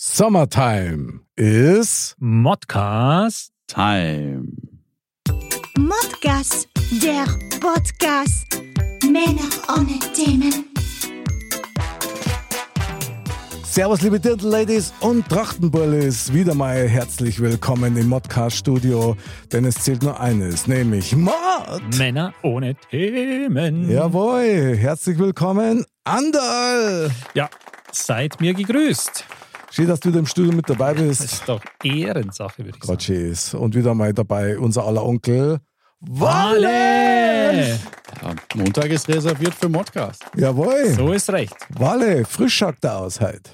Summertime 0.00 1.22
is 1.36 2.14
Modcast. 2.20 3.50
Time. 3.66 4.52
Modcast, 5.76 6.68
der 7.02 7.24
Podcast. 7.58 8.46
Männer 9.02 9.50
ohne 9.76 9.98
Themen. 10.14 10.66
Servus, 13.64 14.00
liebe 14.02 14.20
Dirndl-Ladies 14.20 14.94
und 15.00 15.28
Trachtenbullis. 15.28 16.32
Wieder 16.32 16.54
mal 16.54 16.86
herzlich 16.86 17.40
willkommen 17.40 17.96
im 17.96 18.08
Modcast-Studio, 18.08 19.16
denn 19.50 19.64
es 19.64 19.82
zählt 19.82 20.04
nur 20.04 20.20
eines, 20.20 20.68
nämlich 20.68 21.16
Mod. 21.16 21.34
Männer 21.96 22.32
ohne 22.44 22.76
Themen. 22.88 23.90
Jawohl, 23.90 24.76
herzlich 24.76 25.18
willkommen, 25.18 25.84
Andal. 26.04 27.10
Ja, 27.34 27.50
seid 27.90 28.40
mir 28.40 28.54
gegrüßt. 28.54 29.24
Schön, 29.70 29.86
dass 29.86 30.00
du 30.00 30.08
wieder 30.08 30.18
im 30.18 30.26
Studio 30.26 30.52
mit 30.52 30.68
dabei 30.68 30.94
Das 30.94 31.02
bist. 31.18 31.20
ist 31.34 31.48
doch 31.48 31.60
Ehrensache, 31.82 32.58
würde 32.58 32.70
ich 32.70 32.80
Gott 32.80 32.88
sagen. 32.88 33.00
schäß. 33.02 33.54
Und 33.54 33.74
wieder 33.74 33.94
mal 33.94 34.12
dabei 34.14 34.58
unser 34.58 34.84
aller 34.84 35.04
Onkel, 35.04 35.58
Walle. 36.00 37.78
Ja, 38.22 38.34
Montag 38.54 38.86
ist 38.86 39.08
reserviert 39.08 39.54
für 39.54 39.68
Modcast. 39.68 40.24
Jawohl, 40.36 40.92
So 40.94 41.12
ist 41.12 41.28
recht. 41.30 41.54
Walle, 41.70 42.24
frisch 42.24 42.54
schaut 42.56 42.76
der 42.82 42.96
aus 42.98 43.20
heute. 43.20 43.50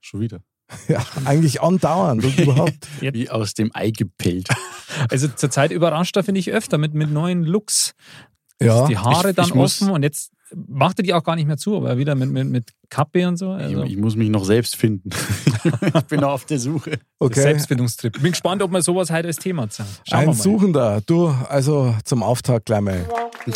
Schon 0.00 0.20
wieder. 0.20 0.40
Ja, 0.88 1.02
eigentlich 1.24 1.62
andauernd 1.62 2.22
und 2.24 2.38
überhaupt. 2.38 2.76
Wie 3.00 3.30
aus 3.30 3.54
dem 3.54 3.70
Ei 3.74 3.90
gepellt. 3.90 4.48
Also 5.10 5.28
zurzeit 5.28 5.70
überrascht 5.70 6.16
er, 6.16 6.24
finde 6.24 6.40
ich, 6.40 6.50
öfter 6.50 6.76
mit, 6.78 6.92
mit 6.94 7.10
neuen 7.10 7.44
Looks. 7.44 7.92
Ja, 8.60 8.86
Die 8.86 8.96
Haare 8.98 9.30
Ich- 9.30 9.36
dann 9.36 9.46
ich 9.46 9.54
muss- 9.54 9.80
offen 9.82 9.92
und 9.92 10.02
jetzt 10.02 10.32
macht 10.54 10.98
er 10.98 11.02
die 11.02 11.14
auch 11.14 11.22
gar 11.24 11.36
nicht 11.36 11.46
mehr 11.46 11.56
zu, 11.58 11.76
aber 11.76 11.98
wieder 11.98 12.14
mit, 12.14 12.30
mit, 12.30 12.48
mit 12.48 12.70
Kappe 12.90 13.26
und 13.28 13.36
so. 13.36 13.50
Also 13.50 13.82
Ich, 13.84 13.92
ich 13.92 13.96
muss 13.98 14.16
mich 14.16 14.30
noch 14.30 14.44
selbst 14.44 14.76
finden. 14.76 15.10
ich 15.94 16.02
bin 16.04 16.20
noch 16.20 16.30
auf 16.32 16.44
der 16.46 16.58
Suche. 16.58 16.98
okay. 17.18 17.40
Selbstfindungstrip. 17.40 18.20
Bin 18.20 18.32
gespannt, 18.32 18.62
ob 18.62 18.70
wir 18.72 18.80
sowas 18.82 19.10
heute 19.10 19.28
als 19.28 19.36
Thema 19.36 19.68
zeigen. 19.68 19.88
Schauen 20.08 20.18
Ein 20.20 20.24
wir 20.26 20.28
mal. 20.28 20.34
Suchender. 20.34 21.00
Du, 21.06 21.28
also 21.48 21.94
zum 22.04 22.22
Auftakt 22.22 22.66
gleich 22.66 22.80
mal. 22.80 23.06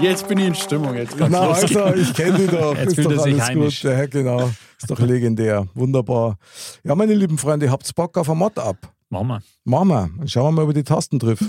Jetzt 0.00 0.26
bin 0.28 0.38
ich 0.38 0.46
in 0.46 0.54
Stimmung. 0.54 0.94
Jetzt 0.94 1.14
Na, 1.18 1.26
losgehen. 1.26 1.80
also, 1.82 2.00
ich 2.00 2.14
kenne 2.14 2.38
die 2.38 2.46
doch. 2.46 2.74
Jetzt 2.74 2.88
ist 2.88 2.94
fühlt 2.94 3.06
doch 3.16 3.22
sich 3.22 3.34
alles 3.34 3.48
heimisch. 3.48 3.82
gut. 3.82 3.90
Ja, 3.90 4.06
genau. 4.06 4.50
Ist 4.78 4.90
doch 4.90 4.98
legendär. 4.98 5.66
Wunderbar. 5.74 6.38
Ja, 6.84 6.94
meine 6.94 7.14
lieben 7.14 7.36
Freunde, 7.38 7.70
habt's 7.70 7.92
Bock 7.92 8.16
auf 8.16 8.30
ein 8.30 8.38
Mod 8.38 8.58
ab? 8.58 8.76
Machen 9.10 9.28
wir. 9.28 9.42
Machen 9.64 9.88
wir. 9.88 10.10
Dann 10.18 10.28
schauen 10.28 10.44
wir 10.46 10.52
mal 10.52 10.62
über 10.62 10.72
die 10.74 10.84
Tastentriff. 10.84 11.40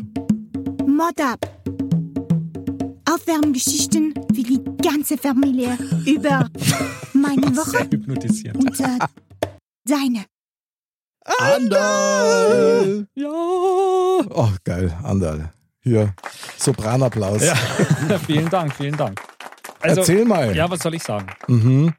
Mod 0.85 1.21
ab. 1.21 1.39
Aufwärmgeschichten 3.31 4.13
für 4.33 4.43
die 4.43 4.59
ganze 4.83 5.15
Familie 5.17 5.77
über 6.05 6.49
meine 7.13 7.55
Woche 7.55 7.83
Hypnotisiert. 7.91 8.55
und 8.55 8.79
äh, 8.79 8.97
deine. 9.85 10.25
Andal! 11.23 13.07
Ja. 13.13 13.29
Oh, 13.29 14.49
geil. 14.63 14.97
Andal. 15.03 15.53
Hier. 15.81 16.15
Sopranapplaus. 16.57 17.43
ja. 17.43 17.55
vielen 18.25 18.49
Dank, 18.49 18.73
vielen 18.75 18.97
Dank. 18.97 19.21
Also, 19.81 20.01
Erzähl 20.01 20.25
mal. 20.25 20.55
Ja, 20.55 20.69
was 20.69 20.79
soll 20.79 20.95
ich 20.95 21.03
sagen? 21.03 21.27
Mhm. 21.47 21.93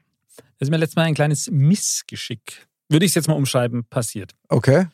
Das 0.59 0.67
ist 0.67 0.71
mir 0.71 0.77
letztes 0.77 0.95
Mal 0.97 1.03
ein 1.03 1.15
kleines 1.15 1.49
Missgeschick, 1.51 2.67
würde 2.89 3.05
ich 3.05 3.11
es 3.11 3.15
jetzt 3.15 3.27
mal 3.29 3.35
umschreiben, 3.35 3.85
passiert. 3.89 4.33
Okay. 4.49 4.87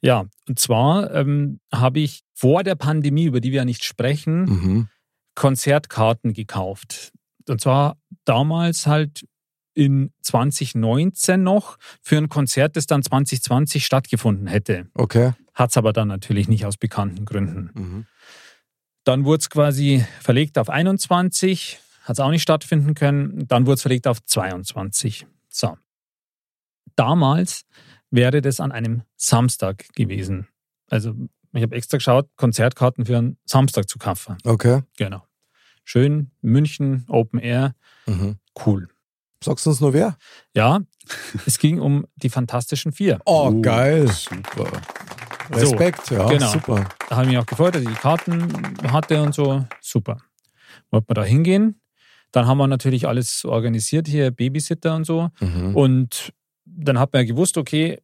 Ja, 0.00 0.24
und 0.48 0.58
zwar 0.58 1.12
ähm, 1.14 1.60
habe 1.72 2.00
ich 2.00 2.22
vor 2.34 2.62
der 2.64 2.74
Pandemie, 2.74 3.24
über 3.24 3.40
die 3.40 3.50
wir 3.52 3.58
ja 3.58 3.64
nicht 3.64 3.84
sprechen, 3.84 4.42
Mhm. 4.44 4.88
Konzertkarten 5.38 6.32
gekauft. 6.32 7.12
Und 7.48 7.60
zwar 7.60 7.96
damals 8.24 8.88
halt 8.88 9.24
in 9.72 10.10
2019 10.22 11.40
noch 11.40 11.76
für 12.02 12.18
ein 12.18 12.28
Konzert, 12.28 12.74
das 12.76 12.86
dann 12.86 13.04
2020 13.04 13.86
stattgefunden 13.86 14.48
hätte. 14.48 14.88
Okay. 14.94 15.34
Hat 15.54 15.70
es 15.70 15.76
aber 15.76 15.92
dann 15.92 16.08
natürlich 16.08 16.48
nicht 16.48 16.66
aus 16.66 16.76
bekannten 16.76 17.24
Gründen. 17.24 17.70
Mhm. 17.72 18.06
Dann 19.04 19.24
wurde 19.24 19.42
es 19.42 19.48
quasi 19.48 20.04
verlegt 20.20 20.58
auf 20.58 20.68
21, 20.68 21.78
hat 22.02 22.14
es 22.14 22.20
auch 22.20 22.30
nicht 22.30 22.42
stattfinden 22.42 22.94
können. 22.94 23.46
Dann 23.46 23.64
wurde 23.64 23.74
es 23.74 23.82
verlegt 23.82 24.08
auf 24.08 24.20
22. 24.24 25.24
So. 25.48 25.78
Damals 26.96 27.62
wäre 28.10 28.42
das 28.42 28.58
an 28.58 28.72
einem 28.72 29.02
Samstag 29.14 29.86
gewesen. 29.94 30.48
Also 30.88 31.14
ich 31.52 31.62
habe 31.62 31.76
extra 31.76 31.98
geschaut, 31.98 32.28
Konzertkarten 32.36 33.06
für 33.06 33.18
einen 33.18 33.38
Samstag 33.44 33.88
zu 33.88 33.98
kaufen. 33.98 34.36
Okay. 34.44 34.82
Genau. 34.96 35.27
Schön, 35.90 36.32
München, 36.42 37.06
Open 37.08 37.40
Air, 37.40 37.74
Mhm. 38.06 38.36
cool. 38.66 38.88
Sagst 39.42 39.64
du 39.64 39.70
uns 39.70 39.80
nur 39.80 39.94
wer? 39.94 40.18
Ja, 40.54 40.80
es 41.46 41.58
ging 41.58 41.80
um 41.80 42.04
die 42.16 42.28
Fantastischen 42.28 42.92
Vier. 42.92 43.20
Oh, 43.24 43.48
Uh, 43.50 43.62
geil. 43.62 44.06
Super. 44.08 44.70
Respekt. 45.50 46.10
ja, 46.10 46.28
genau. 46.28 46.52
super. 46.52 46.86
Da 47.08 47.16
habe 47.16 47.22
ich 47.24 47.28
mich 47.30 47.38
auch 47.38 47.46
gefreut, 47.46 47.74
dass 47.74 47.80
ich 47.80 47.88
die 47.88 47.94
Karten 47.94 48.52
hatte 48.92 49.22
und 49.22 49.34
so. 49.34 49.64
Super. 49.80 50.18
Wollten 50.90 51.08
wir 51.08 51.14
da 51.14 51.24
hingehen. 51.24 51.80
Dann 52.32 52.46
haben 52.46 52.58
wir 52.58 52.66
natürlich 52.66 53.08
alles 53.08 53.46
organisiert 53.46 54.08
hier, 54.08 54.30
Babysitter 54.30 54.94
und 54.94 55.04
so. 55.04 55.30
Mhm. 55.40 55.74
Und 55.74 56.34
dann 56.66 56.98
hat 56.98 57.14
man 57.14 57.22
ja 57.22 57.32
gewusst, 57.32 57.56
okay, 57.56 57.98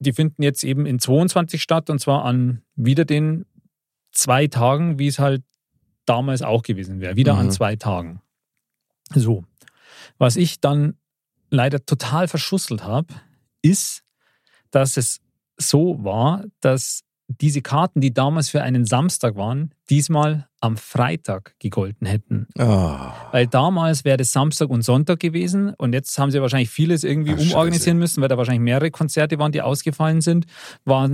die 0.00 0.12
finden 0.12 0.42
jetzt 0.42 0.64
eben 0.64 0.86
in 0.86 0.98
22 0.98 1.62
statt 1.62 1.88
und 1.88 2.00
zwar 2.00 2.24
an 2.24 2.62
wieder 2.74 3.04
den 3.04 3.46
zwei 4.10 4.48
Tagen, 4.48 4.98
wie 4.98 5.06
es 5.06 5.20
halt 5.20 5.44
damals 6.08 6.42
auch 6.42 6.62
gewesen 6.62 7.00
wäre. 7.00 7.16
Wieder 7.16 7.36
an 7.36 7.46
Mhm. 7.46 7.50
zwei 7.50 7.76
Tagen. 7.76 8.20
So. 9.14 9.44
Was 10.18 10.36
ich 10.36 10.60
dann 10.60 10.96
leider 11.50 11.84
total 11.84 12.28
verschusselt 12.28 12.84
habe, 12.84 13.14
ist, 13.62 14.04
dass 14.70 14.96
es 14.96 15.20
so 15.56 16.02
war, 16.04 16.44
dass 16.60 17.02
diese 17.28 17.60
Karten, 17.60 18.00
die 18.00 18.12
damals 18.14 18.48
für 18.48 18.62
einen 18.62 18.86
Samstag 18.86 19.36
waren, 19.36 19.72
diesmal 19.90 20.48
am 20.60 20.78
Freitag 20.78 21.54
gegolten 21.58 22.06
hätten. 22.06 22.46
Ah. 22.58 23.12
Weil 23.32 23.46
damals 23.46 24.04
wäre 24.04 24.16
das 24.16 24.32
Samstag 24.32 24.70
und 24.70 24.80
Sonntag 24.82 25.20
gewesen 25.20 25.74
und 25.74 25.92
jetzt 25.92 26.18
haben 26.18 26.30
sie 26.30 26.40
wahrscheinlich 26.40 26.70
vieles 26.70 27.04
irgendwie 27.04 27.34
Ach, 27.34 27.40
umorganisieren 27.40 27.98
müssen, 27.98 28.22
weil 28.22 28.28
da 28.28 28.38
wahrscheinlich 28.38 28.62
mehrere 28.62 28.90
Konzerte 28.90 29.38
waren, 29.38 29.52
die 29.52 29.60
ausgefallen 29.60 30.22
sind, 30.22 30.46
war 30.84 31.04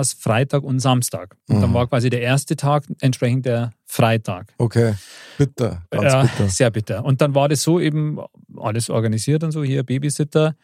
es 0.00 0.12
Freitag 0.12 0.62
und 0.62 0.78
Samstag. 0.78 1.36
Und 1.48 1.62
dann 1.62 1.70
Mhm. 1.70 1.74
war 1.74 1.86
quasi 1.88 2.10
der 2.10 2.20
erste 2.20 2.54
Tag 2.54 2.84
entsprechend 3.00 3.46
der 3.46 3.70
Freitag. 3.86 4.52
Okay. 4.58 4.94
Bitter. 5.38 5.82
Ganz 5.90 6.04
Ja, 6.04 6.22
bitter. 6.22 6.48
Sehr 6.48 6.70
bitter. 6.70 7.04
Und 7.04 7.22
dann 7.22 7.34
war 7.34 7.48
das 7.48 7.62
so 7.62 7.80
eben 7.80 8.18
alles 8.58 8.90
organisiert 8.90 9.42
und 9.42 9.52
so, 9.52 9.64
hier 9.64 9.82
Babysitter. 9.84 10.54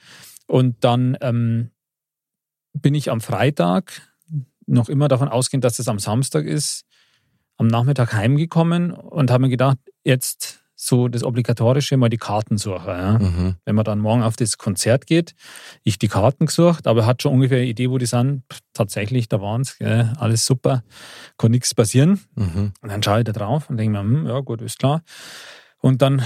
Und 0.47 0.77
dann 0.85 1.17
ähm, 1.23 1.71
bin 2.75 2.95
ich 2.95 3.11
am 3.11 3.21
Freitag 3.21 4.03
noch 4.69 4.89
immer 4.89 5.09
davon 5.09 5.29
ausgehend, 5.29 5.65
dass 5.65 5.79
es 5.79 5.89
am 5.89 5.99
Samstag 5.99 6.45
ist, 6.45 6.85
am 7.57 7.67
Nachmittag 7.67 8.13
heimgekommen 8.13 8.93
und 8.93 9.31
habe 9.31 9.43
mir 9.43 9.49
gedacht, 9.49 9.79
jetzt 10.05 10.61
so 10.81 11.09
das 11.09 11.25
Obligatorische 11.25 11.97
mal 11.97 12.09
die 12.09 12.19
Karten 12.19 12.57
suchen. 12.57 12.87
Ja. 12.87 13.19
Mhm. 13.19 13.57
Wenn 13.65 13.75
man 13.75 13.85
dann 13.85 13.99
morgen 13.99 14.23
auf 14.23 14.37
das 14.37 14.59
Konzert 14.59 15.09
geht, 15.09 15.35
ich 15.83 15.99
die 15.99 16.07
Karten 16.07 16.47
gesucht, 16.47 16.87
aber 16.87 17.05
hat 17.05 17.21
schon 17.21 17.33
ungefähr 17.33 17.59
eine 17.59 17.67
Idee, 17.67 17.91
wo 17.91 17.99
die 17.99 18.07
sind. 18.07 18.45
Pff, 18.53 18.61
tatsächlich, 18.75 19.29
da 19.29 19.41
waren 19.41 19.63
es, 19.63 19.77
alles 19.81 20.47
super, 20.47 20.85
kann 21.37 21.51
nichts 21.51 21.75
passieren. 21.75 22.21
Mhm. 22.37 22.73
Und 22.81 22.89
dann 22.89 23.03
schaue 23.03 23.19
ich 23.19 23.25
da 23.25 23.33
drauf 23.33 23.69
und 23.69 23.77
denke 23.77 24.01
mir, 24.01 24.05
hm, 24.05 24.27
ja 24.29 24.39
gut, 24.39 24.63
ist 24.63 24.79
klar. 24.79 25.03
Und 25.79 26.01
dann 26.01 26.23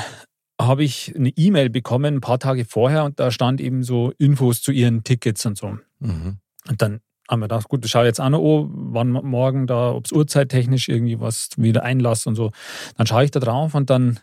habe 0.61 0.85
ich 0.85 1.15
eine 1.17 1.31
E-Mail 1.31 1.71
bekommen, 1.71 2.17
ein 2.17 2.21
paar 2.21 2.39
Tage 2.39 2.67
vorher, 2.67 3.05
und 3.05 3.19
da 3.19 3.31
stand 3.31 3.59
eben 3.59 3.83
so 3.83 4.13
Infos 4.19 4.61
zu 4.61 4.71
ihren 4.71 5.03
Tickets 5.03 5.47
und 5.47 5.57
so. 5.57 5.79
Mhm. 5.99 6.37
Und 6.69 6.83
dann 6.83 7.01
haben 7.33 7.41
wir 7.41 7.49
gedacht, 7.49 7.69
gut, 7.69 7.83
das 7.83 7.91
schaue 7.91 8.03
ich 8.05 8.09
jetzt 8.09 8.21
an, 8.21 8.35
wann 8.35 9.11
morgen 9.11 9.67
da, 9.67 9.91
ob 9.93 10.05
es 10.05 10.13
uhrzeittechnisch 10.13 10.89
irgendwie 10.89 11.19
was 11.19 11.49
wieder 11.57 11.83
Einlass 11.83 12.27
und 12.27 12.35
so. 12.37 12.53
Dann 12.97 13.07
schaue 13.07 13.25
ich 13.25 13.31
da 13.31 13.41
drauf 13.41 13.75
und 13.75 13.91
dann 13.91 14.21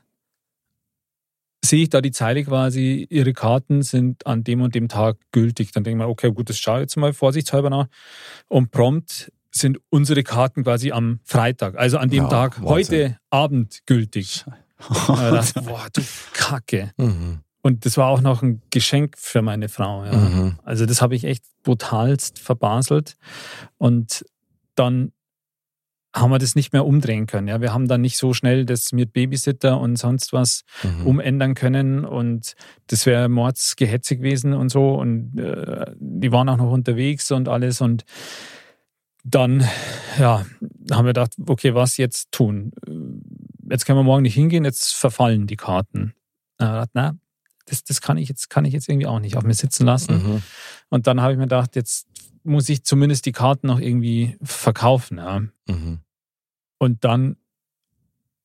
sehe 1.66 1.84
ich 1.84 1.90
da 1.90 2.00
die 2.02 2.12
Zeile 2.12 2.44
quasi, 2.44 3.06
ihre 3.10 3.34
Karten 3.34 3.82
sind 3.82 4.26
an 4.26 4.44
dem 4.44 4.62
und 4.62 4.76
dem 4.76 4.88
Tag 4.88 5.18
gültig. 5.32 5.72
Dann 5.72 5.84
denke 5.84 5.98
ich 6.02 6.06
mir, 6.06 6.10
okay, 6.10 6.32
gut, 6.32 6.50
das 6.50 6.58
schaue 6.58 6.78
ich 6.78 6.82
jetzt 6.84 6.96
mal 6.98 7.12
vorsichtshalber 7.14 7.70
nach. 7.70 7.88
Und 8.48 8.72
prompt 8.72 9.32
sind 9.52 9.80
unsere 9.90 10.24
Karten 10.24 10.64
quasi 10.64 10.92
am 10.92 11.20
Freitag, 11.26 11.76
also 11.78 11.98
an 11.98 12.10
dem 12.10 12.24
Ja, 12.24 12.30
Tag 12.30 12.58
Wahnsinn. 12.64 12.68
heute 12.70 13.18
Abend 13.30 13.82
gültig. 13.86 14.46
Ich 14.90 14.96
dachte, 14.96 15.62
boah, 15.64 15.88
du 15.92 16.02
Kacke. 16.32 16.92
Mhm. 16.96 17.40
Und 17.62 17.86
das 17.86 17.98
war 17.98 18.08
auch 18.08 18.22
noch 18.22 18.42
ein 18.42 18.62
Geschenk 18.70 19.18
für 19.18 19.42
meine 19.42 19.70
Frau. 19.70 20.06
Ja. 20.06 20.14
Mhm. 20.14 20.60
Also 20.64 20.86
das 20.86 21.02
habe 21.02 21.16
ich 21.16 21.26
echt 21.26 21.44
brutalst 21.64 22.40
verbaselt. 22.40 23.18
Und 23.78 24.26
dann 24.76 25.12
haben 26.16 26.32
wir 26.32 26.40
das 26.40 26.56
nicht 26.56 26.74
mehr 26.74 26.86
umdrehen 26.86 27.28
können. 27.28 27.48
Ja. 27.48 27.62
Wir 27.62 27.74
haben 27.74 27.88
dann 27.88 28.02
nicht 28.02 28.18
so 28.18 28.34
schnell 28.34 28.66
das 28.66 28.94
mit 28.94 29.14
Babysitter 29.14 29.80
und 29.80 29.98
sonst 29.98 30.34
was 30.34 30.64
Mhm. 30.84 31.08
umändern 31.08 31.54
können. 31.54 32.06
Und 32.06 32.56
das 32.88 33.06
wäre 33.06 33.30
mordsgehetzig 33.30 34.20
gewesen 34.20 34.54
und 34.54 34.70
so. 34.70 34.96
Und 34.96 35.38
äh, 35.38 35.94
die 36.00 36.32
waren 36.32 36.50
auch 36.50 36.58
noch 36.58 36.72
unterwegs 36.72 37.30
und 37.32 37.48
alles. 37.50 37.82
Und 37.82 38.06
dann 39.24 39.68
ja, 40.18 40.46
haben 40.92 41.06
wir 41.06 41.10
gedacht, 41.10 41.34
okay, 41.46 41.76
was 41.76 41.98
jetzt 41.98 42.32
tun? 42.32 42.72
Jetzt 43.70 43.86
können 43.86 44.00
wir 44.00 44.04
morgen 44.04 44.24
nicht 44.24 44.34
hingehen, 44.34 44.66
jetzt 44.66 44.96
verfallen 44.96 45.46
die 45.46 45.58
Karten. 45.58 46.14
Na, 46.58 47.16
das, 47.70 47.84
das 47.84 48.02
kann, 48.02 48.18
ich 48.18 48.30
jetzt, 48.30 48.50
kann 48.50 48.66
ich 48.66 48.74
jetzt 48.74 48.90
irgendwie 48.90 49.08
auch 49.08 49.20
nicht 49.20 49.38
auf 49.38 49.44
mir 49.44 49.54
sitzen 49.54 49.86
lassen. 49.86 50.14
Mhm. 50.16 50.42
Und 50.90 51.08
dann 51.08 51.22
habe 51.22 51.34
ich 51.34 51.38
mir 51.38 51.46
gedacht, 51.46 51.76
jetzt 51.76 52.08
muss 52.44 52.70
ich 52.70 52.84
zumindest 52.84 53.26
die 53.26 53.32
Karten 53.32 53.68
noch 53.68 53.80
irgendwie 53.80 54.38
verkaufen. 54.42 55.18
Ja. 55.18 55.40
Mhm. 55.68 56.00
Und 56.78 57.04
dann 57.04 57.38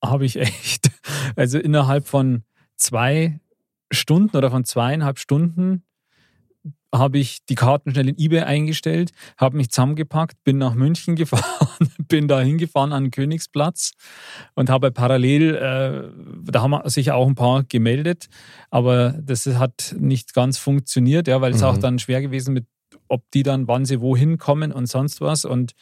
habe 0.02 0.26
ich 0.26 0.36
echt, 0.36 0.90
also 1.36 1.58
innerhalb 1.58 2.06
von 2.06 2.44
zwei 2.76 3.40
Stunden 3.90 4.36
oder 4.36 4.50
von 4.50 4.64
zweieinhalb 4.64 5.18
Stunden 5.18 5.84
habe 6.94 7.18
ich 7.18 7.44
die 7.48 7.54
Karten 7.56 7.90
schnell 7.92 8.08
in 8.08 8.18
eBay 8.18 8.40
eingestellt, 8.42 9.10
habe 9.36 9.56
mich 9.56 9.70
zusammengepackt, 9.70 10.42
bin 10.44 10.58
nach 10.58 10.74
München 10.74 11.16
gefahren, 11.16 11.90
bin 12.08 12.28
da 12.28 12.40
hingefahren 12.40 12.92
an 12.92 13.04
den 13.04 13.10
Königsplatz 13.10 13.92
und 14.54 14.70
habe 14.70 14.90
parallel, 14.90 15.54
äh, 15.56 16.50
da 16.50 16.62
haben 16.62 16.88
sich 16.88 17.10
auch 17.10 17.26
ein 17.26 17.34
paar 17.34 17.64
gemeldet, 17.64 18.28
aber 18.70 19.10
das 19.20 19.46
hat 19.46 19.94
nicht 19.98 20.34
ganz 20.34 20.58
funktioniert, 20.58 21.28
ja, 21.28 21.40
weil 21.40 21.52
es 21.52 21.60
Mhm. 21.60 21.66
auch 21.66 21.78
dann 21.78 21.98
schwer 21.98 22.22
gewesen 22.22 22.54
mit, 22.54 22.66
ob 23.08 23.28
die 23.32 23.42
dann, 23.42 23.66
wann 23.68 23.84
sie 23.84 24.00
wohin 24.00 24.38
kommen 24.38 24.72
und 24.72 24.86
sonst 24.86 25.20
was. 25.20 25.44
Und 25.44 25.72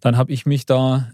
dann 0.00 0.16
habe 0.16 0.32
ich 0.32 0.46
mich 0.46 0.66
da 0.66 1.12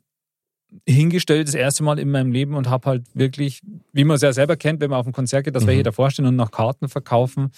hingestellt, 0.88 1.48
das 1.48 1.54
erste 1.54 1.82
Mal 1.82 1.98
in 1.98 2.10
meinem 2.10 2.32
Leben 2.32 2.54
und 2.54 2.68
habe 2.70 2.88
halt 2.88 3.04
wirklich, 3.14 3.60
wie 3.92 4.04
man 4.04 4.16
es 4.16 4.22
ja 4.22 4.32
selber 4.32 4.56
kennt, 4.56 4.80
wenn 4.80 4.90
man 4.90 4.98
auf 5.00 5.06
ein 5.06 5.12
Konzert 5.12 5.44
geht, 5.44 5.54
dass 5.56 5.64
Mhm. 5.64 5.68
welche 5.68 5.82
davor 5.84 6.10
stehen 6.10 6.26
und 6.26 6.36
noch 6.36 6.50
Karten 6.50 6.88
verkaufen, 6.88 7.50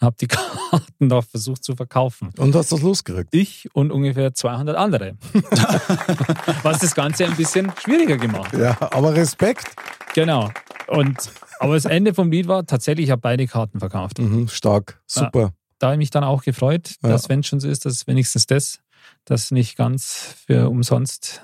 habe 0.00 0.16
die 0.20 0.26
Karten 0.28 1.08
da 1.08 1.20
versucht 1.22 1.64
zu 1.64 1.74
verkaufen. 1.76 2.30
Und 2.38 2.54
hast 2.54 2.72
das 2.72 2.82
losgekriegt? 2.82 3.28
Ich 3.34 3.68
und 3.74 3.90
ungefähr 3.90 4.34
200 4.34 4.76
andere. 4.76 5.16
Was 6.62 6.78
das 6.80 6.94
Ganze 6.94 7.26
ein 7.26 7.36
bisschen 7.36 7.72
schwieriger 7.82 8.16
gemacht. 8.16 8.52
hat. 8.52 8.60
Ja, 8.60 8.76
aber 8.92 9.14
Respekt. 9.14 9.66
Genau. 10.14 10.50
Und, 10.88 11.16
aber 11.60 11.74
das 11.74 11.84
Ende 11.84 12.14
vom 12.14 12.30
Lied 12.30 12.48
war 12.48 12.66
tatsächlich, 12.66 13.04
ich 13.06 13.10
habe 13.10 13.20
beide 13.20 13.46
Karten 13.46 13.78
verkauft. 13.78 14.18
Mhm, 14.18 14.48
stark, 14.48 15.00
super. 15.06 15.52
Da 15.78 15.88
habe 15.88 15.94
ich 15.94 15.98
mich 15.98 16.10
dann 16.10 16.24
auch 16.24 16.42
gefreut, 16.42 16.94
Ja. 17.02 17.10
dass 17.10 17.28
wenn 17.28 17.40
es 17.40 17.46
schon 17.46 17.60
so 17.60 17.68
ist, 17.68 17.84
dass 17.86 18.06
wenigstens 18.06 18.46
das, 18.46 18.80
das 19.24 19.50
nicht 19.50 19.76
ganz 19.76 20.34
für 20.46 20.68
umsonst 20.68 21.42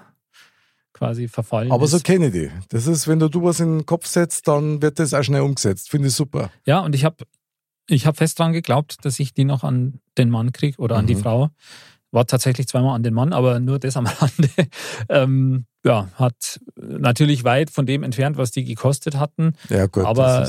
quasi 0.97 1.29
verfallen 1.29 1.71
Aber 1.71 1.85
ist. 1.85 1.91
so 1.91 1.99
kenne 2.01 2.27
ich 2.29 2.33
die. 2.33 2.51
Das 2.71 2.87
ist, 2.87 3.07
wenn 3.07 3.19
du, 3.19 3.29
du 3.29 3.43
was 3.43 3.61
in 3.61 3.79
den 3.79 3.87
Kopf 3.87 4.07
setzt, 4.07 4.49
dann 4.49 4.81
wird 4.81 4.99
das 4.99 5.13
auch 5.13 5.23
schnell 5.23 5.43
umgesetzt. 5.43 5.91
Finde 5.91 6.09
ich 6.09 6.15
super. 6.15 6.51
Ja, 6.65 6.81
und 6.81 6.95
ich 6.95 7.05
habe 7.05 7.17
ich 7.89 8.07
hab 8.07 8.17
fest 8.17 8.39
dran 8.39 8.53
geglaubt, 8.53 9.05
dass 9.05 9.21
ich 9.21 9.35
die 9.35 9.45
noch 9.45 9.63
an 9.63 10.01
den 10.19 10.31
Mann 10.31 10.53
kriege 10.53 10.79
oder 10.79 10.97
an 10.97 11.07
die 11.07 11.15
Mhm. 11.15 11.21
Frau. 11.21 11.51
War 12.13 12.27
tatsächlich 12.27 12.67
zweimal 12.67 12.95
an 12.97 13.03
den 13.03 13.13
Mann, 13.15 13.33
aber 13.35 13.61
nur 13.61 13.79
das 13.79 13.97
am 13.97 14.07
Rande. 14.07 14.49
Ähm, 15.09 15.67
ja, 15.87 16.11
hat 16.15 16.61
natürlich 16.77 17.45
weit 17.45 17.71
von 17.71 17.87
dem 17.87 18.03
entfernt, 18.03 18.37
was 18.37 18.51
die 18.51 18.65
gekostet 18.65 19.17
hatten, 19.17 19.55
Ja, 19.71 19.87
gut. 19.87 20.05
aber 20.05 20.47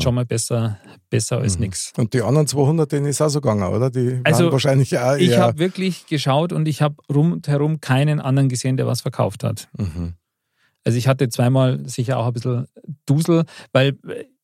schon 0.00 0.14
mal 0.14 0.26
besser, 0.26 0.78
besser 1.08 1.38
als 1.38 1.54
Mhm. 1.56 1.60
nix. 1.64 1.92
Und 1.96 2.12
die 2.12 2.22
anderen 2.22 2.46
200, 2.46 2.90
denen 2.92 3.06
ist 3.06 3.22
auch 3.22 3.28
so 3.28 3.40
gegangen, 3.40 3.62
oder? 3.72 3.90
Die 3.90 4.20
Also, 4.24 4.50
wahrscheinlich 4.52 4.98
auch 4.98 5.16
Ich 5.16 5.38
habe 5.38 5.58
wirklich 5.58 6.06
geschaut 6.06 6.52
und 6.52 6.66
ich 6.68 6.82
habe 6.82 6.96
rundherum 7.12 7.80
keinen 7.80 8.20
anderen 8.20 8.48
gesehen, 8.48 8.76
der 8.76 8.86
was 8.86 9.00
verkauft 9.00 9.44
hat. 9.44 9.68
Mhm. 9.78 10.14
Also 10.84 10.98
ich 10.98 11.08
hatte 11.08 11.28
zweimal 11.28 11.86
sicher 11.88 12.18
auch 12.18 12.26
ein 12.26 12.32
bisschen 12.32 12.66
Dusel, 13.06 13.44
weil 13.72 13.98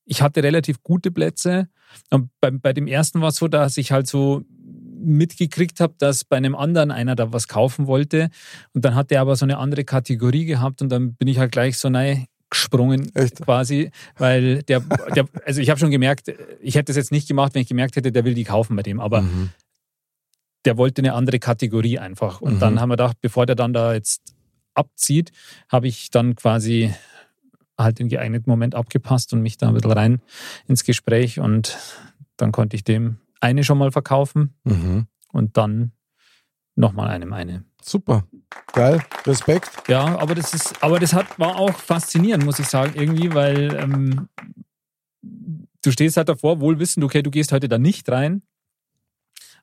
ich 0.05 0.23
hatte 0.23 0.43
relativ 0.43 0.83
gute 0.83 1.11
Plätze. 1.11 1.69
Und 2.11 2.31
bei, 2.41 2.51
bei 2.51 2.73
dem 2.73 2.87
ersten 2.87 3.21
war 3.21 3.29
es 3.31 3.37
so, 3.37 3.49
dass 3.49 3.77
ich 3.79 3.91
halt 3.91 4.07
so 4.07 4.43
mitgekriegt 4.99 5.81
habe, 5.81 5.95
dass 5.99 6.25
bei 6.25 6.37
einem 6.37 6.55
anderen 6.55 6.91
einer 6.91 7.15
da 7.17 7.33
was 7.33 7.49
kaufen 7.49 7.87
wollte. 7.87 8.29
Und 8.73 8.85
dann 8.85 8.95
hat 8.95 9.11
der 9.11 9.21
aber 9.21 9.37
so 9.37 9.45
eine 9.45 9.59
andere 9.59 9.85
Kategorie 9.85 10.45
gehabt 10.47 10.83
und 10.83 10.89
dann 10.91 11.15
bin 11.15 11.29
ich 11.29 11.39
halt 11.39 11.53
gleich 11.53 11.79
so 11.79 11.89
nein 11.89 12.27
gesprungen 12.49 13.11
Echt? 13.17 13.43
quasi, 13.43 13.91
weil 14.19 14.63
der, 14.63 14.81
der 15.15 15.27
also 15.45 15.61
ich 15.61 15.69
habe 15.69 15.81
schon 15.81 15.91
gemerkt, 15.91 16.33
ich 16.61 16.77
hätte 16.77 16.93
es 16.93 16.97
jetzt 16.97 17.11
nicht 17.11 17.27
gemacht, 17.27 17.55
wenn 17.55 17.63
ich 17.63 17.69
gemerkt 17.69 17.97
hätte, 17.97 18.13
der 18.13 18.25
will 18.25 18.35
die 18.35 18.45
kaufen 18.45 18.77
bei 18.77 18.83
dem, 18.83 19.01
aber 19.01 19.23
Mhm. 19.23 19.51
der 20.65 20.77
wollte 20.77 21.03
eine 21.03 21.13
andere 21.15 21.39
Kategorie 21.41 21.99
einfach. 21.99 22.41
Und 22.41 22.55
Mhm. 22.55 22.59
dann 22.61 22.81
haben 22.81 22.89
wir 22.89 22.97
gedacht, 22.97 23.17
bevor 23.21 23.47
der 23.47 23.57
dann 23.57 23.73
da 23.73 23.95
jetzt 23.95 24.23
abzieht, 24.75 25.33
habe 25.69 25.89
ich 25.89 26.11
dann 26.11 26.37
quasi 26.37 26.93
halt 27.79 27.99
den 27.99 28.09
geeigneten 28.09 28.49
Moment 28.49 28.75
abgepasst 28.75 29.33
und 29.33 29.43
mich 29.43 29.59
da 29.59 29.69
ein 29.69 29.75
bisschen 29.75 29.93
rein 29.93 30.21
ins 30.69 30.85
Gespräch 30.85 31.41
und 31.41 31.77
dann 32.37 32.53
konnte 32.53 32.77
ich 32.77 32.85
dem 32.85 33.19
eine 33.41 33.65
schon 33.65 33.79
mal 33.79 33.93
verkaufen 33.93 34.55
Mhm. 34.65 35.07
und 35.33 35.57
dann 35.57 35.93
nochmal 36.75 37.09
einem 37.09 37.33
eine. 37.33 37.65
Super. 37.83 38.25
Geil. 38.73 39.01
Respekt. 39.27 39.71
Ja, 39.89 40.19
aber 40.19 40.35
das 40.35 40.53
ist, 40.55 40.83
aber 40.83 40.99
das 40.99 41.13
hat, 41.13 41.39
war 41.39 41.57
auch 41.57 41.73
faszinierend, 41.75 42.45
muss 42.45 42.59
ich 42.59 42.67
sagen, 42.67 42.93
irgendwie, 42.95 43.33
weil 43.33 43.75
ähm, 43.77 44.29
du 45.23 45.91
stehst 45.91 46.17
halt 46.17 46.29
davor, 46.29 46.61
wohl 46.61 46.79
wissend, 46.79 47.05
okay, 47.05 47.23
du 47.23 47.31
gehst 47.31 47.53
heute 47.53 47.69
da 47.69 47.79
nicht 47.79 48.09
rein. 48.11 48.43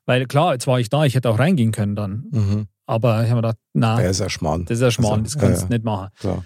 Weil 0.06 0.26
klar, 0.26 0.52
jetzt 0.52 0.66
war 0.66 0.80
ich 0.80 0.88
da, 0.90 1.04
ich 1.04 1.14
hätte 1.14 1.30
auch 1.30 1.38
reingehen 1.38 1.72
können 1.72 1.96
dann. 1.96 2.24
Mhm. 2.30 2.66
Aber 2.86 3.22
ich 3.24 3.30
habe 3.30 3.36
mir 3.36 3.48
gedacht, 3.48 3.58
na, 3.72 3.96
Der 3.96 4.10
ist 4.10 4.20
ja 4.20 4.28
Schmarrn. 4.28 4.64
das 4.66 4.78
ist 4.78 4.82
ja 4.82 4.90
Schmarrn, 4.90 5.20
Also, 5.20 5.34
das 5.34 5.38
kannst 5.38 5.62
du 5.62 5.64
ja, 5.66 5.70
ja. 5.70 5.76
nicht 5.76 5.84
machen. 5.84 6.08
Klar. 6.20 6.44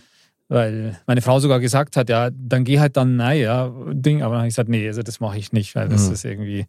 Weil 0.49 0.99
meine 1.07 1.21
Frau 1.23 1.41
sogar 1.41 1.59
gesagt 1.61 1.97
hat, 1.97 2.09
ja, 2.09 2.31
dann 2.33 2.65
geh 2.65 2.79
halt 2.79 2.97
dann, 2.97 3.17
nein, 3.17 3.41
ja, 3.41 3.73
Ding. 3.93 4.23
Aber 4.23 4.35
dann 4.35 4.39
habe 4.43 4.49
ich 4.49 4.55
gesagt, 4.55 4.69
nee, 4.69 4.87
also 4.87 5.03
das 5.03 5.21
mache 5.21 5.39
ich 5.39 5.53
nicht, 5.53 5.75
weil 5.75 5.89
das 5.89 6.07
Mhm. 6.07 6.13
ist 6.13 6.25
irgendwie, 6.25 6.67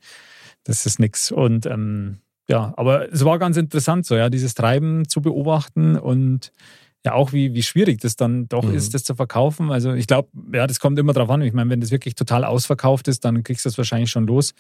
das 0.64 0.86
ist 0.86 1.00
nix. 1.00 1.32
Und 1.32 1.66
ähm, 1.66 2.20
ja, 2.50 2.74
aber 2.78 3.12
es 3.12 3.24
war 3.26 3.40
ganz 3.40 3.58
interessant, 3.58 4.06
so, 4.06 4.16
ja, 4.16 4.30
dieses 4.30 4.54
Treiben 4.56 5.08
zu 5.08 5.22
beobachten 5.22 5.96
und 5.98 6.52
ja 7.06 7.14
auch, 7.14 7.32
wie, 7.32 7.54
wie 7.54 7.64
schwierig 7.64 8.02
das 8.02 8.16
dann 8.18 8.48
doch 8.50 8.64
Mhm. 8.66 8.76
ist, 8.76 8.94
das 8.94 9.04
zu 9.04 9.16
verkaufen. 9.16 9.72
Also 9.72 9.94
ich 9.94 10.06
glaube, 10.08 10.28
ja, 10.54 10.68
das 10.68 10.80
kommt 10.80 11.00
immer 11.00 11.14
drauf 11.14 11.30
an. 11.30 11.42
Ich 11.42 11.54
meine, 11.54 11.70
wenn 11.70 11.80
das 11.80 11.92
wirklich 11.92 12.16
total 12.16 12.44
ausverkauft 12.44 13.08
ist, 13.08 13.24
dann 13.24 13.44
kriegst 13.44 13.64
du 13.66 13.70
das 13.70 13.78
wahrscheinlich 13.78 14.10
schon 14.12 14.28
los. 14.28 14.54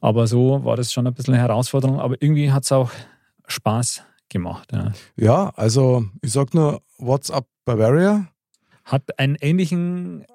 Aber 0.00 0.26
so 0.26 0.62
war 0.64 0.76
das 0.76 0.92
schon 0.92 1.06
ein 1.06 1.14
bisschen 1.14 1.34
eine 1.34 1.42
Herausforderung. 1.42 1.98
Aber 2.00 2.16
irgendwie 2.20 2.52
hat 2.52 2.64
es 2.64 2.72
auch 2.72 2.90
Spaß 3.46 4.02
gemacht. 4.28 4.68
Ja. 4.72 4.92
Ja, 5.16 5.52
also 5.56 6.04
ich 6.20 6.32
sag 6.32 6.52
nur 6.52 6.82
WhatsApp 6.98 7.46
Bavaria. 7.64 8.28
Hat 8.84 9.18
einen 9.18 9.36
ähnlichen 9.36 10.26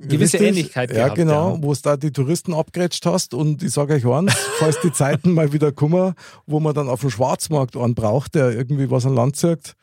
gewisse 0.00 0.34
Richtig? 0.34 0.48
Ähnlichkeit 0.48 0.90
Ja, 0.90 0.96
gehabt, 1.04 1.16
genau, 1.16 1.54
ja. 1.54 1.62
wo 1.62 1.72
es 1.72 1.82
da 1.82 1.96
die 1.96 2.12
Touristen 2.12 2.54
abgrätscht 2.54 3.04
hast. 3.06 3.34
Und 3.34 3.62
ich 3.62 3.72
sage 3.72 3.94
euch 3.94 4.06
eins, 4.06 4.34
falls 4.58 4.80
die 4.80 4.92
Zeiten 4.92 5.32
mal 5.32 5.52
wieder 5.52 5.72
kommen, 5.72 6.14
wo 6.46 6.60
man 6.60 6.74
dann 6.74 6.88
auf 6.88 7.00
dem 7.00 7.10
Schwarzmarkt 7.10 7.76
einen 7.76 7.94
braucht, 7.94 8.34
der 8.34 8.50
irgendwie 8.50 8.90
was 8.90 9.06
an 9.06 9.14
Land 9.14 9.36
zirkt. 9.36 9.76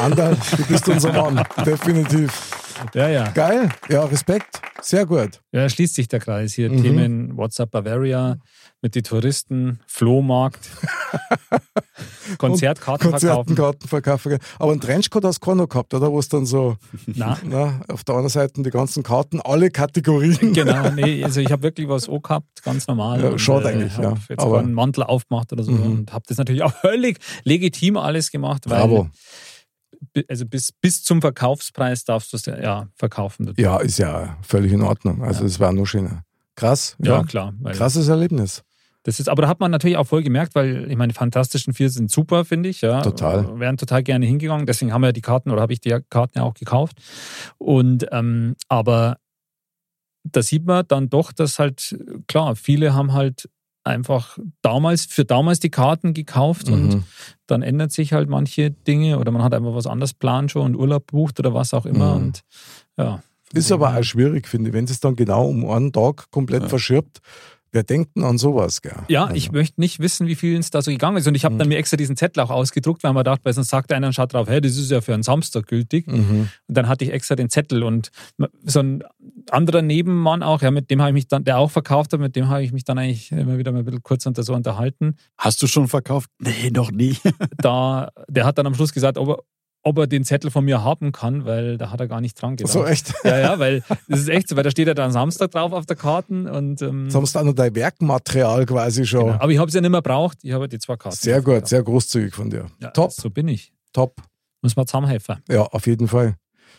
Ander, 0.00 0.36
du 0.56 0.64
bist 0.66 0.88
unser 0.88 1.12
Mann. 1.12 1.44
Definitiv. 1.64 2.53
Ja, 2.94 3.08
ja. 3.08 3.30
Geil. 3.30 3.68
Ja, 3.88 4.04
Respekt. 4.04 4.60
Sehr 4.82 5.06
gut. 5.06 5.40
Ja, 5.52 5.68
schließt 5.68 5.94
sich 5.94 6.08
der 6.08 6.20
Kreis 6.20 6.52
hier. 6.54 6.70
Mhm. 6.70 6.82
Themen 6.82 7.36
WhatsApp 7.36 7.70
Bavaria 7.70 8.36
mit 8.82 8.94
den 8.94 9.02
Touristen, 9.02 9.80
Flohmarkt, 9.86 10.68
Konzertkarten 12.38 13.10
verkaufen. 13.10 13.28
Konzertenkarten 13.56 13.88
verkaufen. 13.88 14.38
Aber 14.58 14.72
einen 14.72 14.80
Trenchcoat 14.80 15.24
hast 15.24 15.40
du 15.44 15.54
noch 15.54 15.68
gehabt, 15.68 15.94
oder? 15.94 16.10
Wo 16.12 16.18
es 16.18 16.28
dann 16.28 16.44
so, 16.46 16.76
Na, 17.06 17.38
na, 17.44 17.80
auf 17.88 18.04
der 18.04 18.14
anderen 18.16 18.30
Seite 18.30 18.62
die 18.62 18.70
ganzen 18.70 19.02
Karten, 19.02 19.40
alle 19.40 19.70
Kategorien. 19.70 20.52
genau, 20.52 20.90
nee, 20.90 21.24
also 21.24 21.40
ich 21.40 21.50
habe 21.50 21.62
wirklich 21.62 21.88
was 21.88 22.08
auch 22.08 22.20
gehabt, 22.22 22.62
ganz 22.62 22.86
normal. 22.86 23.22
Ja, 23.22 23.28
Und, 23.30 23.38
schade 23.40 23.68
eigentlich, 23.68 23.96
hab 23.96 24.02
ja. 24.04 24.14
Jetzt 24.28 24.40
Aber- 24.40 24.50
aber 24.50 24.58
einen 24.60 24.74
Mantel 24.74 25.04
aufgemacht 25.04 25.52
oder 25.52 25.62
so 25.62 25.72
Mhm. 25.72 25.82
und 25.82 26.12
habe 26.12 26.24
das 26.28 26.36
natürlich 26.38 26.62
auch 26.62 26.74
völlig 26.74 27.18
legitim 27.44 27.96
alles 27.96 28.30
gemacht, 28.30 28.64
weil 28.68 28.80
Bravo. 28.80 29.08
Also 30.28 30.46
bis, 30.46 30.72
bis 30.72 31.02
zum 31.02 31.20
Verkaufspreis 31.20 32.04
darfst 32.04 32.32
du 32.32 32.36
es 32.36 32.46
ja, 32.46 32.60
ja 32.60 32.88
verkaufen. 32.96 33.52
Ja, 33.56 33.78
ist 33.78 33.98
ja 33.98 34.36
völlig 34.42 34.72
in 34.72 34.82
Ordnung. 34.82 35.22
Also, 35.22 35.40
Ja. 35.40 35.46
es 35.46 35.60
war 35.60 35.72
nur 35.72 35.86
schöner. 35.86 36.24
Krass. 36.56 36.96
ja, 37.02 37.16
Ja, 37.18 37.24
klar. 37.24 37.52
Krasses 37.72 38.08
Erlebnis. 38.08 38.62
Das 39.02 39.20
ist, 39.20 39.28
aber 39.28 39.42
da 39.42 39.48
hat 39.48 39.60
man 39.60 39.70
natürlich 39.70 39.98
auch 39.98 40.06
voll 40.06 40.22
gemerkt, 40.22 40.54
weil 40.54 40.90
ich 40.90 40.96
meine, 40.96 41.12
die 41.12 41.16
Fantastischen 41.18 41.74
Vier 41.74 41.90
sind 41.90 42.10
super, 42.10 42.44
finde 42.46 42.70
ich. 42.70 42.80
Ja. 42.80 43.02
Total. 43.02 43.60
Wären 43.60 43.76
total 43.76 44.02
gerne 44.02 44.24
hingegangen. 44.24 44.64
Deswegen 44.64 44.92
haben 44.94 45.02
wir 45.02 45.12
die 45.12 45.20
Karten 45.20 45.50
oder 45.50 45.60
habe 45.60 45.74
ich 45.74 45.80
die 45.80 45.94
Karten 46.08 46.38
ja 46.38 46.44
auch 46.44 46.54
gekauft. 46.54 46.96
Und 47.58 48.06
ähm, 48.12 48.56
aber 48.68 49.18
da 50.24 50.42
sieht 50.42 50.64
man 50.64 50.86
dann 50.88 51.10
doch, 51.10 51.32
dass 51.32 51.58
halt, 51.58 51.98
klar, 52.28 52.56
viele 52.56 52.94
haben 52.94 53.12
halt 53.12 53.50
einfach 53.84 54.38
damals, 54.62 55.04
für 55.04 55.24
damals 55.24 55.60
die 55.60 55.70
Karten 55.70 56.14
gekauft 56.14 56.68
und 56.68 56.88
Mhm. 56.88 57.02
dann 57.46 57.62
ändert 57.62 57.92
sich 57.92 58.12
halt 58.12 58.28
manche 58.28 58.70
Dinge 58.70 59.18
oder 59.18 59.30
man 59.30 59.42
hat 59.42 59.54
einfach 59.54 59.74
was 59.74 59.86
anderes 59.86 60.14
plant 60.14 60.50
schon 60.50 60.62
und 60.62 60.76
Urlaub 60.76 61.08
bucht 61.08 61.38
oder 61.38 61.52
was 61.54 61.74
auch 61.74 61.86
immer. 61.86 62.14
Mhm. 62.16 62.22
Und 62.22 62.40
ja, 62.96 63.22
Ist 63.52 63.70
aber 63.70 63.96
auch 63.96 64.02
schwierig, 64.02 64.48
finde 64.48 64.70
ich, 64.70 64.74
wenn 64.74 64.84
es 64.86 65.00
dann 65.00 65.14
genau 65.16 65.46
um 65.46 65.68
einen 65.70 65.92
Tag 65.92 66.30
komplett 66.30 66.68
verschirbt. 66.68 67.20
Wer 67.74 67.82
denkt 67.82 68.14
denn 68.14 68.22
an 68.22 68.38
sowas, 68.38 68.82
gell? 68.82 68.92
Ja, 69.08 69.24
Also, 69.24 69.34
ich 69.34 69.50
möchte 69.50 69.80
nicht 69.80 69.98
wissen, 69.98 70.28
wie 70.28 70.36
vielen 70.36 70.60
es 70.60 70.70
da 70.70 70.80
so 70.80 70.92
gegangen 70.92 71.16
ist. 71.16 71.26
Und 71.26 71.34
ich 71.34 71.44
habe 71.44 71.56
dann 71.56 71.66
mir 71.66 71.76
extra 71.76 71.96
diesen 71.96 72.16
Zettel 72.16 72.40
auch 72.44 72.50
ausgedruckt, 72.50 73.02
weil 73.02 73.12
man 73.12 73.24
dachte, 73.24 73.44
weil 73.44 73.52
sonst 73.52 73.70
sagt 73.70 73.90
einer 73.92 74.06
und 74.06 74.12
schaut 74.12 74.32
drauf, 74.32 74.46
hey, 74.46 74.60
das 74.60 74.76
ist 74.76 74.92
ja 74.92 75.00
für 75.00 75.12
einen 75.12 75.24
Samstag 75.24 75.66
gültig. 75.66 76.06
Mhm. 76.06 76.48
Und 76.68 76.76
dann 76.76 76.86
hatte 76.86 77.04
ich 77.04 77.12
extra 77.12 77.34
den 77.34 77.50
Zettel 77.50 77.82
und 77.82 78.12
so 78.64 78.78
ein 78.78 79.02
anderer 79.50 79.82
Nebenmann 79.82 80.44
auch, 80.44 80.62
ja, 80.62 80.70
mit 80.70 80.88
dem 80.88 81.00
habe 81.00 81.10
ich 81.10 81.14
mich 81.14 81.26
dann, 81.26 81.42
der 81.42 81.58
auch 81.58 81.72
verkauft 81.72 82.12
hat, 82.12 82.20
mit 82.20 82.36
dem 82.36 82.48
habe 82.48 82.62
ich 82.62 82.72
mich 82.72 82.84
dann 82.84 82.96
eigentlich 82.96 83.32
immer 83.32 83.58
wieder 83.58 83.72
mal 83.72 83.80
ein 83.80 83.84
bisschen 83.84 84.04
kurz 84.04 84.24
unter 84.24 84.44
so 84.44 84.54
unterhalten. 84.54 85.16
Hast 85.36 85.60
du 85.60 85.66
schon 85.66 85.88
verkauft? 85.88 86.30
Nee, 86.38 86.70
noch 86.70 86.92
nie. 86.92 87.16
Da, 87.58 88.10
der 88.28 88.44
hat 88.44 88.58
dann 88.58 88.66
am 88.66 88.74
Schluss 88.74 88.92
gesagt, 88.92 89.18
ob 89.18 89.28
er, 89.28 89.38
ob 89.84 89.98
er 89.98 90.06
den 90.06 90.24
Zettel 90.24 90.50
von 90.50 90.64
mir 90.64 90.82
haben 90.82 91.12
kann, 91.12 91.44
weil 91.44 91.76
da 91.78 91.90
hat 91.90 92.00
er 92.00 92.08
gar 92.08 92.20
nicht 92.20 92.40
dran 92.40 92.56
gedacht. 92.56 92.72
So 92.72 92.84
echt. 92.84 93.12
Ja, 93.22 93.38
ja, 93.38 93.58
weil 93.58 93.82
das 94.08 94.20
ist 94.20 94.28
echt 94.28 94.48
so, 94.48 94.56
weil 94.56 94.62
da 94.64 94.70
steht 94.70 94.88
ja 94.88 94.94
dann 94.94 95.12
Samstag 95.12 95.50
drauf 95.50 95.72
auf 95.72 95.84
der 95.86 95.96
Karten 95.96 96.48
und 96.48 96.80
ähm, 96.82 97.04
Jetzt 97.04 97.14
hast 97.14 97.34
du 97.34 97.38
auch 97.38 97.44
noch 97.44 97.52
dein 97.52 97.74
Werkmaterial 97.74 98.64
quasi 98.66 99.06
schon. 99.06 99.26
genau. 99.26 99.34
aber 99.40 99.52
ich 99.52 99.58
habe 99.58 99.68
es 99.68 99.74
ja 99.74 99.80
nicht 99.82 99.90
mehr 99.90 100.02
braucht, 100.02 100.38
ich 100.42 100.52
habe 100.52 100.68
die 100.68 100.78
zwei 100.78 100.96
Karten. 100.96 101.16
Sehr 101.16 101.42
gut, 101.42 101.68
sehr 101.68 101.82
großzügig 101.82 102.34
von 102.34 102.48
dir. 102.50 102.66
Ja, 102.80 102.90
Top, 102.90 103.12
So 103.12 103.28
bin 103.30 103.46
ich. 103.48 103.72
top. 103.92 104.16
Muss 104.62 104.74
man 104.74 104.86
zusammenhelfen. 104.86 105.36
Ja, 105.48 105.62
auf 105.62 105.86
jeden 105.86 106.08
Fall. 106.08 106.36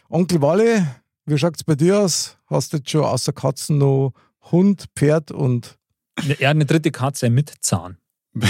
Onkel 0.09 0.41
Walle, 0.41 0.87
wie 1.25 1.37
schaut 1.37 1.55
es 1.55 1.63
bei 1.63 1.75
dir 1.75 1.99
aus? 1.99 2.37
Hast 2.47 2.73
du 2.73 2.77
jetzt 2.77 2.89
schon 2.89 3.03
außer 3.03 3.31
Katzen 3.33 3.77
noch 3.77 4.13
Hund, 4.51 4.85
Pferd 4.95 5.31
und 5.31 5.77
Er 6.39 6.49
hat 6.49 6.55
eine 6.55 6.65
dritte 6.65 6.91
Katze 6.91 7.29
mit 7.29 7.53
Zahn. 7.61 7.97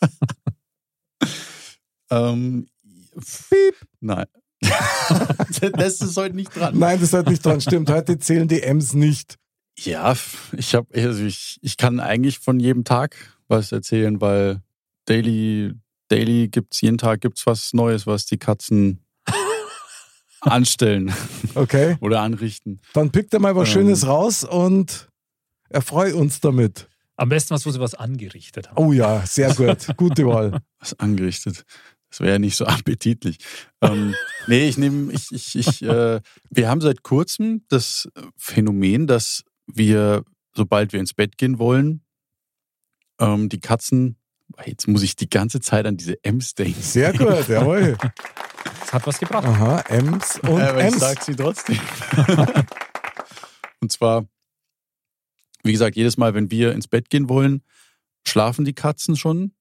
ähm, 2.10 2.66
Piep. 3.14 3.76
Nein. 4.00 4.26
das 5.72 6.00
ist 6.00 6.16
heute 6.16 6.36
nicht 6.36 6.54
dran. 6.54 6.78
Nein, 6.78 7.00
das 7.00 7.12
hat 7.12 7.28
nicht 7.28 7.44
dran. 7.44 7.60
Stimmt, 7.60 7.90
heute 7.90 8.18
zählen 8.18 8.46
die 8.46 8.62
M's 8.62 8.92
nicht. 8.94 9.36
Ja, 9.78 10.14
ich 10.56 10.74
habe, 10.74 10.86
also 10.94 11.24
ich, 11.24 11.58
ich 11.62 11.76
kann 11.76 12.00
eigentlich 12.00 12.38
von 12.38 12.60
jedem 12.60 12.84
Tag 12.84 13.16
was 13.48 13.72
erzählen, 13.72 14.20
weil 14.20 14.60
Daily, 15.06 15.72
Daily 16.08 16.48
gibt's 16.48 16.80
jeden 16.82 16.98
Tag 16.98 17.22
gibt's 17.22 17.46
was 17.46 17.72
Neues, 17.72 18.06
was 18.06 18.26
die 18.26 18.36
Katzen 18.36 19.00
anstellen 20.42 21.12
Okay, 21.54 21.96
oder 22.00 22.20
anrichten. 22.20 22.80
dann 22.92 23.10
pickt 23.10 23.32
er 23.32 23.40
mal 23.40 23.56
was 23.56 23.68
Ähm. 23.68 23.72
Schönes 23.72 24.06
raus 24.06 24.44
und 24.44 25.08
erfreut 25.70 26.12
uns 26.12 26.40
damit. 26.40 26.88
Am 27.16 27.28
besten 27.28 27.54
was, 27.54 27.66
wo 27.66 27.70
sie 27.70 27.80
was 27.80 27.94
angerichtet 27.94 28.70
haben. 28.70 28.82
Oh 28.82 28.92
ja, 28.92 29.24
sehr 29.26 29.54
gut. 29.54 29.86
Gute 29.96 30.26
Wahl. 30.26 30.60
Was 30.78 30.98
angerichtet. 30.98 31.64
Das 32.10 32.20
wäre 32.20 32.32
ja 32.32 32.38
nicht 32.38 32.56
so 32.56 32.66
appetitlich. 32.66 33.38
ähm, 33.80 34.14
nee, 34.46 34.68
ich 34.68 34.78
nehme, 34.78 35.12
ich, 35.12 35.32
ich, 35.32 35.56
ich, 35.56 35.82
äh, 35.82 36.20
wir 36.50 36.68
haben 36.68 36.80
seit 36.80 37.02
kurzem 37.02 37.64
das 37.68 38.08
Phänomen, 38.36 39.06
dass 39.06 39.44
wir, 39.66 40.24
sobald 40.54 40.92
wir 40.92 41.00
ins 41.00 41.14
Bett 41.14 41.38
gehen 41.38 41.58
wollen, 41.58 42.02
ähm, 43.20 43.48
die 43.48 43.60
Katzen, 43.60 44.16
jetzt 44.66 44.88
muss 44.88 45.02
ich 45.02 45.14
die 45.16 45.30
ganze 45.30 45.60
Zeit 45.60 45.86
an 45.86 45.96
diese 45.96 46.22
Ems 46.24 46.54
denken. 46.54 46.82
Sehr 46.82 47.12
gut, 47.12 47.48
jawohl. 47.48 47.96
Das 48.80 48.92
hat 48.92 49.06
was 49.06 49.18
gebracht. 49.20 49.46
Aha, 49.46 49.84
M's 49.88 50.40
und 50.40 50.60
Aber 50.60 50.78
ich 50.80 50.86
M's. 50.92 50.98
sag 50.98 51.22
sie 51.22 51.36
trotzdem. 51.36 51.78
Und 53.80 53.90
zwar, 53.92 54.26
wie 55.62 55.72
gesagt, 55.72 55.96
jedes 55.96 56.16
Mal, 56.18 56.34
wenn 56.34 56.50
wir 56.50 56.72
ins 56.72 56.86
Bett 56.86 57.08
gehen 57.08 57.28
wollen, 57.28 57.62
schlafen 58.26 58.64
die 58.64 58.74
Katzen 58.74 59.16
schon. 59.16 59.52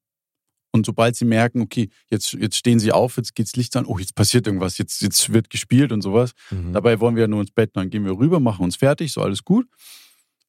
Und 0.71 0.85
sobald 0.85 1.15
sie 1.15 1.25
merken, 1.25 1.61
okay, 1.61 1.89
jetzt, 2.09 2.33
jetzt 2.33 2.55
stehen 2.55 2.79
sie 2.79 2.91
auf, 2.91 3.17
jetzt 3.17 3.33
geht's 3.33 3.55
Licht 3.55 3.75
an, 3.75 3.85
oh, 3.85 3.97
jetzt 3.97 4.13
passiert 4.15 4.45
irgendwas, 4.45 4.77
jetzt, 4.77 5.01
jetzt 5.01 5.33
wird 5.33 5.49
gespielt 5.49 5.91
und 5.91 6.01
sowas. 6.01 6.33
Mhm. 6.51 6.73
Dabei 6.73 6.99
wollen 6.99 7.15
wir 7.15 7.21
ja 7.21 7.27
nur 7.27 7.41
ins 7.41 7.51
Bett, 7.51 7.71
dann 7.73 7.89
gehen 7.89 8.05
wir 8.05 8.17
rüber, 8.17 8.39
machen 8.39 8.63
uns 8.63 8.75
fertig, 8.75 9.11
so 9.11 9.21
alles 9.21 9.43
gut, 9.43 9.67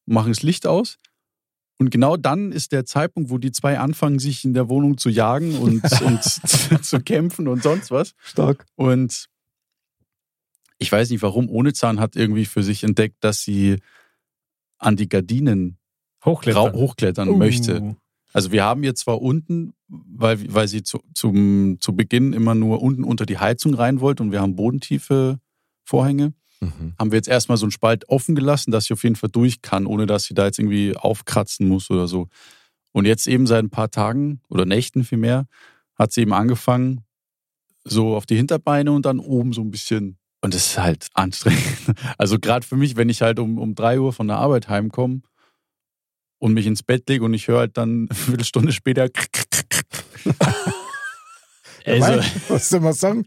machen 0.05 0.31
das 0.31 0.43
Licht 0.43 0.67
aus. 0.67 0.97
Und 1.79 1.91
genau 1.91 2.19
dann 2.19 2.53
ist 2.53 2.73
der 2.73 2.85
Zeitpunkt, 2.85 3.31
wo 3.31 3.39
die 3.39 3.53
zwei 3.53 3.79
anfangen, 3.79 4.19
sich 4.19 4.45
in 4.45 4.53
der 4.53 4.69
Wohnung 4.69 4.99
zu 4.99 5.09
jagen 5.09 5.57
und, 5.57 5.83
und 6.03 6.23
zu, 6.23 6.79
zu 6.83 7.01
kämpfen 7.01 7.49
und 7.49 7.63
sonst 7.63 7.91
was. 7.91 8.13
Stark. 8.23 8.67
Und 8.77 9.31
ich 10.79 10.93
weiß 10.93 11.09
nicht 11.09 11.23
warum, 11.23 11.49
ohne 11.49 11.73
Zahn 11.73 11.99
hat 11.99 12.17
irgendwie 12.17 12.45
für 12.45 12.63
sich 12.63 12.85
entdeckt, 12.85 13.17
dass 13.21 13.43
sie 13.43 13.79
an 14.79 14.97
die 14.97 15.09
Gardinen 15.09 15.79
Hochklettern. 16.25 16.75
hochklettern 16.75 17.29
Uh. 17.31 17.37
möchte. 17.37 17.97
Also 18.33 18.53
wir 18.53 18.65
haben 18.65 18.85
jetzt 18.85 19.01
zwar 19.01 19.21
unten, 19.21 19.73
weil, 19.89 20.39
weil 20.55 20.69
sie 20.69 20.83
zu, 20.83 21.01
zum, 21.15 21.79
zu 21.81 21.95
Beginn 21.95 22.33
immer 22.33 22.55
nur 22.55 22.81
unten 22.83 23.05
unter 23.05 23.27
die 23.27 23.39
Heizung 23.39 23.75
rein 23.75 24.01
wollte 24.01 24.23
und 24.23 24.33
wir 24.33 24.41
haben 24.41 24.57
bodentiefe 24.57 25.41
Vorhänge, 25.85 26.33
Mhm. 26.61 26.93
haben 26.99 27.11
wir 27.11 27.17
jetzt 27.17 27.29
erstmal 27.29 27.57
so 27.57 27.65
einen 27.65 27.73
Spalt 27.73 28.09
offen 28.11 28.35
gelassen, 28.35 28.71
dass 28.71 28.85
sie 28.85 28.93
auf 28.93 29.03
jeden 29.03 29.17
Fall 29.17 29.31
durch 29.31 29.63
kann, 29.63 29.87
ohne 29.87 30.05
dass 30.05 30.25
sie 30.25 30.35
da 30.35 30.45
jetzt 30.45 30.59
irgendwie 30.59 30.95
aufkratzen 30.95 31.67
muss 31.67 31.91
oder 31.91 32.07
so. 32.07 32.29
Und 32.93 33.07
jetzt 33.07 33.27
eben 33.27 33.47
seit 33.47 33.65
ein 33.65 33.71
paar 33.71 33.91
Tagen 33.91 34.43
oder 34.49 34.67
Nächten 34.67 35.05
vielmehr 35.05 35.47
hat 35.95 36.13
sie 36.13 36.21
eben 36.21 36.35
angefangen, 36.35 37.01
so 37.85 38.15
auf 38.15 38.27
die 38.27 38.37
Hinterbeine 38.37 38.93
und 38.93 39.07
dann 39.07 39.21
oben 39.21 39.53
so 39.55 39.63
ein 39.63 39.71
bisschen. 39.71 40.19
Und 40.43 40.53
das 40.53 40.67
ist 40.67 40.79
halt 40.79 41.09
anstrengend. 41.15 41.65
Also 42.19 42.39
gerade 42.39 42.67
für 42.67 42.77
mich, 42.77 42.97
wenn 42.97 43.09
ich 43.09 43.23
halt 43.23 43.39
um, 43.39 43.59
um 43.59 43.75
drei 43.75 43.99
Uhr 43.99 44.13
von 44.13 44.29
der 44.29 44.37
Arbeit 44.37 44.69
heimkomme 44.69 45.23
und 46.41 46.55
mich 46.55 46.67
ins 46.67 46.83
Bett 46.83 47.09
lege 47.09 47.25
und 47.25 47.33
ich 47.35 47.47
höre 47.47 47.61
halt 47.61 47.77
dann 47.77 48.09
eine 48.11 48.15
Viertelstunde 48.19 48.73
später. 48.73 49.09
Also, 51.87 52.21
was 52.49 52.69
soll 52.69 52.81
man 52.81 52.93
sagen? 52.93 53.27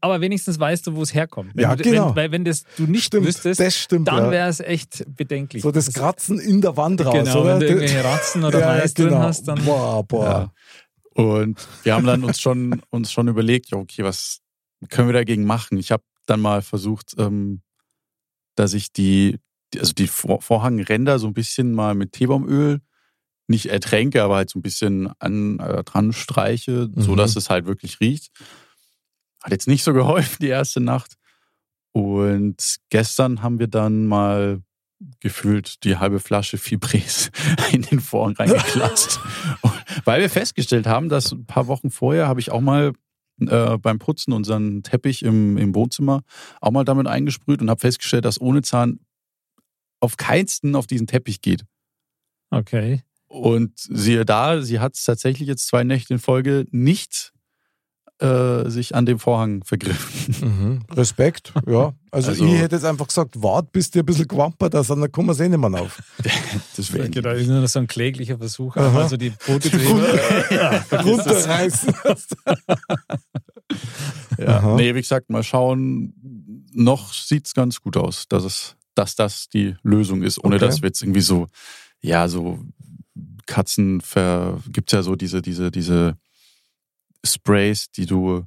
Aber 0.00 0.20
wenigstens 0.20 0.58
weißt 0.58 0.88
du, 0.88 0.96
wo 0.96 1.02
es 1.02 1.14
herkommt. 1.14 1.52
Wenn 1.54 1.62
Ja, 1.62 1.76
du, 1.76 1.84
genau. 1.84 2.08
Wenn, 2.08 2.16
weil 2.16 2.32
wenn 2.32 2.44
das 2.44 2.64
du 2.76 2.82
nicht 2.84 3.04
Stimmt, 3.04 3.26
wüsstest, 3.26 3.60
das 3.60 3.76
stimmt. 3.76 4.08
dann 4.08 4.32
wäre 4.32 4.48
es 4.48 4.58
echt 4.58 5.04
bedenklich. 5.16 5.62
So 5.62 5.70
das 5.70 5.92
Kratzen 5.92 6.40
in 6.40 6.60
der 6.60 6.76
Wand 6.76 7.04
raus, 7.06 7.14
Genau, 7.14 7.42
oder? 7.42 7.52
wenn 7.52 7.60
du 7.60 7.66
irgendwelche 7.66 8.02
Ratzen 8.02 8.42
oder 8.42 8.58
Ja, 8.60 8.66
Mais 8.78 8.92
drin 8.92 9.10
genau. 9.10 9.20
hast, 9.20 9.46
dann. 9.46 9.64
Boah, 9.64 10.02
boah. 10.02 10.52
Ja. 11.16 11.22
Und 11.22 11.64
wir 11.84 11.94
haben 11.94 12.06
dann 12.06 12.24
uns 12.24 12.40
schon, 12.40 12.82
uns 12.90 13.12
schon 13.12 13.28
überlegt, 13.28 13.70
ja, 13.70 13.78
okay, 13.78 14.02
was 14.02 14.40
können 14.90 15.08
wir 15.08 15.12
dagegen 15.14 15.44
machen? 15.44 15.78
Ich 15.78 15.92
habe 15.92 16.02
dann 16.26 16.40
mal 16.40 16.62
versucht, 16.62 17.14
ähm, 17.18 17.62
dass 18.56 18.74
ich 18.74 18.92
die, 18.92 19.38
die- 19.38 19.38
also 19.78 19.92
die 19.92 20.06
Vor 20.08 20.42
Vorhangränder 20.42 21.18
so 21.18 21.26
ein 21.26 21.34
bisschen 21.34 21.72
mal 21.72 21.94
mit 21.94 22.12
Teebaumöl 22.12 22.80
nicht 23.48 23.66
ertränke, 23.66 24.22
aber 24.22 24.36
halt 24.36 24.50
so 24.50 24.58
ein 24.58 24.62
bisschen 24.62 25.12
an, 25.20 25.60
äh, 25.60 25.84
dran 25.84 26.12
streiche, 26.12 26.88
so 26.96 27.12
Mhm. 27.12 27.16
dass 27.16 27.36
es 27.36 27.48
halt 27.48 27.66
wirklich 27.66 28.00
riecht. 28.00 28.32
Hat 29.42 29.52
jetzt 29.52 29.68
nicht 29.68 29.84
so 29.84 29.92
geholfen 29.94 30.38
die 30.40 30.48
erste 30.48 30.80
Nacht. 30.80 31.14
Und 31.92 32.76
gestern 32.90 33.42
haben 33.42 33.58
wir 33.58 33.68
dann 33.68 34.06
mal 34.06 34.62
gefühlt 35.20 35.84
die 35.84 35.96
halbe 35.96 36.20
Flasche 36.20 36.58
Fibres 36.58 37.30
in 37.72 37.82
den 37.82 38.00
Vorhang 38.00 38.34
reingeklatscht. 38.36 39.20
Weil 40.04 40.20
wir 40.22 40.30
festgestellt 40.30 40.86
haben, 40.86 41.08
dass 41.08 41.32
ein 41.32 41.46
paar 41.46 41.66
Wochen 41.68 41.90
vorher 41.90 42.28
habe 42.28 42.40
ich 42.40 42.50
auch 42.50 42.60
mal 42.60 42.92
äh, 43.40 43.78
beim 43.78 43.98
Putzen 43.98 44.32
unseren 44.32 44.82
Teppich 44.82 45.22
im, 45.22 45.56
im 45.58 45.74
Wohnzimmer 45.74 46.22
auch 46.60 46.70
mal 46.70 46.84
damit 46.84 47.06
eingesprüht 47.06 47.60
und 47.60 47.70
habe 47.70 47.80
festgestellt, 47.80 48.24
dass 48.24 48.40
ohne 48.40 48.62
Zahn 48.62 49.00
auf 50.06 50.16
keinsten 50.16 50.74
auf 50.74 50.86
diesen 50.86 51.06
Teppich 51.06 51.42
geht. 51.42 51.64
Okay. 52.50 53.02
Und 53.28 53.72
siehe 53.76 54.24
da, 54.24 54.62
sie 54.62 54.80
hat 54.80 54.94
es 54.94 55.04
tatsächlich 55.04 55.46
jetzt 55.48 55.66
zwei 55.66 55.84
Nächte 55.84 56.14
in 56.14 56.20
Folge 56.20 56.64
nicht 56.70 57.32
äh, 58.18 58.70
sich 58.70 58.94
an 58.94 59.04
dem 59.04 59.18
Vorhang 59.18 59.62
vergriffen. 59.62 60.34
Mhm. 60.40 60.82
Respekt, 60.96 61.52
ja. 61.66 61.92
Also, 62.10 62.30
Also- 62.30 62.46
ich 62.46 62.52
hätte 62.58 62.76
jetzt 62.76 62.84
einfach 62.86 63.08
gesagt, 63.08 63.42
wart, 63.42 63.72
bis 63.72 63.90
dir 63.90 64.02
ein 64.02 64.06
bisschen 64.06 64.26
gewampert 64.26 64.74
hast, 64.74 64.88
dann 64.88 65.12
kommen 65.12 65.28
wir 65.28 65.32
es 65.32 65.40
eh 65.40 65.48
nicht 65.50 65.58
mehr 65.58 65.82
auf. 65.82 66.00
Das 66.76 66.92
wäre 66.94 67.10
Genau, 67.10 67.30
ist 67.30 67.46
nur 67.48 67.66
so 67.68 67.78
ein 67.80 67.86
kläglicher 67.86 68.38
Versuch, 68.38 68.74
Aha. 68.76 69.02
also 69.02 69.16
die 69.18 69.32
Pfote 69.32 69.70
zu 69.70 69.78
heben. 69.78 70.00
Runterreißen. 71.04 71.94
Ja. 74.38 74.58
Aha. 74.58 74.76
Nee, 74.76 74.94
wie 74.94 75.00
gesagt, 75.00 75.28
mal 75.30 75.42
schauen. 75.42 76.14
Noch 76.72 77.12
sieht 77.12 77.46
es 77.46 77.54
ganz 77.54 77.80
gut 77.80 77.96
aus, 77.96 78.26
dass 78.28 78.44
es, 78.44 78.75
dass 78.98 79.14
das 79.14 79.48
die 79.48 79.76
Lösung 79.82 80.22
ist, 80.22 80.42
ohne 80.42 80.56
Okay. 80.56 80.66
dass 80.66 80.82
wir 80.82 80.88
jetzt 80.88 81.02
irgendwie 81.02 81.20
so, 81.20 81.46
ja, 82.00 82.28
so 82.28 82.58
Katzen 83.46 84.00
ver 84.00 84.60
gibt's 84.68 84.92
ja 84.92 85.02
so 85.02 85.14
diese, 85.16 85.40
diese, 85.42 85.70
diese 85.70 86.16
Sprays, 87.24 87.90
die 87.90 88.06
du 88.06 88.44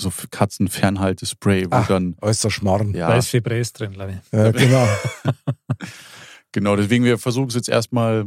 so 0.00 0.08
für 0.10 0.28
Katzenfernhaltespray, 0.28 1.66
wo 1.70 1.74
Ah. 1.76 1.84
dann, 1.86 2.16
Äußer 2.22 2.50
Schmarrn. 2.50 2.92
Da 2.94 2.98
ja, 2.98 3.16
ist 3.18 3.28
Fibres 3.28 3.72
drin, 3.74 3.92
glaube 3.92 4.12
ich. 4.12 4.32
Ja, 4.32 4.50
genau. 4.50 4.88
genau, 6.52 6.76
deswegen 6.76 7.04
wir 7.04 7.18
versuchen 7.18 7.48
es 7.48 7.54
jetzt 7.54 7.68
erstmal 7.68 8.26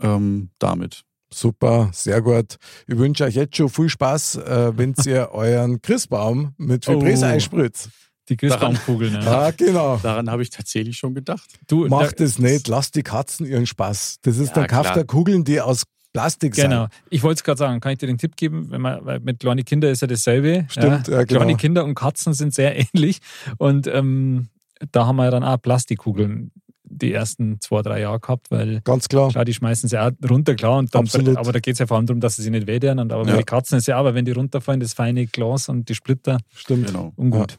ähm, 0.00 0.50
damit. 0.58 1.04
Super, 1.32 1.90
sehr 1.92 2.22
gut. 2.22 2.56
Ich 2.86 2.96
wünsche 2.96 3.24
euch 3.24 3.34
jetzt 3.34 3.56
schon 3.56 3.68
viel 3.68 3.88
Spaß, 3.90 4.36
äh, 4.36 4.72
wenn 4.76 4.94
ihr 5.04 5.28
euren 5.32 5.80
Christbaum 5.82 6.54
mit 6.56 6.84
Fibres 6.86 7.22
Oh. 7.22 7.26
einspritzt. 7.26 7.90
Die 8.28 8.36
Christbaumkugeln. 8.36 9.14
Ja. 9.14 9.20
Ja, 9.46 9.50
genau. 9.52 9.98
Daran 10.02 10.30
habe 10.30 10.42
ich 10.42 10.50
tatsächlich 10.50 10.96
schon 10.98 11.14
gedacht. 11.14 11.48
Du, 11.66 11.86
Macht 11.88 12.20
da- 12.20 12.24
es 12.24 12.38
nicht, 12.38 12.68
lasst 12.68 12.94
die 12.94 13.02
Katzen 13.02 13.46
ihren 13.46 13.66
Spaß. 13.66 14.18
Das 14.22 14.36
ist 14.38 14.48
Ja, 14.48 14.54
dann 14.54 14.66
kauft 14.66 14.82
klar. 14.84 14.94
der 14.94 15.04
Kugeln, 15.04 15.44
die 15.44 15.60
aus 15.60 15.84
Plastik 16.12 16.54
Genau. 16.54 16.82
sind. 16.82 16.92
Ich 17.10 17.22
wollte 17.22 17.38
es 17.40 17.44
gerade 17.44 17.58
sagen, 17.58 17.80
kann 17.80 17.92
ich 17.92 17.98
dir 17.98 18.06
den 18.06 18.18
Tipp 18.18 18.36
geben, 18.36 18.70
wenn 18.70 18.80
man, 18.80 19.04
weil 19.04 19.20
mit 19.20 19.40
kleinen 19.40 19.64
Kindern 19.64 19.90
ist 19.92 20.00
ja 20.02 20.08
dasselbe. 20.08 20.66
Stimmt, 20.68 21.08
ja, 21.08 21.22
genau. 21.24 21.40
Kleine 21.40 21.56
Kinder 21.56 21.84
und 21.84 21.94
Katzen 21.94 22.32
sind 22.34 22.54
sehr 22.54 22.76
ähnlich. 22.94 23.18
Und 23.58 23.86
ähm, 23.86 24.48
da 24.92 25.06
haben 25.06 25.16
wir 25.16 25.30
dann 25.30 25.44
auch 25.44 25.60
Plastikkugeln 25.60 26.50
die 26.90 27.12
ersten 27.12 27.60
zwei, 27.60 27.82
drei 27.82 28.00
Jahre 28.00 28.18
gehabt, 28.18 28.50
weil 28.50 28.80
Ganz 28.82 29.08
klar. 29.08 29.30
schau, 29.30 29.44
die 29.44 29.52
schmeißen 29.52 29.90
sie 29.90 29.98
auch 30.00 30.10
runter, 30.28 30.54
klar. 30.54 30.78
Und 30.78 30.94
dann, 30.94 31.02
Absolut. 31.02 31.36
aber 31.36 31.52
da 31.52 31.60
geht 31.60 31.74
es 31.74 31.78
ja 31.80 31.86
vor 31.86 31.98
allem 31.98 32.06
darum, 32.06 32.20
dass 32.20 32.36
sie 32.36 32.42
sich 32.42 32.50
nicht 32.50 32.66
wehtun. 32.66 32.98
Und 32.98 33.12
aber 33.12 33.24
bei 33.24 33.30
Ja. 33.32 33.36
den 33.36 33.44
Katzen 33.44 33.76
ist 33.76 33.86
ja 33.88 33.98
aber, 33.98 34.14
wenn 34.14 34.24
die 34.24 34.32
runterfallen, 34.32 34.80
das 34.80 34.94
feine 34.94 35.26
Glas 35.26 35.68
und 35.68 35.88
die 35.90 35.94
Splitter, 35.94 36.38
Stimmt. 36.54 36.86
Genau. 36.86 37.12
ungut. 37.16 37.58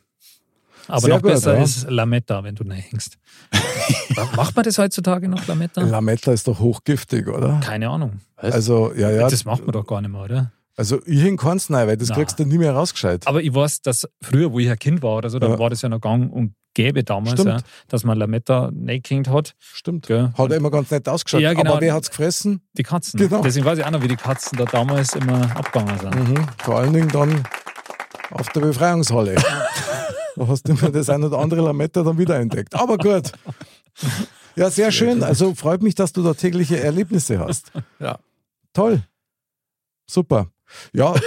Aber 0.90 1.02
Sehr 1.02 1.10
noch 1.16 1.22
gut, 1.22 1.32
besser 1.32 1.56
ja. 1.58 1.64
ist 1.64 1.90
Lametta, 1.90 2.44
wenn 2.44 2.56
du 2.56 2.64
hängst. 2.70 3.18
Macht 4.36 4.56
man 4.56 4.64
das 4.66 4.78
heutzutage 4.78 5.30
noch, 5.30 5.46
Lametta? 5.48 5.82
Lametta 5.82 6.32
ist 6.34 6.48
doch 6.48 6.60
hochgiftig, 6.60 7.28
oder? 7.28 7.60
Keine 7.64 7.90
Ahnung. 7.90 8.20
Was? 8.38 8.54
Also, 8.54 8.92
ja, 8.96 9.12
ja. 9.12 9.30
Das 9.30 9.46
macht 9.46 9.62
man 9.66 9.72
doch 9.72 9.86
gar 9.86 10.02
nicht 10.02 10.12
mehr, 10.12 10.22
oder? 10.22 10.52
Also, 10.76 11.00
ich 11.06 11.22
hing 11.22 11.38
keins 11.38 11.70
rein, 11.72 11.88
weil 11.88 11.98
das 11.98 12.10
Na. 12.10 12.16
kriegst 12.16 12.40
du 12.40 12.46
nie 12.46 12.58
mehr 12.58 12.74
rausgescheit. 12.74 13.28
Aber 13.28 13.42
ich 13.42 13.54
weiß, 13.54 13.82
dass 13.82 14.08
früher, 14.22 14.52
wo 14.52 14.60
ich 14.60 14.70
ein 14.70 14.80
Kind 14.80 15.04
war 15.04 15.18
oder 15.18 15.30
so, 15.30 15.38
da 15.38 15.48
Ja. 15.50 15.60
war 15.60 15.70
das 15.70 15.82
ja 15.82 15.90
noch 15.90 16.02
gang 16.02 16.32
und 16.32 16.54
gäbe 16.74 17.04
damals, 17.04 17.44
ja, 17.44 17.58
dass 17.88 18.04
man 18.04 18.18
Lametta 18.18 18.72
neigehängt 18.74 19.28
hat. 19.30 19.56
Stimmt. 19.60 20.08
Gell? 20.08 20.32
Hat 20.38 20.52
immer 20.52 20.72
ganz 20.72 20.90
nett 20.90 21.08
ausgeschaut. 21.10 21.42
Ja, 21.42 21.54
genau. 21.54 21.74
Aber 21.74 21.82
wer 21.82 21.94
hat's 21.94 22.10
gefressen? 22.10 22.62
Die 22.78 22.84
Katzen. 22.84 23.20
Genau. 23.20 23.42
Deswegen 23.44 23.66
weiß 23.66 23.78
ich 23.80 23.86
auch 23.86 23.92
noch, 23.92 24.02
wie 24.02 24.08
die 24.08 24.16
Katzen 24.16 24.58
da 24.58 24.66
damals 24.66 25.14
immer 25.16 25.56
abgegangen 25.56 26.00
sind. 26.00 26.30
Mhm. 26.30 26.46
Vor 26.60 26.78
allen 26.80 26.94
Dingen 26.94 27.10
dann 27.10 27.44
auf 28.32 28.48
der 28.50 28.62
Befreiungshalle. 28.62 29.36
da 30.40 30.48
hast 30.48 30.68
du 30.68 30.72
immer 30.72 30.90
das 30.90 31.10
ein 31.10 31.24
oder 31.24 31.38
andere 31.38 31.62
Lametta 31.62 32.02
dann 32.02 32.18
wieder 32.18 32.40
entdeckt. 32.40 32.74
Aber 32.74 32.98
gut. 32.98 33.32
Ja, 34.56 34.70
sehr 34.70 34.92
schön. 34.92 35.22
Also 35.22 35.54
freut 35.54 35.84
mich, 35.84 35.96
dass 35.96 36.14
du 36.14 36.24
da 36.24 36.34
tägliche 36.34 36.80
Erlebnisse 36.80 37.40
hast. 37.40 37.72
Ja. 38.00 38.20
Toll. 38.74 39.04
Super. 40.10 40.52
Ja. 40.94 41.16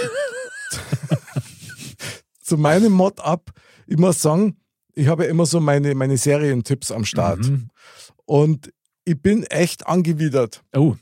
Zu 2.41 2.57
meinem 2.57 2.93
Mod-Up, 2.93 3.51
ich 3.85 3.97
muss 3.97 4.21
sagen, 4.21 4.57
ich 4.95 5.07
habe 5.07 5.25
ja 5.25 5.29
immer 5.29 5.45
so 5.45 5.59
meine, 5.59 5.95
meine 5.95 6.17
Serientipps 6.17 6.91
am 6.91 7.05
Start. 7.05 7.39
Mhm. 7.39 7.69
Und 8.25 8.73
ich 9.05 9.21
bin 9.21 9.43
echt 9.43 9.87
angewidert. 9.87 10.63
Oh, 10.75 10.95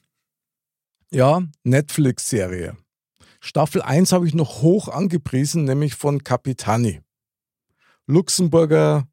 Ja, 1.11 1.41
Netflix-Serie. 1.63 2.75
Staffel 3.39 3.81
1 3.81 4.11
habe 4.11 4.27
ich 4.27 4.33
noch 4.33 4.61
hoch 4.61 4.87
angepriesen, 4.87 5.63
nämlich 5.63 5.95
von 5.95 6.23
Capitani. 6.23 7.01
Luxemburger 8.11 9.07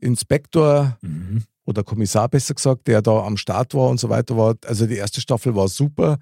Inspektor 0.00 0.96
mhm. 1.02 1.44
oder 1.64 1.82
Kommissar 1.84 2.28
besser 2.28 2.54
gesagt, 2.54 2.86
der 2.86 3.02
da 3.02 3.24
am 3.24 3.36
Start 3.36 3.74
war 3.74 3.88
und 3.88 4.00
so 4.00 4.08
weiter 4.08 4.36
war. 4.36 4.56
Also 4.64 4.86
die 4.86 4.96
erste 4.96 5.20
Staffel 5.20 5.54
war 5.54 5.68
super. 5.68 6.18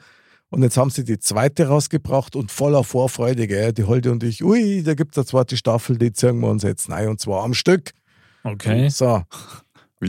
Und 0.49 0.63
jetzt 0.63 0.77
haben 0.77 0.91
sie 0.91 1.05
die 1.05 1.19
zweite 1.19 1.67
rausgebracht 1.67 2.37
und 2.37 2.53
voller 2.53 2.85
Vorfreude, 2.85 3.47
gell? 3.49 3.73
die 3.73 3.85
Holde 3.85 4.13
und 4.13 4.23
ich, 4.23 4.45
ui, 4.45 4.83
da 4.83 4.95
gibt 4.95 5.15
es 5.15 5.19
eine 5.19 5.27
zweite 5.27 5.57
Staffel, 5.57 5.99
die 5.99 6.13
ziehen 6.13 6.39
wir 6.41 6.49
uns 6.49 6.63
jetzt 6.63 6.89
rein 6.89 7.09
und 7.09 7.21
zwar 7.21 7.43
am 7.43 7.53
Stück. 7.53 7.93
okay. 8.45 8.89
So. 8.89 9.23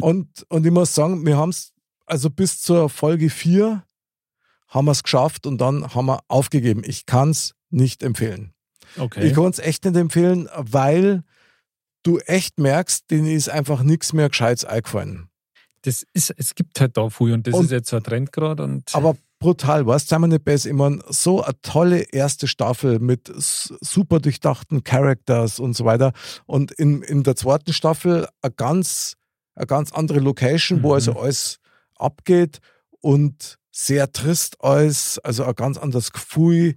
Und, 0.01 0.45
und 0.49 0.65
ich 0.65 0.71
muss 0.71 0.93
sagen, 0.93 1.25
wir 1.25 1.37
haben 1.37 1.49
es, 1.49 1.71
also 2.05 2.29
bis 2.29 2.61
zur 2.61 2.89
Folge 2.89 3.29
4 3.29 3.83
haben 4.67 4.85
wir 4.85 4.91
es 4.91 5.01
geschafft 5.01 5.47
und 5.47 5.59
dann 5.59 5.95
haben 5.95 6.07
wir 6.07 6.19
aufgegeben. 6.27 6.83
Ich 6.85 7.05
kann 7.05 7.29
es 7.29 7.55
nicht 7.69 8.03
empfehlen. 8.03 8.51
okay. 8.97 9.25
Ich 9.25 9.33
kann 9.33 9.45
es 9.45 9.59
echt 9.59 9.85
nicht 9.85 9.95
empfehlen, 9.95 10.49
weil 10.53 11.23
du 12.07 12.19
echt 12.19 12.59
merkst, 12.59 13.09
denen 13.11 13.27
ist 13.27 13.49
einfach 13.49 13.83
nichts 13.83 14.13
mehr 14.13 14.29
Gescheites 14.29 14.65
eingefallen. 14.65 15.29
Das 15.83 16.03
ist, 16.13 16.33
es 16.37 16.55
gibt 16.55 16.79
halt 16.79 16.97
da 16.97 17.09
viel 17.09 17.33
und 17.33 17.45
das 17.47 17.53
Und- 17.53 17.65
ist 17.65 17.71
jetzt 17.71 17.89
so 17.89 17.97
ein 17.97 18.03
Trend 18.03 18.31
gerade. 18.31 18.63
Und 18.63 18.93
Aber 18.95 19.15
brutal, 19.39 19.85
weißt 19.85 20.05
du, 20.05 20.09
seien 20.09 20.21
wir 20.21 20.27
nicht 20.27 20.43
besser. 20.43 20.69
Ich 20.69 20.75
meine, 20.75 20.99
so 21.09 21.43
eine 21.43 21.59
tolle 21.61 22.01
erste 22.11 22.47
Staffel 22.47 22.99
mit 22.99 23.31
super 23.37 24.19
durchdachten 24.19 24.83
Characters 24.83 25.59
und 25.59 25.75
so 25.75 25.85
weiter. 25.85 26.13
Und 26.45 26.71
in, 26.71 27.03
in 27.03 27.23
der 27.23 27.35
zweiten 27.35 27.73
Staffel 27.73 28.27
eine 28.41 28.53
ganz, 28.53 29.15
eine 29.55 29.67
ganz 29.67 29.91
andere 29.91 30.19
Location, 30.19 30.81
wo 30.83 30.89
Mhm. 30.89 30.93
also 30.95 31.19
alles 31.19 31.59
abgeht 31.95 32.59
und 33.01 33.57
sehr 33.71 34.11
trist 34.11 34.57
alles, 34.63 35.19
also 35.19 35.43
ein 35.45 35.53
ganz 35.55 35.77
anderes 35.77 36.11
Gefühl 36.11 36.75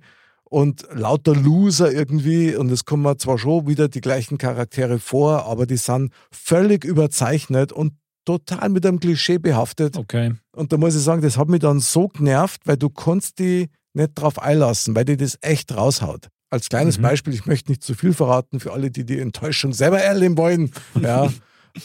und 0.51 0.87
lauter 0.93 1.35
Loser 1.35 1.91
irgendwie. 1.91 2.55
Und 2.55 2.71
es 2.71 2.85
kommen 2.85 3.19
zwar 3.19 3.39
schon 3.39 3.67
wieder 3.67 3.89
die 3.89 4.03
gleichen 4.03 4.37
Charaktere 4.37 4.99
vor, 4.99 5.47
aber 5.47 5.65
die 5.65 5.79
sind 5.79 6.13
völlig 6.31 6.85
überzeichnet 6.85 7.73
und 7.73 7.95
total 8.27 8.69
mit 8.69 8.85
einem 8.85 9.01
Klischee 9.01 9.39
behaftet. 9.39 9.97
okay. 9.97 10.35
Und 10.55 10.73
da 10.73 10.77
muss 10.77 10.95
ich 10.95 11.03
sagen, 11.03 11.23
das 11.23 11.39
hat 11.39 11.49
mich 11.49 11.61
dann 11.61 11.81
so 11.81 12.09
genervt, 12.09 12.61
weil 12.67 12.77
du 12.77 12.91
kannst 12.91 13.39
die 13.39 13.69
nicht 13.95 14.11
drauf 14.15 14.39
einlassen, 14.41 14.95
weil 14.95 15.07
die 15.07 15.17
das 15.17 15.39
echt 15.41 15.75
raushaut. 15.75 16.29
Als 16.51 16.69
kleines 16.69 16.99
Mhm. 16.99 17.03
Beispiel, 17.03 17.33
ich 17.33 17.47
möchte 17.47 17.71
nicht 17.71 17.83
zu 17.83 17.95
viel 17.95 18.13
verraten 18.13 18.61
für 18.61 18.73
alle, 18.73 18.91
die 18.91 19.05
die 19.07 19.19
Enttäuschung 19.21 19.73
selber 19.73 20.01
erleben 20.01 20.37
wollen. 20.37 20.71
Ja. 21.01 21.33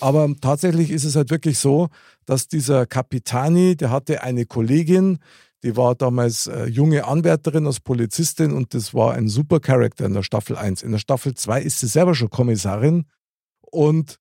Aber 0.02 0.28
tatsächlich 0.42 0.90
ist 0.90 1.04
es 1.04 1.16
halt 1.16 1.30
wirklich 1.30 1.60
so, 1.60 1.90
dass 2.26 2.48
dieser 2.48 2.88
Capitani, 2.88 3.76
der 3.78 3.92
hatte 3.92 4.24
eine 4.24 4.46
Kollegin, 4.48 5.20
die 5.66 5.76
war 5.76 5.96
damals 5.96 6.46
äh, 6.46 6.68
junge 6.68 7.06
Anwärterin 7.06 7.66
als 7.66 7.80
Polizistin 7.80 8.52
und 8.52 8.76
das 8.76 8.94
war 8.94 9.14
ein 9.14 9.28
super 9.28 9.60
Charakter 9.60 10.06
in 10.06 10.14
der 10.14 10.22
Staffel 10.22 10.56
1. 10.56 10.84
In 10.84 10.92
der 10.92 11.00
Staffel 11.00 11.34
2 11.34 11.60
ist 11.64 11.80
sie 11.80 11.88
selber 11.88 12.14
schon 12.14 12.30
Kommissarin 12.30 13.06
und 13.62 14.20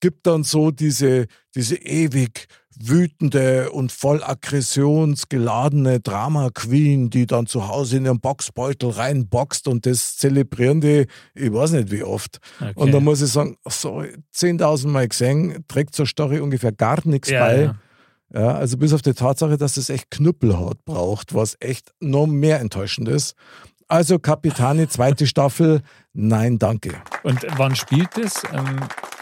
gibt 0.00 0.26
dann 0.26 0.42
so 0.42 0.70
diese, 0.70 1.26
diese 1.54 1.76
ewig 1.76 2.46
wütende 2.82 3.70
und 3.72 3.92
voll 3.92 4.22
aggressionsgeladene 4.24 6.00
Drama-Queen, 6.00 7.10
die 7.10 7.26
dann 7.26 7.46
zu 7.46 7.68
Hause 7.68 7.98
in 7.98 8.06
ihren 8.06 8.20
Boxbeutel 8.20 8.88
reinboxt 8.88 9.68
und 9.68 9.84
das 9.84 10.16
zelebrieren 10.16 10.80
die, 10.80 11.06
ich 11.34 11.52
weiß 11.52 11.72
nicht 11.72 11.90
wie 11.90 12.04
oft. 12.04 12.38
okay. 12.58 12.72
Und 12.74 12.92
dann 12.92 13.04
muss 13.04 13.20
ich 13.20 13.30
sagen, 13.30 13.58
sorry, 13.68 14.14
10.000 14.34 14.88
Mal 14.88 15.08
gesehen, 15.08 15.62
trägt 15.68 15.94
zur 15.94 16.06
Story 16.06 16.40
ungefähr 16.40 16.72
gar 16.72 17.06
nichts 17.06 17.28
ja, 17.28 17.40
bei. 17.44 17.60
ja. 17.64 17.76
Ja, 18.32 18.54
also 18.54 18.76
bis 18.76 18.92
auf 18.92 19.02
die 19.02 19.14
Tatsache, 19.14 19.56
dass 19.56 19.76
es 19.76 19.90
echt 19.90 20.10
Knüppelhaut 20.10 20.84
braucht, 20.84 21.34
was 21.34 21.56
echt 21.60 21.92
noch 22.00 22.26
mehr 22.26 22.60
enttäuschend 22.60 23.08
ist. 23.08 23.34
Also 23.88 24.20
Kapitani, 24.20 24.86
zweite 24.88 25.26
Staffel, 25.26 25.82
nein, 26.12 26.60
danke. 26.60 27.02
Und 27.24 27.44
wann 27.56 27.74
spielt 27.74 28.16
das? 28.16 28.42
Ähm, 28.52 28.78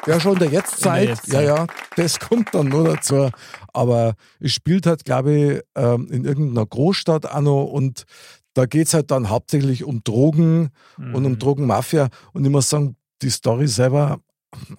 Ja, 0.07 0.21
schon 0.21 0.35
in 0.35 0.39
der 0.41 0.51
Jetztzeit. 0.51 1.03
Der 1.03 1.15
Jetztzeit. 1.15 1.33
Ja, 1.33 1.57
ja, 1.57 1.67
das 1.97 2.19
kommt 2.21 2.55
dann 2.55 2.69
nur 2.69 2.85
dazu. 2.85 3.31
Aber 3.73 4.15
es 4.41 4.53
spielt 4.53 4.87
halt, 4.87 5.07
glaube 5.07 5.35
ich, 5.35 5.63
ähm, 5.75 6.09
in 6.11 6.27
irgendeiner 6.27 6.67
Großstadt 6.67 7.31
auch 7.31 7.41
noch 7.41 7.65
und 7.65 8.05
da 8.53 8.67
geht 8.67 8.89
es 8.89 8.95
halt 8.95 9.11
dann 9.11 9.31
hauptsächlich 9.31 9.85
um 9.85 10.03
Drogen 10.03 10.71
und 10.99 11.15
um 11.15 11.33
mhm. 11.33 11.39
Drogenmafia. 11.39 12.09
Und 12.33 12.45
ich 12.45 12.51
muss 12.51 12.69
sagen, 12.69 12.97
die 13.23 13.31
Story 13.31 13.69
selber, 13.69 14.21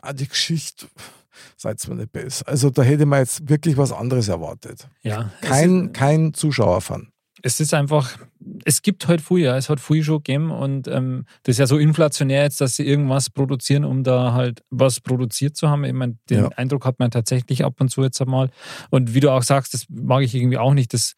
ah, 0.02 0.14
die 0.14 0.28
Geschichte, 0.28 0.88
seid 1.58 1.86
mir 1.88 1.96
nicht 1.96 2.12
besser. 2.12 2.48
Also 2.48 2.70
da 2.70 2.82
hätte 2.84 3.06
man 3.06 3.20
jetzt 3.20 3.50
wirklich 3.50 3.78
was 3.78 3.92
anderes 3.92 4.28
erwartet. 4.28 4.88
Ja, 5.02 5.32
Kein, 5.42 5.86
ist- 5.88 5.94
kein 5.94 6.34
Zuschauerfan. 6.34 7.10
es 7.44 7.60
ist 7.60 7.74
einfach, 7.74 8.18
es 8.66 8.82
gibt 8.82 9.08
halt 9.08 9.22
viel, 9.22 9.40
ja, 9.40 9.56
es 9.58 9.70
hat 9.70 9.80
viel 9.80 10.04
schon 10.04 10.18
gegeben 10.18 10.52
und 10.52 10.88
ähm, 10.90 11.26
das 11.44 11.54
ist 11.56 11.60
ja 11.60 11.68
so 11.68 11.78
inflationär 11.78 12.44
jetzt, 12.44 12.60
dass 12.62 12.76
sie 12.76 12.86
irgendwas 12.86 13.30
produzieren, 13.30 13.86
um 13.86 14.04
da 14.04 14.34
halt 14.34 14.62
was 14.70 15.00
produziert 15.00 15.56
zu 15.56 15.70
haben. 15.70 15.84
Ich 15.86 15.94
meine, 15.94 16.18
den 16.30 16.40
Ja. 16.44 16.48
Eindruck 16.58 16.86
hat 16.86 17.00
man 17.00 17.12
tatsächlich 17.12 17.64
ab 17.64 17.80
und 17.80 17.90
zu 17.90 18.04
jetzt 18.04 18.22
einmal. 18.22 18.50
Und 18.90 19.14
wie 19.14 19.20
du 19.22 19.30
auch 19.32 19.44
sagst, 19.44 19.74
das 19.74 19.86
mag 19.90 20.24
ich 20.24 20.36
irgendwie 20.36 20.58
auch 20.58 20.74
nicht. 20.74 20.94
Das 20.94 21.14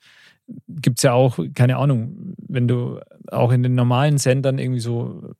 gibt 0.67 0.99
es 0.99 1.03
ja 1.03 1.13
auch, 1.13 1.39
keine 1.55 1.77
Ahnung, 1.77 2.35
wenn 2.47 2.67
du 2.67 2.99
auch 3.31 3.51
in 3.51 3.63
den 3.63 3.73
normalen 3.75 4.17
Sendern 4.17 4.59
irgendwie 4.59 4.81
so 4.81 5.33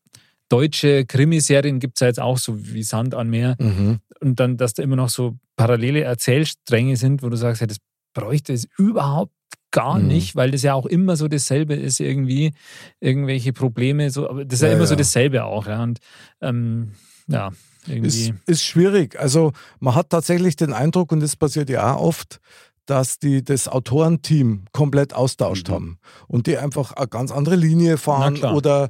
deutsche 0.50 1.06
Krimiserien 1.06 1.80
gibt 1.80 1.98
es 1.98 2.02
ja 2.02 2.08
jetzt 2.08 2.20
auch 2.20 2.38
so 2.38 2.56
wie 2.74 2.84
Sand 2.84 3.16
an 3.16 3.30
Meer. 3.30 3.56
Mhm. 3.60 4.00
Und 4.22 4.40
dann, 4.40 4.58
dass 4.58 4.74
da 4.74 4.84
immer 4.84 4.96
noch 4.96 5.10
so 5.10 5.38
parallele 5.56 6.02
Erzählstränge 6.02 6.96
sind, 6.98 7.24
wo 7.24 7.30
du 7.30 7.38
sagst, 7.38 7.62
ja, 7.62 7.68
das 7.68 7.78
bräuchte 8.14 8.54
es 8.54 8.68
überhaupt 8.78 9.34
gar 9.72 9.98
Mhm. 10.00 10.08
nicht, 10.08 10.36
weil 10.36 10.52
das 10.52 10.64
ja 10.64 10.74
auch 10.74 10.86
immer 10.86 11.16
so 11.16 11.28
dasselbe 11.28 11.74
ist, 11.76 12.00
irgendwie, 12.00 12.54
irgendwelche 13.00 13.54
Probleme, 13.54 14.10
so, 14.12 14.30
aber 14.30 14.44
das 14.46 14.56
ist 14.56 14.62
ja, 14.64 14.68
Ja, 14.70 14.76
immer 14.76 14.86
so 14.86 14.94
ja. 14.94 14.98
dasselbe 14.98 15.46
auch, 15.46 15.66
ja. 15.68 15.82
Und 15.82 16.00
ähm, 16.42 16.92
ja, 17.28 17.48
Ist, 17.48 17.90
irgendwie. 17.90 18.34
ist 18.48 18.64
schwierig. 18.64 19.18
Also 19.20 19.54
man 19.80 19.96
hat 19.96 20.10
tatsächlich 20.10 20.56
den 20.58 20.74
Eindruck, 20.74 21.12
und 21.12 21.22
das 21.22 21.36
passiert 21.38 21.70
ja 21.70 21.96
auch 21.96 22.02
oft, 22.02 22.40
dass 22.86 23.18
die 23.20 23.44
das 23.44 23.68
Autorenteam 23.70 24.66
komplett 24.74 25.14
austauscht 25.14 25.70
Mhm. 25.70 25.74
haben 25.74 26.00
und 26.28 26.48
die 26.48 26.58
einfach 26.58 26.92
eine 26.94 27.08
ganz 27.08 27.32
andere 27.32 27.56
Linie 27.56 27.98
fahren 27.98 28.44
oder 28.44 28.90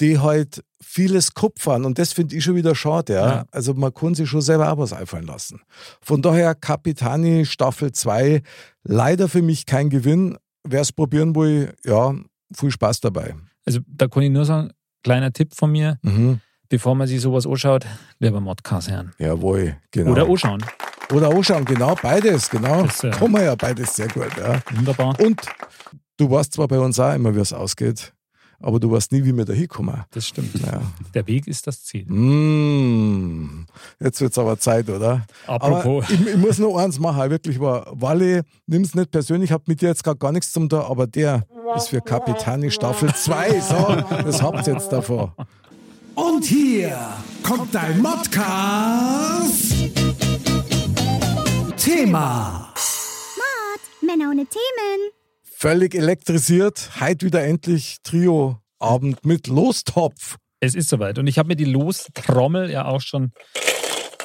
die 0.00 0.20
halt 0.20 0.62
vieles 0.84 1.34
kupfern 1.34 1.84
und 1.84 1.98
das 1.98 2.12
finde 2.12 2.36
ich 2.36 2.44
schon 2.44 2.54
wieder 2.56 2.74
schade. 2.74 3.14
Ja? 3.14 3.26
Ja. 3.28 3.44
Also 3.50 3.74
man 3.74 3.92
kann 3.92 4.14
sich 4.14 4.28
schon 4.28 4.40
selber 4.42 4.72
auch 4.72 4.78
was 4.78 4.92
einfallen 4.92 5.26
lassen. 5.26 5.60
Von 6.00 6.22
daher 6.22 6.54
Capitani 6.54 7.44
Staffel 7.46 7.92
2, 7.92 8.42
leider 8.84 9.28
für 9.28 9.42
mich 9.42 9.66
kein 9.66 9.90
Gewinn. 9.90 10.36
Wer 10.66 10.80
es 10.82 10.92
probieren 10.92 11.34
will, 11.34 11.74
ja, 11.84 12.14
viel 12.54 12.70
Spaß 12.70 13.00
dabei. 13.00 13.34
Also 13.66 13.80
da 13.86 14.08
kann 14.08 14.22
ich 14.22 14.30
nur 14.30 14.44
sagen, 14.44 14.70
kleiner 15.02 15.32
Tipp 15.32 15.54
von 15.54 15.70
mir, 15.72 15.98
Mhm. 16.02 16.40
bevor 16.68 16.94
man 16.94 17.06
sich 17.06 17.20
sowas 17.20 17.46
anschaut, 17.46 17.84
lieber 18.18 18.40
Modcast 18.40 18.90
hören. 18.90 19.12
Jawohl, 19.18 19.76
genau. 19.90 20.12
Oder 20.12 20.26
anschauen. 20.26 20.64
Oder 21.12 21.28
anschauen, 21.28 21.64
genau, 21.66 21.94
beides, 22.00 22.48
genau. 22.48 22.82
Das, 22.84 23.04
äh, 23.04 23.10
Kann 23.10 23.30
man 23.30 23.44
ja 23.44 23.54
beides 23.54 23.94
sehr 23.96 24.08
gut, 24.08 24.30
ja. 24.38 24.60
Wunderbar. 24.74 25.18
Und 25.20 25.40
du 26.16 26.30
weißt 26.30 26.54
zwar 26.54 26.66
bei 26.68 26.78
uns 26.78 26.98
auch 26.98 27.14
immer, 27.14 27.34
wie 27.34 27.40
es 27.40 27.52
ausgeht. 27.52 28.14
Aber 28.60 28.80
du 28.80 28.90
weißt 28.90 29.12
nie, 29.12 29.24
wie 29.24 29.36
wir 29.36 29.44
da 29.44 29.52
hinkommen. 29.52 30.04
Das 30.10 30.26
stimmt. 30.26 30.54
Ja. 30.60 30.80
Der 31.14 31.26
Weg 31.26 31.46
ist 31.46 31.66
das 31.66 31.82
Ziel. 31.84 32.04
Mm, 32.06 33.66
jetzt 34.00 34.20
wird 34.20 34.32
es 34.32 34.38
aber 34.38 34.58
Zeit, 34.58 34.88
oder? 34.88 35.26
Apropos. 35.46 36.04
Aber 36.04 36.12
ich, 36.12 36.26
ich 36.26 36.36
muss 36.36 36.58
noch 36.58 36.76
eins 36.76 36.98
machen, 36.98 37.30
wirklich 37.30 37.60
war. 37.60 37.86
Walle, 37.90 38.42
nimm's 38.66 38.94
nicht 38.94 39.10
persönlich, 39.10 39.52
hab 39.52 39.68
mit 39.68 39.80
dir 39.80 39.88
jetzt 39.88 40.04
gerade 40.04 40.18
gar 40.18 40.32
nichts 40.32 40.52
zum 40.52 40.68
da, 40.68 40.82
aber 40.82 41.06
der 41.06 41.46
ist 41.76 41.88
für 41.88 42.00
Kapitani 42.00 42.70
Staffel 42.70 43.12
2. 43.14 43.60
So, 43.60 43.96
das 44.24 44.42
habt 44.42 44.66
ihr 44.66 44.74
jetzt 44.74 44.90
davon. 44.92 45.32
Und 46.14 46.44
hier 46.44 46.96
kommt 47.42 47.74
dein 47.74 48.00
Modcast. 48.00 49.74
Thema. 51.76 52.72
Männer 54.00 54.30
ohne 54.30 54.46
Themen. 54.46 55.23
Völlig 55.64 55.94
elektrisiert. 55.94 56.90
Heute 57.00 57.24
wieder 57.24 57.42
endlich 57.42 57.96
Trio-Abend 58.02 59.24
mit 59.24 59.46
Lostopf. 59.46 60.36
Es 60.60 60.74
ist 60.74 60.90
soweit. 60.90 61.18
Und 61.18 61.26
ich 61.26 61.38
habe 61.38 61.46
mir 61.46 61.56
die 61.56 61.64
Lostrommel 61.64 62.70
ja 62.70 62.84
auch 62.84 63.00
schon 63.00 63.32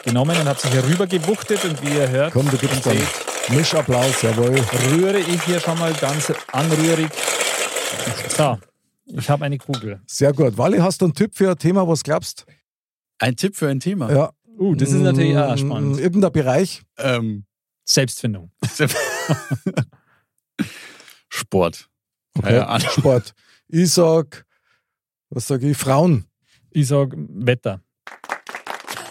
genommen 0.04 0.38
und 0.38 0.50
habe 0.50 0.60
sie 0.60 0.68
hier 0.68 0.84
rüber 0.84 1.08
gewuchtet. 1.08 1.64
Und 1.64 1.82
wie 1.82 1.96
ihr 1.96 2.10
hört, 2.10 2.34
Komm, 2.34 2.52
du 2.52 2.58
gibst 2.58 2.86
und 2.86 2.88
dann 2.88 2.98
seht, 2.98 3.56
Mischapplaus, 3.56 4.22
jawohl. 4.22 4.54
rühre 4.92 5.20
ich 5.20 5.42
hier 5.44 5.62
schon 5.62 5.80
mal 5.80 5.94
ganz 5.94 6.30
anrührig. 6.52 7.10
So, 8.36 8.58
ich 9.06 9.30
habe 9.30 9.46
eine 9.46 9.60
Kugel. 9.60 10.02
Sehr 10.08 10.34
gut. 10.34 10.58
Walle, 10.58 10.84
hast 10.84 11.00
du 11.00 11.06
einen 11.06 11.14
Tipp 11.14 11.36
für 11.36 11.52
ein 11.52 11.58
Thema, 11.58 11.88
was 11.88 12.04
glaubst? 12.04 12.48
Ein 13.18 13.38
Tipp 13.38 13.56
für 13.56 13.70
ein 13.70 13.80
Thema. 13.80 14.12
Ja. 14.12 14.32
Uh, 14.58 14.76
das 14.76 14.90
ist 14.90 15.00
natürlich 15.00 15.38
auch 15.38 15.58
spannend. 15.58 16.02
Irgendein 16.02 16.34
Bereich. 16.34 16.82
Ähm, 16.98 17.46
Selbstfindung. 17.86 18.52
Sport. 21.30 21.90
Okay. 22.38 22.80
Sport. 22.98 23.34
Ich 23.68 23.92
sag, 23.94 24.46
was 25.30 25.48
sage 25.48 25.70
ich? 25.70 25.78
Frauen. 25.78 26.26
Ich 26.72 26.88
sage 26.88 27.16
Wetter. 27.18 27.82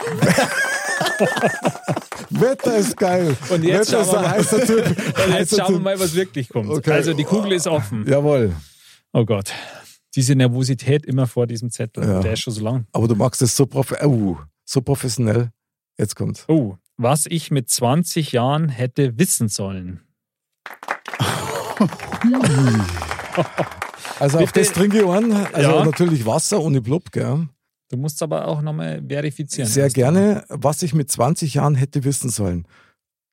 Wetter 2.30 2.76
ist 2.76 2.96
geil. 2.96 3.36
Und 3.50 3.64
jetzt 3.64 3.90
Wetter 3.92 4.00
ist 4.02 4.10
schauen 4.10 4.12
wir 4.12 4.20
mal. 4.20 4.30
heißer 4.30 4.66
Typ. 4.66 4.86
Und 5.26 5.32
jetzt 5.32 5.56
schauen 5.56 5.74
wir 5.74 5.80
mal, 5.80 5.98
was 5.98 6.14
wirklich 6.14 6.48
kommt. 6.48 6.70
Okay. 6.70 6.92
Also 6.92 7.14
die 7.14 7.24
Kugel 7.24 7.52
ist 7.52 7.66
offen. 7.66 8.06
Jawohl. 8.06 8.54
Oh 9.12 9.24
Gott. 9.24 9.52
Diese 10.14 10.34
Nervosität 10.34 11.06
immer 11.06 11.26
vor 11.26 11.46
diesem 11.46 11.70
Zettel. 11.70 12.04
Ja. 12.04 12.20
Der 12.20 12.32
ist 12.34 12.40
schon 12.40 12.52
so 12.52 12.62
lang. 12.62 12.86
Aber 12.92 13.08
du 13.08 13.14
magst 13.14 13.42
es 13.42 13.56
so, 13.56 13.66
prof 13.66 13.92
uh, 14.02 14.36
so 14.64 14.80
professionell. 14.80 15.50
Jetzt 15.98 16.16
kommt's. 16.16 16.44
Oh, 16.48 16.76
was 16.96 17.26
ich 17.26 17.50
mit 17.50 17.70
20 17.70 18.32
Jahren 18.32 18.68
hätte 18.68 19.18
wissen 19.18 19.48
sollen. 19.48 20.00
Also 24.20 24.38
auf 24.38 24.50
das 24.52 24.72
trinke 24.72 24.98
ich 24.98 25.06
an. 25.06 25.32
Also 25.52 25.70
Ja. 25.70 25.84
natürlich 25.84 26.26
Wasser 26.26 26.60
ohne 26.60 26.80
Blub, 26.80 27.12
gell? 27.12 27.46
Du 27.90 27.96
musst 27.96 28.20
aber 28.22 28.48
auch 28.48 28.60
nochmal 28.62 29.00
verifizieren. 29.08 29.68
Sehr 29.70 29.86
was 29.86 29.92
du- 29.92 30.00
gerne, 30.00 30.44
was 30.48 30.82
ich 30.82 30.92
mit 30.92 31.10
20 31.10 31.54
Jahren 31.54 31.74
hätte 31.76 32.02
wissen 32.04 32.28
sollen. 32.30 32.66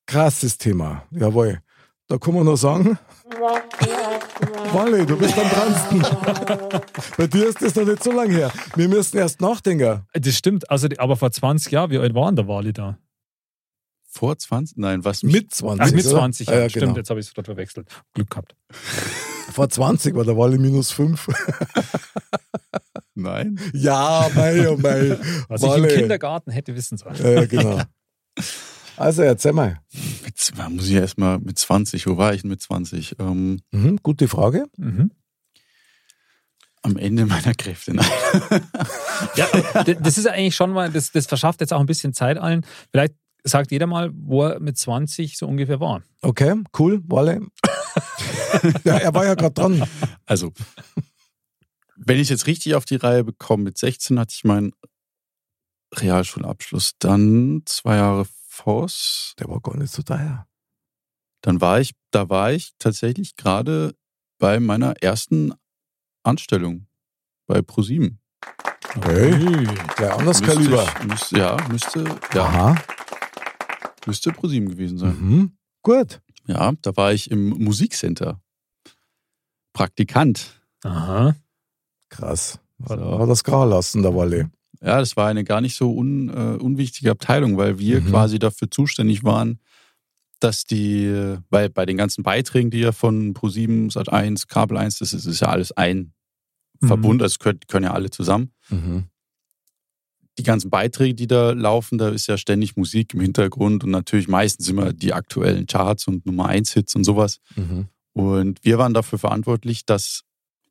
Krasses 0.06 0.58
Thema. 0.60 1.04
Jawohl. 1.12 1.60
Da 2.08 2.18
kann 2.20 2.36
man 2.36 2.46
nur 2.46 2.56
sagen. 2.58 3.00
Walle, 4.74 5.06
du 5.08 5.18
bist 5.18 5.36
am 5.40 5.50
dransten. 5.50 6.02
Bei 7.18 7.26
dir 7.28 7.48
ist 7.48 7.62
das 7.64 7.74
noch 7.76 7.86
nicht 7.86 8.04
so 8.04 8.12
lange 8.12 8.34
her. 8.34 8.52
Wir 8.76 8.88
müssen 8.88 9.18
erst 9.18 9.42
nachdenken. 9.42 10.04
Das 10.14 10.36
stimmt. 10.38 10.70
Also, 10.70 10.88
aber 11.00 11.16
vor 11.16 11.32
20 11.32 11.72
Jahren, 11.72 11.90
wie 11.90 11.98
alt 11.98 12.14
war 12.14 12.28
denn 12.28 12.36
der 12.36 12.48
Wali 12.48 12.74
da? 12.74 12.98
Vor 14.18 14.38
20? 14.38 14.78
Nein, 14.78 15.04
was 15.04 15.24
Mit 15.24 15.54
20. 15.54 15.86
Ach, 15.86 15.92
mit 15.94 16.06
oder? 16.06 16.16
20 16.20 16.48
Ah, 16.48 16.52
Jahren. 16.52 16.64
ja, 16.64 16.70
Stimmt, 16.70 16.84
genau. 16.86 16.96
jetzt 16.98 17.10
habe 17.10 17.20
ich 17.20 17.28
es 17.28 17.34
gerade 17.34 17.46
verwechselt. 17.48 17.90
Glück 18.14 18.30
gehabt. 18.30 18.56
Vor 19.52 19.70
20 19.70 20.16
war 20.16 20.24
der 20.24 20.38
Walle 20.38 20.58
minus 20.58 20.92
5. 20.92 21.28
Nein. 23.16 23.60
ja, 23.74 24.30
mei, 24.36 24.70
oh 24.70 24.78
mei. 24.78 25.18
Was 25.48 25.62
ich 25.64 25.68
Walle. 25.70 25.90
im 25.92 26.00
Kindergarten 26.00 26.52
hätte 26.52 26.76
wissen 26.76 26.98
sollen. 26.98 27.16
Ja, 27.22 27.46
genau. 27.46 27.82
Also 28.98 29.22
erzähl 29.24 29.54
mal. 29.54 29.80
Mit, 30.24 30.72
muss 30.72 30.88
ich 30.88 30.94
erstmal 30.94 31.40
mit 31.40 31.58
20. 31.60 32.08
Wo 32.08 32.18
war 32.18 32.34
ich 32.34 32.42
denn 32.42 32.50
mit 32.52 32.62
20? 32.62 33.18
Ähm, 33.20 33.62
Mhm, 33.72 34.00
gute 34.04 34.28
Frage. 34.28 34.66
Mhm. 34.78 35.12
am 36.84 36.98
Ende 36.98 37.26
meiner 37.26 37.54
Kräfte. 37.54 37.94
Nein. 37.94 38.06
Ja, 39.36 39.48
das 39.96 40.18
ist 40.18 40.26
ja 40.26 40.32
eigentlich 40.34 40.56
schon 40.56 40.72
mal, 40.72 40.92
das, 40.92 41.12
das 41.12 41.26
verschafft 41.26 41.60
jetzt 41.62 41.74
auch 41.74 41.80
ein 41.80 41.86
bisschen 41.88 42.14
Zeit 42.14 42.38
allen. 42.38 42.66
Vielleicht 42.92 43.16
sagt 43.48 43.72
jeder 43.72 43.88
mal, 43.88 44.12
wo 44.14 44.44
er 44.44 44.60
mit 44.60 44.78
20 44.78 45.38
so 45.38 45.48
ungefähr 45.48 45.80
war. 45.80 46.02
Okay, 46.22 46.56
cool, 46.80 47.02
Walle. 47.08 47.42
ja, 48.84 48.98
er 48.98 49.14
war 49.14 49.26
ja 49.26 49.36
gerade 49.36 49.54
dran. 49.54 49.84
Also, 50.26 50.52
wenn 51.96 52.20
ich 52.20 52.30
jetzt 52.30 52.48
richtig 52.48 52.76
auf 52.76 52.86
die 52.86 52.96
Reihe 52.98 53.24
bekomme, 53.24 53.64
mit 53.66 53.78
16 53.78 54.20
hatte 54.20 54.34
ich 54.36 54.44
meinen 54.44 54.74
Realschulabschluss, 55.96 56.94
dann 57.00 57.62
zwei 57.66 57.96
Jahre 57.98 58.26
Voss, 58.48 59.34
Der 59.40 59.50
war 59.50 59.60
gar 59.62 59.78
nicht 59.78 59.92
so 59.94 60.02
teuer. 60.02 60.48
dann 61.42 61.62
war 61.62 61.80
ich, 61.80 61.92
da 62.12 62.30
war 62.30 62.52
ich 62.54 62.74
tatsächlich 62.80 63.36
gerade 63.36 63.94
bei 64.40 64.60
meiner 64.60 64.94
ersten 65.04 65.54
Anstellung 66.24 66.88
bei 67.48 67.62
ProSieben. 67.62 68.20
Hey, 69.04 69.68
der 70.00 70.16
anders 70.18 70.40
Müsste 70.42 70.56
Kaliber. 70.56 70.84
ich- 71.02 71.04
Müsste, 71.08 71.38
ja, 71.38 71.58
müsste, 71.70 72.04
ja, 72.34 72.44
Aha. 72.44 72.76
Müsste 74.08 74.32
ProSieben 74.32 74.70
gewesen 74.70 74.98
sein. 74.98 75.18
Mhm. 75.20 75.52
Gut. 75.82 76.22
Ja, 76.48 76.74
da 76.82 76.96
war 76.96 77.14
ich 77.14 77.32
im 77.32 77.50
Musikcenter. 77.50 78.40
Praktikant. 79.74 80.62
Aha. 80.84 81.36
Krass. 82.10 82.60
So. 82.80 82.94
Hat 82.94 83.00
er 83.00 83.28
das 83.28 83.44
grau 83.44 83.66
lassen, 83.66 84.02
der 84.02 84.16
Walle. 84.16 84.52
Ja, 84.82 85.00
das 85.00 85.16
war 85.18 85.28
eine 85.28 85.44
gar 85.44 85.62
nicht 85.62 85.76
so 85.76 85.92
un, 85.96 86.30
äh, 86.30 86.58
unwichtige 86.62 87.12
Abteilung, 87.12 87.58
weil 87.58 87.80
wir 87.80 88.02
Mhm. 88.02 88.08
quasi 88.10 88.40
dafür 88.40 88.70
zuständig 88.70 89.24
waren, 89.24 89.60
dass 90.40 90.66
die, 90.66 91.38
weil 91.50 91.70
bei 91.70 91.86
den 91.86 91.98
ganzen 91.98 92.24
Beiträgen, 92.24 92.70
die 92.70 92.80
ja 92.80 92.92
von 92.92 93.34
Pro7, 93.34 93.92
Sat1, 93.92 94.48
Kabel 94.48 94.78
1, 94.78 95.00
das 95.00 95.14
ist, 95.14 95.26
ist 95.26 95.40
ja 95.40 95.48
alles 95.48 95.72
ein 95.72 96.14
Mhm. 96.82 96.88
Verbund, 96.88 97.22
das 97.22 97.40
können, 97.40 97.60
können 97.68 97.86
ja 97.86 97.94
alle 97.94 98.10
zusammen. 98.12 98.52
Mhm. 98.70 99.06
Die 100.38 100.44
ganzen 100.44 100.70
Beiträge, 100.70 101.16
die 101.16 101.28
da 101.28 101.52
laufen, 101.52 101.98
da 101.98 102.10
ist 102.10 102.28
ja 102.28 102.38
ständig 102.38 102.76
Musik 102.76 103.14
im 103.14 103.22
Hintergrund 103.22 103.84
und 103.84 103.92
natürlich 103.92 104.28
meistens 104.28 104.68
immer 104.68 104.92
die 104.92 105.14
aktuellen 105.14 105.66
Charts 105.66 106.08
und 106.08 106.26
Nummer 106.26 106.48
1 106.48 106.74
Hits 106.74 106.96
und 106.96 107.04
sowas. 107.04 107.40
Mhm. 107.56 107.88
Und 108.14 108.60
wir 108.64 108.78
waren 108.78 108.94
dafür 108.94 109.18
verantwortlich, 109.20 109.86
dass, 109.86 110.24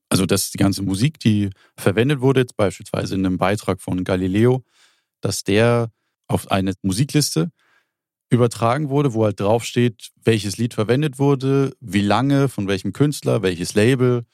also 0.08 0.26
dass 0.26 0.50
die 0.50 0.58
ganze 0.58 0.82
Musik, 0.82 1.18
die 1.18 1.50
verwendet 1.76 2.20
wurde, 2.20 2.40
jetzt 2.40 2.56
beispielsweise 2.56 3.14
in 3.14 3.24
einem 3.24 3.38
Beitrag 3.38 3.80
von 3.80 4.04
Galileo, 4.04 4.64
dass 5.20 5.44
der 5.44 5.90
auf 6.26 6.50
eine 6.50 6.74
Musikliste 6.82 7.50
übertragen 8.30 8.88
wurde, 8.88 9.14
wo 9.14 9.24
halt 9.24 9.40
draufsteht, 9.40 10.10
welches 10.24 10.56
Lied 10.56 10.74
verwendet 10.74 11.18
wurde, 11.18 11.72
wie 11.80 12.02
lange, 12.02 12.48
von 12.48 12.66
welchem 12.66 12.92
Künstler, 12.92 13.42
welches 13.42 13.74
Label, 13.74 14.24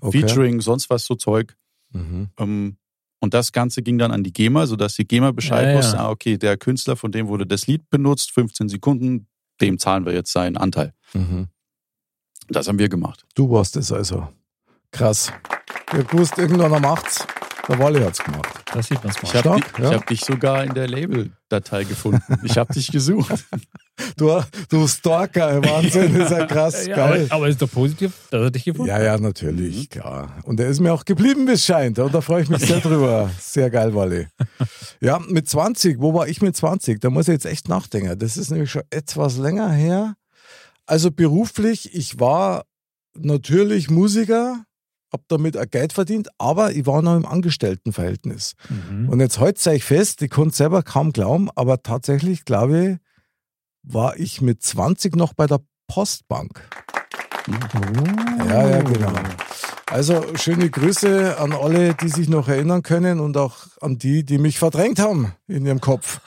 Okay. 0.00 0.20
Featuring, 0.20 0.60
sonst 0.60 0.90
was 0.90 1.04
so 1.04 1.14
Zeug. 1.14 1.56
Mhm. 1.92 2.30
Ähm, 2.38 2.76
Und 3.24 3.32
das 3.32 3.52
Ganze 3.52 3.82
ging 3.82 3.96
dann 3.96 4.12
an 4.12 4.22
die 4.22 4.34
GEMA, 4.34 4.66
sodass 4.66 4.94
die 4.96 5.06
GEMA 5.06 5.32
Bescheid 5.32 5.64
Ja, 5.64 5.70
ja. 5.70 5.78
wusste, 5.78 5.98
ah, 5.98 6.10
okay, 6.10 6.36
der 6.36 6.58
Künstler, 6.58 6.94
von 6.94 7.10
dem 7.10 7.26
wurde 7.26 7.46
das 7.46 7.66
Lied 7.66 7.88
benutzt, 7.88 8.32
15 8.32 8.68
Sekunden, 8.68 9.26
dem 9.62 9.78
zahlen 9.78 10.04
wir 10.04 10.12
jetzt 10.12 10.30
seinen 10.30 10.58
Anteil. 10.58 10.92
Mhm. 11.14 11.48
Das 12.48 12.68
haben 12.68 12.78
wir 12.78 12.90
gemacht. 12.90 13.24
Du 13.34 13.50
warst 13.50 13.76
es 13.76 13.90
also. 13.90 14.28
Krass. 14.90 15.32
Ihr 15.92 16.00
habt 16.00 16.10
gewusst, 16.10 16.36
irgendeiner 16.36 16.78
macht's. 16.80 17.26
Der 17.68 17.78
Walle 17.78 18.04
hat's 18.04 18.22
gemacht. 18.22 18.52
Da 18.72 18.82
sieht 18.82 19.02
man 19.02 19.12
es 19.14 19.22
mal. 19.22 19.28
Ich 19.28 19.34
habe 19.44 19.60
dich, 19.60 19.78
ja. 19.78 19.94
hab 19.94 20.06
dich 20.06 20.20
sogar 20.20 20.64
in 20.64 20.74
der 20.74 20.86
Label-Datei 20.86 21.84
gefunden. 21.84 22.22
Ich 22.42 22.58
habe 22.58 22.72
dich 22.72 22.90
gesucht. 22.92 23.44
Du, 24.16 24.42
du 24.70 24.88
Stalker, 24.88 25.62
Wahnsinn, 25.64 26.16
ist 26.16 26.32
ja 26.32 26.46
krass, 26.46 26.84
Ja, 26.84 26.96
aber, 26.96 27.14
geil. 27.14 27.26
aber 27.30 27.48
ist 27.48 27.62
doch 27.62 27.70
positiv, 27.70 28.12
dass 28.28 28.42
er 28.42 28.50
dich 28.50 28.64
gefunden 28.64 28.88
Ja, 28.88 29.00
ja, 29.00 29.16
natürlich, 29.18 29.88
klar. 29.88 30.36
Und 30.42 30.58
er 30.58 30.66
ist 30.66 30.80
mir 30.80 30.92
auch 30.92 31.04
geblieben, 31.04 31.46
wie 31.46 31.52
es 31.52 31.64
scheint. 31.64 32.00
Und 32.00 32.12
da 32.12 32.20
freue 32.20 32.42
ich 32.42 32.48
mich 32.48 32.66
sehr 32.66 32.80
drüber. 32.80 33.30
Sehr 33.38 33.70
geil, 33.70 33.94
Walle. 33.94 34.30
Ja, 35.00 35.20
mit 35.20 35.48
20, 35.48 36.00
wo 36.00 36.12
war 36.12 36.26
ich 36.26 36.42
mit 36.42 36.56
20? 36.56 37.00
Da 37.00 37.08
muss 37.08 37.28
ich 37.28 37.34
jetzt 37.34 37.46
echt 37.46 37.68
nachdenken. 37.68 38.18
Das 38.18 38.36
ist 38.36 38.50
nämlich 38.50 38.72
schon 38.72 38.82
etwas 38.90 39.36
länger 39.36 39.70
her. 39.70 40.14
Also 40.86 41.12
beruflich, 41.12 41.94
ich 41.94 42.18
war 42.18 42.64
natürlich 43.14 43.90
Musiker, 43.90 44.64
habe 45.14 45.24
damit 45.28 45.56
auch 45.56 45.70
Geld 45.70 45.92
verdient, 45.92 46.28
aber 46.38 46.72
ich 46.72 46.86
war 46.86 47.00
noch 47.00 47.16
im 47.16 47.24
Angestelltenverhältnis. 47.24 48.54
Mhm. 48.68 49.08
Und 49.08 49.20
jetzt 49.20 49.38
heute 49.38 49.60
sei 49.60 49.76
ich 49.76 49.84
fest, 49.84 50.20
ich 50.22 50.30
konnte 50.30 50.56
selber 50.56 50.82
kaum 50.82 51.12
glauben, 51.12 51.48
aber 51.54 51.82
tatsächlich, 51.82 52.44
glaube 52.44 52.84
ich, 52.84 52.96
war 53.84 54.18
ich 54.18 54.40
mit 54.40 54.62
20 54.62 55.14
noch 55.14 55.32
bei 55.32 55.46
der 55.46 55.60
Postbank. 55.86 56.68
Ja, 58.48 58.68
ja, 58.68 58.82
genau. 58.82 59.12
Also 59.86 60.24
schöne 60.34 60.68
Grüße 60.70 61.38
an 61.38 61.52
alle, 61.52 61.94
die 61.94 62.08
sich 62.08 62.28
noch 62.28 62.48
erinnern 62.48 62.82
können 62.82 63.20
und 63.20 63.36
auch 63.36 63.66
an 63.80 63.98
die, 63.98 64.24
die 64.24 64.38
mich 64.38 64.58
verdrängt 64.58 64.98
haben 64.98 65.32
in 65.46 65.64
ihrem 65.64 65.80
Kopf. 65.80 66.20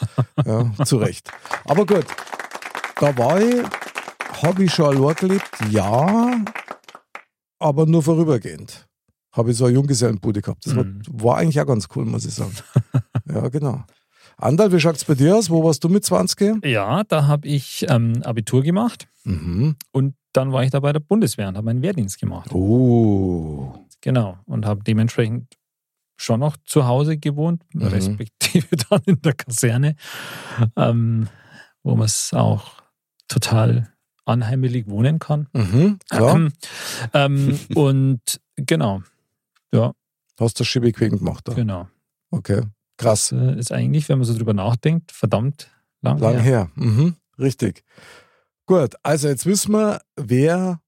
Ja, 0.46 0.72
zu 0.86 0.98
Recht. 0.98 1.30
Aber 1.66 1.86
gut, 1.86 2.06
da 3.02 3.18
war 3.18 3.42
ich, 3.42 3.66
habe 4.42 4.64
ich 4.64 4.74
schon 4.74 4.96
allein 4.96 5.16
gelebt, 5.16 5.50
ja, 5.72 6.36
aber 7.60 7.86
nur 7.86 8.04
vorübergehend. 8.04 8.86
habe 9.34 9.52
ich 9.52 9.58
so 9.58 9.66
eine 9.66 9.76
Junggesellenbude 9.76 10.42
gehabt. 10.42 10.66
Das 10.66 10.74
Mhm. 10.74 11.02
war, 11.12 11.24
war 11.26 11.38
eigentlich 11.38 11.60
auch 11.62 11.68
ganz 11.68 11.88
cool, 11.96 12.06
muss 12.06 12.26
ich 12.26 12.34
sagen. 12.34 12.54
ja, 13.30 13.48
genau. 13.50 13.84
Andal, 14.38 14.72
wie 14.72 14.80
schaut 14.80 14.96
es 14.96 15.06
bei 15.06 15.14
dir 15.16 15.36
aus? 15.36 15.50
Wo 15.52 15.64
warst 15.64 15.84
du 15.84 15.90
mit 15.90 16.04
20? 16.06 16.66
Ja, 16.66 17.04
da 17.04 17.28
habe 17.28 17.48
ich 17.48 17.86
ähm, 17.90 18.24
Abitur 18.24 18.64
gemacht 18.64 19.08
Mhm. 19.26 19.76
und 19.92 20.16
dann 20.34 20.52
war 20.54 20.64
ich 20.64 20.72
da 20.72 20.80
bei 20.80 20.92
der 20.94 21.00
Bundeswehr 21.02 21.48
und 21.50 21.56
habe 21.58 21.66
meinen 21.66 21.82
Wehrdienst 21.84 22.20
gemacht. 22.20 22.52
Oh. 22.54 23.74
Genau. 24.02 24.38
Und 24.46 24.66
habe 24.66 24.84
dementsprechend 24.84 25.54
schon 26.16 26.40
noch 26.40 26.58
zu 26.66 26.88
Hause 26.88 27.18
gewohnt, 27.18 27.64
Mhm. 27.74 27.84
respektive 27.88 28.68
dann 28.90 29.02
in 29.06 29.22
der 29.22 29.34
Kaserne, 29.34 29.96
ähm, 30.76 31.28
wo 31.84 31.96
man 31.96 32.06
es 32.06 32.34
auch 32.34 32.72
total 33.28 33.92
anheimelig 34.28 34.88
wohnen 34.90 35.20
kann. 35.20 35.48
Mhm. 35.54 36.00
Klar. 36.10 36.50
ähm, 37.14 37.60
und 37.76 38.22
genau, 38.56 39.02
ja, 39.74 39.94
Hast 40.40 40.60
du 40.60 40.64
das 40.64 40.74
bequem 40.82 41.18
gemacht 41.18 41.48
da? 41.48 41.54
genau. 41.54 41.88
Okay. 42.30 42.62
Krass. 42.98 43.30
Das 43.30 43.40
äh, 43.40 43.60
ist 43.60 43.72
eigentlich, 43.72 44.10
wenn 44.10 44.20
man 44.20 44.26
so 44.26 44.36
drüber 44.36 44.54
nachdenkt, 44.54 45.12
verdammt 45.12 45.70
lang, 46.02 46.20
Lang 46.20 46.36
her. 46.40 46.44
her. 46.44 46.72
Mhm. 46.76 47.16
Richtig. 47.40 47.84
Gut, 48.66 48.96
also 49.04 49.28
jetzt 49.28 49.46
wissen 49.46 49.72
wir, 49.72 50.02
wer 50.16 50.82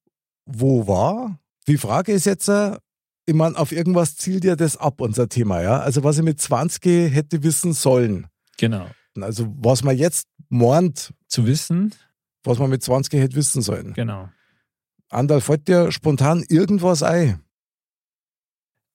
wo 0.45 0.87
war. 0.87 1.39
Die 1.67 1.77
Frage 1.77 2.11
ist 2.11 2.25
jetzt, 2.25 2.49
äh, 2.49 2.77
ich 3.25 3.35
meine, 3.35 3.57
auf 3.57 3.71
irgendwas 3.71 4.15
zielt 4.15 4.43
ja 4.43 4.55
das 4.55 4.75
ab, 4.75 5.01
unser 5.01 5.29
Thema, 5.29 5.61
ja? 5.61 5.79
Also 5.79 6.03
was 6.03 6.17
ich 6.17 6.23
mit 6.23 6.41
20 6.41 7.13
hätte 7.13 7.43
wissen 7.43 7.73
sollen. 7.73 8.27
Genau. 8.57 8.87
Also 9.21 9.53
was 9.59 9.83
man 9.83 9.97
jetzt 9.97 10.27
meint, 10.49 11.13
Zu 11.27 11.45
wissen, 11.45 11.93
was 12.49 12.59
man 12.59 12.69
mit 12.69 12.83
20 12.83 13.13
hätte 13.21 13.35
wissen 13.35 13.61
sollen. 13.61 13.93
genau. 13.93 14.29
Andal, 15.11 15.41
fällt 15.41 15.67
dir 15.67 15.91
spontan 15.91 16.43
irgendwas 16.49 17.01
ein? 17.01 17.41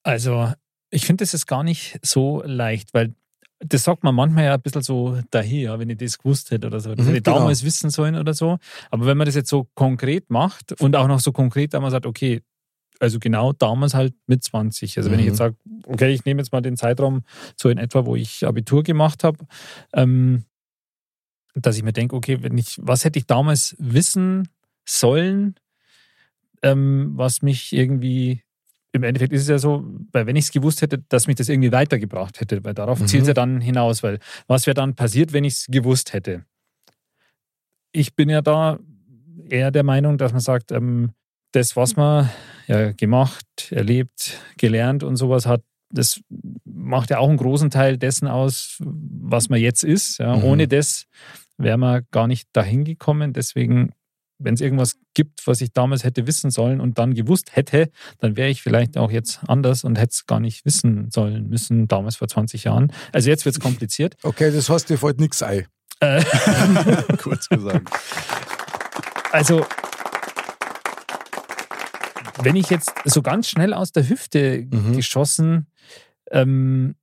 Also, 0.03 0.53
ich 0.91 1.07
finde, 1.07 1.25
das 1.25 1.35
ist 1.35 1.47
gar 1.47 1.63
nicht 1.65 1.99
so 2.03 2.43
leicht, 2.45 2.93
weil 2.95 3.15
das 3.61 3.85
sagt 3.85 4.05
man 4.05 4.15
manchmal 4.15 4.45
ja 4.45 4.55
ein 4.55 4.61
bisschen 4.61 4.83
so 4.83 5.19
daher, 5.31 5.79
wenn 5.79 5.89
ich 5.89 5.97
das 5.97 6.19
gewusst 6.19 6.51
hätte 6.51 6.67
oder 6.67 6.81
so. 6.81 6.95
Das 6.95 7.05
Mhm, 7.05 7.09
hätte 7.11 7.19
ich 7.19 7.25
genau. 7.25 7.39
damals 7.39 7.65
wissen 7.65 7.89
sollen 7.91 8.15
oder 8.17 8.35
so. 8.35 8.59
Aber 8.91 9.07
wenn 9.07 9.17
man 9.17 9.25
das 9.27 9.35
jetzt 9.35 9.49
so 9.49 9.67
konkret 9.75 10.29
macht 10.31 10.79
und 10.81 10.95
auch 10.97 11.09
noch 11.09 11.21
so 11.21 11.33
konkret, 11.33 11.73
da 11.73 11.81
man 11.81 11.91
sagt, 11.91 12.05
okay, 12.05 12.43
also 13.01 13.19
genau 13.19 13.53
damals 13.53 13.95
halt 13.95 14.15
mit 14.27 14.45
20. 14.45 14.99
Also 14.99 15.11
wenn 15.11 15.19
ich 15.19 15.25
Mhm. 15.25 15.29
jetzt 15.31 15.39
sage, 15.39 15.57
okay, 15.87 16.11
ich 16.13 16.25
nehme 16.27 16.43
jetzt 16.43 16.53
mal 16.53 16.61
den 16.61 16.77
Zeitraum 16.77 17.23
so 17.57 17.69
in 17.71 17.79
etwa, 17.79 18.05
wo 18.05 18.15
ich 18.17 18.47
Abitur 18.47 18.83
gemacht 18.83 19.25
habe, 19.25 19.39
ähm, 19.95 20.45
dass 21.55 21.77
ich 21.77 21.83
mir 21.83 21.93
denke, 21.93 22.17
okay, 22.17 22.43
wenn 22.43 22.59
ich, 22.59 22.79
was 22.81 23.05
hätte 23.05 23.19
ich 23.19 23.27
damals 23.27 23.77
wissen 23.79 24.49
sollen, 24.85 25.55
ähm, 26.63 27.13
was 27.15 27.43
mich 27.43 27.73
irgendwie 27.73 28.43
im 28.93 29.03
Endeffekt 29.03 29.33
ist 29.33 29.43
es 29.43 29.49
ja 29.49 29.59
so, 29.59 29.85
weil 30.13 30.27
wenn 30.27 30.37
ich 30.37 30.45
es 30.47 30.53
gewusst 30.53 30.81
hätte, 30.81 30.99
dass 31.09 31.27
mich 31.27 31.37
das 31.37 31.49
irgendwie 31.49 31.73
weitergebracht 31.73 32.41
hätte, 32.41 32.63
weil 32.65 32.75
darauf 32.75 33.01
Mhm. 33.01 33.07
zielt 33.09 33.23
es 33.23 33.29
ja 33.29 33.35
dann 33.35 33.61
hinaus, 33.61 34.03
weil 34.05 34.21
was 34.47 34.67
wäre 34.67 34.75
dann 34.75 34.95
passiert, 34.95 35.33
wenn 35.33 35.43
ich 35.45 35.55
es 35.55 35.67
gewusst 35.69 36.13
hätte? 36.13 36.45
Ich 37.93 38.15
bin 38.15 38.29
ja 38.29 38.41
da 38.41 38.79
eher 39.49 39.71
der 39.71 39.83
Meinung, 39.83 40.17
dass 40.19 40.33
man 40.33 40.41
sagt, 40.41 40.71
ähm, 40.73 41.13
das, 41.53 41.77
was 41.77 41.97
man 41.97 42.31
ja 42.67 42.93
gemacht, 42.93 43.47
erlebt, 43.71 44.41
gelernt 44.59 45.03
und 45.03 45.17
sowas 45.17 45.47
hat, 45.47 45.63
das 45.91 46.21
macht 46.65 47.11
ja 47.11 47.19
auch 47.19 47.29
einen 47.29 47.37
großen 47.37 47.71
Teil 47.71 47.99
dessen 47.99 48.27
aus, 48.27 48.79
was 48.81 49.49
man 49.49 49.61
jetzt 49.61 49.85
ist. 49.85 50.19
Ja. 50.19 50.37
Mhm. 50.37 50.45
Ohne 50.45 50.69
das 50.69 51.07
wäre 51.57 51.79
man 51.79 52.03
gar 52.11 52.27
nicht 52.27 52.49
dahin 52.53 52.85
gekommen. 52.85 53.33
Deswegen, 53.33 53.93
wenn 54.39 54.55
es 54.55 54.61
irgendwas 54.61 54.97
gibt, 55.15 55.47
was 55.47 55.61
ich 55.61 55.73
damals 55.73 56.03
hätte 56.05 56.27
wissen 56.27 56.51
sollen 56.51 56.81
und 56.81 56.99
dann 56.99 57.15
gewusst 57.15 57.55
hätte, 57.57 57.91
dann 58.19 58.37
wäre 58.37 58.49
ich 58.51 58.63
vielleicht 58.63 58.99
auch 58.99 59.11
jetzt 59.11 59.41
anders 59.47 59.85
und 59.85 59.97
hätte 59.99 60.11
es 60.13 60.27
gar 60.27 60.41
nicht 60.41 60.65
wissen 60.65 61.11
sollen 61.11 61.49
müssen, 61.49 61.87
damals 61.89 62.17
vor 62.17 62.29
20 62.29 62.65
Jahren. 62.65 62.93
Also 63.13 63.31
jetzt 63.31 63.45
wird 63.45 63.55
es 63.57 63.61
kompliziert. 63.61 64.17
Okay, 64.23 64.51
das 64.53 64.69
heißt, 64.69 64.91
dir 64.91 64.99
fällt 64.99 65.21
nichts 65.21 65.43
ein. 65.43 65.67
Äh, 66.01 66.23
Kurz 67.19 67.49
gesagt. 67.49 67.89
Also, 69.31 69.65
wenn 72.43 72.57
ich 72.57 72.69
jetzt 72.71 72.93
so 73.05 73.23
ganz 73.23 73.49
schnell 73.49 73.73
aus 73.73 73.93
der 73.93 74.09
Hüfte 74.09 74.67
Mhm. 74.71 74.97
geschossen, 74.97 75.67
ähm, 76.31 76.97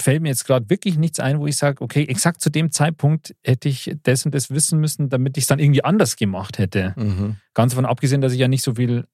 fällt 0.00 0.22
mir 0.22 0.28
jetzt 0.28 0.46
gerade 0.46 0.68
wirklich 0.70 0.98
nichts 0.98 1.20
ein, 1.20 1.40
wo 1.40 1.46
ich 1.46 1.56
sage, 1.56 1.82
okay, 1.82 2.04
exakt 2.04 2.40
zu 2.40 2.50
dem 2.50 2.70
Zeitpunkt 2.72 3.34
hätte 3.42 3.68
ich 3.68 3.96
das 4.02 4.24
und 4.24 4.34
das 4.34 4.50
wissen 4.50 4.80
müssen, 4.80 5.08
damit 5.08 5.36
ich 5.36 5.44
es 5.44 5.48
dann 5.48 5.58
irgendwie 5.58 5.84
anders 5.84 6.16
gemacht 6.16 6.58
hätte. 6.58 6.94
Mhm. 6.96 7.36
Ganz 7.54 7.72
davon 7.72 7.86
abgesehen, 7.86 8.20
dass 8.20 8.32
ich 8.32 8.38
ja 8.38 8.48
nicht 8.48 8.62
so 8.62 8.74
viel 8.74 9.06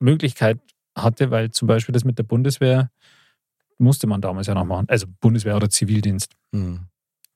Möglichkeit 0.00 0.58
hatte, 0.96 1.30
weil 1.30 1.50
zum 1.50 1.68
Beispiel 1.68 1.92
das 1.92 2.04
mit 2.04 2.18
der 2.18 2.24
Bundeswehr 2.24 2.90
musste 3.78 4.06
man 4.06 4.20
damals 4.20 4.46
ja 4.48 4.54
noch 4.54 4.64
machen. 4.64 4.86
Also 4.88 5.06
Bundeswehr 5.20 5.56
oder 5.56 5.70
Zivildienst. 5.70 6.32
Mhm. 6.52 6.86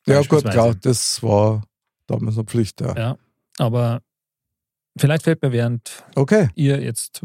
Ja, 0.06 0.20
gut, 0.22 0.44
klar, 0.44 0.74
das 0.74 1.22
war 1.22 1.62
damals 2.06 2.36
eine 2.36 2.44
Pflicht, 2.44 2.80
ja. 2.80 2.96
Ja. 2.96 3.18
Aber 3.58 4.02
vielleicht 4.96 5.22
fällt 5.22 5.42
mir 5.42 5.52
während 5.52 6.04
Okay. 6.16 6.48
ihr 6.54 6.80
jetzt 6.80 7.24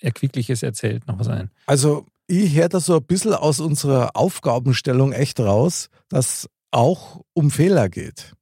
Erquickliches 0.00 0.62
erzählt 0.62 1.06
noch 1.06 1.18
was 1.18 1.28
ein. 1.28 1.50
Also 1.66 2.06
ich 2.28 2.54
höre 2.54 2.68
da 2.68 2.78
so 2.78 2.96
ein 2.96 3.04
bisschen 3.04 3.32
aus 3.32 3.58
unserer 3.58 4.14
Aufgabenstellung 4.14 5.12
echt 5.12 5.40
raus, 5.40 5.88
dass 6.08 6.48
auch 6.70 7.22
um 7.32 7.50
Fehler 7.50 7.88
geht. 7.88 8.34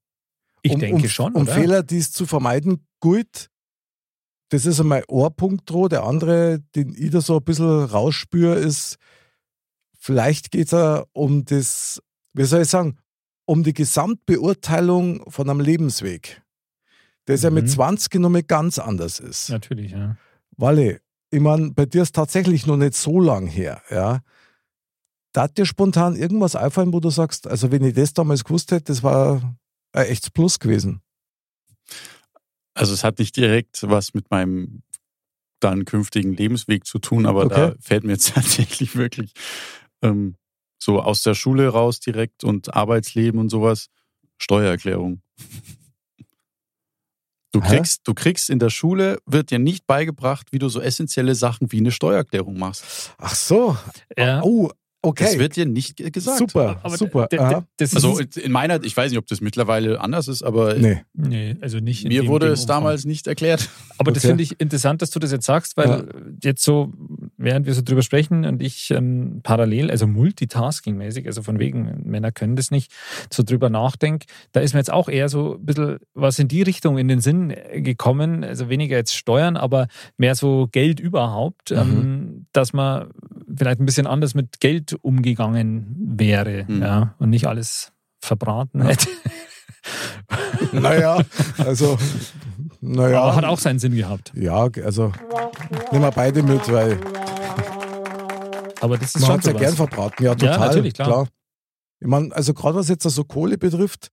Ich 0.62 0.72
um, 0.72 0.80
denke 0.80 1.02
um, 1.02 1.08
schon. 1.08 1.34
Um 1.34 1.42
oder? 1.42 1.54
Fehler, 1.54 1.82
die 1.82 1.98
es 1.98 2.10
zu 2.10 2.26
vermeiden 2.26 2.84
gilt. 3.00 3.48
Das 4.48 4.66
ist 4.66 4.80
einmal 4.80 5.04
ein 5.08 5.34
Punkt 5.36 5.70
dran. 5.70 5.88
Der 5.88 6.02
andere, 6.04 6.60
den 6.74 6.94
ich 6.96 7.10
da 7.10 7.20
so 7.20 7.38
ein 7.38 7.44
bisschen 7.44 7.84
rausspüre, 7.84 8.56
ist, 8.56 8.96
vielleicht 9.98 10.50
geht 10.50 10.66
es 10.66 10.72
ja 10.72 11.04
um 11.12 11.44
das, 11.44 12.02
wie 12.34 12.44
soll 12.44 12.62
ich 12.62 12.68
sagen, 12.68 12.98
um 13.44 13.62
die 13.62 13.74
Gesamtbeurteilung 13.74 15.30
von 15.30 15.48
einem 15.48 15.60
Lebensweg. 15.60 16.42
Das 17.26 17.42
ja 17.42 17.50
mit 17.50 17.64
Mhm. 17.64 17.70
20 17.70 18.14
noch 18.16 18.30
mal 18.30 18.42
ganz 18.42 18.78
anders 18.78 19.20
ist. 19.20 19.48
Natürlich, 19.50 19.92
ja. 19.92 20.16
Walle, 20.56 21.00
ich 21.30 21.40
meine, 21.40 21.72
bei 21.72 21.86
dir 21.86 22.02
ist 22.02 22.14
tatsächlich 22.14 22.66
noch 22.66 22.76
nicht 22.76 22.94
so 22.94 23.20
lang 23.20 23.46
her, 23.46 23.82
ja. 23.90 24.20
Da 25.32 25.42
hat 25.42 25.58
dir 25.58 25.66
spontan 25.66 26.16
irgendwas 26.16 26.56
einfallen, 26.56 26.92
wo 26.92 27.00
du 27.00 27.10
sagst, 27.10 27.46
also 27.46 27.70
wenn 27.70 27.84
ich 27.84 27.94
das 27.94 28.14
damals 28.14 28.44
gewusst 28.44 28.70
hätte, 28.72 28.84
das 28.84 29.02
war 29.02 29.56
ein 29.92 30.06
echtes 30.06 30.30
Plus 30.30 30.58
gewesen. 30.58 31.02
Also 32.74 32.94
es 32.94 33.04
hat 33.04 33.18
nicht 33.18 33.36
direkt 33.36 33.82
was 33.82 34.14
mit 34.14 34.30
meinem 34.30 34.82
dann 35.60 35.84
künftigen 35.84 36.34
Lebensweg 36.34 36.86
zu 36.86 36.98
tun, 36.98 37.26
aber 37.26 37.46
da 37.46 37.68
Okay. 37.68 37.74
fällt 37.80 38.04
mir 38.04 38.12
jetzt 38.12 38.34
tatsächlich 38.34 38.96
wirklich 38.96 39.32
ähm, 40.02 40.36
so 40.78 41.00
aus 41.00 41.22
der 41.22 41.34
Schule 41.34 41.68
raus 41.68 42.00
direkt 42.00 42.44
und 42.44 42.74
Arbeitsleben 42.74 43.40
und 43.40 43.48
sowas, 43.48 43.88
Steuererklärung. 44.38 45.22
Du 47.56 47.62
Hä? 47.62 47.76
kriegst, 47.76 48.02
du 48.06 48.12
kriegst 48.12 48.50
in 48.50 48.58
der 48.58 48.68
Schule, 48.68 49.18
wird 49.24 49.50
dir 49.50 49.58
nicht 49.58 49.86
beigebracht, 49.86 50.48
wie 50.52 50.58
du 50.58 50.68
so 50.68 50.78
essentielle 50.80 51.34
Sachen 51.34 51.72
wie 51.72 51.78
eine 51.78 51.90
Steuererklärung 51.90 52.58
machst. 52.58 52.84
Ach 53.16 53.34
so. 53.34 53.78
ja. 54.18 54.42
Oh, 54.42 54.68
okay. 55.00 55.24
Das 55.24 55.38
wird 55.38 55.56
dir 55.56 55.64
nicht 55.64 55.96
ge- 55.96 56.10
gesagt. 56.10 56.36
super, 56.38 56.80
Aber 56.82 56.98
super. 56.98 57.28
das 57.78 57.94
Also 57.94 58.18
in 58.18 58.52
meiner, 58.52 58.82
ich 58.84 58.94
weiß 58.94 59.10
nicht, 59.10 59.18
ob 59.18 59.26
das 59.26 59.40
mittlerweile 59.40 60.00
anders 60.02 60.28
ist, 60.28 60.42
aber 60.42 60.74
Nee. 60.74 61.02
nee, 61.14 61.56
also 61.62 61.78
nicht 61.78 62.04
in 62.04 62.08
mir 62.08 62.22
dem- 62.22 62.28
wurde 62.28 62.46
dem 62.46 62.52
es 62.52 62.66
damals 62.66 63.06
nicht 63.06 63.26
erklärt. 63.26 63.70
Aber 63.96 64.12
das 64.12 64.22
Okay. 64.22 64.32
finde 64.32 64.42
ich 64.42 64.60
interessant, 64.60 65.00
dass 65.00 65.08
du 65.08 65.18
das 65.18 65.32
jetzt 65.32 65.46
sagst, 65.46 65.78
weil 65.78 65.88
Ja. 65.88 66.04
jetzt 66.42 66.62
so, 66.62 66.92
während 67.46 67.64
wir 67.64 67.72
so 67.74 67.80
drüber 67.82 68.02
sprechen 68.02 68.44
und 68.44 68.60
ich 68.60 68.90
ähm, 68.90 69.40
parallel, 69.42 69.90
also 69.90 70.06
multitasking-mäßig, 70.06 71.26
also 71.26 71.42
von 71.42 71.58
wegen, 71.58 72.02
Männer 72.04 72.32
können 72.32 72.56
das 72.56 72.70
nicht, 72.70 72.92
so 73.32 73.42
drüber 73.42 73.70
nachdenke, 73.70 74.26
da 74.52 74.60
ist 74.60 74.74
mir 74.74 74.80
jetzt 74.80 74.92
auch 74.92 75.08
eher 75.08 75.28
so 75.28 75.54
ein 75.54 75.64
bisschen 75.64 75.98
was 76.14 76.38
in 76.38 76.48
die 76.48 76.62
Richtung 76.62 76.98
in 76.98 77.08
den 77.08 77.20
Sinn 77.20 77.54
gekommen, 77.76 78.44
also 78.44 78.68
weniger 78.68 78.96
jetzt 78.96 79.14
Steuern, 79.16 79.56
aber 79.56 79.86
mehr 80.18 80.34
so 80.34 80.68
Geld 80.70 81.00
überhaupt, 81.00 81.70
Mhm. 81.70 81.76
ähm, 81.78 82.46
dass 82.52 82.72
man 82.72 83.10
vielleicht 83.56 83.80
ein 83.80 83.86
bisschen 83.86 84.06
anders 84.06 84.34
mit 84.34 84.60
Geld 84.60 84.96
umgegangen 85.02 85.94
wäre 86.18 86.64
Mhm. 86.68 86.82
ja, 86.82 87.14
und 87.18 87.30
nicht 87.30 87.46
alles 87.46 87.92
verbraten 88.20 88.82
hätte. 88.84 89.06
Naja, 90.72 91.18
also, 91.58 91.96
naja. 92.80 93.22
Aber 93.22 93.36
hat 93.36 93.44
auch 93.44 93.58
seinen 93.60 93.78
Sinn 93.78 93.94
gehabt. 93.94 94.32
Ja, 94.34 94.68
also, 94.84 95.12
nehmen 95.92 96.04
wir 96.04 96.10
beide 96.10 96.42
mit, 96.42 96.70
weil 96.72 96.98
Aber 98.80 98.98
das 98.98 99.14
ist 99.14 99.20
man 99.22 99.30
schon 99.30 99.36
hat 99.38 99.44
ja 99.46 99.52
gern 99.52 99.74
verbraten. 99.76 100.22
Ja, 100.24 100.34
total. 100.34 100.58
natürlich, 100.58 100.94
klar. 100.94 101.28
Ich 102.00 102.06
meine, 102.06 102.34
also 102.34 102.52
gerade 102.54 102.76
was 102.76 102.88
jetzt 102.88 103.04
so 103.04 103.24
Kohle 103.24 103.56
betrifft, 103.58 104.10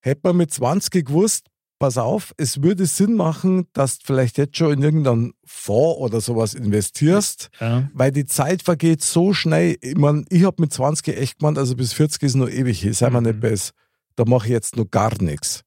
hätte 0.00 0.20
man 0.24 0.36
mit 0.36 0.52
20 0.52 1.06
gewusst, 1.06 1.46
pass 1.78 1.96
auf, 1.98 2.32
es 2.36 2.62
würde 2.62 2.86
Sinn 2.86 3.14
machen, 3.14 3.66
dass 3.72 3.98
du 3.98 4.06
vielleicht 4.06 4.36
jetzt 4.38 4.56
schon 4.56 4.72
in 4.74 4.82
irgendeinen 4.82 5.32
Fonds 5.44 5.98
oder 5.98 6.20
sowas 6.20 6.54
investierst, 6.54 7.48
Ja. 7.60 7.88
weil 7.94 8.12
die 8.12 8.26
Zeit 8.26 8.62
vergeht 8.62 9.02
so 9.02 9.32
schnell. 9.32 9.76
Ich 9.80 9.96
meine, 9.96 10.24
ich 10.28 10.44
habe 10.44 10.60
mit 10.62 10.72
20 10.72 11.16
echt 11.16 11.38
gemeint, 11.38 11.58
also 11.58 11.74
bis 11.74 11.92
40 11.92 12.22
ist 12.22 12.34
noch 12.36 12.48
ewig 12.48 12.80
hier, 12.80 12.94
sei 12.94 13.10
mal 13.10 13.20
Mhm. 13.20 13.28
nicht 13.28 13.40
besser. 13.40 13.72
Da 14.16 14.24
mache 14.26 14.46
ich 14.46 14.52
jetzt 14.52 14.76
noch 14.76 14.90
gar 14.90 15.20
nichts. 15.22 15.64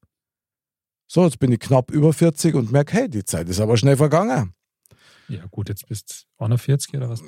So, 1.08 1.24
jetzt 1.26 1.39
bin 1.39 1.52
ich 1.52 1.60
knapp 1.60 1.91
über 1.91 2.13
40 2.13 2.56
und 2.56 2.72
merke, 2.72 2.94
hey, 2.94 3.10
die 3.10 3.24
Zeit 3.26 3.50
ist 3.50 3.60
aber 3.60 3.76
schnell 3.78 3.98
vergangen. 3.98 4.54
Ja, 5.27 5.45
gut, 5.49 5.69
jetzt 5.69 5.88
bist 5.88 6.27
du 6.38 6.45
41 6.45 6.93
oder 6.95 7.09
was? 7.09 7.23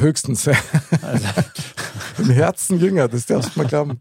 Höchstens. 0.00 0.48
Also, 0.48 1.28
Im 2.18 2.30
Herzen 2.30 2.78
jünger, 2.78 3.08
das 3.08 3.26
darfst 3.26 3.54
du 3.54 3.60
mal 3.60 3.68
glauben. 3.68 4.00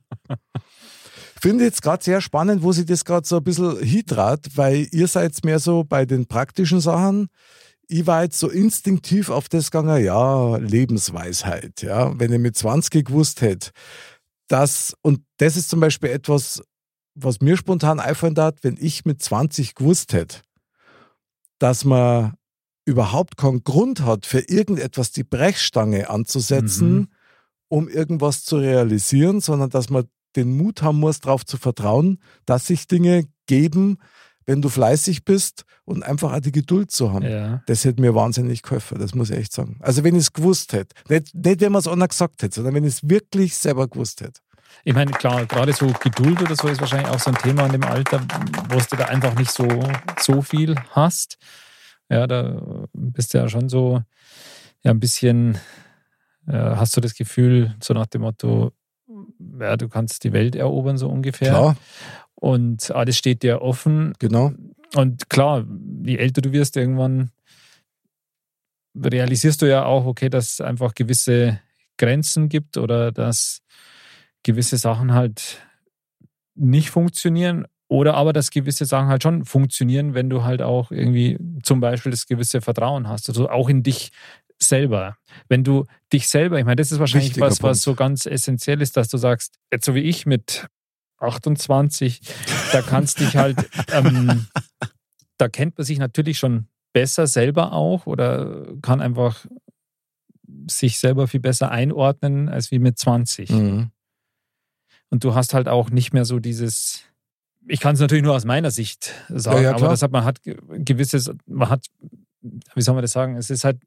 Finde 1.40 1.66
jetzt 1.66 1.82
gerade 1.82 2.04
sehr 2.04 2.20
spannend, 2.20 2.64
wo 2.64 2.72
sie 2.72 2.86
das 2.86 3.06
gerade 3.06 3.28
so 3.28 3.38
ein 3.38 3.44
bisschen 3.44 3.80
hintrat, 3.80 4.50
weil 4.56 4.88
ihr 4.92 5.08
seid 5.08 5.44
mehr 5.46 5.60
so 5.60 5.84
bei 5.84 6.06
den 6.06 6.26
praktischen 6.26 6.82
Sachen. 6.82 7.28
Ich 7.88 8.08
war 8.08 8.24
jetzt 8.24 8.40
so 8.40 8.50
instinktiv 8.50 9.30
auf 9.30 9.48
das 9.48 9.72
gegangen, 9.72 10.04
ja, 10.04 10.58
Lebensweisheit, 10.58 11.84
ja. 11.84 12.18
Wenn 12.20 12.34
ich 12.34 12.40
mit 12.40 12.58
20 12.58 13.06
gewusst 13.06 13.42
hätte, 13.42 13.70
dass, 14.48 14.96
und 15.02 15.22
das 15.38 15.56
ist 15.58 15.70
zum 15.70 15.80
Beispiel 15.80 16.10
etwas, 16.10 16.62
was 17.14 17.40
mir 17.40 17.56
spontan 17.56 18.00
einfallen 18.00 18.38
hat, 18.38 18.64
wenn 18.64 18.78
ich 18.80 19.06
mit 19.06 19.22
20 19.22 19.76
gewusst 19.76 20.14
hätte, 20.14 20.40
dass 21.60 21.86
man 21.86 22.34
überhaupt 22.88 23.38
keinen 23.38 23.64
Grund 23.64 24.02
hat, 24.02 24.26
für 24.26 24.40
irgendetwas 24.40 25.12
die 25.12 25.24
Brechstange 25.26 26.10
anzusetzen, 26.10 26.96
Mhm. 26.96 27.08
um 27.68 27.90
irgendwas 27.90 28.44
zu 28.46 28.58
realisieren, 28.58 29.42
sondern 29.42 29.70
dass 29.70 29.90
man 29.90 30.06
den 30.36 30.56
Mut 30.56 30.82
haben 30.82 31.00
muss, 31.00 31.20
darauf 31.20 31.46
zu 31.46 31.58
vertrauen, 31.58 32.20
dass 32.46 32.68
sich 32.68 32.88
Dinge 32.88 33.26
geben, 33.48 33.98
wenn 34.46 34.62
du 34.62 34.70
fleißig 34.70 35.26
bist 35.26 35.66
und 35.84 36.04
einfach 36.04 36.32
auch 36.34 36.40
die 36.40 36.54
Geduld 36.54 36.90
zu 36.92 37.12
haben. 37.12 37.26
ja. 37.26 37.62
Das 37.66 37.84
hätte 37.84 38.02
mir 38.02 38.16
wahnsinnig 38.16 38.62
geholfen, 38.62 38.98
das 39.00 39.14
muss 39.14 39.30
ich 39.32 39.38
echt 39.38 39.52
sagen. 39.52 39.78
Also 39.82 40.06
wenn 40.06 40.16
ich 40.16 40.22
es 40.22 40.34
gewusst 40.34 40.72
hätte, 40.72 40.96
nicht, 41.10 41.36
nicht 41.36 41.60
wenn 41.60 41.72
man 41.74 41.80
es 41.80 41.88
einer 41.88 42.08
gesagt 42.08 42.42
hätte, 42.42 42.56
sondern 42.56 42.74
wenn 42.76 42.86
ich 42.86 42.94
es 42.94 43.10
wirklich 43.10 43.58
selber 43.58 43.88
gewusst 43.90 44.22
hätte. 44.22 44.40
Ich 44.86 44.94
meine, 44.94 45.12
klar, 45.12 45.46
gerade 45.46 45.74
so 45.74 45.88
Geduld 46.02 46.42
oder 46.42 46.56
so 46.56 46.68
ist 46.70 46.80
wahrscheinlich 46.80 47.10
auch 47.10 47.20
so 47.20 47.32
ein 47.32 47.38
Thema 47.38 47.66
in 47.66 47.74
dem 47.74 47.84
Alter, 47.84 48.22
wo 48.70 48.78
du 48.78 48.96
da 48.96 49.06
einfach 49.06 49.36
nicht 49.36 49.52
so, 49.52 49.68
so 50.22 50.42
viel 50.42 50.76
hast. 50.92 51.38
Ja, 52.10 52.28
da 52.28 52.88
bist 52.94 53.34
du 53.34 53.38
ja 53.38 53.50
schon 53.50 53.70
so 53.70 54.02
ja, 54.84 54.92
ein 54.92 55.00
bisschen, 55.00 55.56
äh, 56.48 56.54
hast 56.54 56.96
du 56.96 57.02
das 57.02 57.16
Gefühl, 57.16 57.76
so 57.84 57.94
nach 57.94 58.08
dem 58.08 58.22
Motto, 58.22 58.72
ja, 59.60 59.78
du 59.78 59.90
kannst 59.90 60.24
die 60.24 60.34
Welt 60.34 60.56
erobern, 60.56 60.98
so 60.98 61.10
ungefähr. 61.10 61.50
Klar, 61.50 61.78
Und 62.36 62.92
alles 62.92 63.18
steht 63.18 63.44
dir 63.44 63.62
offen. 63.62 64.14
genau. 64.20 64.54
Und 64.96 65.30
klar, 65.30 65.66
je 66.04 66.16
älter 66.16 66.42
du 66.42 66.54
wirst, 66.54 66.78
irgendwann 66.78 67.32
realisierst 68.96 69.62
du 69.62 69.66
ja 69.66 69.86
auch, 69.86 70.06
okay, 70.06 70.30
dass 70.30 70.54
es 70.54 70.62
einfach 70.62 70.96
gewisse 70.96 71.60
Grenzen 71.98 72.48
gibt 72.48 72.78
oder 72.78 73.12
dass 73.12 73.62
gewisse 74.44 74.78
Sachen 74.78 75.14
halt 75.14 75.62
nicht 76.56 76.90
funktionieren 76.90 77.68
oder 77.90 78.16
aber, 78.16 78.34
dass 78.34 78.52
gewisse 78.52 78.86
Sachen 78.86 79.08
halt 79.08 79.24
schon 79.24 79.46
funktionieren, 79.46 80.14
wenn 80.14 80.30
du 80.30 80.44
halt 80.44 80.62
auch 80.62 80.92
irgendwie 80.92 81.38
zum 81.64 81.80
Beispiel 81.80 82.12
das 82.12 82.28
gewisse 82.28 82.62
Vertrauen 82.62 83.08
hast, 83.08 83.30
also 83.30 83.50
auch 83.50 83.70
in 83.70 83.84
dich 83.84 84.12
selber. 84.60 85.18
Wenn 85.48 85.64
du 85.64 85.86
dich 86.12 86.28
selber, 86.28 86.60
ich 86.60 86.66
meine, 86.66 86.78
das 86.78 86.92
ist 86.92 87.00
wahrscheinlich 87.00 87.30
Wichtiger 87.30 87.46
was, 87.46 87.62
was 87.62 87.62
Punkt. 87.62 87.78
so 87.78 87.96
ganz 87.96 88.26
essentiell 88.26 88.82
ist, 88.82 88.98
dass 88.98 89.08
du 89.08 89.18
sagst, 89.18 89.56
jetzt 89.72 89.86
so 89.86 89.96
wie 89.96 90.02
ich 90.02 90.26
mit 90.26 90.68
28, 91.20 92.22
da 92.72 92.82
kannst 92.82 93.20
dich 93.20 93.38
halt, 93.38 93.58
ähm, 93.92 94.48
da 95.38 95.48
kennt 95.48 95.78
man 95.78 95.86
sich 95.86 96.00
natürlich 96.00 96.38
schon 96.38 96.68
besser 96.94 97.28
selber 97.28 97.74
auch 97.74 98.06
oder 98.06 98.66
kann 98.82 99.02
einfach 99.02 99.46
sich 100.70 101.00
selber 101.00 101.28
viel 101.28 101.40
besser 101.40 101.72
einordnen 101.72 102.50
als 102.50 102.72
wie 102.72 102.80
mit 102.80 102.98
20. 102.98 103.50
Mhm. 103.50 103.92
Und 105.10 105.24
du 105.24 105.36
hast 105.36 105.54
halt 105.54 105.68
auch 105.68 105.90
nicht 105.90 106.14
mehr 106.14 106.26
so 106.26 106.40
dieses, 106.40 107.04
ich 107.68 107.80
kann 107.80 107.96
es 107.96 108.00
natürlich 108.00 108.24
nur 108.24 108.36
aus 108.36 108.46
meiner 108.46 108.72
Sicht 108.72 109.14
sagen, 109.30 109.58
Ja, 109.58 109.64
ja, 109.64 109.76
aber 109.76 109.90
das 109.90 110.02
hat, 110.02 110.12
man 110.12 110.24
hat 110.26 110.42
ge- 110.44 110.58
gewisses, 110.70 111.32
man 111.46 111.70
hat, 111.70 111.86
wie 112.42 112.82
soll 112.82 112.96
man 112.96 113.02
das 113.02 113.12
sagen, 113.12 113.36
es 113.36 113.50
ist 113.50 113.64
halt 113.64 113.80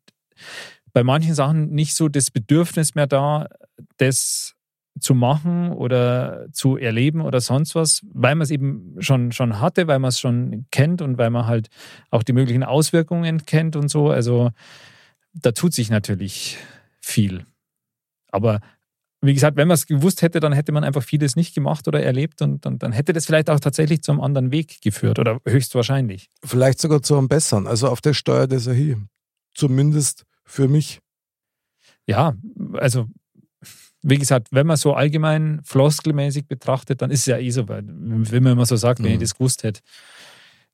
bei 0.92 1.02
manchen 1.04 1.34
Sachen 1.34 1.70
nicht 1.70 1.94
so 1.94 2.08
das 2.08 2.30
Bedürfnis 2.30 2.94
mehr 2.94 3.06
da, 3.06 3.46
das 3.98 4.54
zu 4.98 5.14
machen 5.14 5.72
oder 5.72 6.46
zu 6.52 6.76
erleben 6.76 7.20
oder 7.20 7.40
sonst 7.40 7.74
was, 7.74 8.00
weil 8.12 8.34
man 8.34 8.42
es 8.42 8.50
eben 8.50 8.96
schon, 8.98 9.32
schon 9.32 9.60
hatte, 9.60 9.86
weil 9.86 9.98
man 10.00 10.08
es 10.08 10.18
schon 10.18 10.66
kennt 10.72 11.00
und 11.00 11.16
weil 11.16 11.30
man 11.30 11.46
halt 11.46 11.68
auch 12.10 12.22
die 12.22 12.32
möglichen 12.32 12.64
Auswirkungen 12.64 13.46
kennt 13.46 13.76
und 13.76 13.88
so. 13.88 14.10
Also 14.10 14.50
da 15.32 15.52
tut 15.52 15.72
sich 15.72 15.90
natürlich 15.90 16.58
viel. 17.00 17.46
Aber 18.32 18.60
wie 19.22 19.35
gesagt, 19.35 19.56
wenn 19.56 19.68
man 19.68 19.74
es 19.74 19.87
gewusst 19.87 20.22
hätte, 20.22 20.40
dann 20.40 20.52
hätte 20.52 20.72
man 20.72 20.83
einfach 20.83 21.02
vieles 21.02 21.37
nicht 21.37 21.54
gemacht 21.54 21.87
oder 21.87 22.02
erlebt 22.02 22.40
und, 22.40 22.64
und 22.64 22.83
dann 22.83 22.92
hätte 22.92 23.12
das 23.12 23.26
vielleicht 23.26 23.50
auch 23.50 23.61
tatsächlich 23.61 24.02
zum 24.02 24.20
anderen 24.20 24.50
Weg 24.50 24.80
geführt 24.80 25.18
oder 25.18 25.40
höchstwahrscheinlich. 25.46 26.30
Vielleicht 26.42 26.80
sogar 26.80 27.02
zu 27.02 27.18
einem 27.18 27.28
besseren. 27.28 27.66
Also 27.66 27.88
auf 27.88 28.00
der 28.00 28.14
Steuer 28.14 28.50
er 28.50 28.72
hier. 28.74 29.00
Zumindest 29.54 30.24
für 30.44 30.68
mich. 30.68 31.00
Ja, 32.06 32.35
also 32.74 33.09
wie 34.02 34.16
gesagt, 34.16 34.48
wenn 34.50 34.66
man 34.66 34.78
so 34.78 34.94
allgemein 34.94 35.61
floskelmäßig 35.64 36.46
betrachtet, 36.46 37.02
dann 37.02 37.11
ist 37.11 37.20
es 37.20 37.26
ja 37.26 37.37
eh 37.38 37.50
so, 37.50 37.68
weil 37.68 37.83
wenn 37.87 38.42
man 38.42 38.52
immer 38.52 38.66
so 38.66 38.76
sagt, 38.76 39.00
wenn 39.00 39.11
ich 39.11 39.16
Mhm. 39.16 39.20
das 39.20 39.35
gewusst 39.35 39.62
hätte, 39.62 39.80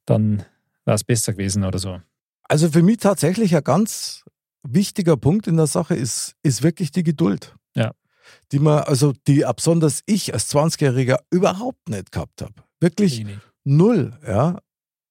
dann 0.05 0.45
wäre 0.85 0.95
es 0.95 1.03
besser 1.03 1.33
gewesen 1.33 1.65
oder 1.65 1.81
so. 1.81 2.01
Also 2.45 2.71
für 2.71 2.83
mich 2.83 2.99
tatsächlich 2.99 3.57
ein 3.57 3.65
ganz 3.65 4.25
wichtiger 4.63 5.17
Punkt 5.17 5.49
in 5.49 5.57
der 5.57 5.67
Sache 5.67 5.97
ist, 5.97 6.37
ist 6.45 6.63
wirklich 6.63 6.93
die 6.93 7.03
Geduld. 7.03 7.57
Ja. 7.75 7.93
Die 8.53 8.59
man, 8.59 8.81
also 8.85 9.13
die 9.27 9.45
besonders 9.55 10.03
ich 10.07 10.33
als 10.35 10.53
20-Jähriger 10.55 11.19
überhaupt 11.31 11.89
nicht 11.89 12.13
gehabt 12.13 12.43
habe. 12.43 12.55
Wirklich 12.81 13.21
Wenig. 13.21 13.39
null, 13.65 14.19
ja. 14.27 14.59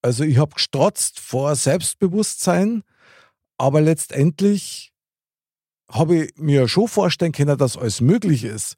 Also 0.01 0.23
ich 0.23 0.37
habe 0.37 0.53
gestrotzt 0.53 1.19
vor 1.19 1.55
Selbstbewusstsein, 1.55 2.83
aber 3.57 3.81
letztendlich 3.81 4.91
habe 5.89 6.25
ich 6.25 6.37
mir 6.37 6.67
schon 6.67 6.87
vorstellen 6.87 7.31
können, 7.31 7.57
dass 7.57 7.77
alles 7.77 8.01
möglich 8.01 8.43
ist. 8.43 8.75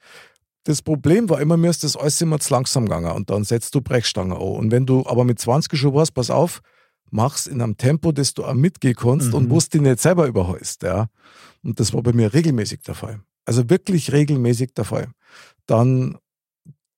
Das 0.64 0.82
Problem 0.82 1.30
war 1.30 1.40
immer, 1.40 1.56
mir 1.58 1.70
ist 1.70 1.84
das 1.84 1.96
alles 1.96 2.20
immer 2.22 2.40
zu 2.40 2.54
langsam 2.54 2.86
gegangen 2.86 3.12
und 3.12 3.30
dann 3.30 3.44
setzt 3.46 3.74
du 3.76 3.82
Brechstange 3.82 4.36
an. 4.36 4.42
Und 4.42 4.72
wenn 4.72 4.86
du 4.86 5.06
aber 5.06 5.24
mit 5.24 5.40
20 5.40 5.78
schon 5.80 5.94
weißt, 5.94 6.14
pass 6.14 6.30
auf, 6.30 6.62
mach's 7.10 7.48
in 7.48 7.62
einem 7.62 7.78
Tempo, 7.78 8.12
das 8.12 8.34
du 8.34 8.44
auch 8.44 8.54
mitgehen 8.54 8.96
kannst 8.96 9.30
Mhm. 9.30 9.34
und 9.34 9.50
wo 9.50 9.60
du 9.60 9.66
dich 9.70 9.82
nicht 9.82 10.00
selber 10.02 10.28
überholst, 10.28 10.84
ja. 10.84 11.08
Und 11.64 11.80
das 11.80 11.94
war 11.94 12.02
bei 12.04 12.12
mir 12.12 12.34
regelmäßig 12.34 12.82
der 12.82 12.96
Fall. 12.96 13.22
Also 13.48 13.70
wirklich 13.70 14.12
regelmäßig 14.12 14.74
der 14.74 14.84
Fall. 14.84 15.10
Dann 15.68 16.18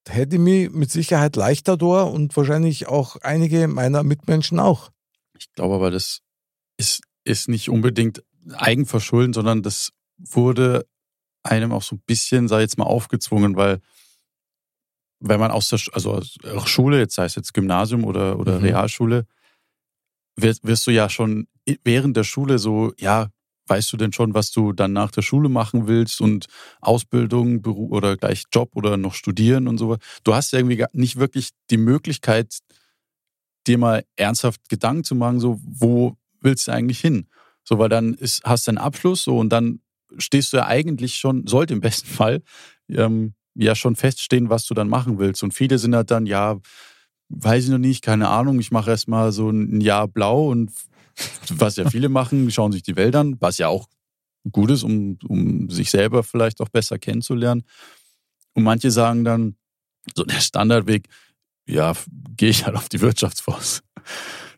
hätte 0.08 0.38
ich 0.38 0.42
mich 0.42 0.72
mit 0.72 0.92
Sicherheit 0.92 1.36
leichter 1.36 1.78
da 1.78 2.02
und 2.02 2.36
wahrscheinlich 2.36 2.88
auch 2.88 3.18
einige 3.18 3.68
meiner 3.68 4.02
Mitmenschen 4.02 4.60
auch. 4.60 4.90
Ich 5.38 5.54
glaube 5.54 5.76
aber, 5.76 5.92
das 5.92 6.22
ist, 6.78 7.04
ist 7.24 7.50
nicht 7.50 7.70
unbedingt 7.70 8.24
Eigenverschulden, 8.52 9.34
sondern 9.34 9.62
das 9.62 9.92
wurde 10.18 10.88
einem 11.44 11.72
auch 11.72 11.84
so 11.84 11.98
ein 11.98 12.02
bisschen, 12.08 12.48
sei 12.48 12.62
jetzt 12.62 12.80
mal, 12.80 12.86
aufgezwungen, 12.86 13.56
weil 13.56 13.80
wenn 15.20 15.40
man 15.40 15.52
aus 15.52 15.70
der 15.70 15.80
also 15.92 16.14
aus 16.14 16.34
der 16.44 16.66
Schule, 16.66 16.98
jetzt 16.98 17.14
sei 17.14 17.26
es 17.26 17.36
jetzt 17.36 17.54
Gymnasium 17.54 18.06
oder, 18.06 18.40
oder 18.40 18.58
Mhm. 18.58 18.64
Realschule, 18.66 19.28
wirst, 20.36 20.66
wirst 20.66 20.88
du 20.88 20.92
ja 20.92 21.10
schon 21.10 21.48
während 21.84 22.18
der 22.18 22.24
Schule 22.24 22.58
so, 22.58 22.94
ja, 22.98 23.30
weißt 23.70 23.92
du 23.94 23.98
denn 23.98 24.14
schon, 24.14 24.34
was 24.34 24.52
du 24.52 24.74
dann 24.74 24.94
nach 24.94 25.12
der 25.12 25.22
Schule 25.22 25.50
machen 25.50 25.88
willst 25.88 26.22
und 26.22 26.48
Ausbildung 26.82 27.62
Beru 27.62 27.88
oder 27.90 28.18
gleich 28.18 28.44
Job 28.52 28.72
oder 28.76 28.98
noch 28.98 29.14
studieren 29.14 29.68
und 29.68 29.78
so. 29.78 29.98
Du 30.24 30.34
hast 30.34 30.52
ja 30.52 30.60
irgendwie 30.60 30.86
nicht 30.94 31.18
wirklich 31.18 31.50
die 31.70 31.78
Möglichkeit, 31.78 32.60
dir 33.68 33.78
mal 33.78 34.04
ernsthaft 34.16 34.68
Gedanken 34.70 35.04
zu 35.04 35.16
machen, 35.16 35.40
so, 35.40 35.60
wo 35.64 36.16
willst 36.42 36.68
du 36.68 36.72
eigentlich 36.72 37.00
hin? 37.00 37.28
So, 37.64 37.78
weil 37.78 37.90
dann 37.90 38.14
ist, 38.16 38.42
hast 38.44 38.68
du 38.68 38.72
einen 38.72 38.78
Abschluss 38.78 39.24
so 39.24 39.38
und 39.38 39.50
dann 39.50 39.82
stehst 40.18 40.54
du 40.54 40.58
ja 40.58 40.66
eigentlich 40.66 41.16
schon, 41.16 41.46
sollte 41.46 41.74
im 41.74 41.82
besten 41.82 42.08
Fall, 42.08 42.42
ähm, 42.90 43.34
ja 43.56 43.76
schon 43.76 43.96
feststehen, 43.96 44.50
was 44.50 44.66
du 44.66 44.74
dann 44.74 44.88
machen 44.88 45.20
willst. 45.20 45.44
Und 45.44 45.54
viele 45.54 45.78
sind 45.78 45.96
halt 45.96 46.12
dann, 46.12 46.26
ja, 46.26 46.60
weiß 47.30 47.66
ich 47.66 47.70
noch 47.70 47.78
nicht, 47.78 48.04
keine 48.04 48.30
Ahnung, 48.30 48.60
ich 48.60 48.72
mache 48.72 48.90
erstmal 48.90 49.32
so 49.32 49.50
ein 49.50 49.82
Jahr 49.82 50.08
blau 50.08 50.50
und 50.50 50.72
was 51.50 51.76
ja 51.76 51.90
viele 51.90 52.10
machen, 52.10 52.50
schauen 52.52 52.72
sich 52.72 52.84
die 52.84 52.96
Welt 52.96 53.16
an, 53.16 53.36
was 53.40 53.58
ja 53.58 53.68
auch 53.68 53.88
gut 54.52 54.72
ist, 54.72 54.84
um, 54.84 55.18
um 55.28 55.70
sich 55.70 55.90
selber 55.92 56.24
vielleicht 56.24 56.62
auch 56.62 56.70
besser 56.70 56.98
kennenzulernen. 56.98 57.64
Und 58.54 58.64
manche 58.64 58.92
sagen 58.92 59.24
dann, 59.24 59.56
so 60.16 60.24
der 60.24 60.40
Standardweg, 60.40 61.08
ja, 61.68 61.94
gehe 62.36 62.50
ich 62.50 62.66
halt 62.66 62.76
auf 62.76 62.90
die 62.90 63.02
Wirtschaftsfonds. 63.02 63.84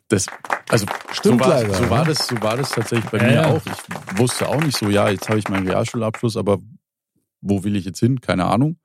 Das, 0.08 0.28
also 0.70 0.86
Stimmt 1.12 1.40
so 1.44 1.50
war, 1.50 1.50
leider, 1.62 1.74
so 1.74 1.90
war 1.90 2.06
ne? 2.06 2.14
das, 2.14 2.28
so 2.28 2.42
war 2.42 2.58
das 2.58 2.70
tatsächlich 2.70 3.10
bei 3.12 3.18
Ja, 3.20 3.26
mir 3.26 3.34
ja. 3.34 3.46
auch. 3.48 3.62
Ich 3.66 4.18
wusste 4.20 4.48
auch 4.48 4.62
nicht 4.62 4.78
so, 4.78 4.90
ja, 4.90 5.10
jetzt 5.10 5.28
habe 5.30 5.40
ich 5.40 5.48
meinen 5.48 5.68
Realschulabschluss, 5.68 6.38
aber 6.38 6.60
wo 7.42 7.64
will 7.64 7.76
ich 7.76 7.86
jetzt 7.86 8.00
hin? 8.00 8.22
Keine 8.22 8.46
Ahnung. 8.46 8.78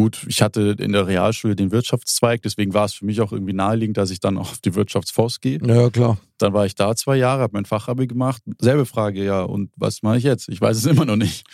Gut, 0.00 0.24
ich 0.28 0.40
hatte 0.40 0.76
in 0.78 0.92
der 0.92 1.06
Realschule 1.06 1.54
den 1.54 1.72
Wirtschaftszweig, 1.72 2.40
deswegen 2.40 2.72
war 2.72 2.86
es 2.86 2.94
für 2.94 3.04
mich 3.04 3.20
auch 3.20 3.32
irgendwie 3.32 3.52
naheliegend, 3.52 3.98
dass 3.98 4.10
ich 4.10 4.18
dann 4.18 4.38
auf 4.38 4.56
die 4.56 4.74
Wirtschaftsfonds 4.74 5.40
gehe. 5.42 5.58
Ja, 5.62 5.90
klar. 5.90 6.18
Dann 6.38 6.54
war 6.54 6.64
ich 6.64 6.74
da 6.74 6.96
zwei 6.96 7.16
Jahre, 7.16 7.42
habe 7.42 7.52
mein 7.52 7.66
Fachabi 7.66 8.06
gemacht. 8.06 8.42
Selbe 8.58 8.86
Frage, 8.86 9.22
ja, 9.22 9.42
und 9.42 9.70
was 9.76 10.00
mache 10.02 10.16
ich 10.16 10.24
jetzt? 10.24 10.48
Ich 10.48 10.58
weiß 10.58 10.78
es 10.78 10.86
immer 10.86 11.04
noch 11.04 11.16
nicht. 11.16 11.46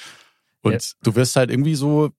Und 0.63 0.75
Ja. 0.75 0.79
du 1.03 1.17
wirst 1.17 1.35
halt 1.35 1.51
irgendwie 1.51 1.75
so, 1.75 2.11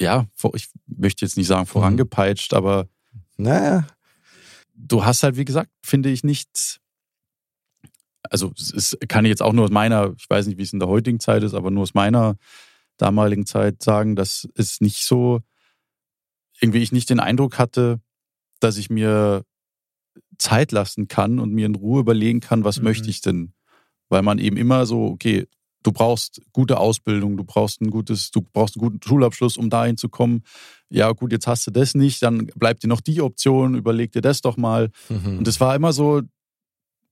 ja, 0.00 0.26
ich 0.54 0.68
möchte 0.88 1.24
jetzt 1.24 1.36
nicht 1.36 1.46
sagen 1.46 1.66
vorangepeitscht, 1.66 2.52
aber 2.52 2.88
Naja, 3.36 3.86
du 4.74 5.04
hast 5.04 5.22
halt, 5.22 5.36
wie 5.36 5.44
gesagt, 5.44 5.70
finde 5.80 6.10
ich 6.10 6.24
nicht 6.24 6.80
also 8.28 8.52
es 8.56 8.98
kann 9.06 9.24
ich 9.24 9.28
jetzt 9.30 9.42
auch 9.42 9.52
nur 9.52 9.66
aus 9.66 9.70
meiner, 9.70 10.12
ich 10.18 10.28
weiß 10.28 10.48
nicht, 10.48 10.58
wie 10.58 10.64
es 10.64 10.72
in 10.72 10.80
der 10.80 10.88
heutigen 10.88 11.20
Zeit 11.20 11.44
ist, 11.44 11.54
aber 11.54 11.70
nur 11.70 11.84
aus 11.84 11.94
meiner 11.94 12.36
damaligen 13.00 13.46
Zeit 13.46 13.82
sagen, 13.82 14.16
dass 14.16 14.48
es 14.54 14.80
nicht 14.80 15.04
so, 15.04 15.40
irgendwie 16.60 16.82
ich 16.82 16.92
nicht 16.92 17.10
den 17.10 17.20
Eindruck 17.20 17.58
hatte, 17.58 18.00
dass 18.60 18.76
ich 18.76 18.90
mir 18.90 19.44
Zeit 20.38 20.72
lassen 20.72 21.08
kann 21.08 21.38
und 21.38 21.52
mir 21.52 21.66
in 21.66 21.74
Ruhe 21.74 22.00
überlegen 22.00 22.40
kann, 22.40 22.64
was 22.64 22.78
mhm. 22.78 22.84
möchte 22.84 23.10
ich 23.10 23.20
denn? 23.20 23.52
Weil 24.08 24.22
man 24.22 24.38
eben 24.38 24.56
immer 24.56 24.86
so, 24.86 25.06
okay, 25.06 25.46
du 25.82 25.92
brauchst 25.92 26.42
gute 26.52 26.78
Ausbildung, 26.78 27.36
du 27.36 27.44
brauchst 27.44 27.80
ein 27.80 27.90
gutes, 27.90 28.30
du 28.30 28.42
brauchst 28.42 28.76
einen 28.76 28.82
guten 28.82 29.02
Schulabschluss, 29.02 29.56
um 29.56 29.70
dahin 29.70 29.96
zu 29.96 30.08
kommen. 30.08 30.42
Ja, 30.88 31.12
gut, 31.12 31.32
jetzt 31.32 31.46
hast 31.46 31.66
du 31.66 31.70
das 31.70 31.94
nicht, 31.94 32.22
dann 32.22 32.46
bleibt 32.56 32.82
dir 32.82 32.88
noch 32.88 33.00
die 33.00 33.20
Option, 33.20 33.74
überleg 33.74 34.12
dir 34.12 34.22
das 34.22 34.40
doch 34.40 34.56
mal. 34.56 34.90
Mhm. 35.08 35.38
Und 35.38 35.48
es 35.48 35.60
war 35.60 35.74
immer 35.74 35.92
so 35.92 36.22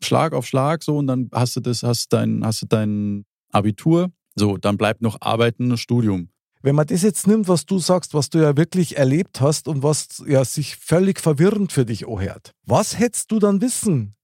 Schlag 0.01 0.33
auf 0.33 0.47
Schlag 0.47 0.83
so 0.83 0.99
und 0.99 1.07
dann 1.07 1.29
hast 1.33 1.57
du 1.57 1.61
das, 1.61 1.83
hast 1.83 2.13
dein, 2.13 2.45
hast 2.45 2.63
du 2.63 2.67
dein 2.67 3.25
Abitur, 3.51 4.11
so, 4.39 4.57
dann 4.57 4.77
bleibt 4.77 5.03
noch 5.03 5.21
Arbeiten, 5.21 5.77
Studium. 5.77 6.31
Wenn 6.61 6.75
man 6.75 6.87
das 6.87 7.03
jetzt 7.03 7.27
nimmt, 7.27 7.47
was 7.47 7.67
du 7.67 7.79
sagst, 7.79 8.15
was 8.15 8.31
du 8.31 8.39
ja 8.39 8.57
wirklich 8.57 8.99
erlebt 8.99 9.41
hast 9.41 9.69
und 9.69 9.83
was 9.83 10.23
ja 10.27 10.45
sich 10.45 10.77
völlig 10.77 11.21
verwirrend 11.21 11.73
für 11.73 11.85
dich 11.85 12.09
anhört, 12.09 12.53
was 12.65 12.99
hättest 12.99 13.31
du 13.31 13.39
dann 13.39 13.61
wissen 13.61 14.17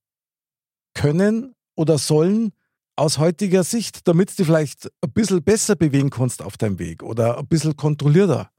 können 0.95 1.55
oder 1.77 1.99
sollen, 1.99 2.53
aus 2.97 3.19
heutiger 3.19 3.65
Sicht, 3.65 4.07
damit 4.07 4.31
du 4.31 4.37
dich 4.37 4.47
vielleicht 4.47 4.91
ein 5.03 5.13
bisschen 5.13 5.43
besser 5.43 5.77
bewegen 5.77 6.11
kannst 6.11 6.43
auf 6.43 6.57
deinem 6.57 6.79
Weg 6.79 7.03
oder 7.03 7.39
ein 7.39 7.47
bisschen 7.47 7.77
kontrollierter? 7.77 8.51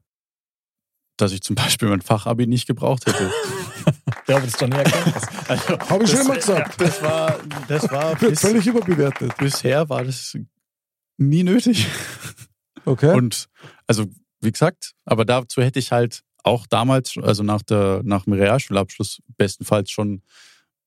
Dass 1.16 1.32
ich 1.32 1.40
zum 1.40 1.56
Beispiel 1.56 1.88
mein 1.88 2.02
Fachabi 2.02 2.46
nicht 2.46 2.66
gebraucht 2.66 3.06
hätte. 3.06 3.30
ja, 4.28 4.36
aber 4.36 4.44
das 4.44 4.48
ist 4.48 4.60
schon 4.60 4.72
erkannt. 4.72 5.16
Also, 5.48 5.78
Habe 5.78 6.04
ich 6.04 6.10
schon 6.10 6.20
immer 6.20 6.34
gesagt. 6.34 6.80
Das 6.80 7.02
war, 7.02 7.38
das 7.68 7.90
war 7.90 8.14
bis, 8.16 8.40
völlig 8.40 8.66
überbewertet. 8.66 9.34
Bisher 9.38 9.88
war 9.88 10.04
das 10.04 10.36
nie 11.16 11.42
nötig. 11.42 11.86
Okay. 12.84 13.14
Und 13.14 13.48
also, 13.86 14.06
wie 14.40 14.52
gesagt, 14.52 14.92
aber 15.04 15.24
dazu 15.24 15.62
hätte 15.62 15.78
ich 15.78 15.92
halt 15.92 16.22
auch 16.44 16.66
damals, 16.66 17.16
also 17.20 17.42
nach, 17.42 17.62
der, 17.62 18.02
nach 18.04 18.24
dem 18.24 18.34
Realschulabschluss, 18.34 19.20
bestenfalls 19.36 19.90
schon 19.90 20.22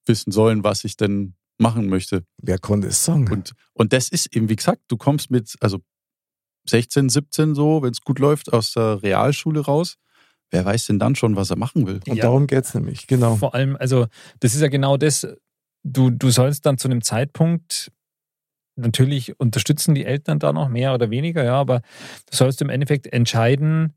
wissen 0.06 0.32
sollen, 0.32 0.64
was 0.64 0.86
ich 0.86 0.96
denn 0.96 1.36
machen 1.58 1.88
möchte. 1.88 2.24
Wer 2.42 2.58
konnte 2.58 2.88
es 2.88 3.04
sagen? 3.04 3.30
Und, 3.30 3.54
und 3.74 3.92
das 3.92 4.10
ist 4.10 4.34
eben, 4.36 4.50
wie 4.50 4.56
gesagt, 4.56 4.82
du 4.88 4.98
kommst 4.98 5.30
mit, 5.30 5.56
also 5.60 5.80
16, 6.68 7.10
17 7.10 7.56
so, 7.56 7.82
wenn 7.82 7.92
es 7.92 8.02
gut 8.02 8.20
läuft, 8.20 8.54
aus 8.54 8.74
der 8.74 9.04
Realschule 9.04 9.62
raus. 9.62 9.98
Wer 10.52 10.66
weiß 10.66 10.88
denn 10.88 11.00
dann 11.00 11.16
schon, 11.16 11.36
was 11.36 11.50
er 11.50 11.58
machen 11.58 11.86
will? 11.86 12.00
Und 12.08 12.16
ja, 12.16 12.24
darum 12.24 12.48
geht 12.48 12.64
es 12.64 12.74
nämlich, 12.74 13.06
genau. 13.06 13.36
Vor 13.36 13.54
allem, 13.54 13.76
also 13.76 14.08
das 14.40 14.56
ist 14.56 14.62
ja 14.62 14.68
genau 14.68 14.98
das, 14.98 15.28
du, 15.84 16.10
du 16.10 16.32
sollst 16.32 16.66
dann 16.66 16.78
zu 16.78 16.88
einem 16.88 17.02
Zeitpunkt, 17.02 17.92
natürlich 18.80 19.40
unterstützen 19.40 19.96
die 19.96 20.06
Eltern 20.06 20.40
da 20.40 20.54
noch 20.54 20.70
mehr 20.70 20.94
oder 20.94 21.10
weniger, 21.10 21.44
ja, 21.44 21.56
aber 21.56 21.82
du 22.30 22.36
sollst 22.36 22.62
im 22.62 22.70
Endeffekt 22.70 23.08
entscheiden, 23.08 23.94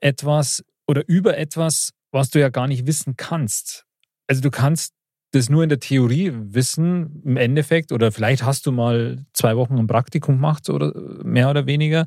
etwas 0.00 0.64
oder 0.86 1.02
über 1.06 1.36
etwas, 1.36 1.92
was 2.12 2.30
du 2.30 2.40
ja 2.40 2.48
gar 2.48 2.68
nicht 2.68 2.86
wissen 2.86 3.16
kannst. 3.16 3.84
Also 4.26 4.40
du 4.40 4.50
kannst 4.50 4.94
das 5.32 5.50
nur 5.50 5.62
in 5.62 5.68
der 5.68 5.80
Theorie 5.80 6.32
wissen, 6.32 7.22
im 7.24 7.36
Endeffekt, 7.36 7.92
oder 7.92 8.12
vielleicht 8.12 8.44
hast 8.44 8.66
du 8.66 8.72
mal 8.72 9.24
zwei 9.32 9.56
Wochen 9.56 9.78
ein 9.78 9.86
Praktikum 9.86 10.36
gemacht 10.36 10.70
oder 10.70 10.92
mehr 11.24 11.50
oder 11.50 11.66
weniger, 11.66 12.06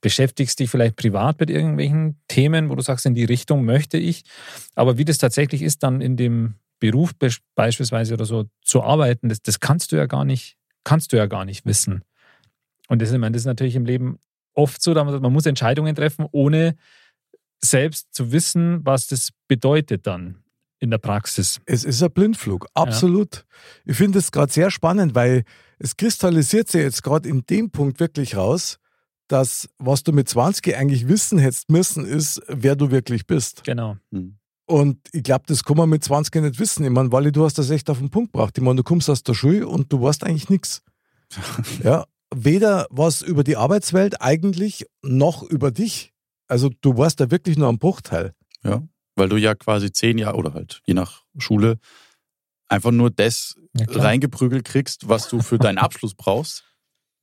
beschäftigst 0.00 0.58
dich 0.58 0.70
vielleicht 0.70 0.96
privat 0.96 1.38
mit 1.40 1.50
irgendwelchen 1.50 2.20
Themen, 2.28 2.70
wo 2.70 2.74
du 2.74 2.82
sagst, 2.82 3.04
in 3.04 3.14
die 3.14 3.24
Richtung 3.24 3.64
möchte 3.64 3.98
ich. 3.98 4.22
Aber 4.74 4.96
wie 4.96 5.04
das 5.04 5.18
tatsächlich 5.18 5.62
ist, 5.62 5.82
dann 5.82 6.00
in 6.00 6.16
dem 6.16 6.54
Beruf 6.80 7.12
beispielsweise 7.54 8.14
oder 8.14 8.24
so 8.24 8.46
zu 8.62 8.82
arbeiten, 8.82 9.28
das, 9.28 9.42
das 9.42 9.60
kannst 9.60 9.92
du 9.92 9.96
ja 9.96 10.06
gar 10.06 10.24
nicht, 10.24 10.56
kannst 10.84 11.12
du 11.12 11.16
ja 11.16 11.26
gar 11.26 11.44
nicht 11.44 11.66
wissen. 11.66 12.02
Und 12.88 13.00
das, 13.00 13.12
ich 13.12 13.18
meine, 13.18 13.32
das 13.32 13.42
ist 13.42 13.46
natürlich 13.46 13.76
im 13.76 13.84
Leben 13.84 14.18
oft 14.54 14.82
so, 14.82 14.92
man 14.94 15.32
muss 15.32 15.46
Entscheidungen 15.46 15.94
treffen, 15.94 16.26
ohne 16.30 16.76
selbst 17.60 18.12
zu 18.14 18.32
wissen, 18.32 18.84
was 18.84 19.06
das 19.06 19.30
bedeutet 19.48 20.06
dann 20.06 20.42
in 20.78 20.90
der 20.90 20.98
Praxis. 20.98 21.60
Es 21.64 21.84
ist 21.84 22.02
ein 22.02 22.10
Blindflug, 22.10 22.66
absolut. 22.74 23.36
Ja. 23.36 23.42
Ich 23.92 23.96
finde 23.96 24.18
es 24.18 24.32
gerade 24.32 24.52
sehr 24.52 24.70
spannend, 24.70 25.14
weil 25.14 25.44
es 25.78 25.96
kristallisiert 25.96 26.68
sich 26.68 26.82
jetzt 26.82 27.02
gerade 27.02 27.28
in 27.28 27.46
dem 27.46 27.70
Punkt 27.70 28.00
wirklich 28.00 28.36
raus, 28.36 28.78
dass 29.28 29.68
was 29.78 30.02
du 30.02 30.12
mit 30.12 30.28
20 30.28 30.76
eigentlich 30.76 31.08
wissen 31.08 31.38
hättest 31.38 31.70
müssen, 31.70 32.04
ist, 32.04 32.42
wer 32.48 32.76
du 32.76 32.90
wirklich 32.90 33.26
bist. 33.26 33.64
Genau. 33.64 33.96
Hm. 34.10 34.38
Und 34.66 34.98
ich 35.12 35.22
glaube, 35.22 35.44
das 35.46 35.64
kann 35.64 35.76
man 35.76 35.88
mit 35.88 36.04
20 36.04 36.42
nicht 36.42 36.58
wissen. 36.58 36.84
Ich 36.84 36.90
meine, 36.90 37.12
Wally, 37.12 37.32
du 37.32 37.44
hast 37.44 37.58
das 37.58 37.70
echt 37.70 37.90
auf 37.90 37.98
den 37.98 38.10
Punkt 38.10 38.32
gebracht. 38.32 38.56
Ich 38.56 38.64
meine, 38.64 38.76
du 38.76 38.82
kommst 38.82 39.10
aus 39.10 39.22
der 39.22 39.34
Schule 39.34 39.66
und 39.66 39.92
du 39.92 40.00
weißt 40.00 40.24
eigentlich 40.24 40.48
nichts. 40.48 40.82
ja, 41.82 42.04
weder 42.34 42.86
was 42.90 43.22
über 43.22 43.44
die 43.44 43.56
Arbeitswelt 43.56 44.20
eigentlich 44.22 44.86
noch 45.02 45.42
über 45.42 45.70
dich. 45.70 46.12
Also 46.48 46.70
du 46.80 46.96
warst 46.96 47.20
da 47.20 47.30
wirklich 47.30 47.56
nur 47.56 47.68
am 47.68 47.78
Bruchteil. 47.78 48.34
Ja 48.62 48.82
weil 49.14 49.28
du 49.28 49.36
ja 49.36 49.54
quasi 49.54 49.92
zehn 49.92 50.18
Jahre 50.18 50.36
oder 50.36 50.54
halt 50.54 50.82
je 50.86 50.94
nach 50.94 51.22
Schule 51.38 51.78
einfach 52.68 52.90
nur 52.90 53.10
das 53.10 53.56
ja, 53.76 53.86
reingeprügelt 53.88 54.64
kriegst, 54.64 55.08
was 55.08 55.28
du 55.28 55.40
für 55.40 55.58
deinen 55.58 55.78
Abschluss 55.78 56.14
brauchst. 56.14 56.64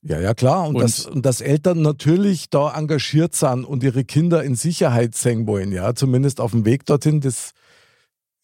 Ja, 0.01 0.19
ja, 0.19 0.33
klar. 0.33 0.67
Und, 0.67 0.75
und, 0.75 0.81
das, 0.81 1.05
und 1.05 1.25
dass 1.25 1.41
Eltern 1.41 1.81
natürlich 1.81 2.49
da 2.49 2.73
engagiert 2.73 3.35
sind 3.35 3.65
und 3.65 3.83
ihre 3.83 4.05
Kinder 4.05 4.43
in 4.43 4.55
Sicherheit 4.55 5.15
sehen 5.15 5.45
wollen, 5.45 5.71
ja, 5.71 5.93
zumindest 5.93 6.39
auf 6.39 6.51
dem 6.51 6.65
Weg 6.65 6.85
dorthin, 6.85 7.19
das 7.19 7.51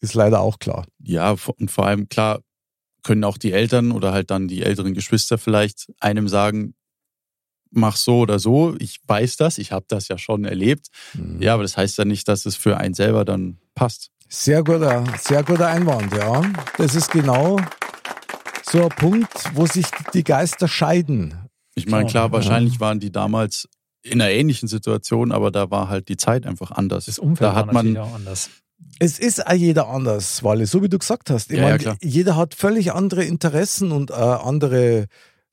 ist 0.00 0.14
leider 0.14 0.40
auch 0.40 0.58
klar. 0.58 0.86
Ja, 1.02 1.34
und 1.56 1.70
vor 1.70 1.86
allem, 1.86 2.08
klar, 2.08 2.40
können 3.02 3.24
auch 3.24 3.38
die 3.38 3.52
Eltern 3.52 3.92
oder 3.92 4.12
halt 4.12 4.30
dann 4.30 4.48
die 4.48 4.62
älteren 4.62 4.92
Geschwister 4.92 5.38
vielleicht 5.38 5.86
einem 6.00 6.28
sagen, 6.28 6.74
mach 7.70 7.96
so 7.96 8.20
oder 8.20 8.38
so. 8.38 8.74
Ich 8.78 8.98
weiß 9.06 9.36
das, 9.36 9.58
ich 9.58 9.72
habe 9.72 9.86
das 9.88 10.08
ja 10.08 10.18
schon 10.18 10.44
erlebt. 10.44 10.88
Mhm. 11.14 11.40
Ja, 11.40 11.54
aber 11.54 11.62
das 11.62 11.76
heißt 11.76 11.98
ja 11.98 12.04
nicht, 12.04 12.26
dass 12.28 12.46
es 12.46 12.56
für 12.56 12.78
einen 12.78 12.94
selber 12.94 13.24
dann 13.24 13.58
passt. 13.74 14.10
Sehr 14.28 14.64
guter, 14.64 15.04
sehr 15.20 15.44
guter 15.44 15.68
Einwand, 15.68 16.12
ja. 16.12 16.42
Das 16.78 16.96
ist 16.96 17.10
genau 17.10 17.58
so 18.64 18.82
ein 18.82 18.88
Punkt, 18.88 19.32
wo 19.54 19.66
sich 19.66 19.86
die 20.12 20.24
Geister 20.24 20.66
scheiden. 20.66 21.45
Ich 21.76 21.86
meine, 21.86 22.08
klar, 22.08 22.32
wahrscheinlich 22.32 22.80
waren 22.80 23.00
die 23.00 23.12
damals 23.12 23.68
in 24.02 24.20
einer 24.20 24.30
ähnlichen 24.30 24.68
Situation, 24.68 25.30
aber 25.30 25.50
da 25.50 25.70
war 25.70 25.88
halt 25.88 26.08
die 26.08 26.16
Zeit 26.16 26.46
einfach 26.46 26.70
anders. 26.70 27.06
Das 27.06 27.18
Umfeld 27.18 27.50
da 27.50 27.54
hat 27.54 27.66
war 27.66 27.74
man 27.74 27.96
auch 27.96 28.14
anders. 28.14 28.50
Es 28.98 29.18
ist 29.18 29.46
auch 29.46 29.52
jeder 29.52 29.88
anders, 29.88 30.42
Walle, 30.42 30.66
so 30.66 30.82
wie 30.82 30.88
du 30.88 30.98
gesagt 30.98 31.28
hast. 31.30 31.50
Ich 31.50 31.58
ja, 31.58 31.64
meine, 31.64 31.82
ja, 31.82 31.96
jeder 32.02 32.36
hat 32.36 32.54
völlig 32.54 32.92
andere 32.92 33.24
Interessen 33.24 33.92
und 33.92 34.10
äh, 34.10 34.14
andere 34.14 35.06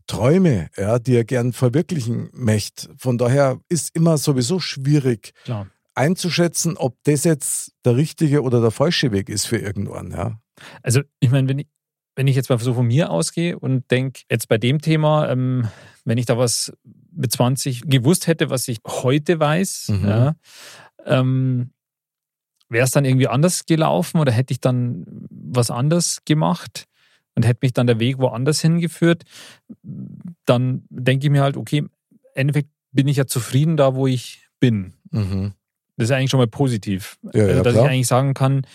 Träume, 0.08 0.70
ja, 0.78 1.00
die 1.00 1.16
er 1.16 1.26
gern 1.26 1.54
verwirklichen 1.54 2.30
möchte. 2.34 2.90
Von 2.98 3.18
daher 3.18 3.60
ist 3.70 3.96
immer 3.96 4.18
sowieso 4.18 4.60
schwierig 4.60 5.34
Klar. 5.44 5.68
einzuschätzen, 5.94 6.78
ob 6.78 6.98
das 7.04 7.24
jetzt 7.24 7.74
der 7.86 7.96
richtige 7.96 8.44
oder 8.44 8.62
der 8.62 8.72
falsche 8.72 9.12
Weg 9.12 9.30
ist 9.30 9.46
für 9.46 9.58
irgendwann. 9.58 10.12
Ja. 10.12 10.40
Also 10.82 11.02
ich 11.20 11.32
meine, 11.32 11.48
wenn 11.50 11.60
ich, 11.60 11.68
wenn 12.16 12.28
ich 12.28 12.36
jetzt 12.36 12.50
mal 12.50 12.60
so 12.60 12.74
von 12.74 12.88
mir 12.88 13.10
ausgehe 13.10 13.58
und 13.58 13.90
denke, 13.92 14.22
jetzt 14.30 14.48
bei 14.48 14.58
dem 14.58 14.82
Thema, 14.82 15.30
ähm, 15.30 15.68
wenn 16.06 16.18
ich 16.18 16.26
da 16.26 16.38
was 16.38 16.74
mit 17.12 17.32
20 17.32 17.84
gewusst 17.86 18.28
hätte, 18.28 18.50
was 18.50 18.68
ich 18.68 18.80
heute 18.88 19.40
weiß, 19.40 19.90
mhm. 19.90 20.08
ja, 20.08 20.36
ähm, 21.06 21.72
wäre 22.70 22.86
es 22.86 22.92
dann 22.92 23.06
irgendwie 23.06 23.28
anders 23.28 23.66
gelaufen 23.66 24.20
oder 24.20 24.32
hätte 24.32 24.52
ich 24.52 24.60
dann 24.60 25.06
was 25.30 25.72
anders 25.72 26.20
gemacht? 26.26 26.88
und 27.36 27.46
hätte 27.46 27.60
mich 27.62 27.74
dann 27.74 27.88
der 27.88 28.00
Weg 28.00 28.20
woanders 28.20 28.62
hingeführt, 28.62 29.24
dann 30.46 30.84
denke 30.90 31.26
ich 31.26 31.32
mir 31.32 31.42
halt, 31.42 31.58
okay, 31.58 31.80
im 31.80 31.90
Endeffekt 32.36 32.70
bin 32.92 33.08
ich 33.08 33.18
ja 33.18 33.26
zufrieden 33.26 33.78
da, 33.78 33.96
wo 33.96 34.08
ich 34.08 34.48
bin. 34.60 34.94
Mhm. 35.12 35.54
Das 35.98 36.06
ist 36.06 36.12
eigentlich 36.12 36.32
schon 36.32 36.40
mal 36.40 36.48
positiv. 36.48 37.18
Ja, 37.34 37.46
also, 37.46 37.64
dass 37.64 37.74
klar. 37.74 37.86
ich 37.86 37.92
eigentlich 37.92 38.08
sagen 38.08 38.34
kann, 38.34 38.66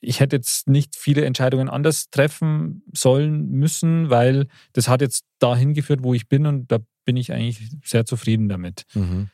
ich 0.00 0.20
hätte 0.20 0.36
jetzt 0.36 0.68
nicht 0.68 0.96
viele 0.96 1.24
Entscheidungen 1.24 1.68
anders 1.68 2.10
treffen 2.10 2.82
sollen 2.92 3.50
müssen, 3.50 4.10
weil 4.10 4.46
das 4.72 4.88
hat 4.88 5.00
jetzt 5.00 5.24
dahin 5.38 5.74
geführt, 5.74 6.02
wo 6.02 6.14
ich 6.14 6.28
bin 6.28 6.46
und 6.46 6.70
da 6.72 6.78
bin 7.04 7.16
ich 7.16 7.32
eigentlich 7.32 7.70
sehr 7.84 8.06
zufrieden 8.06 8.48
damit. 8.48 8.84
Mhm. 8.94 9.28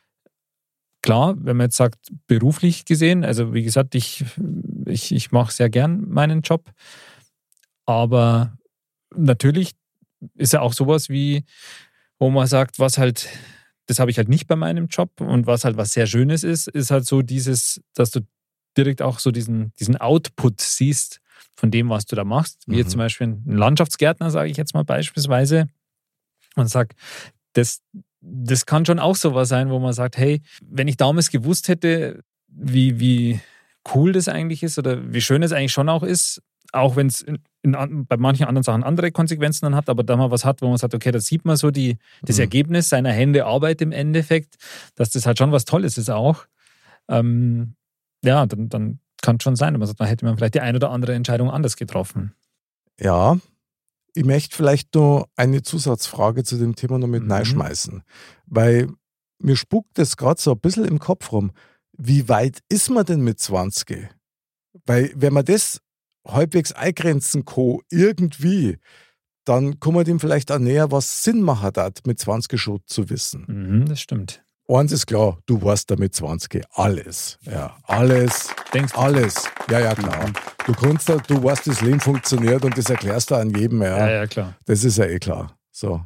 Klar, 1.01 1.35
wenn 1.37 1.57
man 1.57 1.67
jetzt 1.67 1.77
sagt, 1.77 2.11
beruflich 2.27 2.85
gesehen, 2.85 3.23
also 3.23 3.53
wie 3.53 3.63
gesagt, 3.63 3.95
ich, 3.95 4.25
ich, 4.85 5.13
ich 5.13 5.31
mache 5.31 5.53
sehr 5.53 5.69
gern 5.69 6.09
meinen 6.09 6.41
Job. 6.41 6.71
Aber 7.85 8.57
natürlich 9.15 9.75
ist 10.33 10.53
ja 10.53 10.61
auch 10.61 10.73
sowas 10.73 11.09
wie, 11.09 11.43
wo 12.17 12.29
man 12.31 12.47
sagt, 12.47 12.79
was 12.79 12.97
halt, 12.97 13.27
das 13.85 13.99
habe 13.99 14.09
ich 14.09 14.17
halt 14.17 14.29
nicht 14.29 14.47
bei 14.47 14.55
meinem 14.55 14.87
Job 14.87 15.21
und 15.21 15.45
was 15.45 15.63
halt 15.63 15.77
was 15.77 15.91
sehr 15.91 16.07
Schönes 16.07 16.43
ist, 16.43 16.67
ist 16.67 16.91
halt 16.91 17.05
so 17.05 17.21
dieses, 17.21 17.81
dass 17.93 18.09
du 18.09 18.21
direkt 18.77 19.01
auch 19.01 19.19
so 19.19 19.31
diesen, 19.31 19.73
diesen 19.79 19.97
Output 19.97 20.61
siehst 20.61 21.21
von 21.55 21.71
dem, 21.71 21.89
was 21.89 22.05
du 22.05 22.15
da 22.15 22.23
machst. 22.23 22.63
Wie 22.67 22.73
mhm. 22.73 22.77
jetzt 22.79 22.91
zum 22.91 22.99
Beispiel 22.99 23.27
ein 23.27 23.43
Landschaftsgärtner, 23.45 24.31
sage 24.31 24.49
ich 24.49 24.57
jetzt 24.57 24.73
mal 24.73 24.83
beispielsweise, 24.83 25.67
und 26.55 26.69
sag, 26.69 26.95
das, 27.53 27.81
das 28.21 28.65
kann 28.65 28.85
schon 28.85 28.99
auch 28.99 29.15
sowas 29.15 29.49
sein, 29.49 29.69
wo 29.69 29.79
man 29.79 29.93
sagt, 29.93 30.17
hey, 30.17 30.41
wenn 30.61 30.87
ich 30.87 30.97
damals 30.97 31.29
gewusst 31.29 31.67
hätte, 31.67 32.23
wie, 32.47 32.99
wie 32.99 33.39
cool 33.93 34.13
das 34.13 34.27
eigentlich 34.27 34.63
ist 34.63 34.77
oder 34.79 35.13
wie 35.13 35.21
schön 35.21 35.43
es 35.43 35.51
eigentlich 35.51 35.73
schon 35.73 35.89
auch 35.89 36.03
ist, 36.03 36.41
auch 36.71 36.95
wenn 36.95 37.07
es 37.07 37.25
bei 37.63 38.17
manchen 38.17 38.45
anderen 38.45 38.63
Sachen 38.63 38.83
andere 38.83 39.11
Konsequenzen 39.11 39.65
dann 39.65 39.75
hat, 39.75 39.89
aber 39.89 40.03
da 40.03 40.15
mal 40.17 40.31
was 40.31 40.45
hat, 40.45 40.61
wo 40.61 40.67
man 40.67 40.77
sagt, 40.77 40.93
okay, 40.93 41.11
da 41.11 41.19
sieht 41.19 41.45
man 41.45 41.57
so 41.57 41.71
die, 41.71 41.97
das 42.23 42.37
Mhm. 42.37 42.41
Ergebnis 42.41 42.89
seiner 42.89 43.11
Hände 43.11 43.45
Arbeit 43.45 43.81
im 43.81 43.91
Endeffekt, 43.91 44.55
dass 44.95 45.11
das 45.11 45.25
halt 45.25 45.37
schon 45.37 45.51
was 45.51 45.65
Tolles 45.65 45.97
ist 45.97 46.09
auch. 46.09 46.45
Ähm, 47.07 47.75
ja, 48.25 48.45
dann, 48.45 48.69
dann 48.69 48.99
kann 49.21 49.39
schon 49.39 49.55
sein, 49.55 49.75
aber 49.75 49.85
dann 49.91 50.07
hätte 50.07 50.25
man 50.25 50.37
vielleicht 50.37 50.55
die 50.55 50.61
ein 50.61 50.75
oder 50.75 50.91
andere 50.91 51.13
Entscheidung 51.13 51.49
anders 51.49 51.77
getroffen. 51.77 52.33
Ja, 52.99 53.37
ich 54.13 54.23
möchte 54.23 54.55
vielleicht 54.55 54.95
noch 54.95 55.27
eine 55.35 55.61
Zusatzfrage 55.61 56.43
zu 56.43 56.57
dem 56.57 56.75
Thema 56.75 56.97
noch 56.99 57.07
mit 57.07 57.23
Mhm. 57.23 57.31
reinschmeißen, 57.31 58.03
weil 58.45 58.89
mir 59.39 59.55
spuckt 59.57 59.97
das 59.97 60.15
gerade 60.15 60.41
so 60.41 60.51
ein 60.51 60.59
bisschen 60.59 60.85
im 60.85 60.99
Kopf 60.99 61.31
rum. 61.31 61.51
Wie 61.97 62.29
weit 62.29 62.59
ist 62.69 62.89
man 62.89 63.05
denn 63.05 63.21
mit 63.21 63.39
20? 63.39 64.09
Weil 64.85 65.11
wenn 65.15 65.33
man 65.33 65.43
das 65.45 65.81
halbwegs 66.25 66.71
eingrenzen 66.71 67.43
kann, 67.45 67.79
irgendwie, 67.89 68.77
dann 69.43 69.79
kann 69.79 69.93
man 69.93 70.05
dem 70.05 70.19
vielleicht 70.19 70.51
auch 70.51 70.59
näher, 70.59 70.91
was 70.91 71.23
Sinn 71.23 71.41
macht 71.41 71.77
hat, 71.77 72.07
mit 72.07 72.19
20 72.19 72.59
schon 72.59 72.79
zu 72.85 73.09
wissen. 73.09 73.45
Mhm, 73.47 73.85
das 73.85 73.99
stimmt. 73.99 74.44
Eins 74.67 74.91
ist 74.91 75.05
klar, 75.05 75.37
du 75.45 75.61
weißt 75.61 75.91
da 75.91 75.95
mit 75.95 76.15
20 76.15 76.63
alles. 76.73 77.37
Ja, 77.43 77.77
alles, 77.83 78.49
Denkst 78.73 78.93
du? 78.93 78.99
alles. 78.99 79.49
Ja, 79.69 79.79
ja, 79.79 79.93
klar. 79.93 80.31
Du 80.65 80.73
kannst 80.73 81.07
du 81.09 81.43
weißt, 81.43 81.67
das 81.67 81.81
Leben 81.81 81.99
funktioniert 81.99 82.65
und 82.65 82.75
das 82.77 82.89
erklärst 82.89 83.29
du 83.29 83.35
an 83.35 83.51
jedem, 83.51 83.81
ja. 83.83 83.97
Ja, 83.99 84.09
ja, 84.11 84.27
klar. 84.27 84.55
Das 84.65 84.83
ist 84.83 84.97
ja 84.97 85.05
eh 85.05 85.19
klar. 85.19 85.55
So. 85.71 86.01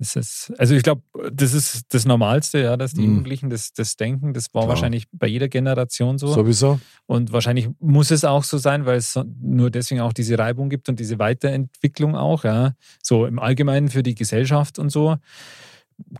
Ist, 0.00 0.52
also 0.58 0.74
ich 0.74 0.82
glaube, 0.82 1.02
das 1.32 1.54
ist 1.54 1.84
das 1.94 2.04
Normalste, 2.04 2.58
ja, 2.58 2.76
dass 2.76 2.92
die 2.94 3.02
Mhm. 3.02 3.06
Jugendlichen 3.10 3.48
das, 3.48 3.72
das 3.72 3.96
denken. 3.96 4.34
Das 4.34 4.52
war 4.52 4.62
Klar. 4.62 4.70
wahrscheinlich 4.70 5.06
bei 5.12 5.28
jeder 5.28 5.48
Generation 5.48 6.18
so. 6.18 6.26
Sowieso. 6.26 6.80
Und 7.06 7.32
wahrscheinlich 7.32 7.68
muss 7.78 8.10
es 8.10 8.24
auch 8.24 8.42
so 8.42 8.58
sein, 8.58 8.86
weil 8.86 8.96
es 8.96 9.18
nur 9.40 9.70
deswegen 9.70 10.00
auch 10.00 10.12
diese 10.12 10.36
Reibung 10.36 10.68
gibt 10.68 10.88
und 10.88 10.98
diese 10.98 11.20
Weiterentwicklung 11.20 12.16
auch, 12.16 12.42
ja. 12.44 12.72
So 13.02 13.24
im 13.24 13.38
Allgemeinen 13.38 13.88
für 13.88 14.02
die 14.02 14.16
Gesellschaft 14.16 14.80
und 14.80 14.90
so. 14.90 15.16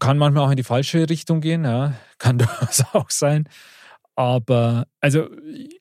Kann 0.00 0.18
manchmal 0.18 0.46
auch 0.46 0.50
in 0.50 0.56
die 0.56 0.62
falsche 0.62 1.08
Richtung 1.08 1.40
gehen, 1.40 1.64
ja. 1.64 1.94
Kann 2.18 2.38
das 2.38 2.84
auch 2.92 3.10
sein. 3.10 3.48
Aber, 4.16 4.86
also, 5.00 5.28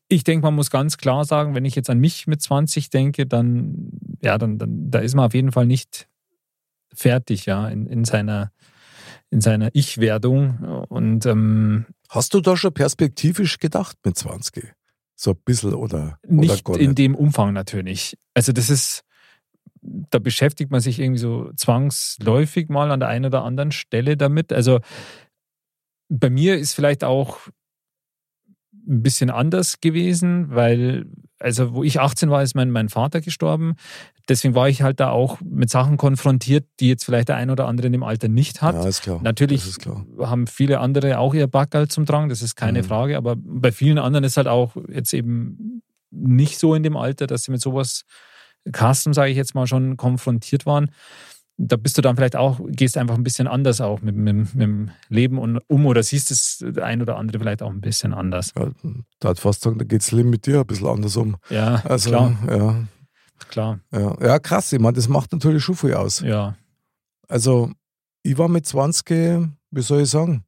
ich 0.07 0.23
denke, 0.23 0.45
man 0.45 0.55
muss 0.55 0.71
ganz 0.71 0.97
klar 0.97 1.23
sagen, 1.23 1.53
wenn 1.53 1.65
ich 1.65 1.75
jetzt 1.75 1.89
an 1.89 1.99
mich 1.99 2.25
mit 2.25 2.41
20 2.41 2.89
denke, 2.89 3.27
dann, 3.27 3.91
ja, 4.21 4.37
dann, 4.37 4.57
dann 4.57 4.89
da 4.89 4.99
ist 4.99 5.15
man 5.15 5.25
auf 5.25 5.33
jeden 5.35 5.51
Fall 5.51 5.67
nicht 5.67 6.07
fertig, 6.93 7.45
ja, 7.45 7.67
in, 7.67 7.85
in 7.85 8.05
seiner, 8.05 8.51
in 9.29 9.41
seiner 9.41 9.69
Ich-Werdung. 9.73 10.85
Und 10.89 11.25
ähm, 11.27 11.85
Hast 12.13 12.35
du 12.35 12.41
da 12.41 12.55
schon 12.55 12.71
perspektivisch 12.71 13.57
gedacht 13.57 13.97
mit 14.05 14.15
20? 14.15 14.71
So 15.15 15.31
ein 15.31 15.37
bisschen 15.45 15.73
oder, 15.73 16.19
oder 16.27 16.41
Nicht 16.41 16.63
gar 16.63 16.77
in 16.77 16.89
nicht? 16.89 16.99
dem 16.99 17.15
Umfang 17.15 17.53
natürlich. 17.53 18.15
Also 18.35 18.51
das 18.51 18.69
ist, 18.69 19.03
da 19.83 20.19
beschäftigt 20.19 20.71
man 20.71 20.81
sich 20.81 20.99
irgendwie 20.99 21.19
so 21.19 21.51
zwangsläufig 21.55 22.69
mal 22.69 22.91
an 22.91 22.99
der 22.99 23.09
einen 23.09 23.25
oder 23.25 23.43
anderen 23.43 23.71
Stelle 23.71 24.15
damit. 24.17 24.53
Also 24.53 24.79
bei 26.09 26.29
mir 26.29 26.57
ist 26.57 26.73
vielleicht 26.73 27.03
auch 27.03 27.39
ein 28.87 29.01
bisschen 29.01 29.29
anders 29.29 29.79
gewesen, 29.81 30.47
weil, 30.49 31.05
also 31.39 31.73
wo 31.73 31.83
ich 31.83 31.99
18 31.99 32.29
war, 32.29 32.43
ist 32.43 32.55
mein, 32.55 32.69
mein 32.69 32.89
Vater 32.89 33.21
gestorben. 33.21 33.75
Deswegen 34.29 34.55
war 34.55 34.69
ich 34.69 34.81
halt 34.81 34.99
da 34.99 35.09
auch 35.09 35.39
mit 35.41 35.69
Sachen 35.69 35.97
konfrontiert, 35.97 36.65
die 36.79 36.89
jetzt 36.89 37.03
vielleicht 37.05 37.29
der 37.29 37.37
ein 37.37 37.49
oder 37.49 37.67
andere 37.67 37.87
in 37.87 37.93
dem 37.93 38.03
Alter 38.03 38.27
nicht 38.27 38.61
hat. 38.61 38.75
Ja, 38.75 38.87
ist 38.87 39.01
klar. 39.01 39.19
Natürlich 39.21 39.65
ist 39.67 39.79
klar. 39.79 40.05
haben 40.19 40.47
viele 40.47 40.79
andere 40.79 41.19
auch 41.19 41.33
ihr 41.33 41.47
Backerl 41.47 41.87
zum 41.87 42.05
Drang, 42.05 42.29
das 42.29 42.41
ist 42.41 42.55
keine 42.55 42.79
Mhm. 42.79 42.85
Frage, 42.85 43.17
aber 43.17 43.35
bei 43.37 43.71
vielen 43.71 43.99
anderen 43.99 44.23
ist 44.23 44.37
halt 44.37 44.47
auch 44.47 44.75
jetzt 44.89 45.13
eben 45.13 45.81
nicht 46.11 46.59
so 46.59 46.75
in 46.75 46.83
dem 46.83 46.95
Alter, 46.95 47.27
dass 47.27 47.43
sie 47.43 47.51
mit 47.51 47.61
sowas 47.61 48.03
Custom, 48.71 49.13
sage 49.13 49.31
ich 49.31 49.37
jetzt 49.37 49.55
mal, 49.55 49.67
schon 49.67 49.97
konfrontiert 49.97 50.65
waren. 50.65 50.89
Da 51.57 51.75
bist 51.75 51.97
du 51.97 52.01
dann 52.01 52.15
vielleicht 52.15 52.35
auch, 52.35 52.59
gehst 52.65 52.97
einfach 52.97 53.15
ein 53.15 53.23
bisschen 53.23 53.47
anders 53.47 53.79
auch 53.79 54.01
mit, 54.01 54.15
mit, 54.15 54.35
mit 54.55 54.61
dem 54.61 54.89
Leben 55.09 55.37
und 55.37 55.59
um 55.67 55.85
oder 55.85 56.01
siehst 56.01 56.31
es 56.31 56.63
ein 56.81 57.01
oder 57.01 57.17
andere 57.17 57.39
vielleicht 57.39 57.61
auch 57.61 57.69
ein 57.69 57.81
bisschen 57.81 58.13
anders. 58.13 58.53
Ja, 58.57 58.71
da 59.19 59.29
hat 59.29 59.39
fast 59.39 59.61
sagen, 59.61 59.77
da 59.77 59.85
geht 59.85 60.01
das 60.01 60.11
Leben 60.11 60.31
mit 60.31 60.47
dir 60.47 60.61
ein 60.61 60.65
bisschen 60.65 60.87
anders 60.87 61.15
um. 61.15 61.37
Ja, 61.49 61.75
Also, 61.85 62.09
klar, 62.09 62.37
ja, 62.49 62.83
klar. 63.49 63.79
ja. 63.91 64.17
ja, 64.19 64.39
krass. 64.39 64.73
Ich 64.73 64.79
meine, 64.79 64.93
das 64.95 65.07
macht 65.07 65.31
natürlich 65.31 65.63
schon 65.63 65.75
viel 65.75 65.93
aus. 65.93 66.21
Ja, 66.21 66.55
Also, 67.27 67.71
ich 68.23 68.37
war 68.37 68.47
mit 68.47 68.65
20, 68.65 69.49
wie 69.69 69.81
soll 69.81 70.01
ich 70.01 70.09
sagen, 70.09 70.43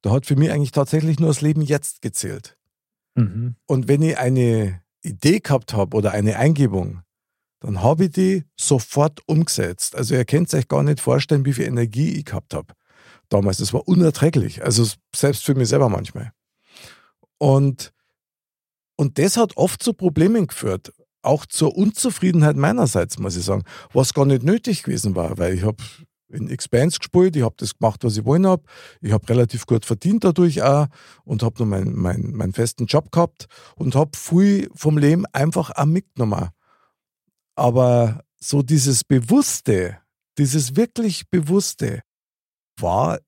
da 0.00 0.12
hat 0.12 0.24
für 0.24 0.36
mich 0.36 0.50
eigentlich 0.50 0.70
tatsächlich 0.72 1.18
nur 1.18 1.28
das 1.28 1.42
Leben 1.42 1.60
jetzt 1.60 2.00
gezählt. 2.00 2.56
mhm. 3.16 3.56
Und 3.66 3.88
wenn 3.88 4.00
ich 4.02 4.16
eine 4.16 4.80
Idee 5.02 5.40
gehabt 5.40 5.74
habe 5.74 5.96
oder 5.96 6.12
eine 6.12 6.36
Eingebung, 6.38 7.02
dann 7.66 7.82
habe 7.82 8.04
ich 8.04 8.10
die 8.12 8.44
sofort 8.56 9.22
umgesetzt. 9.26 9.96
Also 9.96 10.14
ihr 10.14 10.24
könnt 10.24 10.54
euch 10.54 10.68
gar 10.68 10.84
nicht 10.84 11.00
vorstellen, 11.00 11.44
wie 11.44 11.52
viel 11.52 11.64
Energie 11.64 12.12
ich 12.12 12.26
gehabt 12.26 12.54
habe. 12.54 12.72
Damals, 13.28 13.56
das 13.58 13.72
war 13.72 13.88
unerträglich. 13.88 14.62
Also 14.62 14.86
selbst 15.12 15.44
für 15.44 15.56
mich 15.56 15.68
selber 15.68 15.88
manchmal. 15.88 16.30
Und, 17.38 17.92
und 18.94 19.18
das 19.18 19.36
hat 19.36 19.56
oft 19.56 19.82
zu 19.82 19.94
Problemen 19.94 20.46
geführt. 20.46 20.92
Auch 21.22 21.44
zur 21.44 21.76
Unzufriedenheit 21.76 22.54
meinerseits, 22.54 23.18
muss 23.18 23.36
ich 23.36 23.44
sagen. 23.44 23.64
Was 23.92 24.14
gar 24.14 24.26
nicht 24.26 24.44
nötig 24.44 24.84
gewesen 24.84 25.16
war, 25.16 25.36
weil 25.36 25.54
ich 25.54 25.64
habe 25.64 25.82
in 26.28 26.48
Expanse 26.48 27.00
gespielt, 27.00 27.34
ich 27.34 27.42
habe 27.42 27.56
das 27.58 27.76
gemacht, 27.76 28.04
was 28.04 28.16
ich 28.16 28.24
wollen 28.24 28.46
habe. 28.46 28.62
Ich 29.00 29.10
habe 29.10 29.28
relativ 29.28 29.66
gut 29.66 29.84
verdient 29.84 30.22
dadurch 30.22 30.62
auch 30.62 30.86
und 31.24 31.42
habe 31.42 31.56
nur 31.58 31.66
meinen 31.66 31.96
mein, 31.96 32.30
meinen 32.30 32.52
festen 32.52 32.86
Job 32.86 33.10
gehabt 33.10 33.46
und 33.74 33.96
habe 33.96 34.16
viel 34.16 34.70
vom 34.72 34.98
Leben 34.98 35.26
einfach 35.32 35.72
auch 35.74 35.84
mitgenommen. 35.84 36.50
Aber 37.56 38.22
so 38.38 38.62
dieses 38.62 39.02
Bewusste, 39.02 39.98
dieses 40.38 40.76
wirklich 40.76 41.28
Bewusste 41.30 42.02
war 42.78 43.18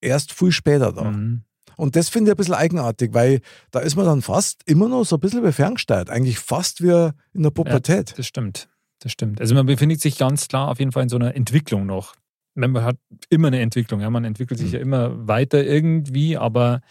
erst 0.00 0.32
viel 0.32 0.50
später 0.52 0.92
da. 0.92 1.04
Mhm. 1.04 1.42
Und 1.76 1.96
das 1.96 2.08
finde 2.08 2.30
ich 2.30 2.34
ein 2.34 2.36
bisschen 2.36 2.54
eigenartig, 2.54 3.14
weil 3.14 3.40
da 3.70 3.80
ist 3.80 3.96
man 3.96 4.04
dann 4.04 4.22
fast 4.22 4.62
immer 4.66 4.88
noch 4.88 5.04
so 5.04 5.16
ein 5.16 5.20
bisschen 5.20 5.44
wie 5.44 5.52
ferngesteuert. 5.52 6.10
Eigentlich 6.10 6.38
fast 6.38 6.82
wie 6.82 7.10
in 7.32 7.42
der 7.42 7.50
Pubertät. 7.50 8.18
Das 8.18 8.26
stimmt. 8.26 8.68
Das 8.98 9.12
stimmt. 9.12 9.40
Also 9.40 9.54
man 9.54 9.64
befindet 9.64 10.00
sich 10.00 10.18
ganz 10.18 10.48
klar 10.48 10.68
auf 10.68 10.78
jeden 10.78 10.92
Fall 10.92 11.04
in 11.04 11.08
so 11.08 11.16
einer 11.16 11.34
Entwicklung 11.34 11.86
noch. 11.86 12.14
Man 12.54 12.82
hat 12.82 12.98
immer 13.30 13.48
eine 13.48 13.60
Entwicklung, 13.60 14.00
ja. 14.00 14.10
Man 14.10 14.24
entwickelt 14.24 14.58
sich 14.58 14.68
Mhm. 14.68 14.74
ja 14.74 14.80
immer 14.80 15.26
weiter 15.28 15.64
irgendwie, 15.64 16.36
aber 16.36 16.82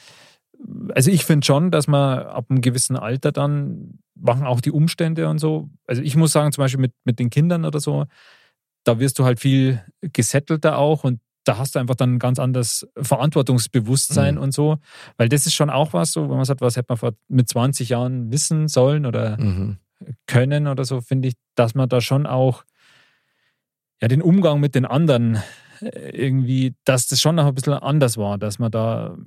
also 0.94 1.10
ich 1.12 1.26
finde 1.26 1.46
schon, 1.46 1.72
dass 1.72 1.88
man 1.88 2.20
ab 2.20 2.46
einem 2.50 2.62
gewissen 2.62 2.96
Alter 2.98 3.32
dann 3.32 4.00
machen 4.16 4.46
auch 4.46 4.60
die 4.62 4.72
Umstände 4.72 5.30
und 5.30 5.40
so. 5.40 5.70
Also 5.88 6.02
ich 6.02 6.16
muss 6.16 6.32
sagen, 6.34 6.52
zum 6.52 6.64
Beispiel 6.64 6.82
mit, 6.82 6.94
mit 7.06 7.20
den 7.20 7.30
Kindern 7.30 7.64
oder 7.66 7.80
so, 7.80 8.06
da 8.84 9.00
wirst 9.00 9.20
du 9.20 9.24
halt 9.26 9.40
viel 9.40 9.82
gesettelter 10.02 10.78
auch 10.78 11.04
und 11.04 11.20
da 11.46 11.58
hast 11.58 11.76
du 11.76 11.80
einfach 11.80 11.96
dann 11.96 12.16
ein 12.16 12.20
ganz 12.20 12.38
anderes 12.38 12.88
Verantwortungsbewusstsein 13.00 14.36
Mhm. 14.36 14.42
und 14.42 14.54
so. 14.54 14.78
Weil 15.18 15.30
das 15.30 15.46
ist 15.46 15.54
schon 15.54 15.70
auch 15.70 15.94
was, 15.94 16.12
so, 16.12 16.30
wenn 16.30 16.36
man 16.36 16.46
sagt, 16.46 16.62
was 16.62 16.76
hätte 16.76 16.88
man 16.90 16.98
vor, 16.98 17.14
mit 17.28 17.48
20 17.48 17.90
Jahren 17.90 18.32
wissen 18.32 18.68
sollen 18.68 19.06
oder 19.06 19.38
Mhm. 19.40 19.78
können 20.28 20.68
oder 20.68 20.84
so, 20.86 21.02
finde 21.02 21.30
ich, 21.30 21.36
dass 21.56 21.76
man 21.76 21.88
da 21.90 22.02
schon 22.02 22.26
auch 22.26 22.64
ja, 24.02 24.08
den 24.08 24.22
Umgang 24.22 24.60
mit 24.60 24.76
den 24.76 24.86
anderen 24.86 25.40
äh, 25.82 26.10
irgendwie, 26.12 26.74
dass 26.86 27.08
das 27.08 27.22
schon 27.22 27.36
noch 27.36 27.46
ein 27.46 27.56
bisschen 27.56 27.74
anders 27.74 28.18
war, 28.18 28.38
dass 28.38 28.60
man 28.60 28.72
da, 28.72 29.18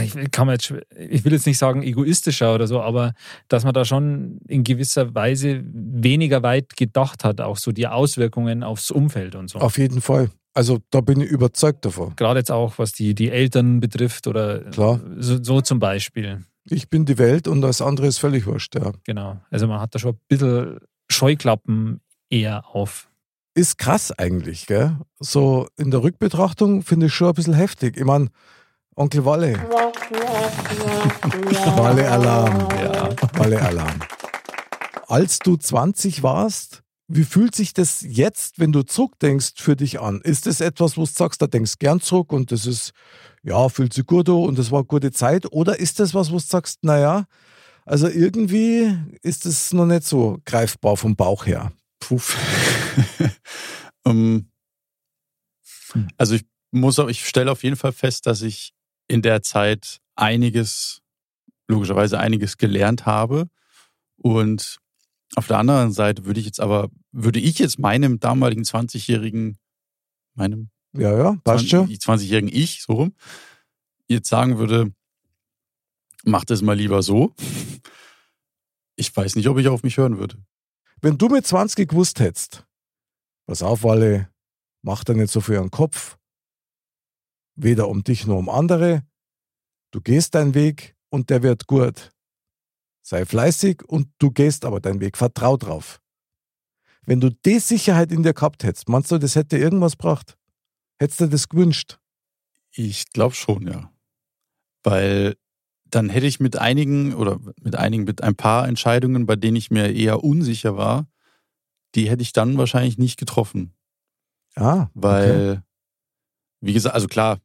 ich 0.00 0.14
will- 0.14 0.28
kann 0.30 0.46
man 0.46 0.54
jetzt, 0.54 0.72
ich 0.96 1.24
will 1.24 1.32
jetzt 1.32 1.46
nicht 1.46 1.58
sagen 1.58 1.82
egoistischer 1.82 2.54
oder 2.54 2.66
so, 2.66 2.80
aber 2.80 3.12
dass 3.48 3.64
man 3.64 3.74
da 3.74 3.84
schon 3.84 4.38
in 4.48 4.64
gewisser 4.64 5.14
Weise 5.14 5.62
weniger 5.64 6.42
weit 6.42 6.76
gedacht 6.76 7.24
hat, 7.24 7.40
auch 7.40 7.56
so 7.58 7.72
die 7.72 7.86
Auswirkungen 7.86 8.62
aufs 8.62 8.90
Umfeld 8.90 9.34
und 9.34 9.48
so. 9.50 9.58
Auf 9.58 9.78
jeden 9.78 10.00
Fall. 10.00 10.30
Also 10.54 10.78
da 10.90 11.00
bin 11.00 11.20
ich 11.20 11.28
überzeugt 11.30 11.84
davon. 11.84 12.14
Gerade 12.16 12.40
jetzt 12.40 12.50
auch, 12.50 12.78
was 12.78 12.92
die, 12.92 13.14
die 13.14 13.30
Eltern 13.30 13.80
betrifft 13.80 14.26
oder 14.26 14.60
Klar. 14.70 15.00
So, 15.18 15.42
so 15.42 15.60
zum 15.60 15.78
Beispiel. 15.78 16.44
Ich 16.64 16.88
bin 16.90 17.04
die 17.06 17.18
Welt 17.18 17.48
und 17.48 17.60
das 17.62 17.80
andere 17.82 18.06
ist 18.06 18.18
völlig 18.18 18.46
wurscht. 18.46 18.74
Ja. 18.74 18.92
Genau. 19.04 19.40
Also 19.50 19.66
man 19.66 19.80
hat 19.80 19.94
da 19.94 19.98
schon 19.98 20.12
ein 20.12 20.20
bisschen 20.28 20.78
Scheuklappen 21.10 22.00
eher 22.30 22.64
auf. 22.74 23.08
Ist 23.54 23.78
krass 23.78 24.12
eigentlich, 24.12 24.66
gell? 24.66 24.96
So 25.20 25.68
in 25.76 25.90
der 25.90 26.02
Rückbetrachtung 26.02 26.82
finde 26.82 27.06
ich 27.06 27.14
schon 27.14 27.28
ein 27.28 27.34
bisschen 27.34 27.54
heftig. 27.54 27.96
Ich 27.96 28.04
meine, 28.04 28.28
Onkel 28.94 29.24
Walle. 29.24 29.54
Walle 31.76 32.10
Alarm. 32.10 32.68
Ja. 32.78 33.08
Walle 33.38 33.60
Alarm. 33.60 34.00
Als 35.06 35.38
du 35.38 35.56
20 35.56 36.22
warst, 36.22 36.82
wie 37.08 37.24
fühlt 37.24 37.54
sich 37.54 37.72
das 37.72 38.04
jetzt, 38.06 38.58
wenn 38.58 38.72
du 38.72 38.82
zurückdenkst, 38.82 39.54
für 39.56 39.76
dich 39.76 40.00
an? 40.00 40.20
Ist 40.22 40.46
das 40.46 40.60
etwas, 40.60 40.96
wo 40.96 41.02
du 41.02 41.10
sagst, 41.10 41.40
da 41.40 41.46
denkst 41.46 41.78
gern 41.78 42.00
zurück 42.00 42.32
und 42.32 42.52
das 42.52 42.66
ist, 42.66 42.92
ja, 43.42 43.68
fühlt 43.68 43.94
sich 43.94 44.06
gut 44.06 44.28
und 44.28 44.58
das 44.58 44.70
war 44.70 44.80
eine 44.80 44.86
gute 44.86 45.10
Zeit? 45.10 45.50
Oder 45.52 45.78
ist 45.78 45.98
das 45.98 46.12
was, 46.14 46.30
wo 46.30 46.36
du 46.36 46.42
sagst, 46.42 46.84
naja, 46.84 47.24
also 47.84 48.08
irgendwie 48.08 48.94
ist 49.22 49.46
es 49.46 49.72
noch 49.72 49.86
nicht 49.86 50.04
so 50.04 50.38
greifbar 50.44 50.96
vom 50.96 51.16
Bauch 51.16 51.46
her? 51.46 51.72
Puff. 51.98 52.36
ähm, 54.06 54.50
also 56.16 56.34
ich 56.34 56.44
muss 56.70 56.98
auch, 56.98 57.08
ich 57.08 57.26
stelle 57.26 57.50
auf 57.50 57.62
jeden 57.62 57.76
Fall 57.76 57.92
fest, 57.92 58.26
dass 58.26 58.42
ich 58.42 58.74
in 59.08 59.22
der 59.22 59.42
Zeit 59.42 60.00
einiges, 60.14 61.02
logischerweise 61.68 62.18
einiges 62.18 62.56
gelernt 62.56 63.06
habe 63.06 63.48
und 64.16 64.78
Auf 65.34 65.46
der 65.46 65.58
anderen 65.58 65.92
Seite 65.92 66.24
würde 66.26 66.40
ich 66.40 66.46
jetzt 66.46 66.60
aber, 66.60 66.90
würde 67.10 67.40
ich 67.40 67.58
jetzt 67.58 67.78
meinem 67.78 68.20
damaligen 68.20 68.62
20-jährigen, 68.62 69.58
meinem 70.34 70.70
Ja, 70.92 71.16
ja, 71.16 71.36
passt 71.42 71.68
schon. 71.70 71.88
20-jährigen 71.88 72.50
Ich, 72.52 72.82
so 72.82 72.92
rum, 72.92 73.14
jetzt 74.08 74.28
sagen 74.28 74.58
würde, 74.58 74.92
mach 76.24 76.44
das 76.44 76.60
mal 76.60 76.76
lieber 76.76 77.02
so. 77.02 77.34
Ich 78.96 79.14
weiß 79.16 79.36
nicht, 79.36 79.48
ob 79.48 79.58
ich 79.58 79.68
auf 79.68 79.82
mich 79.82 79.96
hören 79.96 80.18
würde. 80.18 80.36
Wenn 81.00 81.16
du 81.16 81.28
mit 81.28 81.46
20 81.46 81.88
gewusst 81.88 82.20
hättest, 82.20 82.66
pass 83.46 83.62
auf, 83.62 83.82
Walle, 83.84 84.28
mach 84.82 85.02
dir 85.02 85.14
nicht 85.14 85.32
so 85.32 85.40
an 85.40 85.64
den 85.64 85.70
Kopf, 85.70 86.18
weder 87.62 87.88
um 87.88 88.04
dich 88.04 88.26
noch 88.26 88.38
um 88.38 88.48
andere, 88.48 89.02
du 89.90 90.00
gehst 90.00 90.34
deinen 90.34 90.54
Weg 90.54 90.96
und 91.10 91.30
der 91.30 91.42
wird 91.42 91.66
gut. 91.66 92.10
Sei 93.02 93.24
fleißig 93.26 93.82
und 93.84 94.08
du 94.18 94.30
gehst 94.30 94.64
aber 94.64 94.80
deinen 94.80 95.00
Weg, 95.00 95.16
vertrau 95.16 95.56
drauf. 95.56 96.00
Wenn 97.04 97.20
du 97.20 97.30
die 97.30 97.58
Sicherheit 97.58 98.12
in 98.12 98.22
dir 98.22 98.32
gehabt 98.32 98.62
hättest, 98.62 98.88
meinst 98.88 99.10
du, 99.10 99.18
das 99.18 99.34
hätte 99.34 99.58
irgendwas 99.58 99.92
gebracht? 99.92 100.38
Hättest 100.98 101.20
du 101.20 101.26
das 101.26 101.48
gewünscht? 101.48 101.98
Ich 102.70 103.10
glaube 103.10 103.34
schon, 103.34 103.66
ja. 103.66 103.92
Weil 104.84 105.36
dann 105.84 106.08
hätte 106.08 106.26
ich 106.26 106.40
mit 106.40 106.56
einigen 106.56 107.14
oder 107.14 107.38
mit 107.60 107.76
einigen, 107.76 108.04
mit 108.04 108.22
ein 108.22 108.36
paar 108.36 108.66
Entscheidungen, 108.66 109.26
bei 109.26 109.36
denen 109.36 109.56
ich 109.56 109.70
mir 109.70 109.92
eher 109.92 110.24
unsicher 110.24 110.76
war, 110.76 111.06
die 111.94 112.08
hätte 112.08 112.22
ich 112.22 112.32
dann 112.32 112.56
wahrscheinlich 112.56 112.98
nicht 112.98 113.18
getroffen. 113.18 113.74
Ah, 114.54 114.88
Weil, 114.94 115.62
wie 116.60 116.72
gesagt, 116.72 116.94
also 116.94 117.08
klar, 117.08 117.40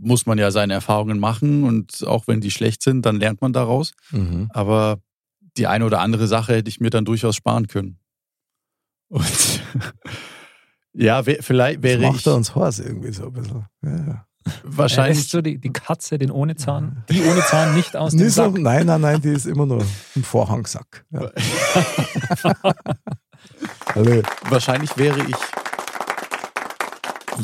muss 0.00 0.26
man 0.26 0.38
ja 0.38 0.50
seine 0.50 0.74
Erfahrungen 0.74 1.18
machen 1.18 1.64
und 1.64 2.06
auch 2.06 2.26
wenn 2.28 2.40
die 2.40 2.50
schlecht 2.50 2.82
sind, 2.82 3.04
dann 3.04 3.16
lernt 3.16 3.40
man 3.40 3.52
daraus. 3.52 3.92
Mhm. 4.10 4.48
Aber 4.50 4.98
die 5.56 5.66
eine 5.66 5.84
oder 5.84 6.00
andere 6.00 6.26
Sache 6.26 6.54
hätte 6.54 6.68
ich 6.68 6.80
mir 6.80 6.90
dann 6.90 7.04
durchaus 7.04 7.36
sparen 7.36 7.66
können. 7.66 7.98
Und 9.08 9.62
ja, 10.92 11.26
wär, 11.26 11.42
vielleicht 11.42 11.78
Das 11.78 11.82
wäre 11.84 12.02
macht 12.02 12.20
ich 12.20 12.26
er 12.26 12.34
uns 12.34 12.54
Horst 12.54 12.80
irgendwie 12.80 13.12
so 13.12 13.26
ein 13.26 13.32
bisschen. 13.32 13.66
Ja, 13.82 13.96
ja. 13.96 14.24
wahrscheinlich 14.62 15.18
Ist 15.18 15.30
so 15.30 15.40
die, 15.40 15.58
die 15.58 15.72
Katze, 15.72 16.18
den 16.18 16.30
ohne 16.30 16.56
Zahn, 16.56 17.04
die 17.10 17.22
ohne 17.22 17.40
Zahn 17.42 17.74
nicht 17.74 17.96
aus 17.96 18.12
dem 18.12 18.20
Nicht 18.24 18.34
so, 18.34 18.44
Sack. 18.44 18.58
nein, 18.58 18.86
nein, 18.86 19.00
nein, 19.00 19.20
die 19.20 19.30
ist 19.30 19.46
immer 19.46 19.66
nur 19.66 19.84
im 20.14 20.22
Vorhangsack. 20.22 21.04
Ja. 21.10 21.30
Wahrscheinlich 24.48 24.96
wäre 24.96 25.20
ich 25.28 25.36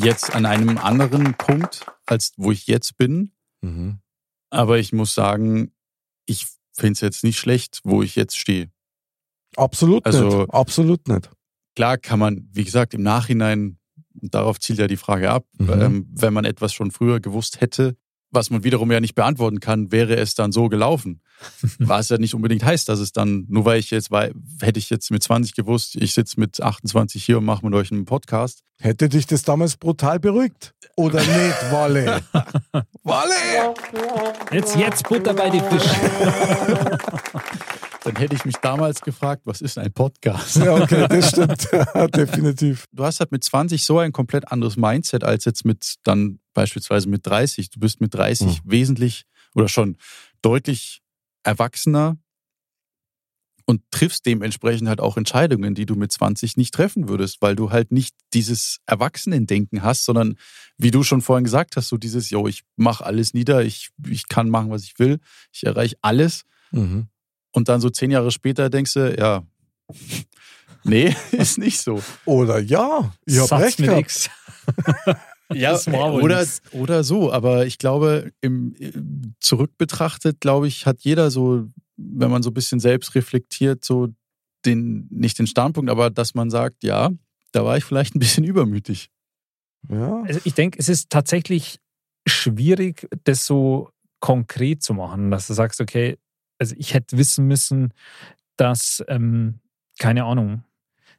jetzt 0.03 0.35
an 0.35 0.45
einem 0.45 0.77
anderen 0.77 1.33
Punkt, 1.33 1.85
als 2.05 2.33
wo 2.37 2.51
ich 2.51 2.67
jetzt 2.67 2.97
bin. 2.97 3.31
Mhm. 3.61 3.99
Aber 4.49 4.77
ich 4.79 4.93
muss 4.93 5.13
sagen, 5.13 5.71
ich 6.25 6.47
finde 6.73 6.93
es 6.93 7.01
jetzt 7.01 7.23
nicht 7.23 7.37
schlecht, 7.39 7.81
wo 7.83 8.01
ich 8.03 8.15
jetzt 8.15 8.37
stehe. 8.37 8.69
Absolut 9.55 10.05
Also- 10.05 10.39
nicht. 10.41 10.49
Absolut 10.53 11.07
nicht. 11.07 11.29
Klar 11.75 11.97
kann 11.97 12.19
man, 12.19 12.47
wie 12.51 12.63
gesagt, 12.63 12.93
im 12.93 13.03
Nachhinein, 13.03 13.79
darauf 14.13 14.59
zielt 14.59 14.79
ja 14.79 14.87
die 14.87 14.97
Frage 14.97 15.29
ab, 15.31 15.45
Mhm. 15.57 15.69
ähm, 15.81 16.07
wenn 16.13 16.33
man 16.33 16.45
etwas 16.45 16.73
schon 16.73 16.91
früher 16.91 17.19
gewusst 17.19 17.59
hätte, 17.61 17.97
was 18.31 18.49
man 18.49 18.63
wiederum 18.63 18.91
ja 18.91 18.99
nicht 18.99 19.15
beantworten 19.15 19.59
kann, 19.59 19.91
wäre 19.91 20.15
es 20.15 20.35
dann 20.35 20.51
so 20.51 20.67
gelaufen. 20.69 21.21
Was 21.79 22.09
ja 22.09 22.17
nicht 22.17 22.33
unbedingt 22.33 22.63
heißt, 22.63 22.89
dass 22.89 22.99
es 22.99 23.11
dann, 23.11 23.45
nur 23.49 23.65
weil 23.65 23.79
ich 23.79 23.91
jetzt, 23.91 24.11
weil, 24.11 24.33
hätte 24.61 24.79
ich 24.79 24.89
jetzt 24.89 25.11
mit 25.11 25.23
20 25.23 25.53
gewusst, 25.53 25.95
ich 25.95 26.13
sitze 26.13 26.39
mit 26.39 26.61
28 26.61 27.23
hier 27.23 27.37
und 27.37 27.45
mache 27.45 27.65
mit 27.65 27.73
euch 27.73 27.91
einen 27.91 28.05
Podcast, 28.05 28.65
Hätte 28.81 29.07
dich 29.07 29.25
das 29.25 29.43
damals 29.43 29.77
brutal 29.77 30.19
beruhigt? 30.19 30.73
Oder 30.95 31.19
nicht, 31.19 31.71
Walle? 31.71 32.21
Walle! 33.03 33.73
Jetzt, 34.51 34.75
jetzt 34.75 35.07
Butter 35.07 35.33
bei 35.33 35.49
die 35.49 35.61
Fische. 35.61 36.99
dann 38.03 38.15
hätte 38.17 38.35
ich 38.35 38.45
mich 38.45 38.55
damals 38.57 39.01
gefragt, 39.01 39.43
was 39.45 39.61
ist 39.61 39.77
ein 39.77 39.93
Podcast? 39.93 40.57
Ja, 40.57 40.75
okay, 40.75 41.07
das 41.07 41.29
stimmt. 41.29 41.69
Definitiv. 42.15 42.85
Du 42.91 43.03
hast 43.05 43.19
halt 43.19 43.31
mit 43.31 43.43
20 43.43 43.83
so 43.83 43.99
ein 43.99 44.11
komplett 44.11 44.51
anderes 44.51 44.75
Mindset 44.75 45.23
als 45.23 45.45
jetzt 45.45 45.65
mit 45.65 45.95
dann 46.03 46.39
beispielsweise 46.53 47.07
mit 47.09 47.25
30. 47.25 47.69
Du 47.69 47.79
bist 47.79 48.01
mit 48.01 48.13
30 48.13 48.61
wesentlich 48.65 49.23
oder 49.55 49.69
schon 49.69 49.97
deutlich 50.41 51.01
erwachsener 51.45 52.17
und 53.67 53.81
triffst 53.89 54.25
dementsprechend 54.27 54.87
halt 54.87 54.99
auch 54.99 55.17
Entscheidungen, 55.17 55.73
die 55.73 55.85
du 55.87 55.95
mit 55.95 56.11
20 56.11 56.55
nicht 56.55 56.73
treffen 56.73 57.09
würdest, 57.09 57.41
weil 57.41 57.55
du 57.55 57.71
halt 57.71 57.91
nicht 57.91 58.15
dieses 58.33 58.77
Erwachsenendenken 58.85 59.81
hast, 59.81 60.05
sondern 60.05 60.35
wie 60.77 60.91
du 60.91 61.01
schon 61.03 61.21
vorhin 61.21 61.43
gesagt 61.45 61.75
hast, 61.75 61.87
so 61.87 61.97
dieses, 61.97 62.29
yo, 62.29 62.47
ich 62.47 62.63
mache 62.75 63.03
alles 63.05 63.33
nieder, 63.33 63.63
ich, 63.63 63.89
ich 64.07 64.27
kann 64.27 64.49
machen, 64.49 64.69
was 64.69 64.83
ich 64.83 64.99
will, 64.99 65.19
ich 65.51 65.65
erreiche 65.65 65.95
alles 66.01 66.43
Mhm. 66.71 67.07
und 67.53 67.69
dann 67.69 67.79
so 67.81 67.89
zehn 67.89 68.11
Jahre 68.11 68.31
später 68.31 68.69
denkst 68.69 68.93
du, 68.93 69.15
ja, 69.17 69.43
nee, 70.83 71.15
ist 71.31 71.57
nicht 71.57 71.79
so. 71.79 72.03
Oder 72.25 72.59
ja, 72.59 73.13
ich 73.25 73.39
hab 73.39 73.47
Satz 73.47 73.61
recht 73.61 73.79
mit 73.79 73.89
gehabt. 73.89 74.01
X. 74.01 74.29
Ja, 75.53 75.73
wohl 75.85 76.23
oder, 76.23 76.45
oder 76.71 77.03
so. 77.03 77.31
Aber 77.31 77.65
ich 77.65 77.77
glaube, 77.77 78.31
im, 78.41 78.73
im 78.75 79.35
zurück 79.39 79.71
betrachtet, 79.77 80.41
glaube 80.41 80.67
ich, 80.67 80.85
hat 80.85 81.01
jeder 81.01 81.29
so, 81.29 81.67
wenn 81.97 82.31
man 82.31 82.43
so 82.43 82.49
ein 82.49 82.53
bisschen 82.53 82.79
selbst 82.79 83.15
reflektiert, 83.15 83.85
so 83.85 84.09
den, 84.65 85.07
nicht 85.11 85.37
den 85.37 85.47
Standpunkt, 85.47 85.91
aber 85.91 86.09
dass 86.09 86.33
man 86.33 86.49
sagt, 86.49 86.83
ja, 86.83 87.11
da 87.51 87.63
war 87.63 87.77
ich 87.77 87.83
vielleicht 87.83 88.15
ein 88.15 88.19
bisschen 88.19 88.43
übermütig. 88.43 89.09
Ja. 89.89 90.23
Also 90.23 90.39
ich 90.43 90.53
denke, 90.53 90.79
es 90.79 90.89
ist 90.89 91.09
tatsächlich 91.09 91.79
schwierig, 92.27 93.07
das 93.23 93.45
so 93.45 93.89
konkret 94.19 94.81
zu 94.81 94.93
machen, 94.93 95.29
dass 95.29 95.47
du 95.47 95.53
sagst, 95.53 95.79
okay, 95.79 96.17
also 96.57 96.75
ich 96.77 96.93
hätte 96.93 97.17
wissen 97.17 97.47
müssen, 97.47 97.93
dass, 98.57 99.03
ähm, 99.07 99.59
keine 99.99 100.23
Ahnung, 100.25 100.63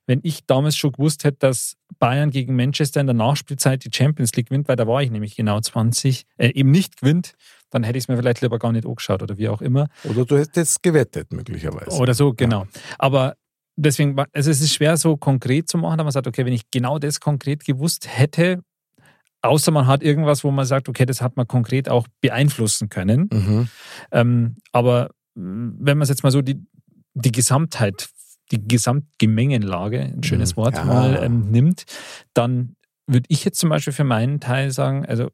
wenn 0.07 0.21
ich 0.23 0.47
damals 0.47 0.77
schon 0.77 0.93
gewusst 0.93 1.25
hätte, 1.25 1.39
dass 1.41 1.77
Bayern 1.99 2.31
gegen 2.31 2.55
Manchester 2.55 3.01
in 3.01 3.07
der 3.07 3.15
Nachspielzeit 3.15 3.85
die 3.85 3.91
Champions 3.93 4.35
League 4.35 4.49
gewinnt, 4.49 4.69
weil 4.69 4.77
da 4.77 4.87
war 4.87 5.03
ich 5.03 5.11
nämlich 5.11 5.37
genau 5.37 5.61
20, 5.61 6.27
äh, 6.37 6.49
eben 6.49 6.71
nicht 6.71 7.01
gewinnt, 7.01 7.35
dann 7.71 7.83
hätte 7.83 7.99
ich 7.99 8.05
es 8.05 8.09
mir 8.09 8.17
vielleicht 8.17 8.41
lieber 8.41 8.59
gar 8.59 8.73
nicht 8.73 8.87
angeschaut 8.87 9.23
oder 9.23 9.37
wie 9.37 9.49
auch 9.49 9.61
immer. 9.61 9.89
Oder 10.05 10.25
du 10.25 10.39
hättest 10.39 10.83
gewettet, 10.83 11.33
möglicherweise. 11.33 11.99
Oder 11.99 12.15
so, 12.15 12.33
genau. 12.33 12.67
Aber 12.99 13.37
deswegen, 13.77 14.17
also 14.33 14.51
es 14.51 14.61
ist 14.61 14.75
schwer 14.75 14.97
so 14.97 15.17
konkret 15.17 15.69
zu 15.69 15.79
machen, 15.79 15.95
aber 15.95 16.05
man 16.05 16.13
sagt, 16.13 16.27
okay, 16.27 16.45
wenn 16.45 16.53
ich 16.53 16.71
genau 16.71 16.99
das 16.99 17.21
konkret 17.21 17.65
gewusst 17.65 18.07
hätte, 18.09 18.63
außer 19.43 19.71
man 19.71 19.87
hat 19.87 20.03
irgendwas, 20.03 20.45
wo 20.45 20.51
man 20.51 20.67
sagt, 20.67 20.89
okay, 20.89 21.07
das 21.07 21.21
hat 21.21 21.37
man 21.37 21.47
konkret 21.47 21.89
auch 21.89 22.07
beeinflussen 22.21 22.89
können. 22.89 23.29
Mhm. 23.33 23.69
Ähm, 24.13 24.57
aber 24.73 25.11
wenn 25.35 25.99
man 25.99 26.03
es 26.03 26.09
jetzt 26.09 26.23
mal 26.23 26.33
so 26.33 26.43
die, 26.43 26.65
die 27.15 27.33
Gesamtheit, 27.33 28.09
die 28.53 28.67
Gesamtgemengenlage, 28.69 30.01
ein 30.01 30.23
schönes 30.23 30.53
Mhm. 30.53 30.57
Wort 30.57 30.75
Ja. 30.77 30.85
mal 30.85 31.19
ähm, 31.23 31.51
nimmt, 31.51 31.85
dann 32.35 32.77
würde 33.07 33.27
ich 33.29 33.45
jetzt 33.45 33.59
zum 33.59 33.71
Beispiel 33.71 33.93
für 33.93 34.05
meinen 34.05 34.41
Teil 34.41 34.71
sagen, 34.71 35.07
also 35.07 35.31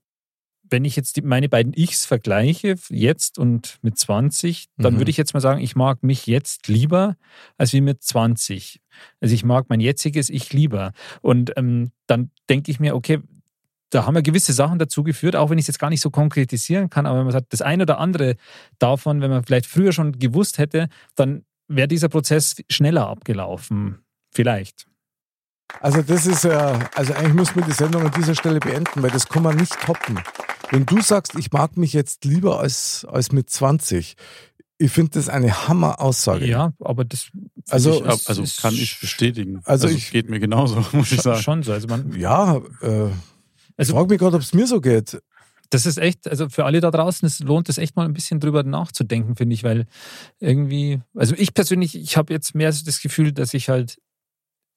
wenn 0.69 0.85
ich 0.87 0.97
jetzt 0.97 1.17
die, 1.17 1.23
meine 1.23 1.51
beiden 1.51 1.75
Ichs 1.75 2.07
vergleiche, 2.07 2.77
jetzt 2.89 3.39
und 3.39 3.79
mit 3.83 3.99
20, 3.99 4.69
dann 4.79 4.95
Mhm. 4.95 4.99
würde 4.99 5.11
ich 5.11 5.19
jetzt 5.19 5.35
mal 5.35 5.41
sagen, 5.41 5.61
ich 5.61 5.77
mag 5.77 6.03
mich 6.03 6.27
jetzt 6.27 6.69
lieber 6.69 7.17
als 7.59 7.73
wie 7.75 7.83
mit 7.83 8.03
20. 8.03 8.81
Also 9.21 9.35
ich 9.35 9.45
mag 9.45 9.67
mein 9.69 9.81
jetziges 9.81 10.31
Ich 10.31 10.53
lieber. 10.55 10.93
Und 11.21 11.53
ähm, 11.57 11.91
dann 12.07 12.31
denke 12.49 12.71
ich 12.71 12.81
mir, 12.81 12.95
okay, 12.95 13.19
da 13.91 14.07
haben 14.07 14.15
wir 14.15 14.23
gewisse 14.23 14.55
Sachen 14.55 14.79
dazu 14.79 15.03
geführt, 15.03 15.37
auch 15.37 15.51
wenn 15.51 15.59
ich 15.59 15.65
es 15.65 15.69
jetzt 15.69 15.79
gar 15.79 15.91
nicht 15.91 16.01
so 16.01 16.09
konkretisieren 16.11 16.89
kann, 16.89 17.05
aber 17.05 17.19
wenn 17.19 17.25
man 17.25 17.33
sagt, 17.33 17.53
das 17.53 17.61
eine 17.61 17.83
oder 17.83 17.99
andere 17.99 18.37
davon, 18.79 19.21
wenn 19.21 19.31
man 19.31 19.45
vielleicht 19.45 19.67
früher 19.67 19.93
schon 19.93 20.13
gewusst 20.19 20.57
hätte, 20.57 20.89
dann 21.17 21.45
wäre 21.77 21.89
dieser 21.89 22.09
Prozess 22.09 22.57
schneller 22.69 23.09
abgelaufen. 23.09 23.99
Vielleicht. 24.35 24.87
Also 25.81 26.03
das 26.03 26.27
ist 26.27 26.45
ja, 26.45 26.79
also 26.95 27.15
eigentlich 27.15 27.35
müssen 27.35 27.57
wir 27.57 27.65
die 27.65 27.73
Sendung 27.73 28.03
an 28.05 28.13
dieser 28.17 28.35
Stelle 28.35 28.61
beenden, 28.61 29.03
weil 29.03 29.11
das 29.11 29.27
kann 29.29 29.43
man 29.43 29.57
nicht 29.57 29.73
toppen. 29.81 30.21
Wenn 30.71 30.85
du 30.87 31.01
sagst, 31.01 31.35
ich 31.37 31.51
mag 31.53 31.77
mich 31.77 31.93
jetzt 31.95 32.25
lieber 32.25 32.61
als, 32.61 33.07
als 33.11 33.33
mit 33.33 33.49
20, 33.49 34.17
ich 34.79 34.91
finde 34.93 35.13
das 35.13 35.29
eine 35.29 35.69
Hammer-Aussage. 35.69 36.45
Ja, 36.47 36.73
aber 36.81 37.05
das 37.05 37.31
Also- 37.71 38.05
ich, 38.05 38.29
also 38.29 38.43
ist 38.43 38.61
kann 38.61 38.75
ich 38.75 39.01
bestätigen. 39.01 39.57
Also 39.65 39.87
Also, 39.87 39.97
ich- 39.97 40.07
es 40.07 40.11
geht 40.11 40.29
mir 40.29 40.41
genauso, 40.41 40.85
muss 40.93 41.13
ich 41.13 41.23
sagen. 41.23 41.41
schon 41.43 41.63
so. 41.63 41.73
Also 41.73 41.89
man, 41.89 42.13
Ja, 42.19 42.57
äh, 42.83 43.07
ich 43.09 43.13
Also- 43.79 43.95
frage 43.95 44.09
mich 44.09 44.19
gerade, 44.19 44.37
ob 44.37 44.43
es 44.43 44.53
mir 44.53 44.67
so 44.67 44.81
geht. 44.81 45.23
Das 45.73 45.87
ist 45.87 45.97
echt, 45.97 46.29
also 46.29 46.49
für 46.51 46.67
alle 46.67 46.81
da 46.81 46.91
draußen, 46.91 47.25
es 47.27 47.41
lohnt 47.41 47.69
es 47.71 47.79
echt 47.79 47.97
mal 47.97 48.05
ein 48.05 48.13
bisschen 48.13 48.41
drüber 48.41 48.63
nachzudenken, 48.63 49.37
finde 49.37 49.55
ich, 49.55 49.65
weil 49.65 49.87
irgendwie, 50.39 51.01
also 51.15 51.35
ich 51.37 51.55
persönlich, 51.55 51.97
ich 51.97 52.17
habe 52.19 52.33
jetzt 52.33 52.55
mehr 52.55 52.73
so 52.73 52.85
das 52.85 53.01
Gefühl, 53.01 53.33
dass 53.33 53.55
ich 53.55 53.71
halt 53.71 53.97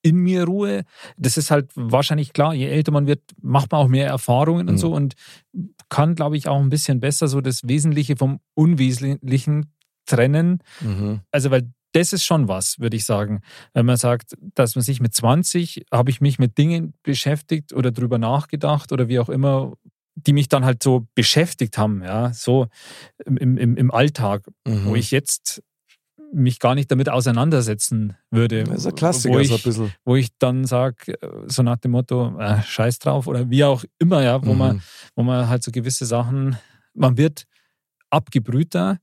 in 0.04 0.18
mir 0.18 0.46
ruhe. 0.46 0.84
Das 1.18 1.36
ist 1.36 1.52
halt 1.52 1.72
wahrscheinlich 1.76 2.32
klar, 2.32 2.54
je 2.54 2.68
älter 2.68 2.92
man 2.92 3.08
wird, 3.08 3.22
macht 3.42 3.72
man 3.72 3.82
auch 3.82 3.88
mehr 3.88 4.08
Erfahrungen 4.08 4.70
und 4.70 4.76
Mhm. 4.76 4.80
so 4.80 4.94
und 4.94 5.16
kann, 5.90 6.16
glaube 6.16 6.38
ich, 6.38 6.48
auch 6.48 6.60
ein 6.62 6.70
bisschen 6.70 7.00
besser 7.00 7.28
so 7.28 7.42
das 7.42 7.68
Wesentliche 7.68 8.16
vom 8.16 8.40
Unwesentlichen 8.54 9.74
trennen. 10.06 10.60
Mhm. 10.80 11.22
Also, 11.32 11.52
weil 11.52 11.72
das 11.92 12.14
ist 12.14 12.24
schon 12.24 12.48
was, 12.48 12.80
würde 12.80 12.96
ich 12.98 13.06
sagen. 13.06 13.42
Wenn 13.74 13.86
man 13.86 13.98
sagt, 13.98 14.36
dass 14.54 14.76
man 14.76 14.84
sich 14.84 15.00
mit 15.02 15.14
20 15.14 15.86
habe 15.92 16.12
ich 16.12 16.22
mich 16.22 16.40
mit 16.40 16.58
Dingen 16.58 16.94
beschäftigt 17.04 17.74
oder 17.74 17.92
drüber 17.92 18.18
nachgedacht 18.18 18.92
oder 18.92 19.08
wie 19.08 19.20
auch 19.20 19.30
immer, 19.30 19.74
die 20.16 20.34
mich 20.34 20.48
dann 20.50 20.64
halt 20.66 20.82
so 20.82 21.08
beschäftigt 21.14 21.78
haben, 21.78 22.02
ja, 22.04 22.34
so 22.34 22.68
im, 23.26 23.58
im, 23.58 23.76
im 23.78 23.92
Alltag, 23.92 24.44
Mhm. 24.66 24.86
wo 24.86 24.96
ich 24.96 25.12
jetzt 25.12 25.62
mich 26.34 26.60
gar 26.60 26.74
nicht 26.76 26.90
damit 26.92 27.08
auseinandersetzen 27.08 28.18
würde. 28.32 28.64
Das 28.64 28.78
ist 28.80 28.88
ein 28.88 28.96
Klassiker, 28.96 29.34
wo 29.34 29.40
ich, 29.40 29.48
so 29.50 29.56
ein 29.56 29.62
bisschen. 29.62 29.94
wo 30.06 30.16
ich 30.16 30.30
dann 30.40 30.66
sage, 30.66 31.14
so 31.46 31.62
nach 31.64 31.78
dem 31.78 31.92
Motto, 31.92 32.38
äh, 32.40 32.62
scheiß 32.64 33.00
drauf 33.00 33.28
oder 33.28 33.50
wie 33.50 33.64
auch 33.64 33.84
immer, 34.00 34.24
ja, 34.24 34.44
wo, 34.44 34.54
Mhm. 34.54 34.58
man, 34.58 34.82
wo 35.16 35.24
man 35.24 35.48
halt 35.48 35.64
so 35.64 35.72
gewisse 35.72 36.06
Sachen, 36.06 36.58
man 36.94 37.18
wird 37.18 37.46
abgebrühter, 38.10 39.00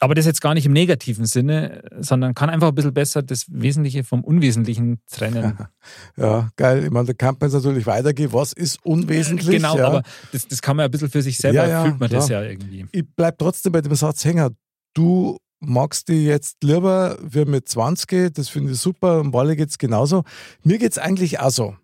aber 0.00 0.14
das 0.14 0.26
jetzt 0.26 0.40
gar 0.40 0.54
nicht 0.54 0.66
im 0.66 0.72
negativen 0.72 1.26
Sinne, 1.26 1.84
sondern 2.00 2.34
kann 2.34 2.50
einfach 2.50 2.68
ein 2.68 2.74
bisschen 2.74 2.94
besser 2.94 3.22
das 3.22 3.46
Wesentliche 3.48 4.04
vom 4.04 4.24
Unwesentlichen 4.24 5.00
trennen. 5.10 5.58
Ja, 6.16 6.50
geil. 6.56 6.84
Ich 6.84 6.90
meine, 6.90 7.06
da 7.06 7.12
kann 7.12 7.36
man 7.40 7.50
jetzt 7.50 7.54
natürlich 7.54 7.86
weitergehen. 7.86 8.32
Was 8.32 8.52
ist 8.52 8.84
unwesentlich? 8.84 9.56
genau, 9.56 9.76
ja. 9.76 9.86
aber 9.86 10.02
das, 10.30 10.46
das 10.46 10.62
kann 10.62 10.76
man 10.76 10.84
ein 10.84 10.90
bisschen 10.90 11.10
für 11.10 11.22
sich 11.22 11.36
selber, 11.38 11.64
Ja, 11.64 11.68
ja, 11.68 11.84
fühlt 11.84 11.98
man 11.98 12.10
das 12.10 12.28
ja 12.28 12.42
irgendwie. 12.42 12.86
ich 12.92 13.04
bleib 13.16 13.38
trotzdem 13.38 13.72
bei 13.72 13.80
dem 13.80 13.94
Satz 13.94 14.24
hängen. 14.24 14.56
Du 14.94 15.38
magst 15.60 16.08
die 16.08 16.24
jetzt 16.24 16.62
lieber 16.62 17.18
wie 17.22 17.44
mit 17.44 17.68
20, 17.68 18.32
das 18.34 18.48
finde 18.48 18.72
ich 18.72 18.78
super, 18.78 19.20
und 19.20 19.32
Walle 19.32 19.56
geht's 19.56 19.78
genauso. 19.78 20.24
Mir 20.62 20.78
geht's 20.78 20.98
eigentlich 20.98 21.40
auch 21.40 21.50
so. 21.50 21.76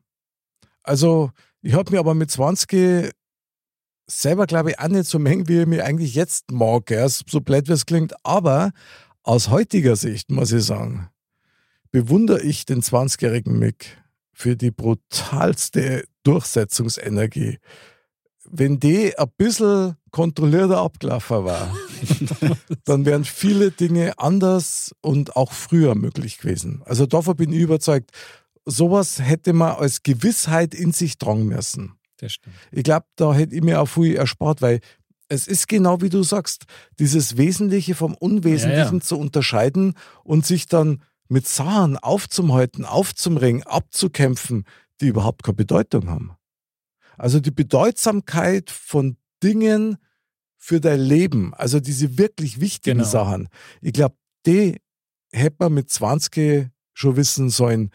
Also, 0.83 1.31
ich 1.63 1.75
habe 1.75 1.91
mir 1.93 1.99
aber 2.01 2.15
mit 2.15 2.31
20 2.31 3.13
selber, 4.09 4.47
glaube 4.47 4.71
ich, 4.71 4.79
auch 4.79 4.89
nicht 4.89 5.07
so 5.07 5.19
mengen, 5.19 5.49
wie 5.49 5.61
ich 5.61 5.67
mir 5.67 5.85
eigentlich 5.85 6.15
jetzt 6.15 6.51
mag, 6.51 6.91
ja, 6.91 7.09
so 7.09 7.41
blöd 7.41 7.69
wie 7.69 7.73
es 7.73 7.87
klingt. 7.87 8.15
Aber 8.25 8.73
aus 9.23 9.51
heutiger 9.51 9.97
Sicht, 9.97 10.31
muss 10.31 10.53
ich 10.53 10.65
sagen, 10.65 11.11
bewundere 11.91 12.41
ich 12.41 12.65
den 12.65 12.83
20-jährigen 12.83 13.59
Mick 13.59 13.99
für 14.33 14.57
die 14.57 14.71
brutalste 14.71 16.05
Durchsetzungsenergie. 16.23 17.59
Wenn 18.51 18.81
die 18.81 19.19
ein 19.19 19.31
bisschen 19.37 19.97
kontrollierter 20.11 20.79
abgelaufen 20.79 21.45
war, 21.45 21.75
dann 22.85 23.05
wären 23.05 23.25
viele 23.25 23.71
Dinge 23.71 24.19
anders 24.19 24.95
und 25.03 25.37
auch 25.37 25.53
früher 25.53 25.95
möglich 25.95 26.39
gewesen. 26.39 26.83
Also 26.87 27.05
davon 27.05 27.37
bin 27.37 27.53
ich 27.53 27.61
überzeugt. 27.61 28.11
Sowas 28.65 29.21
hätte 29.21 29.53
man 29.53 29.77
als 29.77 30.03
Gewissheit 30.03 30.75
in 30.75 30.93
sich 30.93 31.19
tragen 31.19 31.47
müssen. 31.47 31.98
Das 32.19 32.33
stimmt. 32.33 32.55
Ich 32.71 32.83
glaube, 32.85 33.07
da 33.17 33.33
hätte 33.35 33.55
ich 33.55 33.63
mir 33.63 33.81
auch 33.81 33.87
viel 33.87 34.15
erspart, 34.17 34.63
weil 34.63 34.81
es 35.29 35.47
ist 35.47 35.69
genau 35.69 36.01
wie 36.01 36.09
du 36.09 36.23
sagst, 36.23 36.65
dieses 36.99 37.37
Wesentliche 37.37 37.95
vom 37.95 38.15
Unwesentlichen 38.15 38.77
Ja, 38.77 38.93
ja. 38.95 39.01
zu 39.01 39.19
unterscheiden 39.19 39.95
und 40.25 40.47
sich 40.47 40.67
dann 40.67 41.03
mit 41.29 41.47
Sachen 41.47 41.97
aufzuhalten, 41.99 42.85
aufzumringen, 42.87 43.63
abzukämpfen, 43.65 44.65
die 45.01 45.09
überhaupt 45.09 45.43
keine 45.43 45.57
Bedeutung 45.57 46.09
haben. 46.09 46.33
Also 47.19 47.41
die 47.41 47.51
Bedeutsamkeit 47.51 48.71
von 48.71 49.17
Dingen 49.43 49.99
für 50.57 50.81
dein 50.81 51.01
Leben, 51.01 51.53
also 51.55 51.79
diese 51.81 52.17
wirklich 52.19 52.61
wichtigen 52.61 52.99
Genau. 52.99 53.09
Sachen, 53.11 53.49
ich 53.83 53.93
glaube, 53.93 54.17
die 54.47 54.81
hätte 55.33 55.57
man 55.61 55.75
mit 55.75 55.91
20 55.91 56.69
schon 56.95 57.17
wissen 57.17 57.51
sollen. 57.51 57.91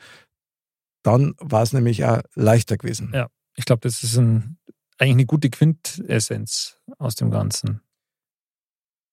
Dann 1.03 1.33
war 1.39 1.63
es 1.63 1.73
nämlich 1.73 2.05
auch 2.05 2.21
leichter 2.35 2.77
gewesen. 2.77 3.11
Ja. 3.13 3.27
Ich 3.55 3.65
glaube, 3.65 3.81
das 3.81 4.03
ist 4.03 4.17
ein, 4.17 4.57
eigentlich 4.97 5.13
eine 5.13 5.25
gute 5.25 5.49
Quintessenz 5.49 6.77
aus 6.97 7.15
dem 7.15 7.31
Ganzen. 7.31 7.81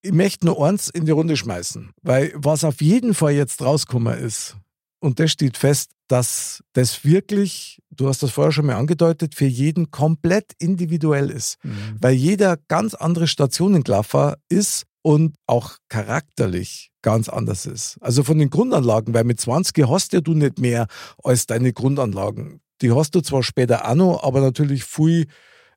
ich 0.02 0.12
möchte 0.12 0.46
nur 0.46 0.64
eins 0.66 0.88
in 0.88 1.04
die 1.04 1.12
Runde 1.12 1.36
schmeißen, 1.36 1.90
weil 2.02 2.32
was 2.34 2.64
auf 2.64 2.80
jeden 2.80 3.14
Fall 3.14 3.32
jetzt 3.32 3.60
rausgekommen 3.62 4.18
ist, 4.18 4.56
und 5.00 5.18
das 5.18 5.32
steht 5.32 5.56
fest, 5.56 5.92
dass 6.08 6.62
das 6.74 7.04
wirklich, 7.04 7.80
du 7.90 8.08
hast 8.08 8.22
das 8.22 8.32
vorher 8.32 8.52
schon 8.52 8.66
mal 8.66 8.76
angedeutet, 8.76 9.34
für 9.34 9.46
jeden 9.46 9.90
komplett 9.90 10.52
individuell 10.58 11.30
ist. 11.30 11.56
Weil 12.00 12.14
jeder 12.14 12.58
ganz 12.68 12.94
andere 12.94 13.26
Stationenklaffer 13.26 14.36
ist 14.48 14.84
und 15.02 15.36
auch 15.46 15.78
charakterlich 15.88 16.90
ganz 17.00 17.30
anders 17.30 17.64
ist. 17.64 17.96
Also 18.02 18.22
von 18.24 18.38
den 18.38 18.50
Grundanlagen, 18.50 19.14
weil 19.14 19.24
mit 19.24 19.40
20 19.40 19.88
hast 19.88 20.12
ja 20.12 20.20
du 20.20 20.34
nicht 20.34 20.58
mehr 20.58 20.86
als 21.22 21.46
deine 21.46 21.72
Grundanlagen. 21.72 22.60
Die 22.82 22.92
hast 22.92 23.14
du 23.14 23.20
zwar 23.20 23.42
später 23.42 23.88
auch 23.88 23.94
noch, 23.94 24.22
aber 24.22 24.40
natürlich 24.40 24.84
viel, 24.84 25.26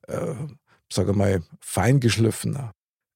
äh, 0.08 0.34
sag 0.92 1.08
ich 1.08 1.14
mal, 1.14 1.42
feingeschliffener. 1.60 2.72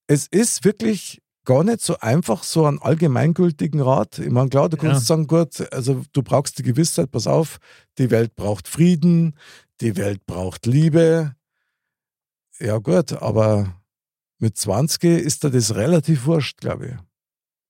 Es 0.06 0.26
ist 0.26 0.64
wirklich 0.64 1.20
gar 1.44 1.64
nicht 1.64 1.80
so 1.80 1.98
einfach, 1.98 2.42
so 2.42 2.66
einen 2.66 2.78
allgemeingültigen 2.78 3.80
Rat. 3.80 4.18
Ich 4.18 4.30
meine, 4.30 4.50
klar, 4.50 4.68
du 4.68 4.76
kannst 4.76 5.02
Ja. 5.02 5.06
sagen, 5.06 5.26
gut, 5.26 5.72
also 5.72 6.04
du 6.12 6.22
brauchst 6.22 6.58
die 6.58 6.62
Gewissheit, 6.62 7.10
pass 7.10 7.26
auf, 7.26 7.58
die 7.96 8.10
Welt 8.10 8.34
braucht 8.36 8.68
Frieden, 8.68 9.34
die 9.80 9.96
Welt 9.96 10.26
braucht 10.26 10.66
Liebe. 10.66 11.34
Ja, 12.60 12.78
gut, 12.78 13.12
aber 13.14 13.74
mit 14.38 14.56
20 14.56 15.04
ist 15.04 15.44
da 15.44 15.48
das 15.48 15.74
relativ 15.74 16.26
wurscht, 16.26 16.60
glaube 16.60 16.86
ich. 16.86 16.94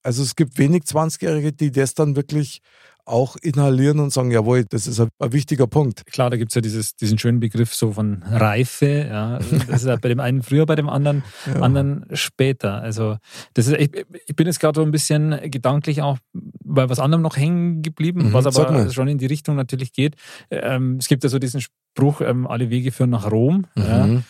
Also 0.02 0.22
es 0.22 0.34
gibt 0.36 0.58
wenig 0.58 0.84
20-Jährige, 0.84 1.52
die 1.52 1.70
das 1.70 1.94
dann 1.94 2.16
wirklich 2.16 2.60
auch 3.08 3.36
inhalieren 3.36 3.98
und 4.00 4.12
sagen, 4.12 4.30
jawohl, 4.30 4.64
das 4.64 4.86
ist 4.86 5.00
ein, 5.00 5.08
ein 5.18 5.32
wichtiger 5.32 5.66
Punkt. 5.66 6.04
Klar, 6.06 6.30
da 6.30 6.36
gibt 6.36 6.50
es 6.50 6.54
ja 6.54 6.60
dieses, 6.60 6.94
diesen 6.96 7.18
schönen 7.18 7.40
Begriff 7.40 7.74
so 7.74 7.92
von 7.92 8.22
Reife. 8.22 9.06
Ja. 9.08 9.38
Das 9.66 9.82
ist 9.82 9.86
ja 9.86 9.96
bei 9.96 10.08
dem 10.08 10.20
einen 10.20 10.42
früher, 10.42 10.66
bei 10.66 10.76
dem 10.76 10.88
anderen, 10.88 11.22
Ja. 11.46 11.60
anderen 11.60 12.06
später. 12.12 12.80
Also 12.82 13.16
das 13.54 13.66
ist, 13.66 13.76
ich, 13.78 13.90
ich 14.26 14.36
bin 14.36 14.46
jetzt 14.46 14.60
gerade 14.60 14.78
so 14.80 14.84
ein 14.84 14.90
bisschen 14.90 15.38
gedanklich 15.50 16.02
auch 16.02 16.18
bei 16.64 16.88
was 16.88 16.98
anderem 16.98 17.22
noch 17.22 17.36
hängen 17.36 17.82
geblieben, 17.82 18.28
Mhm, 18.28 18.32
was 18.32 18.46
aber 18.46 18.90
schon 18.90 19.08
in 19.08 19.18
die 19.18 19.26
Richtung 19.26 19.56
natürlich 19.56 19.92
geht. 19.92 20.16
Ähm, 20.50 20.96
es 21.00 21.08
gibt 21.08 21.24
ja 21.24 21.30
so 21.30 21.38
diesen 21.38 21.60
Spruch, 21.60 22.20
ähm, 22.20 22.46
alle 22.46 22.70
Wege 22.70 22.92
führen 22.92 23.10
nach 23.10 23.30
Rom. 23.30 23.66
Ja. 23.76 24.06
Mhm. 24.06 24.24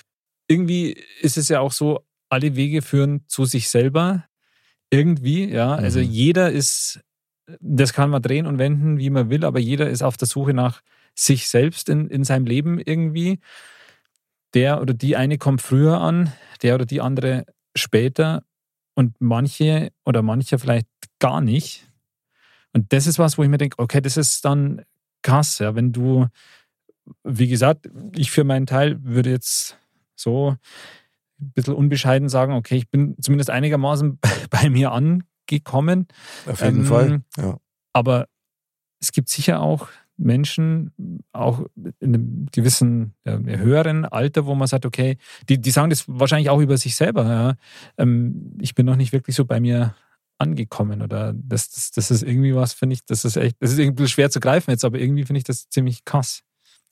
Irgendwie 0.49 0.97
ist 1.21 1.37
es 1.37 1.49
ja 1.49 1.61
auch 1.61 1.73
so, 1.73 2.01
alle 2.31 2.57
Wege 2.57 2.81
führen 2.83 3.23
zu 3.27 3.45
sich 3.45 3.69
selber. 3.69 4.25
Irgendwie, 4.91 5.51
ja. 5.51 5.75
Also 5.75 5.99
Mhm. 5.99 6.05
jeder 6.07 6.51
ist, 6.51 7.01
das 7.61 7.93
kann 7.93 8.11
man 8.11 8.23
drehen 8.23 8.47
und 8.47 8.59
wenden, 8.59 8.99
wie 8.99 9.11
man 9.11 9.31
will, 9.31 9.45
aber 9.45 9.59
jeder 9.59 9.89
ist 9.89 10.03
auf 10.03 10.17
der 10.17 10.29
Suche 10.29 10.55
nach 10.55 10.83
sich 11.15 11.49
selbst 11.49 11.89
in, 11.89 12.09
in 12.09 12.25
seinem 12.25 12.47
Leben 12.47 12.79
irgendwie. 12.79 13.41
Der 14.55 14.81
oder 14.81 14.95
die 14.95 15.17
eine 15.17 15.39
kommt 15.39 15.61
früher 15.61 16.01
an, 16.01 16.33
der 16.63 16.75
oder 16.75 16.87
die 16.87 17.01
andere 17.01 17.45
später 17.77 18.45
und 18.95 19.15
manche 19.21 19.91
oder 20.05 20.23
mancher 20.23 20.59
vielleicht 20.59 20.89
gar 21.19 21.41
nicht. 21.41 21.89
Und 22.73 22.93
das 22.93 23.07
ist 23.07 23.19
was, 23.19 23.39
wo 23.39 23.43
ich 23.43 23.49
mir 23.49 23.59
denke, 23.59 23.79
okay, 23.79 24.01
das 24.01 24.17
ist 24.17 24.45
dann 24.45 24.83
krass, 25.23 25.59
ja, 25.59 25.75
wenn 25.75 25.93
du, 25.93 26.27
wie 27.25 27.49
gesagt, 27.49 27.89
ich 28.15 28.31
für 28.31 28.45
meinen 28.45 28.67
Teil 28.67 29.03
würde 29.03 29.31
jetzt 29.31 29.79
so 30.15 30.57
ein 31.41 31.53
bisschen 31.53 31.75
unbescheiden 31.75 32.29
sagen, 32.29 32.53
okay, 32.53 32.77
ich 32.77 32.89
bin 32.89 33.17
zumindest 33.21 33.51
einigermaßen 33.51 34.19
bei 34.51 34.71
mir 34.71 34.93
angekommen. 35.49 36.07
Auf 36.47 36.61
jeden 36.61 36.81
Ähm, 36.81 36.85
Fall. 36.85 37.23
Ja. 37.37 37.59
Aber 37.93 38.29
es 39.01 39.13
gibt 39.13 39.29
sicher 39.29 39.61
auch 39.61 39.89
Menschen, 40.17 40.93
auch 41.33 41.65
in 42.01 42.15
einem 42.15 42.47
gewissen 42.51 43.15
ja, 43.25 43.39
höheren 43.39 44.05
Alter, 44.05 44.47
wo 44.47 44.55
man 44.55 44.67
sagt, 44.67 44.85
okay, 44.85 45.17
die, 45.49 45.61
die 45.61 45.71
sagen 45.71 45.91
das 45.91 46.05
wahrscheinlich 46.09 46.51
auch 46.51 46.61
über 46.61 46.77
sich 46.77 46.97
selber. 46.97 47.25
Ja. 47.25 47.55
Ähm, 47.97 48.57
ich 48.61 48.75
bin 48.75 48.87
noch 48.87 48.97
nicht 48.97 49.13
wirklich 49.13 49.37
so 49.37 49.45
bei 49.45 49.61
mir 49.61 49.95
angekommen 50.39 51.03
oder 51.03 51.33
das, 51.35 51.71
das, 51.71 51.91
das 51.91 52.11
ist 52.11 52.23
irgendwie 52.23 52.55
was, 52.55 52.73
finde 52.73 52.95
ich, 52.95 53.05
das 53.05 53.25
ist 53.25 53.37
echt, 53.37 53.57
das 53.61 53.73
ist 53.73 53.79
irgendwie 53.79 54.07
schwer 54.07 54.31
zu 54.31 54.39
greifen 54.39 54.71
jetzt, 54.71 54.85
aber 54.85 54.99
irgendwie 54.99 55.25
finde 55.25 55.39
ich 55.39 55.45
das 55.45 55.69
ziemlich 55.69 56.05
krass, 56.05 56.43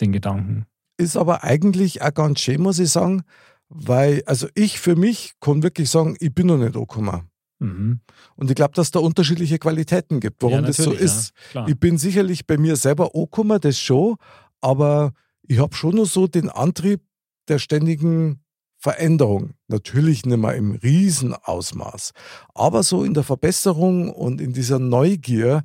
den 0.01 0.13
Gedanken. 0.13 0.67
Ist 0.97 1.17
aber 1.17 1.45
eigentlich 1.45 2.03
auch 2.03 2.15
ganz 2.15 2.41
schön, 2.41 2.61
muss 2.61 2.79
ich 2.79 2.91
sagen, 2.91 3.23
weil, 3.69 4.23
also 4.27 4.49
ich 4.55 4.81
für 4.81 4.97
mich 4.97 5.35
kann 5.41 5.63
wirklich 5.63 5.91
sagen, 5.91 6.17
ich 6.19 6.35
bin 6.35 6.49
noch 6.49 6.57
nicht 6.57 6.75
angekommen. 6.77 7.29
Mhm. 7.59 8.01
Und 8.37 8.51
ich 8.51 8.55
glaube, 8.55 8.75
dass 8.75 8.91
da 8.91 8.99
unterschiedliche 8.99 9.59
Qualitäten 9.59 10.21
gibt, 10.21 10.43
warum 10.43 10.61
Ja, 10.61 10.63
das 10.63 10.77
so 10.77 10.93
ist. 10.93 11.33
Ja. 11.55 11.67
Ich 11.67 11.79
bin 11.79 11.99
sicherlich 11.99 12.47
bei 12.47 12.59
mir 12.59 12.77
selber 12.77 13.15
angekommen, 13.15 13.61
das 13.61 13.79
schon, 13.79 14.17
aber 14.61 15.13
ich 15.43 15.59
habe 15.59 15.75
schon 15.75 15.97
noch 15.97 16.07
so 16.07 16.27
den 16.27 16.51
Antrieb 16.51 17.01
der 17.49 17.59
ständigen 17.59 18.43
Veränderung. 18.79 19.55
Natürlich 19.69 20.27
nicht 20.27 20.37
mehr 20.37 20.55
im 20.55 20.73
Riesenausmaß, 20.73 22.13
aber 22.55 22.83
so 22.83 23.05
in 23.05 23.15
der 23.15 23.23
Verbesserung 23.23 24.11
und 24.11 24.41
in 24.41 24.53
dieser 24.53 24.79
Neugier, 24.79 25.65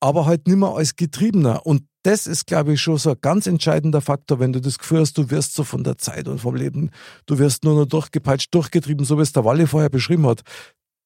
aber 0.00 0.26
halt 0.26 0.46
nicht 0.46 0.56
mehr 0.56 0.70
als 0.70 0.96
Getriebener. 0.96 1.66
Und 1.66 1.84
das 2.02 2.26
ist, 2.26 2.46
glaube 2.46 2.72
ich, 2.72 2.80
schon 2.80 2.98
so 2.98 3.10
ein 3.10 3.20
ganz 3.20 3.46
entscheidender 3.46 4.00
Faktor, 4.00 4.40
wenn 4.40 4.52
du 4.52 4.60
das 4.60 4.78
Gefühl 4.78 5.00
hast, 5.00 5.16
du 5.18 5.30
wirst 5.30 5.54
so 5.54 5.62
von 5.62 5.84
der 5.84 5.98
Zeit 5.98 6.26
und 6.26 6.40
vom 6.40 6.56
Leben, 6.56 6.90
du 7.26 7.38
wirst 7.38 7.64
nur 7.64 7.76
noch 7.76 7.86
durchgepeitscht, 7.86 8.52
durchgetrieben, 8.52 9.04
so 9.04 9.18
wie 9.18 9.22
es 9.22 9.32
der 9.32 9.44
Walle 9.44 9.66
vorher 9.66 9.90
beschrieben 9.90 10.26
hat. 10.26 10.42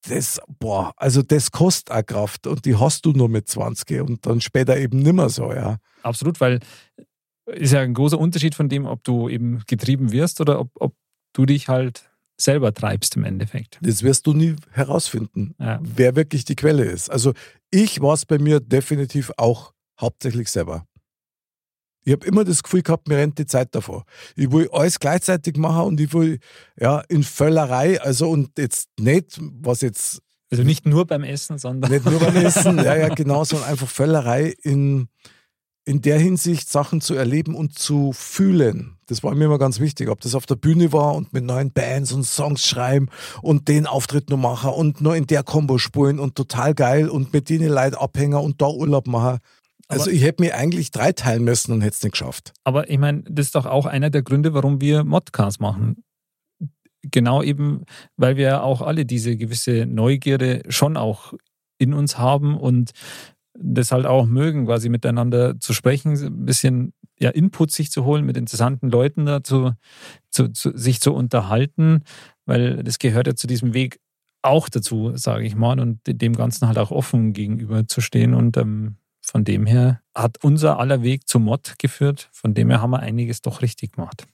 Das, 0.08 0.40
boah, 0.58 0.92
also 0.96 1.22
das 1.22 1.50
kostet 1.50 1.90
auch 1.94 2.04
Kraft 2.06 2.46
und 2.46 2.64
die 2.64 2.76
hast 2.76 3.04
du 3.06 3.12
nur 3.12 3.28
mit 3.28 3.48
20 3.48 4.00
und 4.02 4.26
dann 4.26 4.40
später 4.40 4.76
eben 4.76 4.98
nimmer 5.00 5.28
so, 5.28 5.52
ja. 5.52 5.78
Absolut, 6.02 6.40
weil 6.40 6.60
ist 7.46 7.72
ja 7.72 7.80
ein 7.80 7.94
großer 7.94 8.18
Unterschied 8.18 8.54
von 8.54 8.68
dem, 8.68 8.86
ob 8.86 9.04
du 9.04 9.28
eben 9.28 9.62
getrieben 9.66 10.12
wirst 10.12 10.40
oder 10.40 10.60
ob, 10.60 10.70
ob 10.80 10.94
du 11.32 11.46
dich 11.46 11.68
halt 11.68 12.10
selber 12.38 12.74
treibst 12.74 13.16
im 13.16 13.24
Endeffekt. 13.24 13.78
Das 13.82 14.02
wirst 14.02 14.26
du 14.26 14.32
nie 14.32 14.56
herausfinden, 14.72 15.54
Ja. 15.58 15.78
wer 15.82 16.16
wirklich 16.16 16.44
die 16.44 16.56
Quelle 16.56 16.84
ist. 16.84 17.10
Also 17.10 17.32
ich 17.70 18.00
war 18.00 18.14
es 18.14 18.26
bei 18.26 18.38
mir 18.38 18.60
definitiv 18.60 19.32
auch 19.36 19.72
hauptsächlich 20.00 20.50
selber. 20.50 20.86
Ich 22.06 22.12
habe 22.12 22.24
immer 22.24 22.44
das 22.44 22.62
Gefühl 22.62 22.82
gehabt, 22.82 23.08
mir 23.08 23.16
rennt 23.16 23.36
die 23.36 23.46
Zeit 23.46 23.74
davor. 23.74 24.04
Ich 24.36 24.52
will 24.52 24.68
alles 24.72 25.00
gleichzeitig 25.00 25.56
machen 25.56 25.82
und 25.82 26.00
ich 26.00 26.14
will 26.14 26.38
ja 26.78 27.00
in 27.08 27.24
Völlerei, 27.24 28.00
also 28.00 28.30
und 28.30 28.56
jetzt 28.58 28.88
nicht, 29.00 29.40
was 29.60 29.80
jetzt 29.80 30.22
Also 30.48 30.62
nicht 30.62 30.86
nur 30.86 31.04
beim 31.04 31.24
Essen, 31.24 31.58
sondern. 31.58 31.90
Nicht 31.90 32.04
nur 32.04 32.20
beim 32.20 32.36
Essen, 32.46 32.78
ja, 32.78 32.94
ja, 32.94 33.08
genau, 33.08 33.42
sondern 33.42 33.68
einfach 33.68 33.88
Völlerei 33.88 34.54
in, 34.62 35.08
in 35.84 36.00
der 36.00 36.20
Hinsicht, 36.20 36.70
Sachen 36.70 37.00
zu 37.00 37.14
erleben 37.14 37.56
und 37.56 37.76
zu 37.76 38.12
fühlen. 38.12 38.98
Das 39.08 39.24
war 39.24 39.34
mir 39.34 39.46
immer 39.46 39.58
ganz 39.58 39.80
wichtig. 39.80 40.08
Ob 40.08 40.20
das 40.20 40.36
auf 40.36 40.46
der 40.46 40.54
Bühne 40.54 40.92
war 40.92 41.16
und 41.16 41.32
mit 41.32 41.42
neuen 41.42 41.72
Bands 41.72 42.12
und 42.12 42.22
Songs 42.22 42.64
schreiben 42.64 43.08
und 43.42 43.66
den 43.66 43.84
Auftritt 43.84 44.30
noch 44.30 44.36
machen 44.36 44.70
und 44.70 45.00
nur 45.00 45.16
in 45.16 45.26
der 45.26 45.42
Combo 45.42 45.78
spulen 45.78 46.20
und 46.20 46.36
total 46.36 46.72
geil 46.72 47.08
und 47.08 47.32
mit 47.32 47.50
denen 47.50 47.68
Leute 47.68 48.00
abhängen 48.00 48.38
und 48.38 48.62
da 48.62 48.68
Urlaub 48.68 49.08
machen. 49.08 49.38
Also 49.88 50.10
ich 50.10 50.22
hätte 50.22 50.42
mir 50.42 50.56
eigentlich 50.56 50.90
dreiteilen 50.90 51.44
müssen 51.44 51.72
und 51.72 51.80
hätte 51.80 51.96
es 51.96 52.02
nicht 52.02 52.12
geschafft. 52.12 52.52
Aber 52.64 52.90
ich 52.90 52.98
meine, 52.98 53.22
das 53.28 53.46
ist 53.46 53.54
doch 53.54 53.66
auch 53.66 53.86
einer 53.86 54.10
der 54.10 54.22
Gründe, 54.22 54.52
warum 54.52 54.80
wir 54.80 55.04
Modcasts 55.04 55.60
machen. 55.60 56.02
Genau 57.02 57.42
eben, 57.42 57.84
weil 58.16 58.36
wir 58.36 58.64
auch 58.64 58.82
alle 58.82 59.06
diese 59.06 59.36
gewisse 59.36 59.86
Neugierde 59.86 60.62
schon 60.68 60.96
auch 60.96 61.34
in 61.78 61.94
uns 61.94 62.18
haben 62.18 62.58
und 62.58 62.90
das 63.58 63.92
halt 63.92 64.06
auch 64.06 64.26
mögen, 64.26 64.66
quasi 64.66 64.88
miteinander 64.88 65.58
zu 65.60 65.72
sprechen, 65.72 66.12
ein 66.16 66.44
bisschen 66.44 66.92
ja, 67.18 67.30
Input 67.30 67.70
sich 67.70 67.90
zu 67.90 68.04
holen, 68.04 68.26
mit 68.26 68.36
interessanten 68.36 68.90
Leuten 68.90 69.24
dazu 69.24 69.72
zu, 70.30 70.48
zu, 70.48 70.76
sich 70.76 71.00
zu 71.00 71.14
unterhalten, 71.14 72.02
weil 72.44 72.82
das 72.82 72.98
gehört 72.98 73.26
ja 73.26 73.34
zu 73.34 73.46
diesem 73.46 73.72
Weg 73.72 74.00
auch 74.42 74.68
dazu, 74.68 75.12
sage 75.16 75.44
ich 75.44 75.56
mal, 75.56 75.80
und 75.80 76.00
dem 76.06 76.34
Ganzen 76.34 76.68
halt 76.68 76.78
auch 76.78 76.90
offen 76.90 77.32
gegenüber 77.32 77.88
zu 77.88 78.00
stehen. 78.00 78.34
Und 78.34 78.56
ähm, 78.56 78.96
von 79.26 79.44
dem 79.44 79.66
her 79.66 80.00
hat 80.14 80.42
unser 80.42 80.78
aller 80.78 81.02
Weg 81.02 81.28
zum 81.28 81.44
Mod 81.44 81.74
geführt. 81.78 82.28
Von 82.32 82.54
dem 82.54 82.70
her 82.70 82.80
haben 82.80 82.90
wir 82.90 83.00
einiges 83.00 83.42
doch 83.42 83.60
richtig 83.60 83.92
gemacht. 83.92 84.26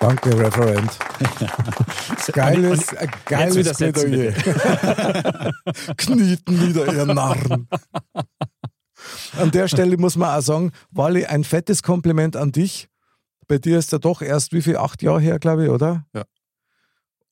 Danke, 0.00 0.38
Referent. 0.38 0.98
Geiles, 2.32 2.96
ein 2.96 3.10
geiles 3.26 3.76
Plädoyer. 3.76 4.32
Knieten 5.96 6.68
wieder, 6.68 6.92
ihr 6.92 7.04
Narren. 7.06 7.68
An 9.36 9.50
der 9.50 9.68
Stelle 9.68 9.96
muss 9.96 10.16
man 10.16 10.38
auch 10.38 10.42
sagen, 10.42 10.72
Wally, 10.90 11.26
ein 11.26 11.44
fettes 11.44 11.82
Kompliment 11.82 12.36
an 12.36 12.52
dich. 12.52 12.88
Bei 13.46 13.58
dir 13.58 13.78
ist 13.78 13.92
ja 13.92 13.98
doch 13.98 14.22
erst 14.22 14.52
wie 14.52 14.62
viel, 14.62 14.76
acht 14.76 15.02
Jahre 15.02 15.20
her, 15.20 15.38
glaube 15.38 15.64
ich, 15.64 15.70
oder? 15.70 16.06
Ja. 16.14 16.24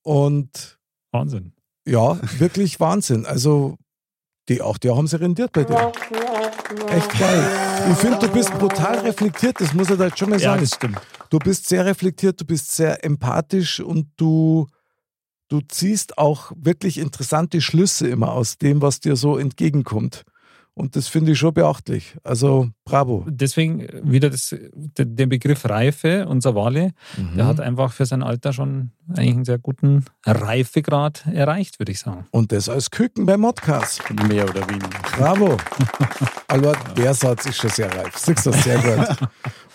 Und 0.03 0.79
Wahnsinn. 1.11 1.53
ja, 1.85 2.19
wirklich 2.39 2.79
Wahnsinn. 2.79 3.25
Also, 3.25 3.77
die 4.49 4.61
acht 4.61 4.83
Jahre 4.83 4.97
haben 4.97 5.07
sie 5.07 5.19
rendiert 5.19 5.51
bei 5.53 5.63
dir. 5.63 5.91
Echt 6.89 7.19
geil. 7.19 7.43
Ich 7.91 7.97
finde, 7.97 8.19
du 8.19 8.27
bist 8.29 8.51
brutal 8.57 8.99
reflektiert, 8.99 9.59
das 9.61 9.73
muss 9.73 9.89
ich 9.89 9.97
da 9.97 10.05
jetzt 10.05 10.19
schon 10.19 10.29
mal 10.29 10.39
Ja, 10.39 10.49
sagen. 10.51 10.61
das 10.61 10.71
stimmt. 10.75 10.99
Du 11.29 11.39
bist 11.39 11.69
sehr 11.69 11.85
reflektiert, 11.85 12.41
du 12.41 12.45
bist 12.45 12.71
sehr 12.75 13.05
empathisch 13.05 13.79
und 13.79 14.07
du, 14.17 14.67
du 15.47 15.61
ziehst 15.61 16.17
auch 16.17 16.51
wirklich 16.55 16.97
interessante 16.97 17.61
Schlüsse 17.61 18.07
immer 18.07 18.31
aus 18.33 18.57
dem, 18.57 18.81
was 18.81 18.99
dir 18.99 19.15
so 19.15 19.37
entgegenkommt. 19.37 20.23
Und 20.79 20.95
das 20.95 21.09
finde 21.09 21.33
ich 21.33 21.37
schon 21.39 21.53
beachtlich. 21.53 22.15
Also 22.23 22.69
bravo. 22.85 23.25
Deswegen 23.27 23.85
wieder 24.01 24.29
das, 24.29 24.55
den 24.73 25.15
den 25.17 25.27
Begriff 25.27 25.65
Reife, 25.65 26.25
unser 26.25 26.55
Wale, 26.55 26.93
der 27.35 27.45
hat 27.47 27.59
einfach 27.59 27.91
für 27.91 28.05
sein 28.05 28.23
Alter 28.23 28.53
schon 28.53 28.91
eigentlich 29.09 29.35
einen 29.35 29.43
sehr 29.45 29.57
guten 29.59 30.05
Reifegrad 30.25 31.25
erreicht, 31.33 31.79
würde 31.79 31.91
ich 31.91 31.99
sagen. 31.99 32.27
Und 32.31 32.53
das 32.53 32.69
als 32.69 32.91
Küken 32.91 33.25
beim 33.25 33.41
Modcast. 33.41 34.01
Mehr 34.29 34.45
oder 34.49 34.67
weniger. 34.69 34.87
Bravo. 35.17 35.57
Aber 36.47 36.71
der 36.95 37.13
Satz 37.13 37.45
ist 37.47 37.57
schon 37.57 37.71
sehr 37.71 37.93
reif. 37.93 38.15
Siehst 38.17 38.45
du, 38.45 38.53
sehr 38.53 38.77
gut. 38.79 39.17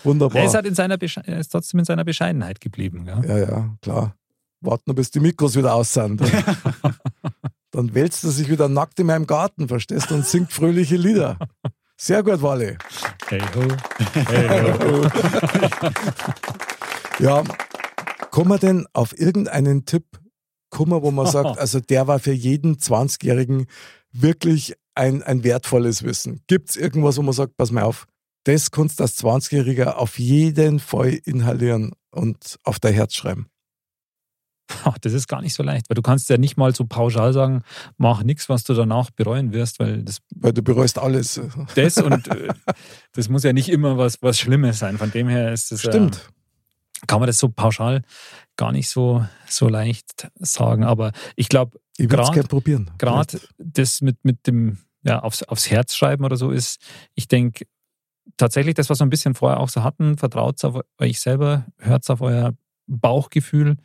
Wunderbar. 0.03 0.41
Er 0.41 0.47
ist, 0.47 0.55
halt 0.55 0.65
in 0.65 0.73
seiner 0.73 0.95
Besche- 0.95 1.23
er 1.23 1.37
ist 1.39 1.49
trotzdem 1.49 1.79
in 1.79 1.85
seiner 1.85 2.03
Bescheidenheit 2.03 2.59
geblieben. 2.59 3.05
Ja? 3.05 3.21
Ja, 3.23 3.37
ja, 3.37 3.75
klar. 3.81 4.15
Warten 4.61 4.83
nur, 4.87 4.95
bis 4.95 5.11
die 5.11 5.19
Mikros 5.19 5.55
wieder 5.55 5.75
aus 5.75 5.93
sind. 5.93 6.19
Dann, 7.75 7.93
wälzt 7.93 8.23
er 8.23 8.31
sich 8.31 8.49
wieder 8.49 8.69
nackt 8.69 8.99
in 9.01 9.07
meinem 9.07 9.27
Garten, 9.27 9.67
verstehst 9.67 10.09
du, 10.09 10.15
und 10.15 10.25
singt 10.25 10.53
fröhliche 10.53 10.95
Lieder. 10.95 11.37
Sehr 11.97 12.23
gut, 12.23 12.41
Wally. 12.41 12.77
Hey 13.27 13.41
ho, 13.53 13.67
hey 14.13 14.73
ho. 14.73 15.07
Ja, 17.19 17.43
kommen 18.31 18.49
wir 18.49 18.59
denn 18.59 18.85
auf 18.93 19.17
irgendeinen 19.17 19.85
Tipp, 19.85 20.05
kommen, 20.69 21.01
wo 21.01 21.11
man 21.11 21.27
sagt, 21.27 21.57
also 21.57 21.79
der 21.79 22.07
war 22.07 22.19
für 22.19 22.33
jeden 22.33 22.77
20-Jährigen 22.77 23.67
wirklich 24.11 24.75
ein, 24.93 25.23
ein 25.23 25.43
wertvolles 25.43 26.03
Wissen. 26.03 26.41
Gibt 26.47 26.69
es 26.69 26.77
irgendwas, 26.77 27.17
wo 27.17 27.21
man 27.21 27.33
sagt, 27.33 27.57
pass 27.57 27.71
mal 27.71 27.83
auf, 27.83 28.07
das 28.45 28.71
kannst 28.71 28.99
du 28.99 29.03
als 29.03 29.17
20-Jähriger 29.21 29.95
auf 29.95 30.19
jeden 30.19 30.79
Fall 30.79 31.19
inhalieren 31.25 31.93
und 32.11 32.57
auf 32.63 32.79
dein 32.79 32.93
Herz 32.93 33.15
schreiben. 33.15 33.47
Das 35.01 35.13
ist 35.13 35.27
gar 35.27 35.41
nicht 35.41 35.53
so 35.53 35.63
leicht, 35.63 35.89
weil 35.89 35.95
du 35.95 36.01
kannst 36.01 36.29
ja 36.29 36.37
nicht 36.37 36.57
mal 36.57 36.73
so 36.73 36.85
pauschal 36.85 37.33
sagen, 37.33 37.61
mach 37.97 38.23
nichts, 38.23 38.49
was 38.49 38.63
du 38.63 38.73
danach 38.73 39.11
bereuen 39.11 39.53
wirst, 39.53 39.79
weil 39.79 40.03
das, 40.03 40.19
Weil 40.35 40.53
du 40.53 40.61
bereust 40.63 40.97
alles. 40.97 41.39
das 41.75 41.97
und 41.97 42.27
äh, 42.29 42.49
das 43.13 43.29
muss 43.29 43.43
ja 43.43 43.53
nicht 43.53 43.69
immer 43.69 43.97
was, 43.97 44.21
was 44.21 44.39
Schlimmes 44.39 44.79
sein. 44.79 44.97
Von 44.97 45.11
dem 45.11 45.27
her 45.27 45.53
ist 45.53 45.71
es 45.71 45.81
Stimmt. 45.81 46.15
Äh, 46.17 47.05
kann 47.07 47.19
man 47.19 47.27
das 47.27 47.37
so 47.37 47.49
pauschal 47.49 48.01
gar 48.57 48.71
nicht 48.71 48.89
so, 48.89 49.25
so 49.47 49.67
leicht 49.67 50.27
sagen. 50.39 50.83
Aber 50.83 51.11
ich 51.35 51.49
glaube, 51.49 51.77
Ich 51.97 52.09
würde 52.09 52.23
es 52.23 52.31
gerne 52.31 52.47
probieren. 52.47 52.89
gerade 52.97 53.39
das 53.57 54.01
mit, 54.01 54.23
mit 54.23 54.47
dem 54.47 54.79
ja, 55.03 55.19
aufs, 55.19 55.43
aufs 55.43 55.69
Herz 55.69 55.95
schreiben 55.95 56.25
oder 56.25 56.37
so 56.37 56.49
ist, 56.49 56.79
ich 57.13 57.27
denke, 57.27 57.65
tatsächlich 58.37 58.73
das, 58.73 58.89
was 58.89 58.99
wir 58.99 59.05
ein 59.05 59.09
bisschen 59.11 59.35
vorher 59.35 59.59
auch 59.59 59.69
so 59.69 59.83
hatten, 59.83 60.17
vertraut 60.17 60.63
auf 60.65 60.81
euch 60.99 61.19
selber, 61.19 61.65
hört 61.77 62.09
auf 62.09 62.21
euer 62.21 62.53
Bauchgefühl. 62.87 63.77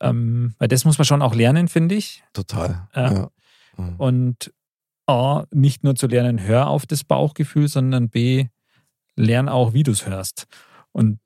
Ähm, 0.00 0.54
weil 0.58 0.68
das 0.68 0.84
muss 0.84 0.98
man 0.98 1.04
schon 1.04 1.22
auch 1.22 1.34
lernen, 1.34 1.68
finde 1.68 1.94
ich. 1.94 2.24
Total. 2.32 2.88
Ja. 2.94 3.12
Ja. 3.12 3.30
Mhm. 3.76 3.96
Und 3.96 4.52
A, 5.06 5.44
nicht 5.52 5.84
nur 5.84 5.94
zu 5.94 6.06
lernen, 6.06 6.40
hör 6.40 6.68
auf 6.68 6.86
das 6.86 7.04
Bauchgefühl, 7.04 7.68
sondern 7.68 8.08
B, 8.08 8.46
lern 9.16 9.48
auch, 9.48 9.72
wie 9.74 9.82
du 9.82 9.92
es 9.92 10.06
hörst. 10.06 10.46
Und 10.92 11.20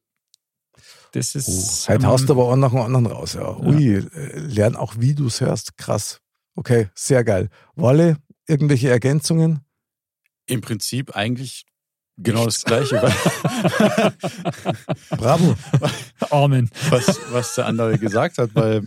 das 1.13 1.35
Oh, 1.35 1.39
ist. 1.39 1.89
heute 1.89 2.03
ähm, 2.03 2.07
haust 2.09 2.29
du 2.29 2.33
aber 2.35 2.53
einen 2.53 2.61
nach 2.61 2.71
dem 2.71 2.81
anderen 2.81 3.07
raus. 3.07 3.35
Ja. 3.35 3.57
Ui, 3.59 3.95
äh, 3.95 4.39
lern 4.39 4.77
auch, 4.77 4.97
wie 4.99 5.15
du 5.15 5.27
es 5.27 5.41
hörst. 5.41 5.77
Krass. 5.77 6.21
Okay, 6.55 6.89
sehr 6.95 7.25
geil. 7.25 7.49
Walle, 7.77 8.19
irgendwelche 8.47 8.91
Ergänzungen? 8.91 9.61
Im 10.47 10.61
Prinzip 10.61 11.15
eigentlich 11.17 11.67
genau 12.19 12.45
das 12.45 12.65
Gleiche, 12.65 12.97
Bravo. 15.11 15.57
Amen. 16.31 16.71
was, 16.91 17.21
was 17.33 17.55
der 17.55 17.67
andere 17.67 17.99
gesagt 17.99 18.39
hat, 18.39 18.55
weil 18.55 18.87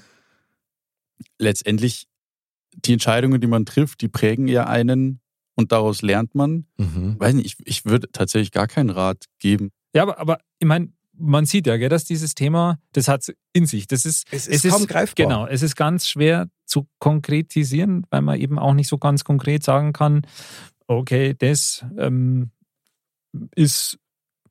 letztendlich 1.38 2.08
die 2.74 2.94
Entscheidungen, 2.94 3.42
die 3.42 3.48
man 3.48 3.66
trifft, 3.66 4.02
die 4.02 4.08
prägen 4.08 4.48
ja 4.48 4.68
einen 4.68 5.20
und 5.56 5.72
daraus 5.72 6.02
lernt 6.02 6.36
man. 6.36 6.66
Mhm. 6.78 7.16
Weiß 7.20 7.34
nicht, 7.34 7.46
ich, 7.46 7.68
ich 7.68 7.86
würde 7.86 8.12
tatsächlich 8.12 8.52
gar 8.52 8.68
keinen 8.68 8.90
Rat 8.90 9.26
geben. 9.40 9.72
Ja, 9.94 10.04
aber, 10.04 10.20
aber 10.20 10.40
ich 10.60 10.68
meine, 10.68 10.94
man 11.14 11.46
sieht 11.46 11.68
ja, 11.68 11.78
gell, 11.78 11.90
dass 11.90 12.06
dieses 12.06 12.34
Thema, 12.36 12.80
das 12.94 13.08
hat 13.08 13.32
in 13.54 13.66
sich. 13.66 13.88
Das 13.88 14.06
ist, 14.06 14.28
Es 14.32 14.48
ist 14.48 14.68
kaum 14.70 14.88
greifbar. 14.88 15.26
Genau, 15.26 15.46
es 15.46 15.62
ist 15.62 15.76
ganz 15.76 16.08
schwer 16.08 16.48
zu 16.66 16.88
konkretisieren, 17.00 18.06
weil 18.10 18.22
man 18.22 18.40
eben 18.40 18.58
auch 18.58 18.74
nicht 18.74 18.88
so 18.88 18.98
ganz 18.98 19.24
konkret 19.24 19.64
sagen 19.64 19.94
kann, 19.94 20.26
okay, 20.88 21.36
das 21.38 21.86
ähm, 21.98 22.52
ist 23.56 23.98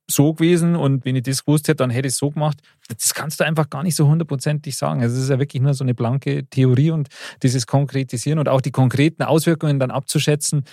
so 0.08 0.34
gewesen 0.34 0.74
und 0.74 1.04
wenn 1.04 1.14
ich 1.16 1.22
das 1.22 1.44
gewusst 1.44 1.68
hätte, 1.68 1.76
dann 1.76 1.90
hätte 1.90 2.08
ich 2.08 2.14
es 2.14 2.18
so 2.18 2.30
gemacht. 2.30 2.60
Das 2.88 3.14
kannst 3.14 3.38
du 3.40 3.44
einfach 3.44 3.70
gar 3.70 3.82
nicht 3.82 3.94
so 3.94 4.08
hundertprozentig 4.08 4.76
sagen. 4.76 5.02
Also 5.02 5.16
es 5.16 5.22
ist 5.22 5.30
ja 5.30 5.38
wirklich 5.38 5.62
nur 5.62 5.72
so 5.74 5.84
eine 5.84 5.94
blanke 5.94 6.46
Theorie 6.46 6.90
und 6.90 7.08
dieses 7.42 7.66
Konkretisieren 7.66 8.38
und 8.38 8.48
auch 8.48 8.60
die 8.60 8.72
konkreten 8.72 9.22
Auswirkungen 9.22 9.78
dann 9.78 9.90
abzuschätzen, 9.92 10.64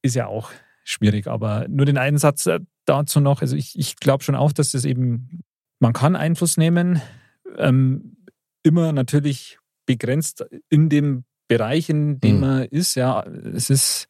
ist 0.00 0.16
ja 0.16 0.26
auch 0.26 0.50
schwierig. 0.84 1.26
Aber 1.26 1.66
nur 1.68 1.84
den 1.86 1.98
einen 1.98 2.18
Satz 2.18 2.46
äh, 2.46 2.60
dazu 2.86 3.20
noch. 3.20 3.42
Also 3.42 3.56
ich, 3.56 3.78
ich 3.78 3.96
glaube 3.96 4.24
schon 4.24 4.34
auch, 4.34 4.52
dass 4.52 4.72
das 4.72 4.84
eben, 4.84 5.42
man 5.78 5.92
kann 5.92 6.16
Einfluss 6.16 6.56
nehmen, 6.56 7.02
ähm, 7.58 8.16
immer 8.62 8.92
natürlich 8.92 9.58
begrenzt 9.86 10.44
in 10.70 10.88
dem 10.88 11.24
Bereich, 11.48 11.90
in 11.90 12.18
dem 12.20 12.36
Mhm. 12.36 12.40
man 12.40 12.62
ist. 12.64 12.94
Ja, 12.94 13.24
es 13.24 13.68
ist 13.68 14.06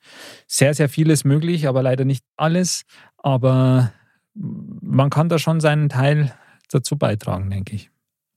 sehr, 0.47 0.75
sehr 0.75 0.89
vieles 0.89 1.25
möglich, 1.25 1.67
aber 1.67 1.83
leider 1.83 2.05
nicht 2.05 2.25
alles. 2.37 2.83
Aber 3.23 3.93
man 4.35 5.11
kann 5.11 5.29
da 5.29 5.39
schon 5.39 5.61
seinen 5.61 5.89
Teil 5.89 6.35
dazu 6.71 6.97
beitragen, 6.97 7.51
denke 7.51 7.77
ich. 7.77 7.91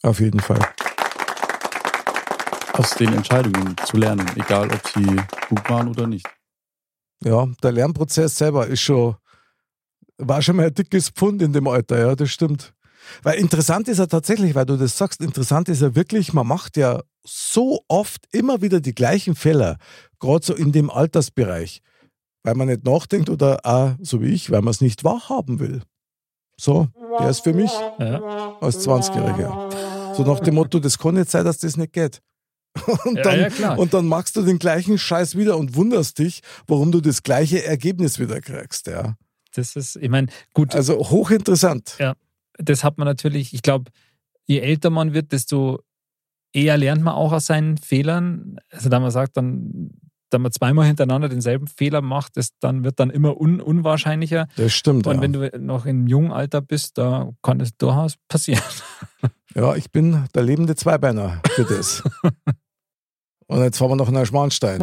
Auf 0.04 0.20
jeden 0.20 0.40
Fall. 0.40 0.60
Aus 2.74 2.92
den 2.92 3.14
Entscheidungen 3.14 3.76
zu 3.86 3.98
lernen, 3.98 4.30
egal 4.36 4.70
ob 4.72 4.88
sie 4.88 5.06
gut 5.50 5.70
waren 5.70 5.88
oder 5.88 6.06
nicht. 6.08 6.28
Ja, 7.24 7.48
der 7.64 7.72
Lernprozess 7.72 8.36
selber 8.36 8.68
ist 8.68 8.82
schon, 8.82 9.16
war 10.18 10.42
schon 10.42 10.58
mal 10.58 10.68
ein 10.68 10.74
dickes 10.74 11.10
Pfund 11.10 11.42
in 11.42 11.54
dem 11.54 11.68
Alter, 11.68 11.98
ja, 11.98 12.16
das 12.16 12.30
stimmt. 12.30 12.74
Weil 13.24 13.40
interessant 13.40 13.88
ist 13.88 14.00
ja 14.00 14.08
tatsächlich, 14.08 14.56
weil 14.56 14.66
du 14.66 14.78
das 14.78 14.98
sagst, 14.98 15.22
interessant 15.22 15.70
ist 15.70 15.82
ja 15.82 15.96
wirklich, 15.96 16.34
man 16.34 16.48
macht 16.48 16.76
ja 16.78 17.02
so 17.24 17.84
oft 17.88 18.28
immer 18.32 18.62
wieder 18.62 18.82
die 18.82 18.96
gleichen 18.96 19.36
Fehler, 19.36 19.78
gerade 20.20 20.46
so 20.46 20.54
in 20.54 20.72
dem 20.72 20.90
Altersbereich, 20.90 21.82
weil 22.46 22.56
man 22.56 22.68
nicht 22.68 22.86
nachdenkt 22.86 23.30
oder 23.30 23.60
auch, 23.64 23.94
so 24.02 24.22
wie 24.22 24.28
ich, 24.30 24.52
weil 24.52 24.62
man 24.62 24.72
es 24.72 24.82
nicht 24.82 25.04
wahrhaben 25.04 25.60
will. 25.60 25.82
So, 26.60 26.88
der 27.20 27.30
ist 27.30 27.42
für 27.42 27.54
mich 27.54 27.72
Ja. 28.00 28.56
als 28.62 28.88
20-Jähriger. 28.88 30.14
So 30.16 30.24
nach 30.24 30.40
dem 30.40 30.56
Motto, 30.56 30.80
das 30.80 30.98
kann 30.98 31.16
nicht 31.16 31.30
sein, 31.30 31.44
dass 31.44 31.58
das 31.58 31.76
nicht 31.76 31.92
geht. 31.92 32.22
Und 33.06 33.18
Ja, 33.18 33.24
dann, 33.24 33.52
ja, 33.60 33.76
und 33.76 33.94
dann 33.94 34.06
machst 34.08 34.36
du 34.36 34.42
den 34.42 34.60
gleichen 34.60 34.98
Scheiß 34.98 35.38
wieder 35.38 35.58
und 35.58 35.76
wunderst 35.76 36.20
dich, 36.20 36.42
warum 36.68 36.92
du 36.92 37.00
das 37.00 37.24
gleiche 37.24 37.64
Ergebnis 37.64 38.20
wieder 38.20 38.42
kriegst. 38.42 38.88
Ja. 38.88 39.16
Das 39.54 39.78
ist, 39.78 39.96
ich 39.96 40.10
meine, 40.10 40.28
gut, 40.54 40.76
Also 40.76 40.98
hochinteressant. 41.10 41.98
das 42.58 42.84
hat 42.84 42.98
man 42.98 43.06
natürlich, 43.06 43.54
ich 43.54 43.62
glaube, 43.62 43.92
je 44.46 44.60
älter 44.60 44.90
man 44.90 45.14
wird, 45.14 45.32
desto 45.32 45.80
eher 46.54 46.78
lernt 46.78 47.02
man 47.02 47.14
auch 47.16 47.32
aus 47.32 47.46
seinen 47.46 47.78
Fehlern. 47.78 48.58
Also 48.72 48.90
da 48.90 49.00
man 49.00 49.12
sagt, 49.12 49.38
dann, 49.38 49.92
da 50.36 50.40
man 50.40 50.52
zweimal 50.52 50.86
hintereinander 50.86 51.30
denselben 51.30 51.68
Fehler 51.68 52.02
macht, 52.02 52.36
das 52.36 52.50
dann 52.60 52.84
wird 52.84 53.00
dann 53.00 53.10
immer 53.10 53.40
un 53.40 53.62
unwahrscheinlicher. 53.62 54.50
Das 54.58 54.74
stimmt. 54.74 55.08
Und 55.08 55.16
ja. 55.16 55.22
wenn 55.22 55.32
du 55.32 55.50
noch 55.60 55.86
im 55.86 56.08
jungen 56.08 56.34
Alter 56.34 56.60
bist, 56.60 56.98
da 56.98 57.32
kann 57.42 57.62
es 57.62 57.78
durchaus 57.78 58.16
passieren. 58.28 58.62
ja, 59.56 59.78
ich 59.78 59.92
bin 59.92 60.26
der 60.36 60.44
lebende 60.44 60.76
Zweibeiner 60.76 61.42
für 61.52 61.64
das. 61.64 62.04
und 63.48 63.64
jetzt 63.64 63.78
fahren 63.78 63.92
wir 63.92 63.96
noch 63.96 64.12
nach 64.12 64.26
Schmarnstein. 64.26 64.82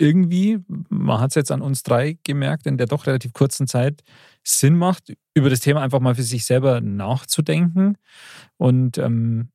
irgendwie, 0.00 0.58
man 0.88 1.20
hat 1.20 1.30
es 1.30 1.34
jetzt 1.34 1.50
an 1.50 1.60
uns 1.62 1.82
drei 1.82 2.18
gemerkt, 2.22 2.66
in 2.66 2.78
der 2.78 2.86
doch 2.86 3.06
relativ 3.06 3.32
kurzen 3.32 3.66
Zeit 3.66 4.02
Sinn 4.44 4.76
macht, 4.76 5.12
über 5.34 5.50
das 5.50 5.60
Thema 5.60 5.80
einfach 5.82 6.00
mal 6.00 6.14
für 6.14 6.22
sich 6.22 6.44
selber 6.46 6.80
nachzudenken. 6.80 7.96
Und 8.56 8.96
ähm, 8.98 9.48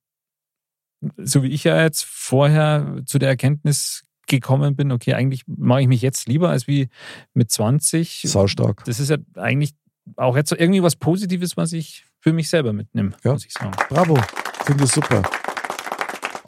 so 1.17 1.43
wie 1.43 1.47
ich 1.49 1.63
ja 1.63 1.81
jetzt 1.81 2.03
vorher 2.05 3.01
zu 3.05 3.19
der 3.19 3.29
Erkenntnis 3.29 4.03
gekommen 4.27 4.75
bin, 4.75 4.91
okay, 4.91 5.13
eigentlich 5.13 5.43
mache 5.47 5.81
ich 5.81 5.87
mich 5.87 6.01
jetzt 6.01 6.27
lieber 6.27 6.49
als 6.49 6.67
wie 6.67 6.89
mit 7.33 7.51
20. 7.51 8.23
Saustark. 8.25 8.83
Das 8.85 8.99
ist 8.99 9.09
ja 9.09 9.17
eigentlich 9.35 9.73
auch 10.17 10.35
jetzt 10.35 10.49
so 10.49 10.57
irgendwie 10.57 10.83
was 10.83 10.95
Positives, 10.95 11.55
was 11.55 11.71
ich 11.73 12.05
für 12.19 12.33
mich 12.33 12.49
selber 12.49 12.73
mitnehme, 12.73 13.11
Ja. 13.23 13.33
muss 13.33 13.45
ich 13.45 13.53
sagen. 13.53 13.71
Bravo, 13.89 14.17
finde 14.65 14.83
ich 14.85 14.91
super. 14.91 15.21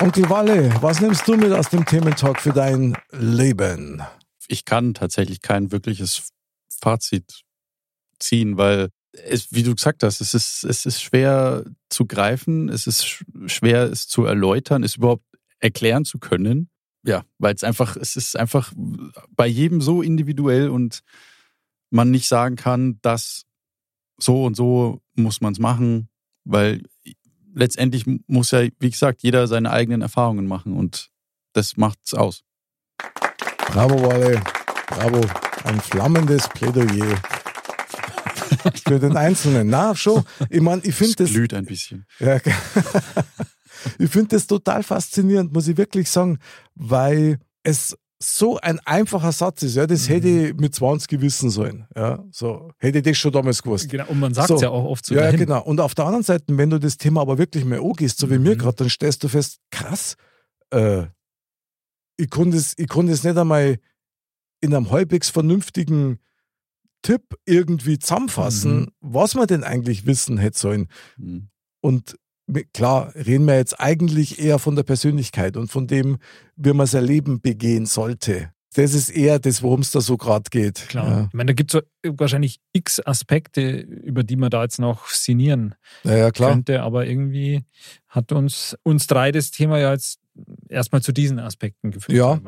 Onkel 0.01 0.29
Walle, 0.29 0.73
was 0.81 0.99
nimmst 1.01 1.27
du 1.27 1.37
mit 1.37 1.51
aus 1.53 1.69
dem 1.69 1.85
Thementalk 1.85 2.39
für 2.41 2.51
dein 2.51 2.97
Leben? 3.11 4.01
ich 4.47 4.63
kann 4.63 4.93
tatsächlich 4.93 5.41
kein 5.41 5.71
wirkliches 5.71 6.29
Fazit 6.69 7.41
ziehen, 8.19 8.57
weil 8.57 8.89
es, 9.11 9.51
wie 9.51 9.63
du 9.63 9.73
gesagt 9.73 10.03
hast, 10.03 10.21
es 10.21 10.35
ist, 10.35 10.63
es 10.63 10.85
ist 10.85 11.01
schwer 11.01 11.65
zu 11.89 12.05
greifen, 12.05 12.69
es 12.69 12.85
ist 12.85 13.03
sch- 13.03 13.49
schwer, 13.49 13.83
es 13.91 14.07
zu 14.07 14.25
erläutern, 14.25 14.83
es 14.83 14.97
überhaupt 14.97 15.25
erklären 15.59 16.05
zu 16.05 16.19
können. 16.19 16.69
Ja, 17.03 17.23
weil 17.39 17.55
es 17.55 17.63
einfach, 17.63 17.95
es 17.95 18.15
ist 18.15 18.35
einfach 18.35 18.71
bei 19.31 19.47
jedem 19.47 19.81
so 19.81 20.03
individuell 20.03 20.69
und 20.69 21.01
man 21.89 22.11
nicht 22.11 22.27
sagen 22.27 22.55
kann, 22.55 22.99
dass 23.01 23.45
so 24.19 24.45
und 24.45 24.55
so 24.55 25.01
muss 25.15 25.41
man 25.41 25.53
es 25.53 25.59
machen, 25.59 26.09
weil 26.43 26.83
letztendlich 27.55 28.05
muss 28.27 28.51
ja, 28.51 28.67
wie 28.79 28.89
gesagt, 28.91 29.23
jeder 29.23 29.47
seine 29.47 29.71
eigenen 29.71 30.01
Erfahrungen 30.01 30.45
machen 30.45 30.73
und 30.73 31.09
das 31.53 31.77
macht's 31.77 32.13
aus. 32.13 32.43
Bravo, 33.69 34.01
Walle. 34.03 34.41
Bravo. 34.87 35.21
Ein 35.63 35.81
flammendes 35.81 36.47
Plädoyer. 36.49 37.17
Für 38.87 38.99
den 38.99 39.17
Einzelnen. 39.17 39.67
Na, 39.69 39.95
schon. 39.95 40.23
Ich 40.49 40.61
meine, 40.61 40.81
ich 40.83 40.93
finde 40.95 41.11
Es 41.11 41.15
das, 41.15 41.29
glüht 41.31 41.53
ein 41.53 41.65
bisschen. 41.65 42.05
ja, 42.19 42.37
ich 43.99 44.09
finde 44.09 44.29
das 44.35 44.47
total 44.47 44.83
faszinierend, 44.83 45.53
muss 45.53 45.67
ich 45.67 45.77
wirklich 45.77 46.09
sagen, 46.09 46.39
weil 46.75 47.39
es 47.63 47.97
so 48.21 48.57
ein 48.59 48.79
einfacher 48.85 49.31
Satz 49.31 49.61
ist. 49.63 49.75
Ja, 49.75 49.85
das 49.87 50.07
hätte 50.09 50.27
ich 50.27 50.53
mit 50.55 50.73
20 50.73 51.19
wissen 51.21 51.49
sollen. 51.49 51.85
Ja, 51.95 52.23
so. 52.31 52.71
Hätte 52.77 52.99
ich 52.99 53.03
das 53.03 53.17
schon 53.17 53.31
damals 53.31 53.61
gewusst. 53.61 53.89
Genau, 53.89 54.07
und 54.07 54.19
man 54.19 54.33
sagt 54.33 54.47
So. 54.47 54.55
es 54.55 54.61
ja 54.61 54.69
auch 54.69 54.85
oft 54.85 55.05
so 55.05 55.13
ja, 55.15 55.21
dahin. 55.23 55.39
genau. 55.39 55.61
Und 55.63 55.79
auf 55.81 55.95
der 55.95 56.05
anderen 56.05 56.23
Seite, 56.23 56.45
wenn 56.49 56.69
du 56.69 56.79
das 56.79 56.97
Thema 56.97 57.21
aber 57.21 57.37
wirklich 57.37 57.65
mehr 57.65 57.81
angehst, 57.81 58.17
so 58.17 58.29
wie 58.29 58.39
mir 58.39 58.55
Mhm. 58.55 58.59
gerade, 58.59 58.77
dann 58.77 58.89
stellst 58.89 59.23
du 59.23 59.27
fest, 59.27 59.59
krass, 59.69 60.15
äh, 60.71 61.03
ich 62.17 62.29
konnte 62.29 62.55
es, 62.57 62.73
es 62.77 63.23
nicht 63.23 63.37
einmal 63.37 63.77
in 64.61 64.73
einem 64.73 64.89
halbwegs 64.91 65.29
vernünftigen 65.29 66.19
Tipp 67.01 67.35
irgendwie 67.45 67.99
zusammenfassen, 67.99 68.79
Mhm. 68.79 68.87
was 69.01 69.35
man 69.35 69.47
denn 69.47 69.63
eigentlich 69.65 70.05
wissen 70.05 70.37
hätte 70.37 70.57
sollen. 70.57 70.87
Hm. 71.17 71.49
Und 71.81 72.17
klar, 72.73 73.13
reden 73.15 73.45
wir 73.45 73.55
jetzt 73.55 73.79
eigentlich 73.79 74.39
eher 74.39 74.59
von 74.59 74.75
der 74.75 74.83
Persönlichkeit 74.83 75.57
und 75.57 75.71
von 75.71 75.87
dem, 75.87 76.17
wie 76.55 76.73
man 76.73 76.87
sein 76.87 77.05
Leben 77.05 77.41
begehen 77.41 77.85
sollte. 77.85 78.51
Das 78.75 78.93
ist 78.93 79.09
eher 79.09 79.39
das, 79.39 79.63
worum 79.63 79.79
es 79.79 79.91
da 79.91 80.01
so 80.01 80.17
gerade 80.17 80.49
geht. 80.49 80.89
Klar. 80.89 81.07
Ja. 81.09 81.25
Ich 81.27 81.33
meine, 81.33 81.47
da 81.47 81.53
gibt 81.53 81.73
es 81.73 81.81
wahrscheinlich 82.05 82.59
x 82.73 82.99
Aspekte, 83.05 83.79
über 83.79 84.23
die 84.23 84.35
man 84.35 84.49
da 84.49 84.63
jetzt 84.63 84.79
noch 84.79 85.07
sinnieren 85.07 85.75
Ja, 86.03 86.17
ja, 86.17 86.31
klar. 86.31 86.51
könnte, 86.51 86.81
aber 86.81 87.05
irgendwie 87.05 87.63
hat 88.09 88.33
uns, 88.33 88.75
uns 88.83 89.07
drei 89.07 89.31
das 89.31 89.51
Thema 89.51 89.79
ja 89.79 89.93
jetzt 89.93 90.19
erstmal 90.69 91.01
zu 91.01 91.11
diesen 91.11 91.39
Aspekten 91.39 91.91
geführt. 91.91 92.17
Ja. 92.17 92.39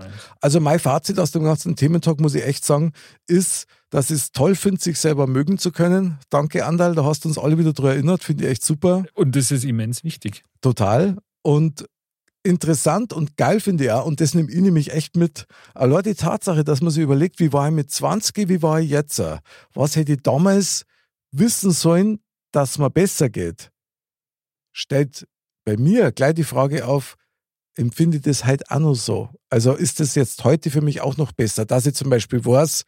Also 0.41 0.59
mein 0.59 0.79
Fazit 0.79 1.19
aus 1.19 1.31
dem 1.31 1.43
ganzen 1.43 1.75
Thementalk, 1.75 2.19
muss 2.19 2.35
ich 2.35 2.43
echt 2.43 2.65
sagen, 2.65 2.91
ist, 3.27 3.65
dass 3.89 4.09
ich 4.09 4.17
es 4.17 4.31
toll 4.31 4.55
finde, 4.55 4.81
sich 4.81 4.99
selber 4.99 5.27
mögen 5.27 5.57
zu 5.57 5.71
können. 5.71 6.17
Danke, 6.29 6.65
Andal, 6.65 6.95
da 6.95 7.05
hast 7.05 7.23
du 7.23 7.29
uns 7.29 7.37
alle 7.37 7.57
wieder 7.57 7.73
daran 7.73 7.91
erinnert, 7.91 8.23
finde 8.23 8.45
ich 8.45 8.51
echt 8.51 8.65
super. 8.65 9.05
Und 9.13 9.35
das 9.35 9.51
ist 9.51 9.63
immens 9.63 10.03
wichtig. 10.03 10.43
Total. 10.61 11.17
Und 11.41 11.85
interessant 12.43 13.13
und 13.13 13.37
geil 13.37 13.59
finde 13.59 13.85
ich 13.85 13.91
auch, 13.91 14.05
und 14.05 14.21
das 14.21 14.33
nehme 14.33 14.49
ich 14.51 14.59
nämlich 14.59 14.91
echt 14.93 15.15
mit, 15.15 15.45
allein 15.73 16.03
die 16.03 16.15
Tatsache, 16.15 16.63
dass 16.63 16.81
man 16.81 16.91
sich 16.91 17.03
überlegt, 17.03 17.39
wie 17.39 17.53
war 17.53 17.67
ich 17.67 17.73
mit 17.73 17.91
20, 17.91 18.49
wie 18.49 18.61
war 18.61 18.79
ich 18.79 18.89
jetzt? 18.89 19.21
Was 19.73 19.95
hätte 19.95 20.13
ich 20.13 20.21
damals 20.23 20.85
wissen 21.31 21.71
sollen, 21.71 22.19
dass 22.51 22.77
mir 22.77 22.89
besser 22.89 23.29
geht? 23.29 23.71
Stellt 24.71 25.27
bei 25.65 25.77
mir 25.77 26.11
gleich 26.11 26.35
die 26.35 26.43
Frage 26.43 26.85
auf, 26.85 27.15
empfinde 27.77 28.19
das 28.19 28.45
halt 28.45 28.69
auch 28.71 28.79
noch 28.79 28.95
so? 28.95 29.29
Also 29.49 29.73
ist 29.73 29.99
das 29.99 30.15
jetzt 30.15 30.43
heute 30.43 30.71
für 30.71 30.81
mich 30.81 31.01
auch 31.01 31.17
noch 31.17 31.31
besser, 31.31 31.65
dass 31.65 31.85
ich 31.85 31.95
zum 31.95 32.09
Beispiel 32.09 32.43
weiß, 32.43 32.83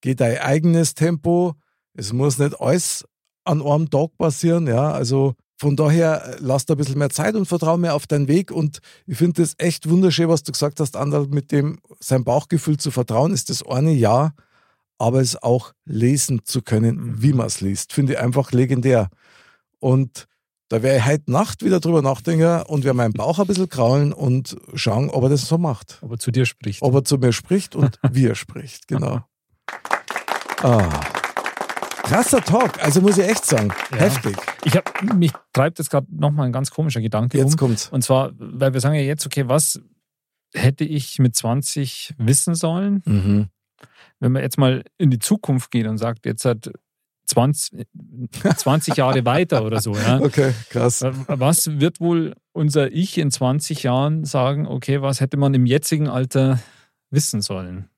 geht 0.00 0.20
dein 0.20 0.38
eigenes 0.38 0.94
Tempo, 0.94 1.54
es 1.94 2.12
muss 2.12 2.38
nicht 2.38 2.60
alles 2.60 3.04
an 3.44 3.62
einem 3.62 3.90
Tag 3.90 4.16
passieren, 4.16 4.66
ja, 4.66 4.92
also 4.92 5.34
von 5.56 5.76
daher 5.76 6.24
äh, 6.24 6.36
lass 6.40 6.64
da 6.64 6.74
ein 6.74 6.78
bisschen 6.78 6.98
mehr 6.98 7.10
Zeit 7.10 7.34
und 7.34 7.44
vertraue 7.44 7.76
mir 7.76 7.92
auf 7.92 8.06
deinen 8.06 8.28
Weg 8.28 8.50
und 8.50 8.78
ich 9.06 9.18
finde 9.18 9.42
das 9.42 9.54
echt 9.58 9.90
wunderschön, 9.90 10.28
was 10.28 10.42
du 10.42 10.52
gesagt 10.52 10.80
hast, 10.80 10.96
Andal, 10.96 11.26
mit 11.26 11.52
dem 11.52 11.80
sein 11.98 12.24
Bauchgefühl 12.24 12.78
zu 12.78 12.90
vertrauen, 12.90 13.32
ist 13.32 13.50
das 13.50 13.62
eine 13.66 13.92
Ja, 13.92 14.32
aber 14.96 15.20
es 15.20 15.42
auch 15.42 15.72
lesen 15.84 16.40
zu 16.44 16.62
können, 16.62 17.22
wie 17.22 17.32
man 17.34 17.46
es 17.46 17.60
liest, 17.60 17.92
finde 17.92 18.14
ich 18.14 18.18
einfach 18.18 18.52
legendär. 18.52 19.10
Und 19.80 20.28
da 20.70 20.82
werde 20.82 20.98
ich 20.98 21.06
heute 21.06 21.30
Nacht 21.30 21.62
wieder 21.64 21.80
drüber 21.80 22.00
nachdenken 22.00 22.62
und 22.62 22.84
werde 22.84 22.96
meinen 22.96 23.12
Bauch 23.12 23.38
ein 23.38 23.46
bisschen 23.46 23.68
kraulen 23.68 24.12
und 24.12 24.56
schauen, 24.74 25.10
ob 25.10 25.24
er 25.24 25.28
das 25.28 25.46
so 25.46 25.58
macht. 25.58 25.98
Aber 26.00 26.16
zu 26.18 26.30
dir 26.30 26.46
spricht. 26.46 26.80
Ob 26.82 26.94
er 26.94 27.04
zu 27.04 27.18
mir 27.18 27.32
spricht 27.32 27.76
und 27.76 27.98
wie 28.12 28.26
er 28.26 28.34
spricht, 28.36 28.88
genau. 28.88 29.20
Ah. 30.62 31.00
Krasser 32.02 32.42
Talk, 32.42 32.82
also 32.84 33.00
muss 33.00 33.16
ich 33.16 33.26
echt 33.26 33.46
sagen, 33.46 33.72
Ja. 33.92 33.96
heftig. 33.96 34.36
Ich 34.64 34.76
hab, 34.76 35.02
mich 35.14 35.32
treibt 35.54 35.78
jetzt 35.78 35.90
gerade 35.90 36.06
nochmal 36.10 36.46
ein 36.46 36.52
ganz 36.52 36.70
komischer 36.70 37.00
Gedanke 37.00 37.38
Jetzt 37.38 37.52
um. 37.52 37.58
kommt's. 37.58 37.88
Und 37.88 38.02
zwar, 38.02 38.32
weil 38.36 38.74
wir 38.74 38.80
sagen 38.80 38.94
ja 38.94 39.00
jetzt, 39.00 39.24
okay, 39.24 39.48
was 39.48 39.80
hätte 40.52 40.84
ich 40.84 41.18
mit 41.18 41.34
20 41.34 42.14
wissen 42.18 42.54
sollen? 42.54 43.02
Mhm. 43.06 43.48
Wenn 44.18 44.32
man 44.32 44.42
jetzt 44.42 44.58
mal 44.58 44.84
in 44.98 45.10
die 45.10 45.18
Zukunft 45.18 45.70
geht 45.70 45.86
und 45.86 45.96
sagt, 45.96 46.26
jetzt 46.26 46.44
hat 46.44 46.70
20, 47.30 47.86
20 48.56 48.96
Jahre 48.96 49.24
weiter 49.24 49.64
oder 49.64 49.80
so, 49.80 49.94
ja. 49.94 50.20
Okay, 50.22 50.52
krass. 50.68 51.02
Was 51.26 51.80
wird 51.80 52.00
wohl 52.00 52.34
unser 52.52 52.92
Ich 52.92 53.18
in 53.18 53.30
20 53.30 53.82
Jahren 53.82 54.24
sagen, 54.24 54.66
okay, 54.66 55.00
was 55.02 55.20
hätte 55.20 55.36
man 55.36 55.54
im 55.54 55.66
jetzigen 55.66 56.08
Alter 56.08 56.60
wissen 57.10 57.40
sollen? 57.42 57.88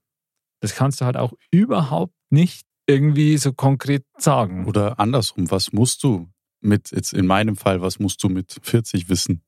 Das 0.61 0.74
kannst 0.74 1.01
du 1.01 1.05
halt 1.05 1.16
auch 1.16 1.33
überhaupt 1.51 2.14
nicht 2.30 2.62
irgendwie 2.87 3.37
so 3.39 3.53
konkret 3.53 4.05
sagen. 4.18 4.66
Oder 4.66 4.99
andersrum, 5.01 5.51
was 5.51 5.72
musst 5.72 6.03
du 6.05 6.28
mit, 6.61 6.91
jetzt 6.93 7.12
in 7.12 7.26
meinem 7.26 7.57
Fall, 7.57 7.80
was 7.80 7.99
musst 7.99 8.22
du 8.22 8.28
mit 8.28 8.57
40 8.62 9.09
wissen? 9.09 9.43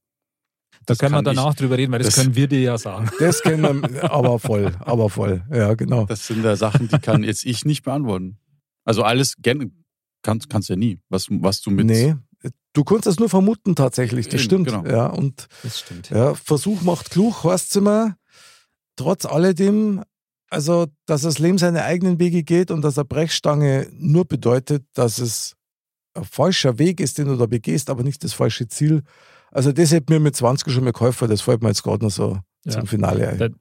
Da 0.86 0.92
Das 0.94 0.98
können 0.98 1.12
wir 1.14 1.22
kann 1.22 1.32
ich- 1.32 1.36
danach 1.38 1.54
drüber 1.54 1.78
reden, 1.78 1.92
weil 1.92 2.00
das, 2.00 2.14
das- 2.14 2.16
können 2.24 2.34
wir 2.34 2.48
dir 2.48 2.60
ja 2.60 2.78
sagen. 2.78 3.08
Das 3.20 3.42
kennen 3.42 3.82
wir, 3.82 4.10
aber 4.10 4.38
voll, 4.38 4.74
aber 4.80 5.08
voll. 5.08 5.44
Ja, 5.52 5.74
genau. 5.74 6.04
Das 6.06 6.26
sind 6.26 6.42
da 6.42 6.56
Sachen, 6.56 6.88
die 6.88 6.98
kann 6.98 7.22
jetzt 7.22 7.44
ich 7.46 7.64
nicht 7.64 7.84
beantworten. 7.84 8.38
Also 8.84 9.02
alles 9.02 9.34
gerne 9.38 9.70
kannst, 10.22 10.48
kannst 10.48 10.68
du 10.68 10.74
ja 10.74 10.78
nie. 10.78 10.98
Was, 11.08 11.26
was 11.30 11.60
du 11.60 11.70
mit. 11.70 11.86
Nee, 11.86 12.14
du 12.72 12.84
kannst 12.84 13.06
das 13.06 13.18
nur 13.18 13.28
vermuten 13.28 13.74
tatsächlich, 13.74 14.26
das 14.26 14.40
Eben, 14.40 14.44
stimmt. 14.44 14.66
genau. 14.68 14.84
Ja, 14.86 15.06
und 15.06 15.46
Das 15.62 15.80
stimmt. 15.80 16.10
ja, 16.10 16.34
Versuch 16.34 16.82
macht 16.82 17.10
klug, 17.10 17.44
heißt 17.44 17.76
immer, 17.76 18.16
trotz 18.96 19.24
alledem, 19.26 20.02
also, 20.50 20.86
dass 21.06 21.22
das 21.22 21.38
Leben 21.38 21.58
seine 21.58 21.84
eigenen 21.84 22.18
Wege 22.20 22.42
geht 22.44 22.70
und 22.70 22.82
dass 22.82 22.98
eine 22.98 23.06
Brechstange 23.06 23.88
nur 23.92 24.24
bedeutet, 24.24 24.84
dass 24.94 25.18
es 25.18 25.56
ein 26.14 26.24
falscher 26.24 26.78
Weg 26.78 27.00
ist, 27.00 27.18
den 27.18 27.26
du 27.26 27.36
da 27.36 27.46
begehst, 27.46 27.90
aber 27.90 28.04
nicht 28.04 28.22
das 28.22 28.34
falsche 28.34 28.68
Ziel. 28.68 29.02
Also, 29.50 29.72
das 29.72 29.90
hätte 29.90 30.12
mir 30.12 30.20
mit 30.20 30.36
20 30.36 30.72
schon 30.72 30.84
mal 30.84 30.92
geholfen, 30.92 31.28
das 31.28 31.40
fällt 31.40 31.62
mir 31.62 31.68
jetzt 31.70 31.82
gerade 31.82 32.04
noch 32.04 32.10
so 32.12 32.38
Ja. 32.64 32.72
zum 32.72 32.86
Finale 32.86 33.28
ein. 33.28 33.54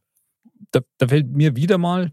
Da- 0.71 0.81
Da, 0.97 1.07
fällt 1.07 1.27
mir 1.31 1.55
wieder 1.55 1.77
mal, 1.77 2.11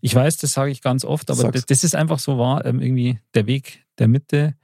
ich 0.00 0.14
weiß, 0.14 0.36
das 0.38 0.52
sage 0.52 0.70
ich 0.72 0.82
ganz 0.82 1.04
oft, 1.04 1.30
aber 1.30 1.50
das, 1.52 1.66
das 1.66 1.84
ist 1.84 1.94
einfach 1.94 2.18
so 2.18 2.38
wahr, 2.38 2.64
ähm, 2.64 2.80
irgendwie 2.80 3.18
der 3.34 3.46
Weg 3.46 3.84
der 3.98 4.08
Mitte. 4.08 4.54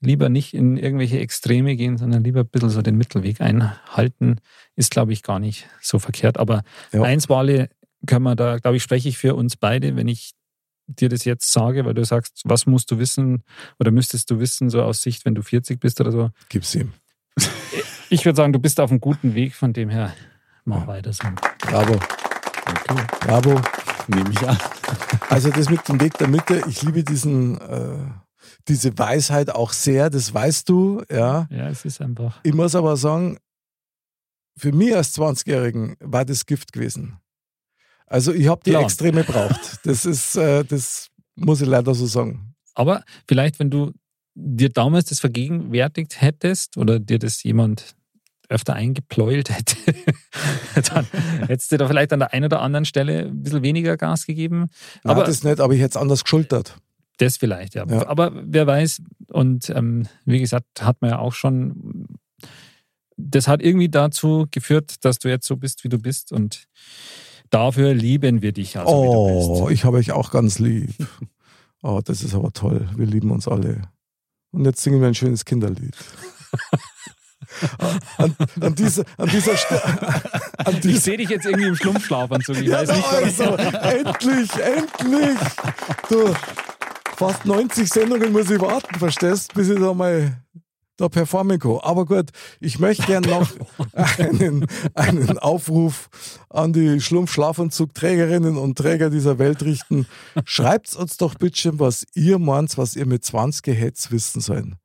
Lieber 0.00 0.28
nicht 0.28 0.52
in 0.52 0.76
irgendwelche 0.76 1.18
Extreme 1.20 1.74
gehen, 1.74 1.96
sondern 1.96 2.22
lieber 2.22 2.40
ein 2.40 2.48
bisschen 2.48 2.68
so 2.68 2.82
den 2.82 2.96
Mittelweg 2.96 3.40
einhalten, 3.40 4.36
ist, 4.74 4.90
glaube 4.90 5.12
ich, 5.14 5.22
gar 5.22 5.38
nicht 5.38 5.66
so 5.80 5.98
verkehrt. 5.98 6.38
Aber 6.38 6.62
Ja. 6.92 7.02
eins, 7.02 7.28
Wale, 7.30 7.70
können 8.06 8.24
wir 8.24 8.36
da, 8.36 8.58
glaube 8.58 8.76
ich, 8.76 8.82
spreche 8.82 9.08
ich 9.08 9.16
für 9.16 9.34
uns 9.34 9.56
beide, 9.56 9.96
wenn 9.96 10.06
ich 10.08 10.32
dir 10.86 11.08
das 11.08 11.24
jetzt 11.24 11.50
sage, 11.50 11.84
weil 11.86 11.94
du 11.94 12.04
sagst, 12.04 12.42
was 12.44 12.66
musst 12.66 12.90
du 12.90 12.98
wissen 12.98 13.42
oder 13.78 13.90
müsstest 13.90 14.30
du 14.30 14.38
wissen, 14.38 14.68
so 14.70 14.82
aus 14.82 15.00
Sicht, 15.02 15.24
wenn 15.24 15.34
du 15.34 15.42
40 15.42 15.80
bist 15.80 16.00
oder 16.00 16.12
so. 16.12 16.30
Gib's 16.50 16.74
ihm. 16.74 16.92
Ich 18.10 18.24
würde 18.24 18.36
sagen, 18.36 18.52
du 18.52 18.58
bist 18.60 18.78
auf 18.78 18.90
einem 18.90 19.00
guten 19.00 19.34
Weg, 19.34 19.54
von 19.54 19.72
dem 19.72 19.88
her 19.88 20.14
mach 20.64 20.82
Ja. 20.82 20.86
weiter 20.86 21.12
so. 21.12 21.24
Bravo. 21.58 21.98
Bravo. 23.20 23.60
Nehme 24.08 24.30
ich 24.30 24.48
an. 24.48 24.58
Also 25.30 25.50
das 25.50 25.68
mit 25.68 25.88
dem 25.88 26.00
Weg 26.00 26.16
der 26.18 26.28
Mitte, 26.28 26.62
ich 26.68 26.82
liebe 26.82 27.02
diesen, 27.02 27.60
äh, 27.60 27.98
diese 28.68 28.96
Weisheit 28.96 29.50
auch 29.50 29.72
sehr, 29.72 30.10
das 30.10 30.32
weißt 30.32 30.68
du, 30.68 31.02
ja. 31.10 31.46
Ja, 31.50 31.68
es 31.68 31.84
ist 31.84 32.00
einfach. 32.00 32.38
Ich 32.42 32.54
muss 32.54 32.74
aber 32.74 32.96
sagen, 32.96 33.38
für 34.56 34.72
mich 34.72 34.94
als 34.94 35.16
20-Jährigen 35.16 35.96
war 36.00 36.24
das 36.24 36.46
Gift 36.46 36.72
gewesen. 36.72 37.18
Also 38.06 38.32
ich 38.32 38.48
habe 38.48 38.62
die 38.64 38.70
Klar. 38.70 38.82
Extreme 38.82 39.24
braucht. 39.24 39.80
Das 39.84 40.04
ist, 40.04 40.36
äh, 40.36 40.64
das 40.64 41.08
muss 41.34 41.60
ich 41.60 41.68
leider 41.68 41.94
so 41.94 42.06
sagen. 42.06 42.54
Aber 42.74 43.04
vielleicht, 43.28 43.58
wenn 43.58 43.70
du 43.70 43.92
dir 44.34 44.68
damals 44.68 45.06
das 45.06 45.20
vergegenwärtigt 45.20 46.20
hättest 46.20 46.76
oder 46.76 47.00
dir 47.00 47.18
das 47.18 47.42
jemand 47.42 47.96
öfter 48.48 48.74
eingepläult 48.74 49.50
hätte, 49.50 49.76
dann 50.92 51.06
hättest 51.46 51.72
du 51.72 51.76
da 51.76 51.88
vielleicht 51.88 52.12
an 52.12 52.20
der 52.20 52.32
einen 52.32 52.46
oder 52.46 52.60
anderen 52.60 52.84
Stelle 52.84 53.26
ein 53.26 53.42
bisschen 53.42 53.62
weniger 53.62 53.96
Gas 53.96 54.26
gegeben. 54.26 54.68
Aber 55.04 55.16
Aber 55.16 55.24
das 55.24 55.44
nicht, 55.44 55.60
aber 55.60 55.74
ich 55.74 55.80
hätte 55.80 55.90
es 55.90 55.96
anders 55.96 56.24
geschultert. 56.24 56.76
das 57.18 57.36
vielleicht, 57.36 57.74
ja. 57.74 57.86
Ja. 57.86 58.06
Aber 58.08 58.32
wer 58.34 58.66
weiß, 58.66 59.02
und 59.28 59.70
ähm, 59.70 60.06
wie 60.24 60.40
gesagt, 60.40 60.82
hat 60.82 61.00
man 61.00 61.10
ja 61.10 61.18
auch 61.18 61.32
schon, 61.32 62.06
das 63.16 63.48
hat 63.48 63.62
irgendwie 63.62 63.88
dazu 63.88 64.46
geführt, 64.50 65.04
dass 65.04 65.18
du 65.18 65.28
jetzt 65.28 65.46
so 65.46 65.56
bist, 65.56 65.84
wie 65.84 65.88
du 65.88 65.98
bist 65.98 66.32
und 66.32 66.66
dafür 67.50 67.94
lieben 67.94 68.42
wir 68.42 68.52
dich 68.52 68.78
also, 68.78 69.02
wie 69.02 69.06
du 69.06 69.64
oh, 69.64 69.68
ich 69.70 69.84
habe 69.84 69.96
euch 69.96 70.12
auch 70.12 70.30
ganz 70.30 70.58
lieb. 70.58 70.90
Oh, 71.82 72.00
das 72.04 72.22
ist 72.22 72.34
aber 72.34 72.52
toll. 72.52 72.88
Wir 72.96 73.06
lieben 73.06 73.30
uns 73.30 73.46
alle. 73.46 73.82
Und 74.50 74.64
jetzt 74.64 74.82
singen 74.82 75.00
wir 75.00 75.06
ein 75.08 75.14
schönes 75.14 75.44
Kinderlied. 75.44 75.94
an, 78.18 78.36
an, 78.60 78.74
dieser, 78.74 79.04
an 79.16 79.28
dieser 79.28 79.56
Stelle. 79.56 79.82
Ich 80.84 81.00
sehe 81.00 81.16
dich 81.16 81.28
jetzt 81.28 81.46
irgendwie 81.46 81.68
im 81.68 81.76
Schlumpfschlafanzug. 81.76 82.56
Ich 82.58 82.70
weiß 82.70 82.90
nicht, 82.90 83.12
also, 83.12 83.44
endlich, 83.54 84.50
endlich. 84.56 85.38
Du, 86.08 86.34
fast 87.16 87.44
90 87.44 87.88
Sendungen 87.88 88.32
muss 88.32 88.50
ich 88.50 88.60
warten, 88.60 88.98
verstehst, 88.98 89.54
bis 89.54 89.68
ich 89.68 89.78
da 89.78 89.94
mal 89.94 90.36
da 90.96 91.08
performen 91.08 91.58
kann. 91.58 91.78
Aber 91.82 92.06
gut, 92.06 92.30
ich 92.60 92.78
möchte 92.78 93.04
gerne 93.04 93.28
noch 93.28 93.48
einen, 94.18 94.66
einen 94.94 95.38
Aufruf 95.38 96.08
an 96.48 96.72
die 96.72 97.00
Schlumpf-Schlafanzug-Trägerinnen 97.00 98.56
und 98.56 98.78
Träger 98.78 99.10
dieser 99.10 99.38
Welt 99.38 99.62
richten. 99.62 100.06
Schreibt 100.44 100.94
uns 100.96 101.16
doch 101.16 101.34
bitte, 101.34 101.78
was 101.78 102.06
ihr 102.14 102.38
meint, 102.38 102.78
was 102.78 102.96
ihr 102.96 103.06
mit 103.06 103.24
20 103.24 103.76
hättet 103.76 104.10
wissen 104.10 104.40
sollen. 104.40 104.76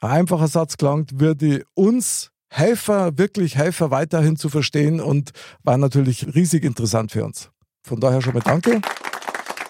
Ein 0.00 0.10
einfacher 0.10 0.48
Satz 0.48 0.76
gelangt, 0.76 1.20
würde 1.20 1.64
uns 1.74 2.30
helfen, 2.48 3.18
wirklich 3.18 3.56
helfen, 3.56 3.90
weiterhin 3.90 4.36
zu 4.36 4.48
verstehen 4.48 5.00
und 5.00 5.30
war 5.62 5.78
natürlich 5.78 6.34
riesig 6.34 6.64
interessant 6.64 7.12
für 7.12 7.24
uns. 7.24 7.50
Von 7.82 8.00
daher 8.00 8.20
schon 8.20 8.34
mal 8.34 8.40
danke. 8.40 8.80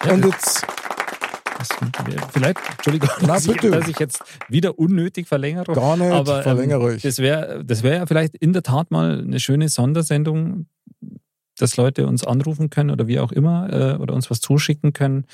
Ja, 0.03 0.13
Und 0.13 0.25
jetzt, 0.25 0.65
Vielleicht, 2.33 2.57
Entschuldigung, 2.71 3.09
Na, 3.21 3.27
dass, 3.27 3.45
ich, 3.45 3.57
dass 3.57 3.87
ich 3.87 3.99
jetzt 3.99 4.23
wieder 4.49 4.79
unnötig 4.79 5.27
verlängere. 5.27 5.73
Gar 5.73 5.97
nicht, 5.97 6.11
aber 6.11 6.41
verlängere 6.43 6.79
ähm, 6.79 6.85
ruhig. 6.87 7.01
Das 7.03 7.19
wäre 7.19 7.63
das 7.63 7.83
wär 7.83 7.97
ja 7.97 8.05
vielleicht 8.05 8.35
in 8.35 8.53
der 8.53 8.63
Tat 8.63 8.91
mal 8.91 9.19
eine 9.19 9.39
schöne 9.39 9.69
Sondersendung, 9.69 10.65
dass 11.57 11.77
Leute 11.77 12.07
uns 12.07 12.23
anrufen 12.25 12.69
können 12.69 12.89
oder 12.89 13.07
wie 13.07 13.19
auch 13.19 13.31
immer 13.31 13.71
äh, 13.71 14.01
oder 14.01 14.13
uns 14.13 14.31
was 14.31 14.39
zuschicken 14.41 14.93
können, 14.93 15.25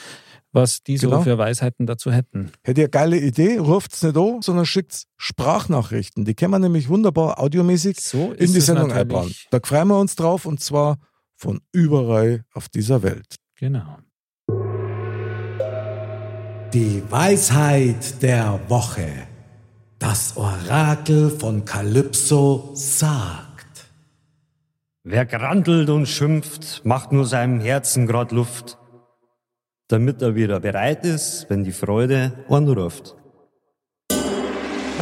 was 0.58 0.84
die 0.84 0.98
so 0.98 1.10
Genau. 1.10 1.22
für 1.22 1.38
Weisheiten 1.38 1.86
dazu 1.86 2.12
hätten. 2.12 2.52
hätte 2.64 2.82
ihr 2.82 2.86
eine 2.86 2.90
geile 2.92 3.18
Idee, 3.20 3.58
ruft's 3.58 4.04
nicht 4.04 4.18
an, 4.18 4.42
sondern 4.42 4.66
schickt 4.66 5.04
Sprachnachrichten. 5.18 6.26
Die 6.26 6.34
können 6.36 6.52
wir 6.52 6.60
nämlich 6.60 6.90
wunderbar 6.90 7.40
audiomäßig 7.40 8.00
So 8.02 8.32
in 8.34 8.52
die 8.52 8.58
es 8.60 8.66
Sendung 8.66 8.90
natürlich- 8.90 9.02
einbauen. 9.02 9.34
Da 9.52 9.60
freuen 9.64 9.88
wir 9.88 10.00
uns 10.00 10.16
drauf 10.16 10.46
und 10.46 10.60
zwar 10.60 10.98
von 11.36 11.62
überall 11.72 12.44
auf 12.54 12.68
dieser 12.70 13.04
Welt. 13.04 13.36
Genau. 13.60 13.98
Die 16.74 17.02
Weisheit 17.10 18.22
der 18.22 18.60
Woche. 18.68 19.08
Das 20.00 20.36
Orakel 20.38 21.30
von 21.32 21.66
Kalypso 21.66 22.72
sagt. 22.74 23.46
Wer 25.04 25.26
grantelt 25.26 25.90
und 25.90 26.06
schimpft, 26.08 26.82
macht 26.86 27.12
nur 27.14 27.26
seinem 27.26 27.60
Herzen 27.62 28.06
grad 28.06 28.32
Luft, 28.32 28.78
damit 29.88 30.22
er 30.22 30.36
wieder 30.36 30.60
bereit 30.60 31.06
ist, 31.06 31.46
wenn 31.50 31.64
die 31.64 31.72
Freude 31.72 32.34
anruft. 32.50 33.16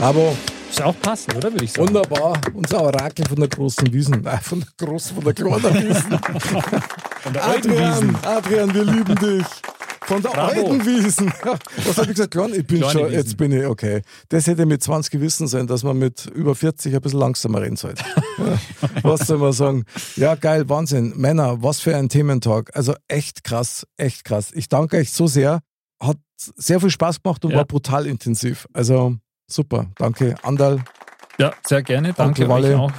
Aber 0.01 0.33
Ist 0.69 0.81
auch 0.81 0.95
passend, 1.01 1.36
oder? 1.36 1.51
Würde 1.51 1.63
ich 1.63 1.71
sagen. 1.71 1.88
wunderbar, 1.88 2.39
unser 2.53 2.81
Orakel 2.81 3.25
von 3.27 3.38
der 3.38 3.47
großen 3.47 3.91
Wiesen, 3.93 4.25
äh, 4.25 4.38
von 4.38 4.59
der 4.59 4.88
großen, 4.88 5.15
von 5.15 5.23
der 5.23 5.33
kleinen 5.33 5.88
Wiesen. 5.88 6.13
Adrian, 7.41 8.17
Adrian, 8.23 8.73
wir 8.73 8.83
lieben 8.83 9.15
dich. 9.15 9.45
Von 10.08 10.22
der 10.22 10.30
Bravo. 10.30 10.68
alten 10.72 10.86
Wiesen. 10.86 11.34
Was 11.86 11.97
habe 11.97 12.03
ich 12.03 12.16
gesagt? 12.16 12.32
Klein? 12.32 12.53
Ich 12.53 12.66
bin 12.68 12.78
Kleine 12.80 12.91
schon, 12.91 13.01
Wiesen. 13.08 13.14
jetzt 13.14 13.38
bin 13.38 13.51
ich 13.51 13.66
okay. 13.66 14.01
Das 14.29 14.46
hätte 14.47 14.66
mit 14.66 14.84
20 14.84 15.12
gewissen 15.12 15.47
sein, 15.47 15.66
dass 15.67 15.84
man 15.84 15.97
mit 15.97 16.28
über 16.28 16.54
40 16.55 16.93
ein 16.96 17.01
bisschen 17.01 17.20
langsamer 17.20 17.62
reden 17.62 17.75
sollte. 17.75 18.04
Was 19.01 19.21
soll 19.28 19.39
man 19.39 19.54
sagen? 19.54 19.86
Ja, 20.16 20.36
geil, 20.36 20.70
Wahnsinn. 20.70 21.13
Männer, 21.16 21.62
was 21.63 21.79
für 21.79 21.96
ein 21.96 22.09
Thementalk. 22.09 22.70
Also 22.75 22.93
echt 23.08 23.43
krass, 23.43 23.86
echt 23.97 24.25
krass. 24.25 24.51
Ich 24.54 24.70
danke 24.70 24.97
euch 24.97 25.12
so 25.12 25.28
sehr. 25.28 25.59
Hat 26.01 26.17
sehr 26.36 26.79
viel 26.79 26.89
Spaß 26.92 27.24
gemacht 27.24 27.43
und 27.46 27.51
Ja. 27.51 27.58
war 27.58 27.66
brutal 27.66 28.05
intensiv. 28.05 28.67
Also 28.74 29.16
super. 29.47 29.88
Danke, 29.97 30.36
Andal. 30.43 30.84
Ja, 31.39 31.54
sehr 31.66 31.82
gerne. 31.84 32.13
Danke 32.13 32.47
Walle. 32.47 32.70
euch 32.75 32.75
auch. 32.79 32.92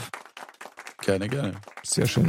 Gerne, 1.06 1.28
gerne. 1.28 1.52
Sehr 1.84 2.08
schön. 2.08 2.28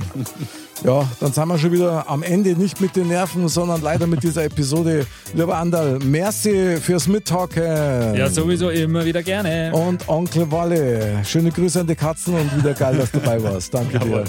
Ja, 0.84 1.10
dann 1.20 1.34
sind 1.34 1.48
wir 1.48 1.58
schon 1.58 1.72
wieder 1.72 2.08
am 2.08 2.22
Ende, 2.22 2.52
nicht 2.52 2.80
mit 2.80 2.96
den 2.96 3.08
Nerven, 3.08 3.48
sondern 3.48 3.82
leider 3.82 4.06
mit 4.06 4.22
dieser 4.22 4.44
Episode. 4.44 5.08
Lieber 5.34 5.58
Andal, 5.58 5.98
merci 5.98 6.78
fürs 6.80 7.08
Mittalken. 7.08 8.14
Ja, 8.14 8.30
sowieso 8.30 8.70
immer 8.70 9.04
wieder 9.04 9.24
gerne. 9.24 9.72
Und 9.74 10.08
Onkel 10.08 10.52
Walle, 10.52 11.26
schöne 11.26 11.50
Grüße 11.50 11.80
an 11.80 11.88
die 11.88 11.96
Katzen 11.96 12.36
und 12.36 12.56
wieder 12.56 12.76
geil, 12.76 12.98
dass 12.98 13.10
du 13.10 13.18
dabei 13.18 13.42
warst. 13.42 13.74
Danke 13.74 13.98
dir. 13.98 14.26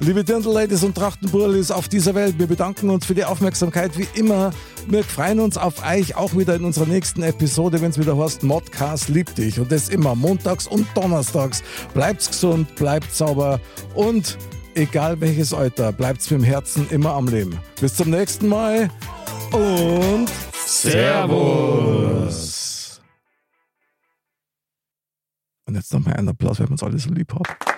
Liebe 0.00 0.22
Dirndl-Ladies 0.22 0.84
und 0.84 0.94
Trachtenburlis 0.94 1.72
auf 1.72 1.88
dieser 1.88 2.14
Welt, 2.14 2.38
wir 2.38 2.46
bedanken 2.46 2.88
uns 2.88 3.04
für 3.04 3.16
die 3.16 3.24
Aufmerksamkeit 3.24 3.98
wie 3.98 4.06
immer. 4.14 4.52
Wir 4.86 5.02
freuen 5.02 5.40
uns 5.40 5.58
auf 5.58 5.84
euch 5.84 6.14
auch 6.14 6.36
wieder 6.36 6.54
in 6.54 6.64
unserer 6.64 6.86
nächsten 6.86 7.24
Episode, 7.24 7.82
wenn 7.82 7.90
es 7.90 7.98
wieder 7.98 8.16
heißt 8.16 8.44
Modcast 8.44 9.08
liebt 9.08 9.36
dich. 9.38 9.58
Und 9.58 9.72
das 9.72 9.88
immer 9.88 10.14
montags 10.14 10.68
und 10.68 10.86
donnerstags. 10.94 11.64
Bleibt's 11.94 12.28
gesund, 12.28 12.72
bleibt 12.76 13.12
sauber 13.12 13.60
und 13.96 14.38
egal 14.76 15.20
welches 15.20 15.52
Alter, 15.52 15.90
bleibt's 15.90 16.30
mit 16.30 16.42
dem 16.42 16.44
Herzen 16.44 16.88
immer 16.90 17.14
am 17.14 17.26
Leben. 17.26 17.58
Bis 17.80 17.96
zum 17.96 18.10
nächsten 18.10 18.46
Mal 18.46 18.88
und 19.50 20.28
Servus. 20.64 22.38
Und 25.66 25.74
jetzt 25.74 25.92
nochmal 25.92 26.14
einen 26.14 26.28
Applaus, 26.28 26.60
weil 26.60 26.68
wir 26.68 26.72
uns 26.72 26.84
alle 26.84 26.98
so 26.98 27.10
lieb 27.10 27.34
haben. 27.34 27.77